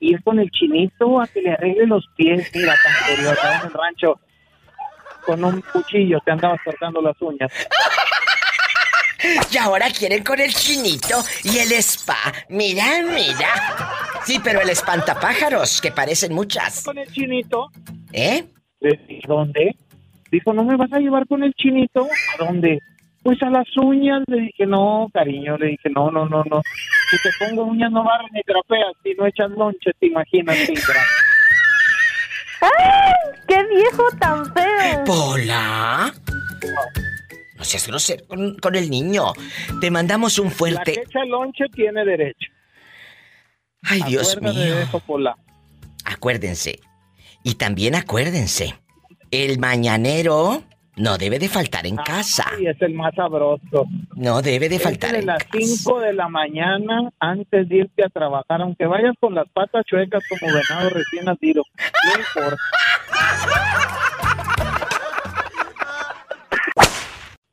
ir 0.00 0.22
con 0.22 0.38
el 0.40 0.50
chinito 0.50 1.20
a 1.20 1.26
que 1.26 1.42
le 1.42 1.52
arregle 1.52 1.86
los 1.86 2.06
pies. 2.16 2.50
Mira, 2.54 2.74
tan 2.82 3.14
curiosa 3.14 3.60
en 3.60 3.66
el 3.66 3.72
rancho. 3.74 4.20
Con 5.26 5.44
un 5.44 5.60
cuchillo 5.60 6.18
te 6.24 6.30
andabas 6.30 6.60
cortando 6.64 7.02
las 7.02 7.20
uñas. 7.20 7.52
Y 9.52 9.56
ahora 9.56 9.88
quieren 9.90 10.24
con 10.24 10.40
el 10.40 10.52
chinito 10.52 11.22
y 11.44 11.58
el 11.58 11.70
spa. 11.74 12.16
Mira, 12.48 12.86
mira. 13.04 13.54
Sí, 14.24 14.38
pero 14.42 14.60
el 14.60 14.68
espantapájaros, 14.70 15.80
que 15.80 15.90
parecen 15.92 16.32
muchas. 16.34 16.84
Con 16.84 16.98
el 16.98 17.10
chinito. 17.12 17.70
¿Eh? 18.12 18.44
Dije, 18.80 19.20
¿dónde? 19.26 19.74
Dijo, 20.30 20.52
¿no 20.52 20.64
me 20.64 20.76
vas 20.76 20.92
a 20.92 20.98
llevar 20.98 21.26
con 21.26 21.42
el 21.42 21.52
chinito? 21.54 22.08
¿A 22.38 22.44
dónde? 22.44 22.78
Pues 23.22 23.42
a 23.42 23.50
las 23.50 23.66
uñas. 23.76 24.22
Le 24.26 24.40
dije, 24.42 24.66
no, 24.66 25.08
cariño. 25.12 25.56
Le 25.58 25.68
dije, 25.68 25.90
no, 25.94 26.10
no, 26.10 26.26
no, 26.26 26.42
no. 26.50 26.62
Si 27.10 27.16
te 27.22 27.30
pongo 27.38 27.64
uñas 27.64 27.90
no 27.92 28.04
barras 28.04 28.30
ni 28.32 28.42
trapeas. 28.42 28.92
Si 29.02 29.14
no 29.14 29.26
echas 29.26 29.50
lonche, 29.50 29.90
te 30.00 30.06
imaginas. 30.06 30.56
¡Ay! 32.60 33.12
¡Qué 33.48 33.64
viejo 33.74 34.04
tan 34.18 34.44
feo! 34.54 35.04
Pola. 35.04 36.12
No 37.56 37.64
seas 37.64 37.86
grosero 37.86 38.24
con, 38.26 38.56
con 38.58 38.74
el 38.74 38.88
niño. 38.88 39.32
Te 39.80 39.90
mandamos 39.90 40.38
un 40.38 40.46
La 40.46 40.50
que 40.50 40.56
fuerte. 40.56 41.00
echa 41.00 41.24
lonche 41.24 41.64
tiene 41.74 42.04
derecho. 42.04 42.50
Ay, 43.82 44.02
Dios 44.06 44.36
Acuérdate 44.36 44.64
mío. 44.64 44.76
de 44.76 44.82
eso, 44.82 45.00
Pola. 45.00 45.36
Acuérdense. 46.04 46.80
Y 47.44 47.54
también 47.54 47.94
acuérdense. 47.94 48.74
El 49.30 49.58
mañanero 49.58 50.62
no 50.96 51.18
debe 51.18 51.38
de 51.38 51.48
faltar 51.48 51.86
en 51.86 51.96
casa. 51.96 52.44
Y 52.60 52.66
es 52.66 52.80
el 52.82 52.94
más 52.94 53.14
sabroso. 53.14 53.86
No 54.14 54.42
debe 54.42 54.68
de 54.68 54.78
faltar 54.78 55.12
de 55.12 55.18
en 55.20 55.26
las 55.26 55.38
casa. 55.44 55.58
5 55.58 56.00
de 56.00 56.12
la 56.12 56.28
mañana 56.28 57.10
antes 57.18 57.68
de 57.68 57.76
irte 57.78 58.04
a 58.04 58.08
trabajar, 58.08 58.60
aunque 58.60 58.86
vayas 58.86 59.14
con 59.18 59.34
las 59.34 59.48
patas 59.52 59.84
chuecas 59.86 60.22
como 60.28 60.52
venado 60.52 60.90
recién 60.90 61.24
nacido. 61.24 61.62
No 62.04 62.20
importa. 62.20 62.62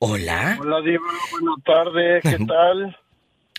Hola. 0.01 0.57
Hola, 0.61 0.81
Diva, 0.81 1.03
buenas 1.31 1.63
tardes, 1.65 2.23
¿qué 2.23 2.45
tal? 2.47 2.97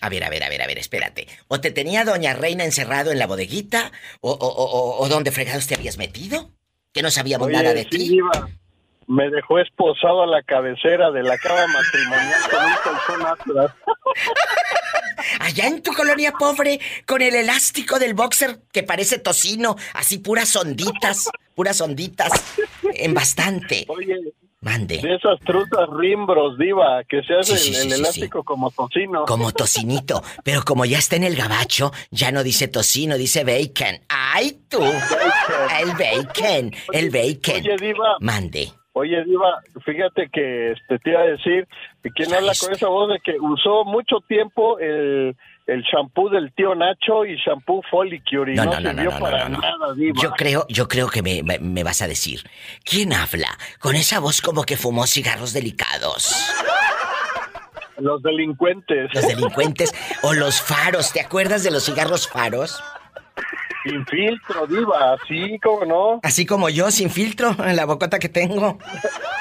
A 0.01 0.09
ver, 0.09 0.25
a 0.25 0.31
ver, 0.31 0.43
a 0.45 0.49
ver, 0.49 0.63
a 0.63 0.67
ver, 0.67 0.79
espérate. 0.79 1.27
¿O 1.49 1.61
te 1.61 1.71
tenía 1.71 2.05
Doña 2.05 2.35
Reina 2.35 2.65
encerrado 2.65 3.13
en 3.13 3.19
la 3.19 3.27
bodeguita? 3.27 3.93
¿O, 4.21 4.31
o, 4.31 4.35
o, 4.35 4.65
o- 4.65 5.03
o 5.05 5.09
dónde 5.09 5.31
fregados 5.33 5.67
te 5.67 5.75
habías 5.75 5.99
metido? 5.99 6.51
Que 6.93 7.03
no 7.03 7.11
sabíamos 7.11 7.49
Oye, 7.49 7.57
nada 7.57 7.73
de 7.75 7.83
sí, 7.85 7.89
ti. 7.91 8.09
Diva, 8.09 8.49
me 9.07 9.29
dejó 9.31 9.59
esposado 9.59 10.23
a 10.23 10.27
la 10.27 10.43
cabecera 10.43 11.11
de 11.11 11.23
la 11.23 11.37
cama 11.39 11.67
matrimonial 11.67 12.41
con 12.51 12.65
un 12.65 12.73
colchón 12.83 13.27
atrás. 13.27 13.77
Allá 15.41 15.67
en 15.67 15.83
tu 15.83 15.93
colonia 15.93 16.33
pobre, 16.33 16.81
con 17.07 17.21
el 17.23 17.35
elástico 17.35 17.99
del 17.99 18.15
boxer 18.15 18.61
que 18.73 18.83
parece 18.83 19.19
tocino, 19.19 19.77
así 19.95 20.19
puras 20.19 20.55
onditas, 20.57 21.29
puras 21.55 21.81
onditas, 21.81 22.31
en 22.95 23.13
bastante. 23.15 23.85
Oye, 23.89 24.17
Mande. 24.63 24.99
de 24.99 25.15
esas 25.15 25.41
truzas 25.41 25.89
rimbros, 25.99 26.59
Diva, 26.59 27.03
que 27.05 27.23
se 27.23 27.35
hace 27.35 27.57
Sí, 27.57 27.73
sí, 27.73 27.81
el, 27.81 27.87
el 27.87 27.93
sí, 27.93 28.01
elástico 28.01 28.45
como 28.45 28.71
tocino. 28.71 29.25
Como 29.25 29.53
tocinito, 29.53 30.23
pero 30.45 30.63
como 30.67 30.85
ya 30.85 30.99
está 30.99 31.17
en 31.17 31.25
el 31.25 31.35
gabacho, 31.35 31.93
ya 32.11 32.31
no 32.31 32.43
dice 32.43 32.69
tocino, 32.69 33.17
dice 33.17 33.43
bacon. 33.43 34.01
¡Ay, 34.09 34.59
tú! 34.69 34.83
El 34.83 35.93
bacon, 35.93 36.73
el 36.93 37.09
bacon. 37.11 37.63
Oye, 37.63 37.77
Diva. 37.81 38.17
Mande. 38.21 38.69
Oye, 38.93 39.25
Diva, 39.25 39.63
fíjate 39.85 40.29
que 40.31 40.73
este, 40.73 40.99
te 40.99 41.11
iba 41.11 41.21
a 41.21 41.27
decir, 41.27 41.67
¿quién 42.15 42.35
habla 42.35 42.53
con 42.61 42.73
esa 42.73 42.89
voz 42.89 43.09
de 43.09 43.21
que 43.21 43.41
usó 43.41 43.85
mucho 43.85 44.17
tiempo 44.29 44.79
el, 44.79 45.35
el 45.73 45.83
shampoo 45.83 46.29
del 46.29 46.53
tío 46.55 46.75
Nacho 46.75 47.25
y 47.25 47.37
shampoo 47.37 47.81
Folicure 47.91 48.53
y 48.53 48.57
No, 48.57 48.65
no, 48.65 48.81
no, 48.81 48.81
no, 48.81 48.89
sirvió 48.91 49.11
no, 49.11 49.19
no, 49.19 49.21
para 49.21 49.49
nada, 49.49 49.95
Diva? 49.97 50.21
Yo 50.23 50.31
creo, 50.33 50.67
yo 50.69 50.89
creo 50.89 51.09
que 51.09 51.23
me, 51.23 51.43
me- 51.43 51.59
me 51.61 51.85
vas 51.85 52.03
a 52.03 52.09
decir. 52.09 52.43
¿Quién 52.85 53.13
habla? 53.13 53.57
Con 53.79 53.95
esa 53.97 54.19
voz 54.19 54.41
como 54.43 54.65
que 54.65 54.77
fumó 54.77 55.07
cigarros 55.07 55.53
delicados. 55.53 56.35
Los 57.99 58.23
delincuentes. 58.23 59.11
Los 59.15 59.27
delincuentes 59.29 59.93
o 60.23 60.33
los 60.33 60.61
faros. 60.63 61.13
¿Te 61.13 61.21
acuerdas 61.21 61.63
de 61.63 61.71
los 61.71 61.85
cigarros 61.85 62.27
faros? 62.29 62.83
Sin 63.83 64.05
filtro, 64.07 64.67
diva, 64.67 65.15
así 65.15 65.59
como 65.63 65.85
no. 65.85 66.21
Así 66.23 66.45
como 66.45 66.69
yo, 66.69 66.91
sin 66.91 67.11
filtro, 67.11 67.57
en 67.65 67.77
la 67.77 67.87
bocota 67.87 68.19
que 68.19 68.29
tengo. 68.29 68.79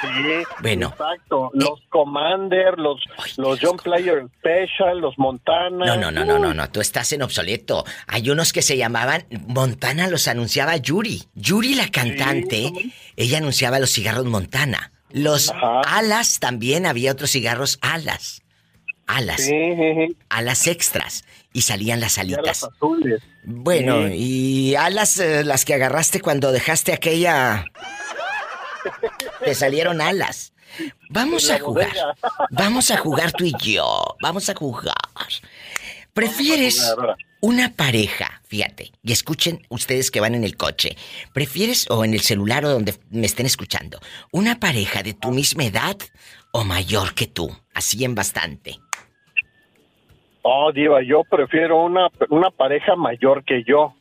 Sí. 0.02 0.44
Bueno. 0.62 0.90
Exacto. 0.90 1.52
Los 1.54 1.82
Commander, 1.90 2.78
los, 2.78 3.02
los 3.38 3.60
John 3.62 3.78
Player 3.78 4.26
Special, 4.40 5.00
los 5.00 5.18
Montana. 5.18 5.86
No, 5.86 5.98
no, 5.98 6.12
no, 6.12 6.24
no, 6.24 6.40
no, 6.40 6.54
no, 6.54 6.70
tú 6.70 6.80
estás 6.80 7.12
en 7.12 7.22
obsoleto. 7.22 7.84
Hay 8.08 8.30
unos 8.30 8.54
que 8.54 8.62
se 8.62 8.78
llamaban, 8.78 9.26
Montana 9.48 10.08
los 10.08 10.28
anunciaba 10.28 10.78
Yuri. 10.78 11.24
Yuri 11.36 11.76
la 11.76 11.90
cantante, 11.90 12.72
ella 13.16 13.38
anunciaba 13.40 13.80
los 13.80 13.92
cigarros 13.92 14.26
Montana. 14.26 14.92
Los 15.12 15.52
alas 15.86 16.40
también, 16.40 16.86
había 16.86 17.12
otros 17.12 17.32
cigarros 17.32 17.80
alas. 17.82 18.42
Alas. 19.10 19.42
Sí, 19.42 19.74
sí, 19.76 19.94
sí. 19.96 20.18
Alas 20.30 20.68
extras. 20.68 21.26
Y 21.52 21.64
salían 21.64 22.00
las 22.00 22.20
alitas. 22.20 22.64
azules. 22.64 23.24
Bueno, 23.44 24.08
y 24.08 24.76
alas 24.76 25.18
eh, 25.18 25.44
las 25.44 25.66
que 25.66 25.74
agarraste 25.74 26.22
cuando 26.22 26.52
dejaste 26.52 26.94
aquella... 26.94 27.66
Te 29.44 29.56
salieron 29.56 30.00
alas. 30.00 30.54
Vamos 31.10 31.50
a 31.50 31.60
jugar. 31.60 31.88
bodega. 31.88 32.16
Vamos 32.52 32.92
a 32.92 32.98
jugar 32.98 33.32
tú 33.32 33.46
y 33.46 33.54
yo. 33.60 34.16
Vamos 34.22 34.48
a 34.48 34.54
jugar. 34.54 34.94
¿Prefieres 36.14 36.94
una 37.42 37.74
pareja? 37.74 38.42
Fíjate, 38.48 38.92
y 39.04 39.12
escuchen 39.12 39.66
ustedes 39.70 40.12
que 40.12 40.20
van 40.20 40.36
en 40.36 40.44
el 40.44 40.56
coche. 40.56 40.96
¿Prefieres 41.34 41.90
o 41.90 42.06
en 42.06 42.14
el 42.14 42.22
celular 42.22 42.64
o 42.66 42.70
donde 42.70 42.96
me 43.10 43.26
estén 43.26 43.48
escuchando? 43.48 44.00
¿Una 44.32 44.60
pareja 44.60 45.02
de 45.02 45.14
tu 45.14 45.32
misma 45.32 45.66
edad 45.66 45.98
o 46.52 46.64
mayor 46.64 47.14
que 47.14 47.28
tú? 47.28 47.50
Así 47.74 48.04
en 48.04 48.16
bastante. 48.16 48.80
Oh, 50.42 50.72
Diva, 50.72 51.02
yo 51.04 51.24
prefiero 51.24 51.84
una, 51.84 52.10
una 52.30 52.50
pareja 52.50 52.96
mayor 52.96 53.44
que 53.44 53.64
yo. 53.64 53.94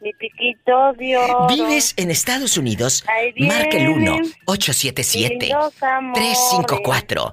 mi 0.01 0.11
piquito 0.13 0.93
de 0.93 1.15
oro. 1.17 1.45
¿Vives 1.47 1.93
en 1.97 2.09
Estados 2.09 2.57
Unidos? 2.57 3.03
Ahí 3.07 3.31
viene 3.33 3.53
Marca 3.53 3.77
el 3.77 3.83
lindos 3.85 4.35
1-877-354-3646. 4.47 7.31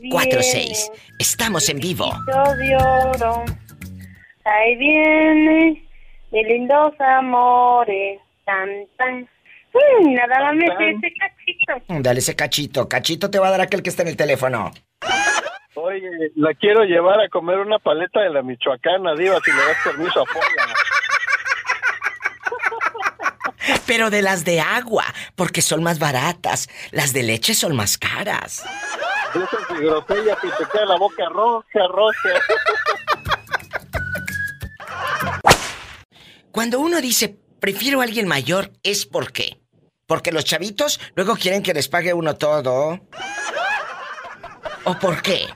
viene. 0.00 0.88
Estamos 1.18 1.68
en 1.68 1.80
vivo. 1.80 2.12
De 2.26 2.76
oro. 2.76 3.44
Ahí 4.44 4.76
viene 4.76 5.82
mis 6.30 6.46
lindos 6.46 6.92
amores. 7.00 8.20
Tan, 8.44 8.68
tan. 8.96 9.28
Mm, 9.74 10.12
nada 10.14 10.52
más 10.52 10.64
ese 10.80 11.12
cachito. 11.18 11.72
Dale 12.02 12.20
ese 12.20 12.36
cachito. 12.36 12.88
Cachito 12.88 13.30
te 13.30 13.38
va 13.38 13.48
a 13.48 13.52
dar 13.52 13.62
aquel 13.62 13.82
que 13.82 13.90
está 13.90 14.02
en 14.02 14.08
el 14.08 14.16
teléfono. 14.16 14.70
Oye, 15.74 16.32
la 16.36 16.52
quiero 16.54 16.84
llevar 16.84 17.18
a 17.20 17.28
comer 17.30 17.58
una 17.58 17.78
paleta 17.78 18.20
de 18.20 18.30
la 18.30 18.42
Michoacana, 18.42 19.14
Diva, 19.14 19.40
si 19.42 19.50
le 19.50 19.56
das 19.56 19.76
permiso 19.84 20.20
a 20.20 20.24
Pola. 20.26 20.74
Pero 23.86 24.10
de 24.10 24.20
las 24.20 24.44
de 24.44 24.60
agua, 24.60 25.04
porque 25.34 25.62
son 25.62 25.82
más 25.82 25.98
baratas. 25.98 26.68
Las 26.90 27.14
de 27.14 27.22
leche 27.22 27.54
son 27.54 27.74
más 27.74 27.96
caras. 27.96 28.64
De 29.32 29.44
esas 29.44 29.68
de 29.68 29.86
grosella 29.86 30.36
que 30.36 30.48
te 30.48 30.70
queda 30.70 30.84
la 30.84 30.98
boca 30.98 31.28
roja, 31.30 31.86
roja. 31.88 32.30
Cuando 36.50 36.80
uno 36.80 37.00
dice, 37.00 37.38
prefiero 37.60 38.00
a 38.00 38.04
alguien 38.04 38.28
mayor, 38.28 38.72
¿es 38.82 39.06
por 39.06 39.32
qué? 39.32 39.58
Porque 40.06 40.32
los 40.32 40.44
chavitos 40.44 41.00
luego 41.14 41.34
quieren 41.36 41.62
que 41.62 41.72
les 41.72 41.88
pague 41.88 42.12
uno 42.12 42.36
todo. 42.36 43.00
¿O 44.84 44.98
por 44.98 45.22
qué? 45.22 45.46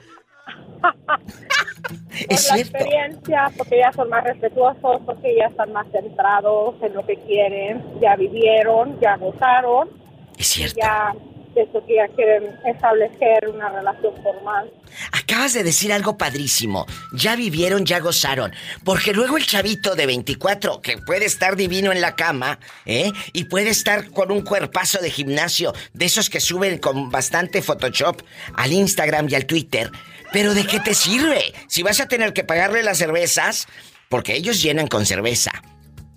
Por 0.81 2.33
Es 2.33 2.49
la 2.49 2.55
cierto. 2.55 2.77
experiencia, 2.77 3.51
porque 3.57 3.77
ya 3.77 3.91
son 3.93 4.09
más 4.09 4.23
respetuosos, 4.23 5.01
porque 5.05 5.35
ya 5.37 5.45
están 5.47 5.71
más 5.71 5.85
centrados 5.91 6.75
en 6.81 6.93
lo 6.93 7.05
que 7.05 7.15
quieren, 7.25 7.83
ya 8.01 8.15
vivieron, 8.15 8.99
ya 8.99 9.15
gozaron. 9.17 9.89
Es 10.37 10.47
cierto. 10.47 10.75
Ya, 10.81 11.13
eso 11.55 11.83
que 11.87 11.95
ya 11.95 12.07
quieren 12.09 12.55
establecer 12.65 13.49
una 13.49 13.69
relación 13.69 14.13
formal. 14.21 14.71
Acabas 15.11 15.53
de 15.53 15.63
decir 15.63 15.91
algo 15.91 16.17
padrísimo. 16.17 16.85
Ya 17.13 17.35
vivieron, 17.35 17.85
ya 17.85 17.99
gozaron. 17.99 18.51
Porque 18.83 19.13
luego 19.13 19.37
el 19.37 19.45
chavito 19.45 19.95
de 19.95 20.05
24, 20.05 20.81
que 20.81 20.97
puede 20.99 21.25
estar 21.25 21.55
divino 21.55 21.91
en 21.91 22.01
la 22.01 22.15
cama, 22.15 22.59
¿eh? 22.85 23.11
Y 23.33 23.45
puede 23.45 23.69
estar 23.69 24.09
con 24.11 24.31
un 24.31 24.41
cuerpazo 24.41 24.99
de 24.99 25.09
gimnasio, 25.09 25.73
de 25.93 26.05
esos 26.05 26.29
que 26.29 26.39
suben 26.39 26.77
con 26.77 27.09
bastante 27.09 27.61
Photoshop 27.61 28.21
al 28.55 28.71
Instagram 28.71 29.27
y 29.29 29.35
al 29.35 29.45
Twitter. 29.45 29.91
Pero 30.31 30.53
¿de 30.53 30.65
qué 30.65 30.79
te 30.79 30.93
sirve? 30.93 31.53
Si 31.67 31.83
vas 31.83 31.99
a 31.99 32.07
tener 32.07 32.33
que 32.33 32.43
pagarle 32.43 32.83
las 32.83 32.97
cervezas, 32.97 33.67
porque 34.09 34.35
ellos 34.35 34.61
llenan 34.61 34.87
con 34.87 35.05
cerveza. 35.05 35.51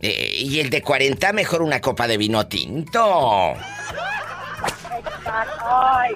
Eh, 0.01 0.37
y 0.39 0.61
el 0.61 0.71
de 0.71 0.83
40, 0.83 1.33
mejor 1.33 1.63
una 1.63 1.81
copa 1.81 2.07
de 2.07 2.17
vino 2.17 2.47
tinto. 2.47 3.55
Ay, 5.63 6.15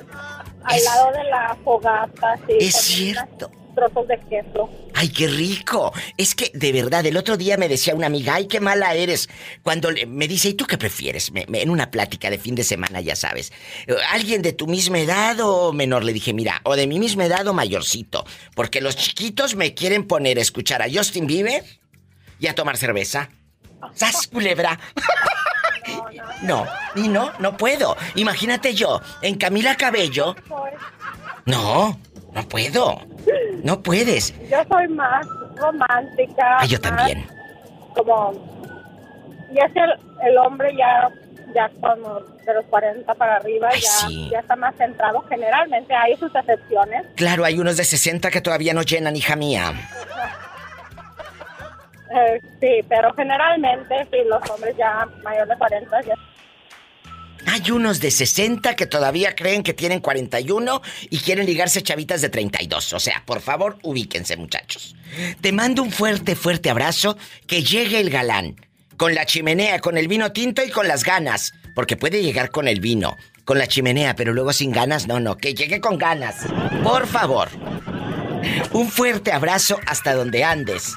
al 0.64 0.84
lado 0.84 1.12
de 1.12 1.24
la 1.24 1.56
fogata, 1.62 2.36
sí. 2.46 2.56
Es 2.60 2.74
cierto. 2.76 3.50
Trozos 3.74 4.06
de 4.08 4.18
queso. 4.28 4.70
¡Ay, 4.94 5.08
qué 5.08 5.26
rico! 5.26 5.92
Es 6.16 6.34
que, 6.34 6.50
de 6.54 6.72
verdad, 6.72 7.04
el 7.06 7.16
otro 7.16 7.36
día 7.36 7.56
me 7.56 7.68
decía 7.68 7.94
una 7.94 8.06
amiga, 8.06 8.34
¡ay, 8.36 8.46
qué 8.46 8.60
mala 8.60 8.94
eres! 8.94 9.28
Cuando 9.62 9.90
le- 9.90 10.06
me 10.06 10.28
dice, 10.28 10.48
¿y 10.50 10.54
tú 10.54 10.64
qué 10.66 10.78
prefieres? 10.78 11.32
Me- 11.32 11.44
me- 11.48 11.62
en 11.62 11.70
una 11.70 11.90
plática 11.90 12.30
de 12.30 12.38
fin 12.38 12.54
de 12.54 12.62
semana, 12.64 13.00
ya 13.00 13.16
sabes. 13.16 13.52
¿Alguien 14.10 14.42
de 14.42 14.52
tu 14.52 14.66
misma 14.68 15.00
edad 15.00 15.38
o 15.40 15.72
menor? 15.72 16.04
Le 16.04 16.12
dije, 16.12 16.32
mira, 16.32 16.60
o 16.64 16.76
de 16.76 16.86
mi 16.86 16.98
misma 17.00 17.24
edad 17.24 17.46
o 17.48 17.52
mayorcito. 17.52 18.24
Porque 18.54 18.80
los 18.80 18.96
chiquitos 18.96 19.56
me 19.56 19.74
quieren 19.74 20.06
poner 20.06 20.38
a 20.38 20.42
escuchar 20.42 20.80
a 20.82 20.86
Justin 20.92 21.26
Bieber 21.26 21.64
y 22.38 22.46
a 22.46 22.54
tomar 22.54 22.76
cerveza. 22.76 23.30
¡Sas, 23.94 24.26
culebra! 24.28 24.78
No, 26.42 26.66
y 26.94 27.08
no, 27.08 27.30
no 27.38 27.56
puedo. 27.56 27.96
Imagínate 28.14 28.74
yo, 28.74 29.00
en 29.22 29.36
Camila 29.36 29.76
Cabello. 29.76 30.34
No, 31.46 31.98
no 32.34 32.42
puedo. 32.48 33.00
No 33.62 33.82
puedes. 33.82 34.34
Yo 34.50 34.58
soy 34.68 34.88
más 34.88 35.26
romántica. 35.56 36.58
Ah, 36.60 36.66
yo 36.66 36.80
también. 36.80 37.26
Como, 37.94 38.32
ya 39.52 39.68
sea 39.72 39.84
el, 39.84 40.28
el 40.28 40.38
hombre 40.38 40.74
ya, 40.76 41.08
ya 41.54 41.70
como 41.80 42.20
de 42.44 42.54
los 42.54 42.64
40 42.66 43.14
para 43.14 43.36
arriba, 43.36 43.68
Ay, 43.72 43.80
ya, 43.80 43.88
sí. 44.08 44.28
ya 44.30 44.40
está 44.40 44.56
más 44.56 44.74
centrado. 44.76 45.22
Generalmente 45.28 45.94
hay 45.94 46.16
sus 46.16 46.34
excepciones. 46.34 47.06
Claro, 47.14 47.44
hay 47.44 47.58
unos 47.58 47.76
de 47.76 47.84
60 47.84 48.30
que 48.30 48.40
todavía 48.40 48.74
no 48.74 48.82
llenan, 48.82 49.16
hija 49.16 49.36
mía. 49.36 49.72
Eh, 52.14 52.40
sí, 52.60 52.80
pero 52.88 53.12
generalmente 53.14 54.06
sí, 54.10 54.18
los 54.26 54.48
hombres 54.50 54.76
ya 54.76 55.06
mayores 55.22 55.48
de 55.48 55.56
40 55.56 56.02
ya 56.02 56.14
Hay 57.46 57.70
unos 57.70 58.00
de 58.00 58.10
60 58.10 58.74
que 58.74 58.86
todavía 58.86 59.34
creen 59.34 59.62
que 59.62 59.74
tienen 59.74 60.00
41 60.00 60.82
y 61.10 61.18
quieren 61.18 61.46
ligarse 61.46 61.82
chavitas 61.82 62.20
de 62.20 62.28
32. 62.28 62.92
O 62.92 63.00
sea, 63.00 63.22
por 63.26 63.40
favor, 63.40 63.78
ubíquense, 63.82 64.36
muchachos. 64.36 64.96
Te 65.40 65.52
mando 65.52 65.82
un 65.82 65.90
fuerte, 65.90 66.36
fuerte 66.36 66.70
abrazo. 66.70 67.16
Que 67.46 67.62
llegue 67.62 68.00
el 68.00 68.10
galán. 68.10 68.56
Con 68.96 69.14
la 69.14 69.26
chimenea, 69.26 69.80
con 69.80 69.98
el 69.98 70.08
vino 70.08 70.32
tinto 70.32 70.62
y 70.64 70.70
con 70.70 70.88
las 70.88 71.04
ganas. 71.04 71.52
Porque 71.74 71.96
puede 71.96 72.22
llegar 72.22 72.50
con 72.50 72.68
el 72.68 72.80
vino, 72.80 73.16
con 73.44 73.58
la 73.58 73.66
chimenea, 73.66 74.14
pero 74.14 74.32
luego 74.32 74.52
sin 74.52 74.70
ganas, 74.70 75.06
no, 75.06 75.20
no. 75.20 75.36
Que 75.36 75.54
llegue 75.54 75.80
con 75.80 75.98
ganas. 75.98 76.46
Por 76.82 77.06
favor. 77.06 77.48
Un 78.72 78.90
fuerte 78.90 79.32
abrazo 79.32 79.78
hasta 79.86 80.14
donde 80.14 80.44
andes. 80.44 80.94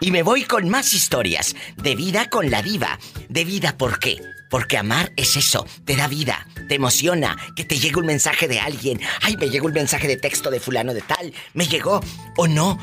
Y 0.00 0.10
me 0.10 0.22
voy 0.22 0.44
con 0.44 0.68
más 0.68 0.94
historias 0.94 1.54
de 1.76 1.94
vida 1.94 2.28
con 2.28 2.50
la 2.50 2.62
diva. 2.62 2.98
De 3.28 3.44
vida, 3.44 3.76
¿por 3.76 3.98
qué? 3.98 4.18
Porque 4.50 4.76
amar 4.76 5.12
es 5.16 5.36
eso, 5.36 5.64
te 5.84 5.96
da 5.96 6.08
vida, 6.08 6.46
te 6.68 6.74
emociona, 6.74 7.36
que 7.54 7.64
te 7.64 7.78
llegue 7.78 8.00
un 8.00 8.06
mensaje 8.06 8.48
de 8.48 8.58
alguien. 8.58 9.00
Ay, 9.22 9.36
me 9.36 9.48
llegó 9.48 9.68
un 9.68 9.72
mensaje 9.72 10.08
de 10.08 10.16
texto 10.16 10.50
de 10.50 10.60
fulano 10.60 10.92
de 10.92 11.02
tal, 11.02 11.32
me 11.54 11.66
llegó 11.66 12.00
o 12.36 12.46
no. 12.48 12.78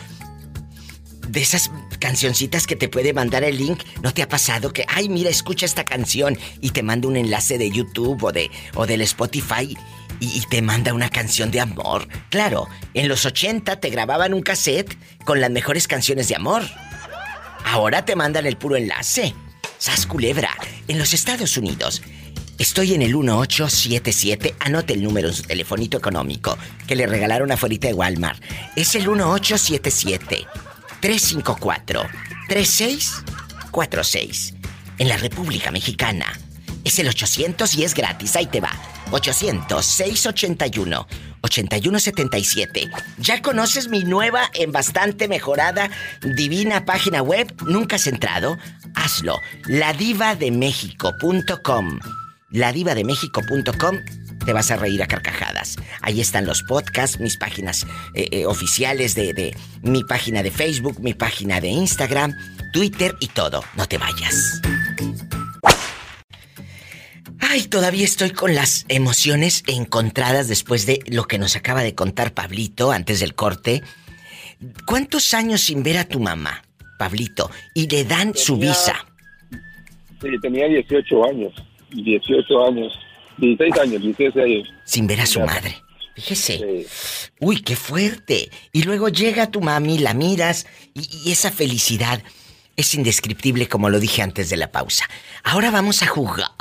de 1.27 1.41
esas 1.41 1.69
cancioncitas 1.99 2.65
que 2.67 2.77
te 2.77 2.87
puede 2.87 3.11
mandar 3.11 3.43
el 3.43 3.57
link, 3.57 3.83
¿no 4.01 4.13
te 4.13 4.21
ha 4.21 4.29
pasado 4.29 4.71
que, 4.71 4.85
ay, 4.87 5.09
mira, 5.09 5.29
escucha 5.29 5.65
esta 5.65 5.83
canción 5.83 6.37
y 6.61 6.69
te 6.69 6.83
manda 6.83 7.09
un 7.09 7.17
enlace 7.17 7.57
de 7.57 7.69
YouTube 7.69 8.23
o 8.23 8.31
de 8.31 8.49
o 8.75 8.87
del 8.87 9.01
Spotify 9.01 9.75
y, 10.21 10.25
y 10.25 10.41
te 10.49 10.61
manda 10.61 10.93
una 10.93 11.09
canción 11.09 11.51
de 11.51 11.59
amor? 11.59 12.07
Claro, 12.29 12.69
en 12.93 13.09
los 13.09 13.25
80 13.25 13.81
te 13.81 13.89
grababan 13.89 14.33
un 14.33 14.41
cassette 14.41 14.97
con 15.25 15.41
las 15.41 15.51
mejores 15.51 15.85
canciones 15.85 16.29
de 16.29 16.35
amor. 16.35 16.63
Ahora 17.65 18.05
te 18.05 18.15
mandan 18.15 18.45
el 18.45 18.55
puro 18.55 18.77
enlace. 18.77 19.35
Sas 19.77 20.07
culebra, 20.07 20.49
en 20.87 20.97
los 20.97 21.13
Estados 21.13 21.57
Unidos. 21.57 22.01
Estoy 22.57 22.95
en 22.95 23.03
el 23.03 23.15
1877, 23.15 24.55
anote 24.59 24.93
el 24.93 25.03
número 25.03 25.27
en 25.27 25.35
su 25.35 25.43
telefonito 25.43 25.97
económico 25.97 26.57
que 26.87 26.95
le 26.95 27.05
regalaron 27.05 27.51
afuera 27.51 27.75
de 27.79 27.93
Walmart. 27.93 28.41
Es 28.75 28.95
el 28.95 29.07
1877 29.07 30.47
354 30.99 32.01
3646. 32.47 34.55
En 34.97 35.09
la 35.09 35.17
República 35.17 35.69
Mexicana 35.69 36.25
es 36.83 36.97
el 36.97 37.09
800 37.09 37.75
y 37.75 37.83
es 37.83 37.93
gratis, 37.93 38.35
ahí 38.35 38.47
te 38.47 38.59
va. 38.59 38.71
800 39.11 39.85
681 39.85 41.07
8177. 41.41 42.89
¿Ya 43.17 43.41
conoces 43.41 43.89
mi 43.89 44.03
nueva, 44.03 44.49
en 44.53 44.71
bastante 44.71 45.27
mejorada, 45.27 45.89
divina 46.21 46.85
página 46.85 47.21
web? 47.21 47.53
¿Nunca 47.65 47.97
has 47.97 48.07
entrado? 48.07 48.57
Hazlo. 48.95 49.41
Ladivademexico.com. 49.65 51.99
Ladivademexico.com. 52.51 53.97
Te 54.45 54.53
vas 54.53 54.71
a 54.71 54.77
reír 54.77 55.03
a 55.03 55.07
carcajadas. 55.07 55.75
Ahí 56.01 56.21
están 56.21 56.45
los 56.45 56.63
podcasts, 56.63 57.19
mis 57.19 57.35
páginas 57.37 57.85
eh, 58.13 58.29
eh, 58.31 58.45
oficiales 58.45 59.15
de, 59.15 59.33
de 59.33 59.57
mi 59.81 60.03
página 60.03 60.43
de 60.43 60.51
Facebook, 60.51 61.01
mi 61.01 61.13
página 61.13 61.59
de 61.59 61.67
Instagram, 61.67 62.33
Twitter 62.71 63.17
y 63.19 63.27
todo. 63.27 63.63
No 63.75 63.85
te 63.87 63.97
vayas. 63.97 64.61
Ay, 67.49 67.63
todavía 67.63 68.03
estoy 68.03 68.31
con 68.31 68.55
las 68.55 68.85
emociones 68.89 69.63
encontradas 69.67 70.49
después 70.49 70.85
de 70.85 70.99
lo 71.07 71.25
que 71.25 71.37
nos 71.37 71.55
acaba 71.55 71.81
de 71.81 71.95
contar 71.95 72.33
Pablito 72.33 72.91
antes 72.91 73.21
del 73.21 73.35
corte. 73.35 73.83
¿Cuántos 74.85 75.33
años 75.33 75.61
sin 75.61 75.81
ver 75.81 75.97
a 75.97 76.07
tu 76.09 76.19
mamá, 76.19 76.63
Pablito? 76.99 77.49
Y 77.73 77.87
le 77.87 78.03
dan 78.03 78.35
su 78.35 78.57
visa. 78.57 79.05
Sí, 80.21 80.27
tenía 80.41 80.67
18 80.67 81.25
años. 81.25 81.53
18 81.91 82.65
años. 82.65 82.99
16 83.37 83.77
años, 83.79 84.01
16 84.01 84.35
años. 84.43 84.69
Sin 84.83 85.07
ver 85.07 85.21
a 85.21 85.25
su 85.25 85.39
madre. 85.39 85.77
Fíjese. 86.15 86.85
Uy, 87.39 87.61
qué 87.61 87.77
fuerte. 87.77 88.49
Y 88.73 88.83
luego 88.83 89.07
llega 89.07 89.51
tu 89.51 89.61
mami, 89.61 89.99
la 89.99 90.13
miras 90.13 90.67
y, 90.93 91.07
y 91.23 91.31
esa 91.31 91.51
felicidad 91.51 92.21
es 92.77 92.93
indescriptible 92.93 93.67
como 93.67 93.89
lo 93.89 93.99
dije 93.99 94.21
antes 94.21 94.49
de 94.51 94.55
la 94.55 94.71
pausa. 94.71 95.09
Ahora 95.43 95.71
vamos 95.71 96.03
a 96.03 96.07
jugar. 96.07 96.51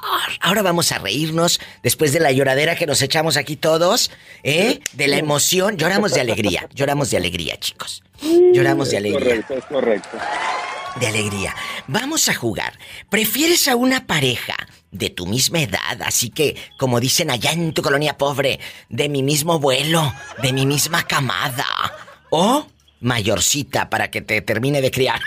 Ahora 0.40 0.62
vamos 0.62 0.90
a 0.90 0.98
reírnos 0.98 1.60
después 1.82 2.12
de 2.14 2.20
la 2.20 2.32
lloradera 2.32 2.74
que 2.74 2.86
nos 2.86 3.02
echamos 3.02 3.36
aquí 3.36 3.56
todos, 3.56 4.10
¿eh? 4.42 4.80
De 4.94 5.08
la 5.08 5.18
emoción. 5.18 5.76
Lloramos 5.76 6.14
de 6.14 6.22
alegría. 6.22 6.68
Lloramos 6.74 7.10
de 7.10 7.18
alegría, 7.18 7.60
chicos. 7.60 8.02
Lloramos 8.54 8.90
de 8.90 8.96
Es 8.96 9.00
alegría. 9.00 9.42
Correcto, 9.42 9.54
es 9.54 9.64
correcto. 9.66 10.18
de 10.98 11.06
alegría. 11.06 11.54
Vamos 11.86 12.30
a 12.30 12.34
jugar. 12.34 12.78
¿Prefieres 13.10 13.68
a 13.68 13.76
una 13.76 14.06
pareja 14.06 14.56
de 14.90 15.10
tu 15.10 15.26
misma 15.26 15.60
edad, 15.60 16.00
así 16.02 16.30
que, 16.30 16.56
como 16.78 16.98
dicen 16.98 17.30
allá 17.30 17.52
en 17.52 17.74
tu 17.74 17.82
colonia 17.82 18.16
pobre, 18.16 18.58
de 18.88 19.10
mi 19.10 19.22
mismo 19.22 19.58
vuelo, 19.58 20.14
de 20.42 20.54
mi 20.54 20.64
misma 20.64 21.06
camada? 21.06 21.66
¿O 22.30 22.66
mayorcita 23.00 23.90
para 23.90 24.10
que 24.10 24.22
te 24.22 24.40
termine 24.40 24.80
de 24.80 24.90
criar? 24.90 25.20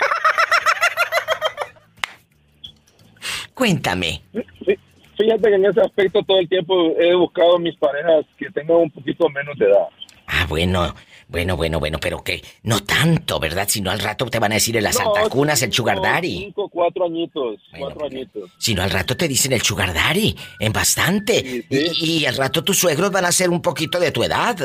Cuéntame. 3.60 4.22
Sí, 4.32 4.74
Fíjate 5.18 5.50
que 5.50 5.54
en 5.54 5.66
ese 5.66 5.82
aspecto 5.82 6.22
todo 6.22 6.38
el 6.38 6.48
tiempo 6.48 6.74
he 6.98 7.14
buscado 7.14 7.58
mis 7.58 7.76
parejas 7.76 8.24
que 8.38 8.48
tengan 8.50 8.78
un 8.78 8.90
poquito 8.90 9.28
menos 9.28 9.54
de 9.58 9.66
edad. 9.66 9.86
Ah, 10.26 10.46
bueno, 10.48 10.94
bueno, 11.28 11.58
bueno, 11.58 11.78
bueno, 11.78 11.98
pero 12.00 12.24
que 12.24 12.40
no 12.62 12.80
tanto, 12.80 13.38
¿verdad? 13.38 13.66
Si 13.68 13.82
no 13.82 13.90
al 13.90 13.98
rato 13.98 14.24
te 14.30 14.38
van 14.38 14.52
a 14.52 14.54
decir 14.54 14.78
en 14.78 14.84
las 14.84 14.98
No, 14.98 15.14
altacunas 15.14 15.60
el 15.60 15.74
sugar 15.74 15.98
cinco- 16.22 16.70
cuatro 16.70 17.04
añitos, 17.04 17.60
cuatro 17.78 18.06
añitos. 18.06 18.50
Si 18.56 18.74
no, 18.74 18.82
al 18.82 18.90
rato 18.90 19.14
te 19.14 19.28
dicen 19.28 19.52
el 19.52 19.60
sugar 19.60 19.92
daddy, 19.92 20.34
en 20.58 20.72
bastante. 20.72 21.66
Y, 21.68 22.20
y 22.22 22.24
al 22.24 22.36
rato 22.38 22.64
tus 22.64 22.78
suegros 22.78 23.10
van 23.10 23.26
a 23.26 23.32
ser 23.32 23.50
un 23.50 23.60
poquito 23.60 24.00
de 24.00 24.12
tu 24.12 24.22
edad. 24.24 24.56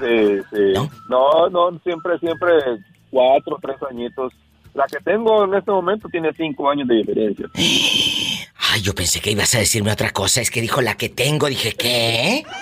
Sí, 0.00 0.38
sí. 0.52 0.72
¿No? 1.08 1.48
no, 1.48 1.80
siempre, 1.82 2.18
siempre 2.18 2.52
cuatro, 3.10 3.58
tres 3.62 3.76
añitos. 3.90 4.34
La 4.74 4.86
que 4.86 4.98
tengo 5.04 5.44
en 5.44 5.54
este 5.54 5.70
momento 5.70 6.08
tiene 6.08 6.32
cinco 6.36 6.68
años 6.68 6.88
de 6.88 6.96
diferencia. 6.96 7.46
Ay, 7.54 8.80
yo 8.82 8.94
pensé 8.94 9.20
que 9.20 9.30
ibas 9.30 9.54
a 9.54 9.58
decirme 9.58 9.92
otra 9.92 10.10
cosa. 10.10 10.40
Es 10.40 10.50
que 10.50 10.60
dijo 10.60 10.80
la 10.80 10.96
que 10.96 11.08
tengo. 11.10 11.46
Dije, 11.46 11.72
¿qué? 11.74 12.44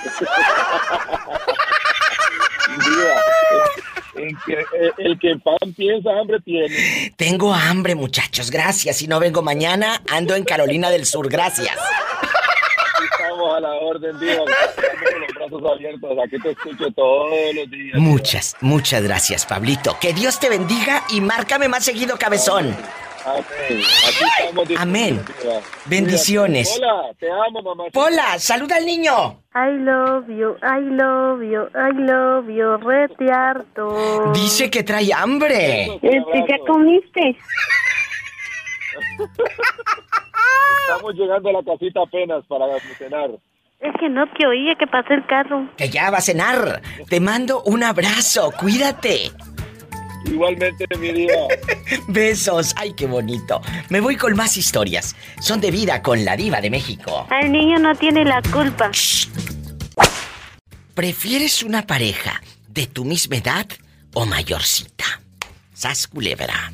El 4.15 4.37
que, 4.47 4.53
el- 4.53 4.93
el 4.99 5.19
que 5.19 5.37
pan 5.43 5.57
piensa, 5.77 6.11
hambre 6.21 6.39
tiene. 6.45 7.13
Tengo 7.17 7.53
hambre, 7.53 7.95
muchachos. 7.95 8.51
Gracias. 8.51 8.99
Si 8.99 9.09
no 9.09 9.19
vengo 9.19 9.43
mañana, 9.43 10.01
ando 10.11 10.35
en 10.37 10.45
Carolina 10.45 10.91
del 10.91 11.07
Sur. 11.07 11.29
Gracias. 11.29 11.77
Estamos 13.33 13.57
a 13.57 13.61
la 13.61 13.73
orden, 13.73 14.21
Dios. 14.21 14.37
Estamos 14.77 15.11
con 15.11 15.21
los 15.21 15.35
brazos 15.35 15.73
abiertos. 15.73 16.19
Aquí 16.23 16.39
te 16.39 16.51
escucho 16.51 16.91
todos 16.93 17.55
los 17.55 17.71
días. 17.71 17.99
Muchas, 17.99 18.57
muchas 18.61 19.03
gracias, 19.03 19.47
Pablito. 19.47 19.97
Que 19.99 20.13
Dios 20.13 20.39
te 20.39 20.51
bendiga 20.51 21.05
y 21.09 21.23
márcame 21.23 21.67
más 21.67 21.83
seguido, 21.83 22.19
cabezón. 22.19 22.77
Amén. 23.25 23.83
Aquí 24.07 24.25
estamos 24.39 24.69
Amén. 24.77 25.25
Diva. 25.43 25.61
Bendiciones. 25.87 26.77
Hola, 26.77 27.15
te 27.19 27.31
amo, 27.31 27.63
mamá. 27.63 27.85
Pola, 27.93 28.39
saluda 28.39 28.77
al 28.77 28.85
niño. 28.85 29.43
I 29.55 29.79
love 29.79 30.29
you, 30.29 30.57
I 30.63 30.81
love 30.81 31.41
you, 31.43 31.69
I 31.75 31.93
love 31.95 32.49
you, 32.49 32.77
rete 32.87 33.33
harto. 33.33 34.33
Dice 34.35 34.71
que 34.71 34.83
trae 34.83 35.11
hambre. 35.15 35.99
¿Qué 36.03 36.59
comiste? 36.67 37.39
Estamos 40.89 41.15
llegando 41.15 41.49
a 41.49 41.53
la 41.53 41.63
casita 41.63 42.01
apenas 42.03 42.45
para 42.47 42.67
cenar. 42.99 43.31
Es 43.81 43.93
que 43.99 44.09
no 44.09 44.27
te 44.39 44.47
oía 44.47 44.75
que 44.77 44.87
pasé 44.87 45.15
el 45.15 45.27
carro. 45.27 45.69
Que 45.77 45.89
ya 45.89 46.11
va 46.11 46.19
a 46.19 46.21
cenar. 46.21 46.81
Te 47.09 47.19
mando 47.19 47.63
un 47.65 47.83
abrazo. 47.83 48.53
Cuídate. 48.59 49.33
Igualmente, 50.25 50.87
mi 50.99 51.13
diva. 51.13 51.49
Besos. 52.09 52.75
Ay, 52.77 52.93
qué 52.97 53.07
bonito. 53.07 53.61
Me 53.91 54.01
voy 54.01 54.17
con 54.17 54.37
más 54.37 54.57
historias. 54.57 55.17
Son 55.41 55.61
de 55.61 55.73
vida 55.73 56.01
con 56.01 56.25
la 56.25 56.37
diva 56.37 56.61
de 56.61 56.71
México. 56.71 57.27
El 57.43 57.51
niño 57.51 57.79
no 57.81 57.95
tiene 57.97 58.25
la 58.25 58.41
culpa. 58.53 58.91
¿Prefieres 60.95 61.63
una 61.63 61.87
pareja 61.87 62.41
de 62.69 62.87
tu 62.87 63.05
misma 63.05 63.37
edad 63.37 63.67
o 64.15 64.27
mayorcita? 64.27 65.05
Sas 65.73 66.07
culebra. 66.07 66.71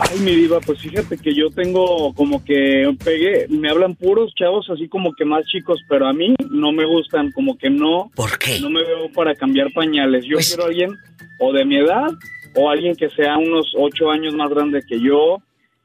Ay, 0.00 0.20
mi 0.20 0.34
diva, 0.34 0.60
pues 0.60 0.78
fíjate 0.80 1.18
que 1.18 1.34
yo 1.34 1.50
tengo 1.50 2.14
como 2.14 2.44
que 2.44 2.88
pegué, 3.04 3.46
me 3.48 3.68
hablan 3.68 3.96
puros 3.96 4.32
chavos 4.34 4.68
así 4.70 4.88
como 4.88 5.12
que 5.12 5.24
más 5.24 5.44
chicos, 5.46 5.80
pero 5.88 6.06
a 6.06 6.12
mí 6.12 6.34
no 6.50 6.70
me 6.72 6.86
gustan, 6.86 7.32
como 7.32 7.58
que 7.58 7.68
no. 7.68 8.10
¿Por 8.14 8.38
qué? 8.38 8.60
No 8.60 8.70
me 8.70 8.82
veo 8.84 9.10
para 9.12 9.34
cambiar 9.34 9.72
pañales. 9.72 10.24
Yo 10.24 10.38
quiero 10.38 10.64
a 10.64 10.66
alguien 10.68 10.90
o 11.40 11.52
de 11.52 11.64
mi 11.64 11.78
edad 11.78 12.10
o 12.54 12.70
alguien 12.70 12.94
que 12.94 13.10
sea 13.10 13.36
unos 13.38 13.72
ocho 13.76 14.10
años 14.10 14.34
más 14.34 14.48
grande 14.50 14.82
que 14.88 15.00
yo, 15.00 15.38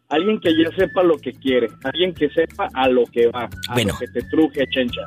alguien 0.10 0.40
que 0.40 0.52
ya 0.56 0.70
sepa 0.76 1.02
lo 1.02 1.18
que 1.18 1.34
quiere, 1.34 1.70
alguien 1.84 2.14
que 2.14 2.30
sepa 2.30 2.70
a 2.74 2.88
lo 2.88 3.06
que 3.06 3.28
va, 3.28 3.50
a 3.68 3.74
Bueno. 3.74 3.94
lo 3.94 4.00
que 4.00 4.08
te 4.08 4.22
truje, 4.30 4.68
chencha. 4.68 5.02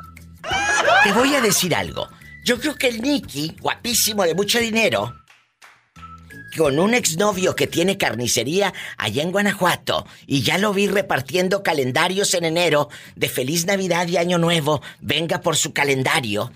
Te 1.03 1.13
voy 1.13 1.33
a 1.33 1.41
decir 1.41 1.73
algo. 1.73 2.07
Yo 2.43 2.59
creo 2.59 2.75
que 2.75 2.87
el 2.87 3.01
Nicky, 3.01 3.53
guapísimo 3.61 4.23
de 4.23 4.35
mucho 4.35 4.59
dinero, 4.59 5.13
con 6.55 6.79
un 6.79 6.93
exnovio 6.93 7.55
que 7.55 7.67
tiene 7.67 7.97
carnicería 7.97 8.73
allá 8.97 9.23
en 9.23 9.31
Guanajuato, 9.31 10.05
y 10.25 10.41
ya 10.41 10.57
lo 10.57 10.73
vi 10.73 10.87
repartiendo 10.87 11.63
calendarios 11.63 12.33
en 12.33 12.45
enero 12.45 12.89
de 13.15 13.29
Feliz 13.29 13.65
Navidad 13.65 14.07
y 14.07 14.17
Año 14.17 14.37
Nuevo, 14.37 14.81
venga 15.01 15.41
por 15.41 15.55
su 15.55 15.73
calendario. 15.73 16.51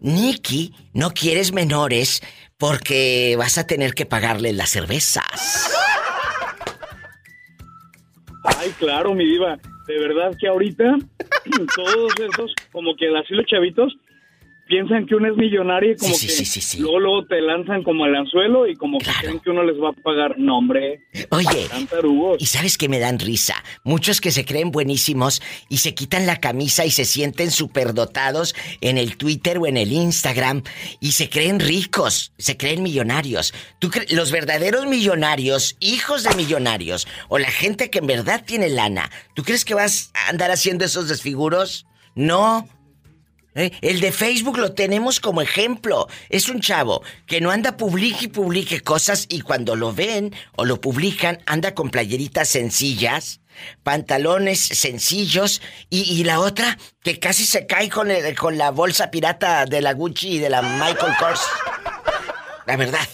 Nicky, 0.00 0.74
no 0.92 1.12
quieres 1.12 1.52
menores 1.52 2.22
porque 2.58 3.34
vas 3.38 3.58
a 3.58 3.66
tener 3.66 3.94
que 3.94 4.06
pagarle 4.06 4.52
las 4.52 4.70
cervezas. 4.70 5.72
Ay, 8.44 8.70
claro, 8.78 9.14
mi 9.14 9.24
diva. 9.24 9.58
De 9.86 9.98
verdad 9.98 10.36
que 10.38 10.48
ahorita 10.48 10.96
todos 11.76 12.12
esos, 12.18 12.54
como 12.70 12.94
que 12.96 13.06
así 13.16 13.34
los 13.34 13.46
chavitos, 13.46 13.92
piensan 14.72 15.04
que 15.06 15.14
uno 15.14 15.30
es 15.30 15.36
millonario 15.36 15.92
y 15.92 15.96
como 15.96 16.14
Sí, 16.14 16.26
que 16.26 16.32
sí, 16.32 16.44
sí, 16.46 16.60
sí, 16.62 16.78
luego, 16.78 16.98
luego 16.98 17.26
te 17.26 17.42
lanzan 17.42 17.82
como 17.82 18.04
al 18.04 18.16
anzuelo 18.16 18.66
y 18.66 18.74
como 18.74 18.98
que 18.98 19.10
creen 19.20 19.38
que 19.40 19.50
uno 19.50 19.62
les 19.64 19.76
va 19.76 19.90
a 19.90 19.92
pagar. 19.92 20.38
No, 20.38 20.56
hombre. 20.56 21.02
Oye, 21.30 21.68
y 22.38 22.46
sabes 22.46 22.78
que 22.78 22.88
me 22.88 22.98
dan 22.98 23.18
risa. 23.18 23.54
Muchos 23.84 24.22
que 24.22 24.30
se 24.30 24.46
creen 24.46 24.70
buenísimos 24.70 25.42
y 25.68 25.76
se 25.78 25.94
quitan 25.94 26.24
la 26.26 26.40
camisa 26.40 26.86
y 26.86 26.90
se 26.90 27.04
sienten 27.04 27.50
superdotados 27.50 28.54
en 28.80 28.96
el 28.96 29.18
Twitter 29.18 29.58
o 29.58 29.66
en 29.66 29.76
el 29.76 29.92
Instagram 29.92 30.62
y 31.00 31.12
se 31.12 31.28
creen 31.28 31.60
ricos, 31.60 32.32
se 32.38 32.56
creen 32.56 32.82
millonarios. 32.82 33.52
¿Tú 33.78 33.88
cre- 33.90 34.10
los 34.12 34.32
verdaderos 34.32 34.86
millonarios, 34.86 35.76
hijos 35.80 36.22
de 36.24 36.34
millonarios 36.34 37.06
o 37.28 37.38
la 37.38 37.50
gente 37.50 37.90
que 37.90 37.98
en 37.98 38.06
verdad 38.06 38.42
tiene 38.46 38.70
lana, 38.70 39.10
¿tú 39.34 39.42
crees 39.42 39.66
que 39.66 39.74
vas 39.74 40.12
a 40.14 40.30
andar 40.30 40.50
haciendo 40.50 40.86
esos 40.86 41.08
desfiguros? 41.10 41.84
No. 42.14 42.66
¿Eh? 43.54 43.70
El 43.82 44.00
de 44.00 44.12
Facebook 44.12 44.56
lo 44.58 44.72
tenemos 44.72 45.20
como 45.20 45.42
ejemplo. 45.42 46.08
Es 46.30 46.48
un 46.48 46.60
chavo 46.60 47.02
que 47.26 47.40
no 47.42 47.50
anda 47.50 47.76
publique 47.76 48.24
y 48.24 48.28
publique 48.28 48.80
cosas 48.80 49.26
y 49.28 49.42
cuando 49.42 49.76
lo 49.76 49.92
ven 49.92 50.34
o 50.56 50.64
lo 50.64 50.80
publican 50.80 51.38
anda 51.44 51.74
con 51.74 51.90
playeritas 51.90 52.48
sencillas, 52.48 53.40
pantalones 53.82 54.58
sencillos 54.58 55.60
y, 55.90 56.02
y 56.02 56.24
la 56.24 56.40
otra 56.40 56.78
que 57.02 57.18
casi 57.18 57.44
se 57.44 57.66
cae 57.66 57.90
con, 57.90 58.10
el- 58.10 58.34
con 58.38 58.56
la 58.56 58.70
bolsa 58.70 59.10
pirata 59.10 59.66
de 59.66 59.82
la 59.82 59.92
Gucci 59.92 60.36
y 60.36 60.38
de 60.38 60.48
la 60.48 60.62
Michael 60.62 61.12
Kors. 61.18 61.42
La 62.66 62.76
verdad. 62.76 63.06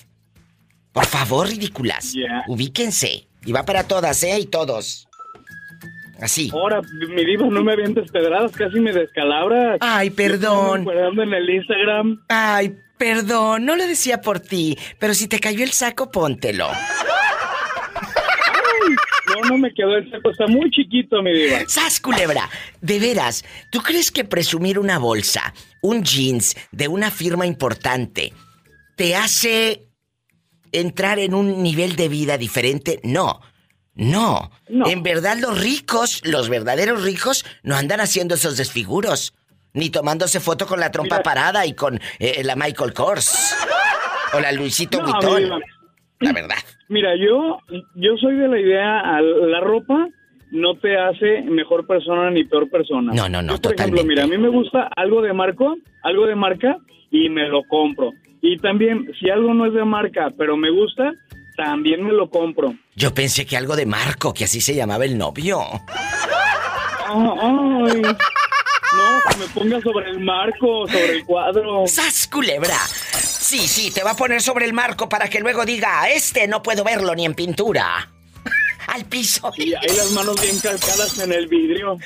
Por 0.93 1.07
favor, 1.07 1.49
ridículas. 1.49 2.13
Ubíquense. 2.49 3.29
Y 3.45 3.53
va 3.53 3.65
para 3.65 3.85
todas, 3.89 4.23
¿eh? 4.23 4.39
Y 4.39 4.47
todos. 4.47 5.08
Así. 6.21 6.51
Ahora, 6.53 6.81
mi 7.09 7.25
diva, 7.25 7.47
no 7.47 7.63
me 7.63 7.73
avientes 7.73 8.11
pedradas, 8.11 8.53
casi 8.53 8.81
me 8.81 8.93
descalabras. 8.93 9.79
Ay, 9.81 10.11
perdón. 10.11 10.87
En 10.91 11.33
el 11.33 11.51
Instagram. 11.51 12.25
Ay, 12.29 12.77
perdón, 12.97 13.65
no 13.65 13.77
lo 13.77 13.87
decía 13.87 14.21
por 14.21 14.41
ti, 14.41 14.77
pero 14.99 15.15
si 15.15 15.29
te 15.29 15.39
cayó 15.39 15.63
el 15.63 15.71
saco, 15.71 16.11
póntelo. 16.11 16.69
No, 19.29 19.49
no 19.51 19.59
me 19.59 19.73
quedó 19.73 19.97
el 19.97 20.11
saco, 20.11 20.31
está 20.31 20.47
muy 20.49 20.71
chiquito, 20.71 21.23
mi 21.23 21.33
diva. 21.33 21.61
¡Sas, 21.69 22.01
culebra! 22.01 22.49
De 22.81 22.99
veras, 22.99 23.45
¿tú 23.71 23.81
crees 23.81 24.11
que 24.11 24.25
presumir 24.25 24.79
una 24.79 24.99
bolsa, 24.99 25.55
un 25.83 26.03
jeans 26.03 26.57
de 26.73 26.89
una 26.89 27.11
firma 27.11 27.47
importante, 27.47 28.33
te 28.97 29.15
hace 29.15 29.89
entrar 30.73 31.19
en 31.21 31.35
un 31.35 31.63
nivel 31.63 31.95
de 31.95 32.09
vida 32.09 32.37
diferente? 32.37 33.01
No. 33.05 33.41
No. 33.99 34.51
En 34.69 35.03
verdad 35.03 35.37
los 35.39 35.61
ricos, 35.61 36.23
los 36.25 36.49
verdaderos 36.49 37.03
ricos, 37.03 37.45
no 37.63 37.75
andan 37.75 38.01
haciendo 38.01 38.37
esos 38.37 38.57
desfiguros. 38.57 39.35
Ni 39.75 39.91
tomándose 39.91 40.41
foto 40.41 40.67
con 40.67 40.81
la 40.81 40.91
trompa 40.91 41.17
Mira. 41.17 41.23
parada 41.23 41.67
y 41.67 41.75
con 41.75 42.01
eh, 42.19 42.43
la 42.43 42.57
Michael 42.57 42.95
Kors. 42.95 43.55
O 44.35 44.41
la 44.41 44.53
Luisito 44.53 44.99
No, 44.99 45.05
Vuitton. 45.05 45.61
La 46.21 46.33
verdad. 46.33 46.57
Mira, 46.89 47.11
yo, 47.17 47.59
yo 47.95 48.17
soy 48.21 48.37
de 48.37 48.49
la 48.49 48.59
idea, 48.59 49.21
la 49.21 49.61
ropa 49.61 50.09
no 50.51 50.75
te 50.77 50.97
hace 50.97 51.43
mejor 51.43 51.87
persona 51.87 52.31
ni 52.31 52.45
peor 52.45 52.71
persona. 52.71 53.13
No, 53.13 53.29
no, 53.29 53.43
no, 53.43 53.55
Yo, 53.55 53.61
por 53.63 53.75
ejemplo, 53.75 54.05
mira, 54.05 54.25
a 54.25 54.27
mí 54.27 54.39
me 54.39 54.49
gusta 54.49 54.89
algo 54.97 55.23
de 55.23 55.33
marco, 55.33 55.77
algo 56.03 56.27
de 56.27 56.35
marca 56.35 56.79
y 57.11 57.29
me 57.29 57.49
lo 57.49 57.63
compro. 57.65 58.13
Y 58.41 58.57
también, 58.59 59.11
si 59.21 59.29
algo 59.29 59.53
no 59.55 59.67
es 59.67 59.75
de 59.75 59.85
marca, 59.85 60.33
pero 60.37 60.57
me 60.57 60.71
gusta, 60.71 61.13
también 61.59 62.05
me 62.05 62.13
lo 62.13 62.31
compro. 62.31 62.73
Yo 62.95 63.13
pensé 63.13 63.45
que 63.45 63.57
algo 63.57 63.75
de 63.75 63.85
Marco, 63.85 64.33
que 64.33 64.45
así 64.45 64.61
se 64.61 64.77
llamaba 64.77 65.05
el 65.05 65.19
novio. 65.19 65.61
Ah, 65.91 67.11
Ay, 67.11 68.01
no, 68.01 69.21
que 69.29 69.37
me 69.39 69.47
ponga 69.53 69.81
sobre 69.81 70.11
el 70.11 70.21
marco, 70.21 70.87
sobre 70.87 71.17
el 71.17 71.25
cuadro. 71.25 71.85
¡Sas, 71.89 72.29
culebra! 72.29 72.79
Sí, 72.79 73.67
sí, 73.67 73.91
te 73.91 74.05
va 74.05 74.13
a 74.13 74.17
poner 74.17 74.41
sobre 74.41 74.67
el 74.67 74.73
marco 74.73 75.09
para 75.09 75.29
que 75.29 75.41
luego 75.41 75.65
diga, 75.65 76.09
este 76.09 76.47
no 76.47 76.63
puedo 76.63 76.85
verlo 76.85 77.15
ni 77.17 77.25
en 77.25 77.35
pintura. 77.35 78.09
Al 78.87 79.05
piso. 79.07 79.53
Y 79.57 79.75
ahí 79.75 79.97
las 79.97 80.13
manos 80.13 80.41
bien 80.41 80.61
calcadas 80.61 81.19
en 81.19 81.33
el 81.33 81.49
vidrio. 81.49 81.99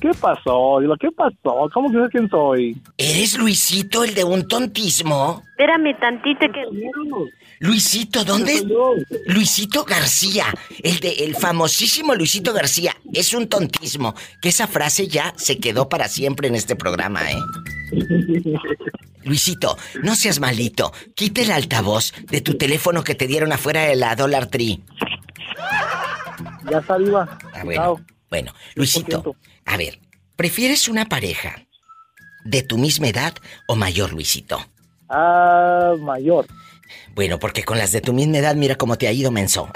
¿Qué 0.00 0.10
pasó? 0.20 0.80
¿qué 0.98 1.12
pasó? 1.12 1.70
¿Cómo 1.72 1.90
que 1.90 1.94
sabes 1.94 2.10
quién 2.10 2.28
soy? 2.28 2.76
¿Eres 2.98 3.38
Luisito, 3.38 4.02
el 4.02 4.14
de 4.14 4.24
un 4.24 4.48
tontismo? 4.48 5.44
Espérame 5.50 5.96
tantito 6.00 6.44
que... 6.52 6.64
Luisito, 7.58 8.24
¿dónde? 8.24 8.66
Luisito 9.26 9.84
García, 9.84 10.46
el 10.82 11.00
de 11.00 11.24
el 11.24 11.34
famosísimo 11.34 12.14
Luisito 12.14 12.52
García, 12.52 12.96
es 13.12 13.32
un 13.32 13.48
tontismo, 13.48 14.14
que 14.42 14.50
esa 14.50 14.66
frase 14.66 15.08
ya 15.08 15.32
se 15.36 15.58
quedó 15.58 15.88
para 15.88 16.08
siempre 16.08 16.48
en 16.48 16.54
este 16.54 16.76
programa, 16.76 17.30
¿eh? 17.30 17.38
Luisito, 19.24 19.76
no 20.02 20.14
seas 20.14 20.38
malito, 20.38 20.92
quita 21.14 21.40
el 21.40 21.50
altavoz 21.50 22.12
de 22.26 22.40
tu 22.40 22.54
teléfono 22.54 23.02
que 23.02 23.14
te 23.14 23.26
dieron 23.26 23.52
afuera 23.52 23.82
de 23.82 23.96
la 23.96 24.14
Dollar 24.14 24.46
Tree. 24.46 24.82
Ya 26.70 26.78
está 26.78 26.96
viva. 26.98 27.38
Ah, 27.54 27.64
bueno, 27.64 28.04
bueno, 28.28 28.52
Luisito, 28.74 29.34
a 29.64 29.76
ver, 29.76 29.98
¿prefieres 30.36 30.88
una 30.88 31.06
pareja 31.06 31.66
de 32.44 32.62
tu 32.62 32.76
misma 32.76 33.08
edad 33.08 33.34
o 33.66 33.76
mayor, 33.76 34.12
Luisito? 34.12 34.64
Ah, 35.08 35.94
mayor. 35.98 36.46
Bueno, 37.14 37.38
porque 37.38 37.64
con 37.64 37.78
las 37.78 37.92
de 37.92 38.00
tu 38.00 38.12
misma 38.12 38.38
edad, 38.38 38.54
mira 38.54 38.76
cómo 38.76 38.96
te 38.98 39.08
ha 39.08 39.12
ido, 39.12 39.30
menso. 39.30 39.70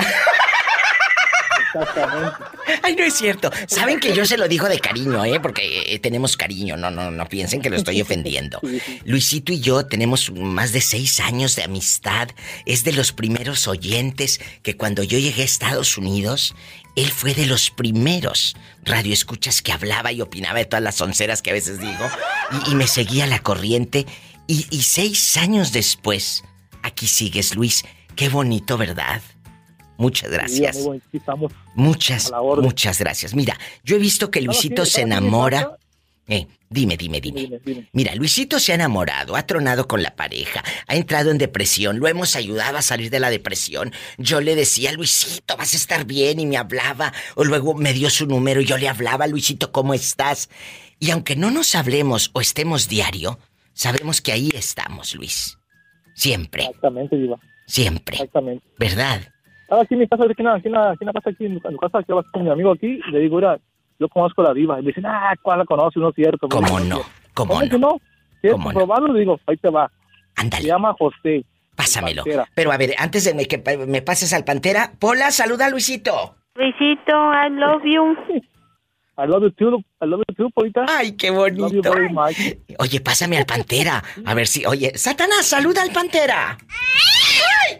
Exactamente. 1.72 2.36
Ay, 2.82 2.96
no 2.96 3.04
es 3.04 3.14
cierto. 3.14 3.50
Saben 3.66 4.00
que 4.00 4.14
yo 4.14 4.24
se 4.26 4.36
lo 4.36 4.48
digo 4.48 4.68
de 4.68 4.80
cariño, 4.80 5.24
¿eh? 5.24 5.38
Porque 5.40 5.94
eh, 5.94 5.98
tenemos 5.98 6.36
cariño. 6.36 6.76
No, 6.76 6.90
no, 6.90 7.10
no 7.10 7.28
piensen 7.28 7.62
que 7.62 7.70
lo 7.70 7.76
estoy 7.76 8.00
ofendiendo. 8.00 8.60
Luisito 9.04 9.52
y 9.52 9.60
yo 9.60 9.86
tenemos 9.86 10.32
más 10.32 10.72
de 10.72 10.80
seis 10.80 11.20
años 11.20 11.56
de 11.56 11.62
amistad. 11.62 12.28
Es 12.66 12.84
de 12.84 12.92
los 12.92 13.12
primeros 13.12 13.68
oyentes 13.68 14.40
que 14.62 14.76
cuando 14.76 15.02
yo 15.02 15.18
llegué 15.18 15.42
a 15.42 15.44
Estados 15.44 15.96
Unidos, 15.96 16.54
él 16.96 17.10
fue 17.10 17.34
de 17.34 17.46
los 17.46 17.70
primeros 17.70 18.56
radioescuchas 18.84 19.62
que 19.62 19.72
hablaba 19.72 20.10
y 20.12 20.20
opinaba 20.20 20.58
de 20.58 20.64
todas 20.64 20.82
las 20.82 21.00
onceras 21.00 21.42
que 21.42 21.50
a 21.50 21.54
veces 21.54 21.78
digo. 21.78 22.08
Y, 22.66 22.72
y 22.72 22.74
me 22.74 22.86
seguía 22.88 23.26
la 23.26 23.40
corriente. 23.40 24.06
Y, 24.46 24.66
y 24.70 24.82
seis 24.82 25.36
años 25.36 25.70
después, 25.70 26.42
aquí 26.82 27.06
sigues, 27.06 27.54
Luis. 27.54 27.84
Qué 28.16 28.28
bonito, 28.28 28.76
¿verdad? 28.76 29.22
Muchas 29.96 30.30
gracias. 30.30 30.76
Sí, 30.76 30.82
amigo, 30.82 31.04
aquí 31.06 31.16
estamos. 31.16 31.52
Muchas, 31.74 32.32
muchas 32.62 32.98
gracias. 32.98 33.34
Mira, 33.34 33.58
yo 33.84 33.96
he 33.96 33.98
visto 33.98 34.30
que 34.30 34.40
No, 34.40 34.46
Luisito 34.46 34.84
sí, 34.86 34.92
se 34.92 35.00
¿sabes 35.02 35.06
qué 35.06 35.18
enamora. 35.18 35.76
Eh, 36.26 36.46
dime, 36.70 36.96
dime, 36.96 37.20
dime. 37.20 37.40
Dime, 37.42 37.60
dime. 37.64 37.88
Mira, 37.92 38.14
Luisito 38.14 38.58
se 38.60 38.72
ha 38.72 38.76
enamorado, 38.76 39.36
ha 39.36 39.46
tronado 39.46 39.88
con 39.88 40.02
la 40.02 40.14
pareja, 40.16 40.64
ha 40.86 40.94
entrado 40.94 41.30
en 41.30 41.38
depresión, 41.38 41.98
lo 41.98 42.08
hemos 42.08 42.34
ayudado 42.36 42.78
a 42.78 42.82
salir 42.82 43.10
de 43.10 43.20
la 43.20 43.30
depresión. 43.30 43.92
Yo 44.16 44.40
le 44.40 44.54
decía, 44.54 44.92
Luisito, 44.92 45.56
vas 45.56 45.74
a 45.74 45.76
estar 45.76 46.06
bien, 46.06 46.40
y 46.40 46.46
me 46.46 46.56
hablaba. 46.56 47.12
O 47.34 47.44
luego 47.44 47.74
me 47.74 47.92
dio 47.92 48.08
su 48.10 48.26
número 48.26 48.60
y 48.60 48.64
yo 48.64 48.78
le 48.78 48.88
hablaba, 48.88 49.26
Luisito, 49.26 49.70
¿cómo 49.72 49.92
estás? 49.92 50.48
Y 50.98 51.10
aunque 51.10 51.36
no 51.36 51.50
nos 51.50 51.74
hablemos 51.74 52.30
o 52.32 52.40
estemos 52.40 52.88
diario, 52.88 53.38
sabemos 53.74 54.20
que 54.20 54.32
ahí 54.32 54.50
estamos, 54.54 55.14
Luis. 55.14 55.58
Siempre, 56.20 56.64
Exactamente, 56.64 57.16
Diva. 57.16 57.38
siempre. 57.66 58.16
Exactamente. 58.16 58.62
¿Verdad? 58.78 59.20
Estaba 59.62 59.82
aquí 59.82 59.94
en 59.94 60.00
mi 60.00 60.06
casa, 60.08 60.24
aquí 60.24 60.34
en 60.38 60.44
la, 60.44 60.54
aquí 60.54 60.68
la, 60.68 60.90
aquí 60.90 60.98
en 61.00 61.06
la 61.06 61.12
casa, 61.14 61.30
aquí 61.30 61.46
en, 61.46 61.60
en 61.64 61.76
casa, 61.78 62.02
que 62.02 62.12
vas 62.12 62.26
con 62.30 62.44
mi 62.44 62.50
amigo 62.50 62.72
aquí, 62.72 63.00
y 63.06 63.10
le 63.10 63.20
digo, 63.20 63.36
mira, 63.36 63.58
yo 63.98 64.08
conozco 64.08 64.42
a 64.42 64.48
la 64.48 64.54
diva. 64.54 64.78
Y 64.78 64.82
me 64.82 64.88
dicen, 64.88 65.06
ah, 65.06 65.32
¿cuál 65.40 65.60
la 65.60 65.64
conoce? 65.64 65.98
No 65.98 66.10
es 66.10 66.14
cierto. 66.14 66.46
¿Cómo 66.48 66.66
dice, 66.78 66.88
no? 66.90 67.00
¿Cómo 67.32 67.54
¿Cómo 67.54 67.68
que 67.70 67.78
no? 67.78 67.96
¿Quieres 68.42 68.56
¿Cómo 68.58 68.72
no? 68.72 68.78
probarlo? 68.78 69.12
Le 69.14 69.20
digo, 69.20 69.40
ahí 69.46 69.56
te 69.56 69.70
va. 69.70 69.90
Ándale. 70.36 70.62
Se 70.62 70.68
llama 70.68 70.94
José. 70.98 71.44
Pásamelo. 71.74 72.24
Pero 72.54 72.72
a 72.72 72.76
ver, 72.76 72.90
antes 72.98 73.24
de 73.24 73.46
que 73.46 73.62
me 73.86 74.02
pases 74.02 74.34
al 74.34 74.44
Pantera, 74.44 74.92
Pola, 74.98 75.30
saluda 75.30 75.66
a 75.66 75.70
Luisito. 75.70 76.34
Luisito, 76.54 77.32
I 77.32 77.48
love 77.50 77.82
you. 77.84 78.16
I 79.22 79.26
love 79.28 79.42
you 79.42 79.50
too, 79.50 79.76
I 80.00 80.06
love 80.06 80.22
you 80.28 80.34
too, 80.34 80.50
Polita. 80.50 80.84
Ay, 80.88 81.12
qué 81.12 81.30
Love 81.30 81.50
you 81.56 81.66
bonito. 81.82 81.92
very 81.92 82.08
much. 82.08 82.36
Oye, 82.78 83.00
pásame 83.00 83.36
al 83.38 83.46
Pantera. 83.46 84.02
A 84.24 84.34
ver 84.34 84.46
si. 84.46 84.64
Oye, 84.66 84.92
Satanás, 84.96 85.46
saluda 85.46 85.82
al 85.82 85.90
Pantera. 85.92 86.56
Ay. 86.68 87.78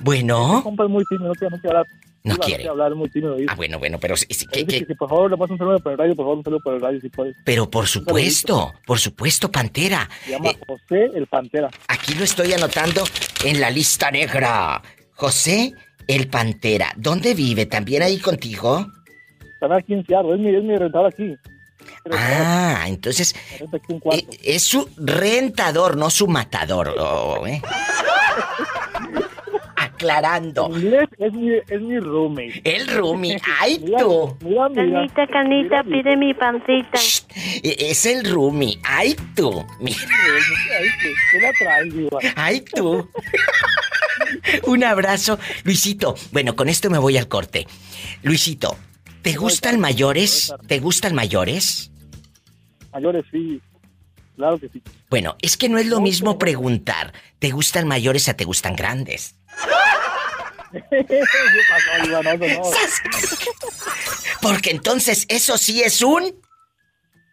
Bueno. 0.00 0.60
Compa 0.62 0.84
es 0.84 0.90
muy 0.90 1.04
tímido, 1.08 1.28
no 1.28 1.34
quiere, 1.34 1.50
no 1.56 1.60
quiere 1.60 1.76
hablar. 1.78 1.86
No 2.26 2.36
quiere. 2.38 2.66
hablar, 2.68 2.94
muy 2.94 3.10
tímido. 3.10 3.36
Ah, 3.48 3.54
bueno, 3.54 3.78
bueno, 3.78 3.98
pero 4.00 4.16
sí, 4.16 4.24
sí, 4.30 4.46
que- 4.46 4.60
Dice 4.64 4.66
que- 4.66 4.86
que 4.86 4.92
si 4.92 4.94
por 4.94 5.10
favor 5.10 5.30
le 5.30 5.36
paso 5.36 5.52
un 5.52 5.58
saludo 5.58 5.78
por 5.80 5.92
el 5.92 5.98
radio, 5.98 6.14
por 6.16 6.24
favor, 6.24 6.38
un 6.38 6.44
saludo 6.44 6.60
por 6.60 6.74
el 6.74 6.80
radio, 6.80 7.00
si 7.00 7.08
puede. 7.10 7.34
pero 7.44 7.68
por 7.70 7.86
supuesto, 7.86 8.72
por 8.86 8.98
supuesto, 8.98 9.50
Pantera. 9.52 10.08
Se 10.24 10.30
llama 10.30 10.50
Eh, 10.50 10.56
José 10.66 11.10
el 11.14 11.26
Pantera. 11.26 11.68
aquí 11.88 12.14
lo 12.14 12.24
estoy 12.24 12.52
anotando 12.54 13.04
en 13.44 13.60
la 13.60 13.68
lista 13.68 14.10
negra. 14.10 14.80
José 15.14 15.74
el 16.08 16.28
Pantera. 16.28 16.92
¿Dónde 16.96 17.34
vive? 17.34 17.66
¿También 17.66 18.02
ahí 18.02 18.18
contigo? 18.18 18.86
En 19.72 20.04
Seattle, 20.06 20.34
es 20.34 20.40
mi, 20.40 20.54
es 20.54 20.62
mi 20.62 20.76
rentador 20.76 21.12
aquí. 21.12 21.34
Ah, 22.12 22.84
entonces 22.86 23.34
eh, 24.12 24.26
es 24.42 24.62
su 24.62 24.88
rentador, 24.96 25.96
no 25.96 26.08
su 26.10 26.26
matador. 26.28 26.94
oh, 26.98 27.46
¿eh? 27.46 27.60
Aclarando. 29.76 30.70
Es 31.18 31.32
mi, 31.32 31.50
es 31.68 31.80
mi 31.80 31.98
roommate. 31.98 32.60
El 32.64 32.86
roomie. 32.88 33.40
¡Ay, 33.60 33.78
Mira, 33.82 33.98
tú! 33.98 34.36
Mira, 34.42 34.68
mira. 34.68 34.84
Canita, 34.84 35.26
canita, 35.26 35.82
pide 35.84 36.16
mi 36.16 36.34
pancita. 36.34 36.98
E- 37.62 37.76
Es 37.90 38.04
el 38.06 38.24
roomie. 38.30 38.78
¡Ay, 38.84 39.16
tú! 39.34 39.64
Mira. 39.80 39.96
Ay, 40.00 40.88
¿qué- 41.00 41.14
¿Qué 41.32 41.40
la 41.40 41.52
traes, 41.58 41.94
diva? 41.94 42.18
¡Ay, 42.36 42.60
tú! 42.74 43.08
Un 44.66 44.84
abrazo. 44.84 45.38
Luisito, 45.64 46.14
bueno, 46.32 46.54
con 46.56 46.68
esto 46.68 46.90
me 46.90 46.98
voy 46.98 47.16
al 47.16 47.28
corte. 47.28 47.66
Luisito, 48.22 48.76
¿te 49.24 49.34
gustan 49.34 49.80
mayores? 49.80 50.54
¿Te 50.68 50.78
gustan 50.78 51.14
mayores? 51.14 51.90
Mayores, 52.92 53.24
sí. 53.32 53.60
Claro 54.36 54.58
que 54.58 54.68
sí. 54.68 54.82
Bueno, 55.08 55.36
es 55.40 55.56
que 55.56 55.68
no 55.70 55.78
es 55.78 55.86
lo 55.86 56.00
mismo 56.00 56.38
preguntar, 56.38 57.14
¿te 57.38 57.50
gustan 57.50 57.88
mayores 57.88 58.28
a 58.28 58.34
te 58.34 58.44
gustan 58.44 58.76
grandes? 58.76 59.36
¿Qué 60.90 61.22
pasó, 61.70 61.90
diva? 62.04 62.22
No, 62.22 62.34
no, 62.36 62.46
no. 62.46 62.62
Porque 64.42 64.70
entonces 64.70 65.24
eso 65.28 65.56
sí 65.56 65.82
es 65.82 66.02
un... 66.02 66.34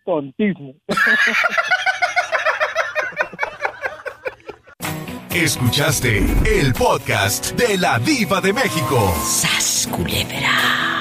Tontismo. 0.05 0.73
Escuchaste 5.33 6.17
el 6.45 6.73
podcast 6.73 7.51
de 7.53 7.77
la 7.77 7.99
Diva 7.99 8.41
de 8.41 8.53
México. 8.53 9.13
¡Sas, 9.25 9.87
culebra! 9.91 11.00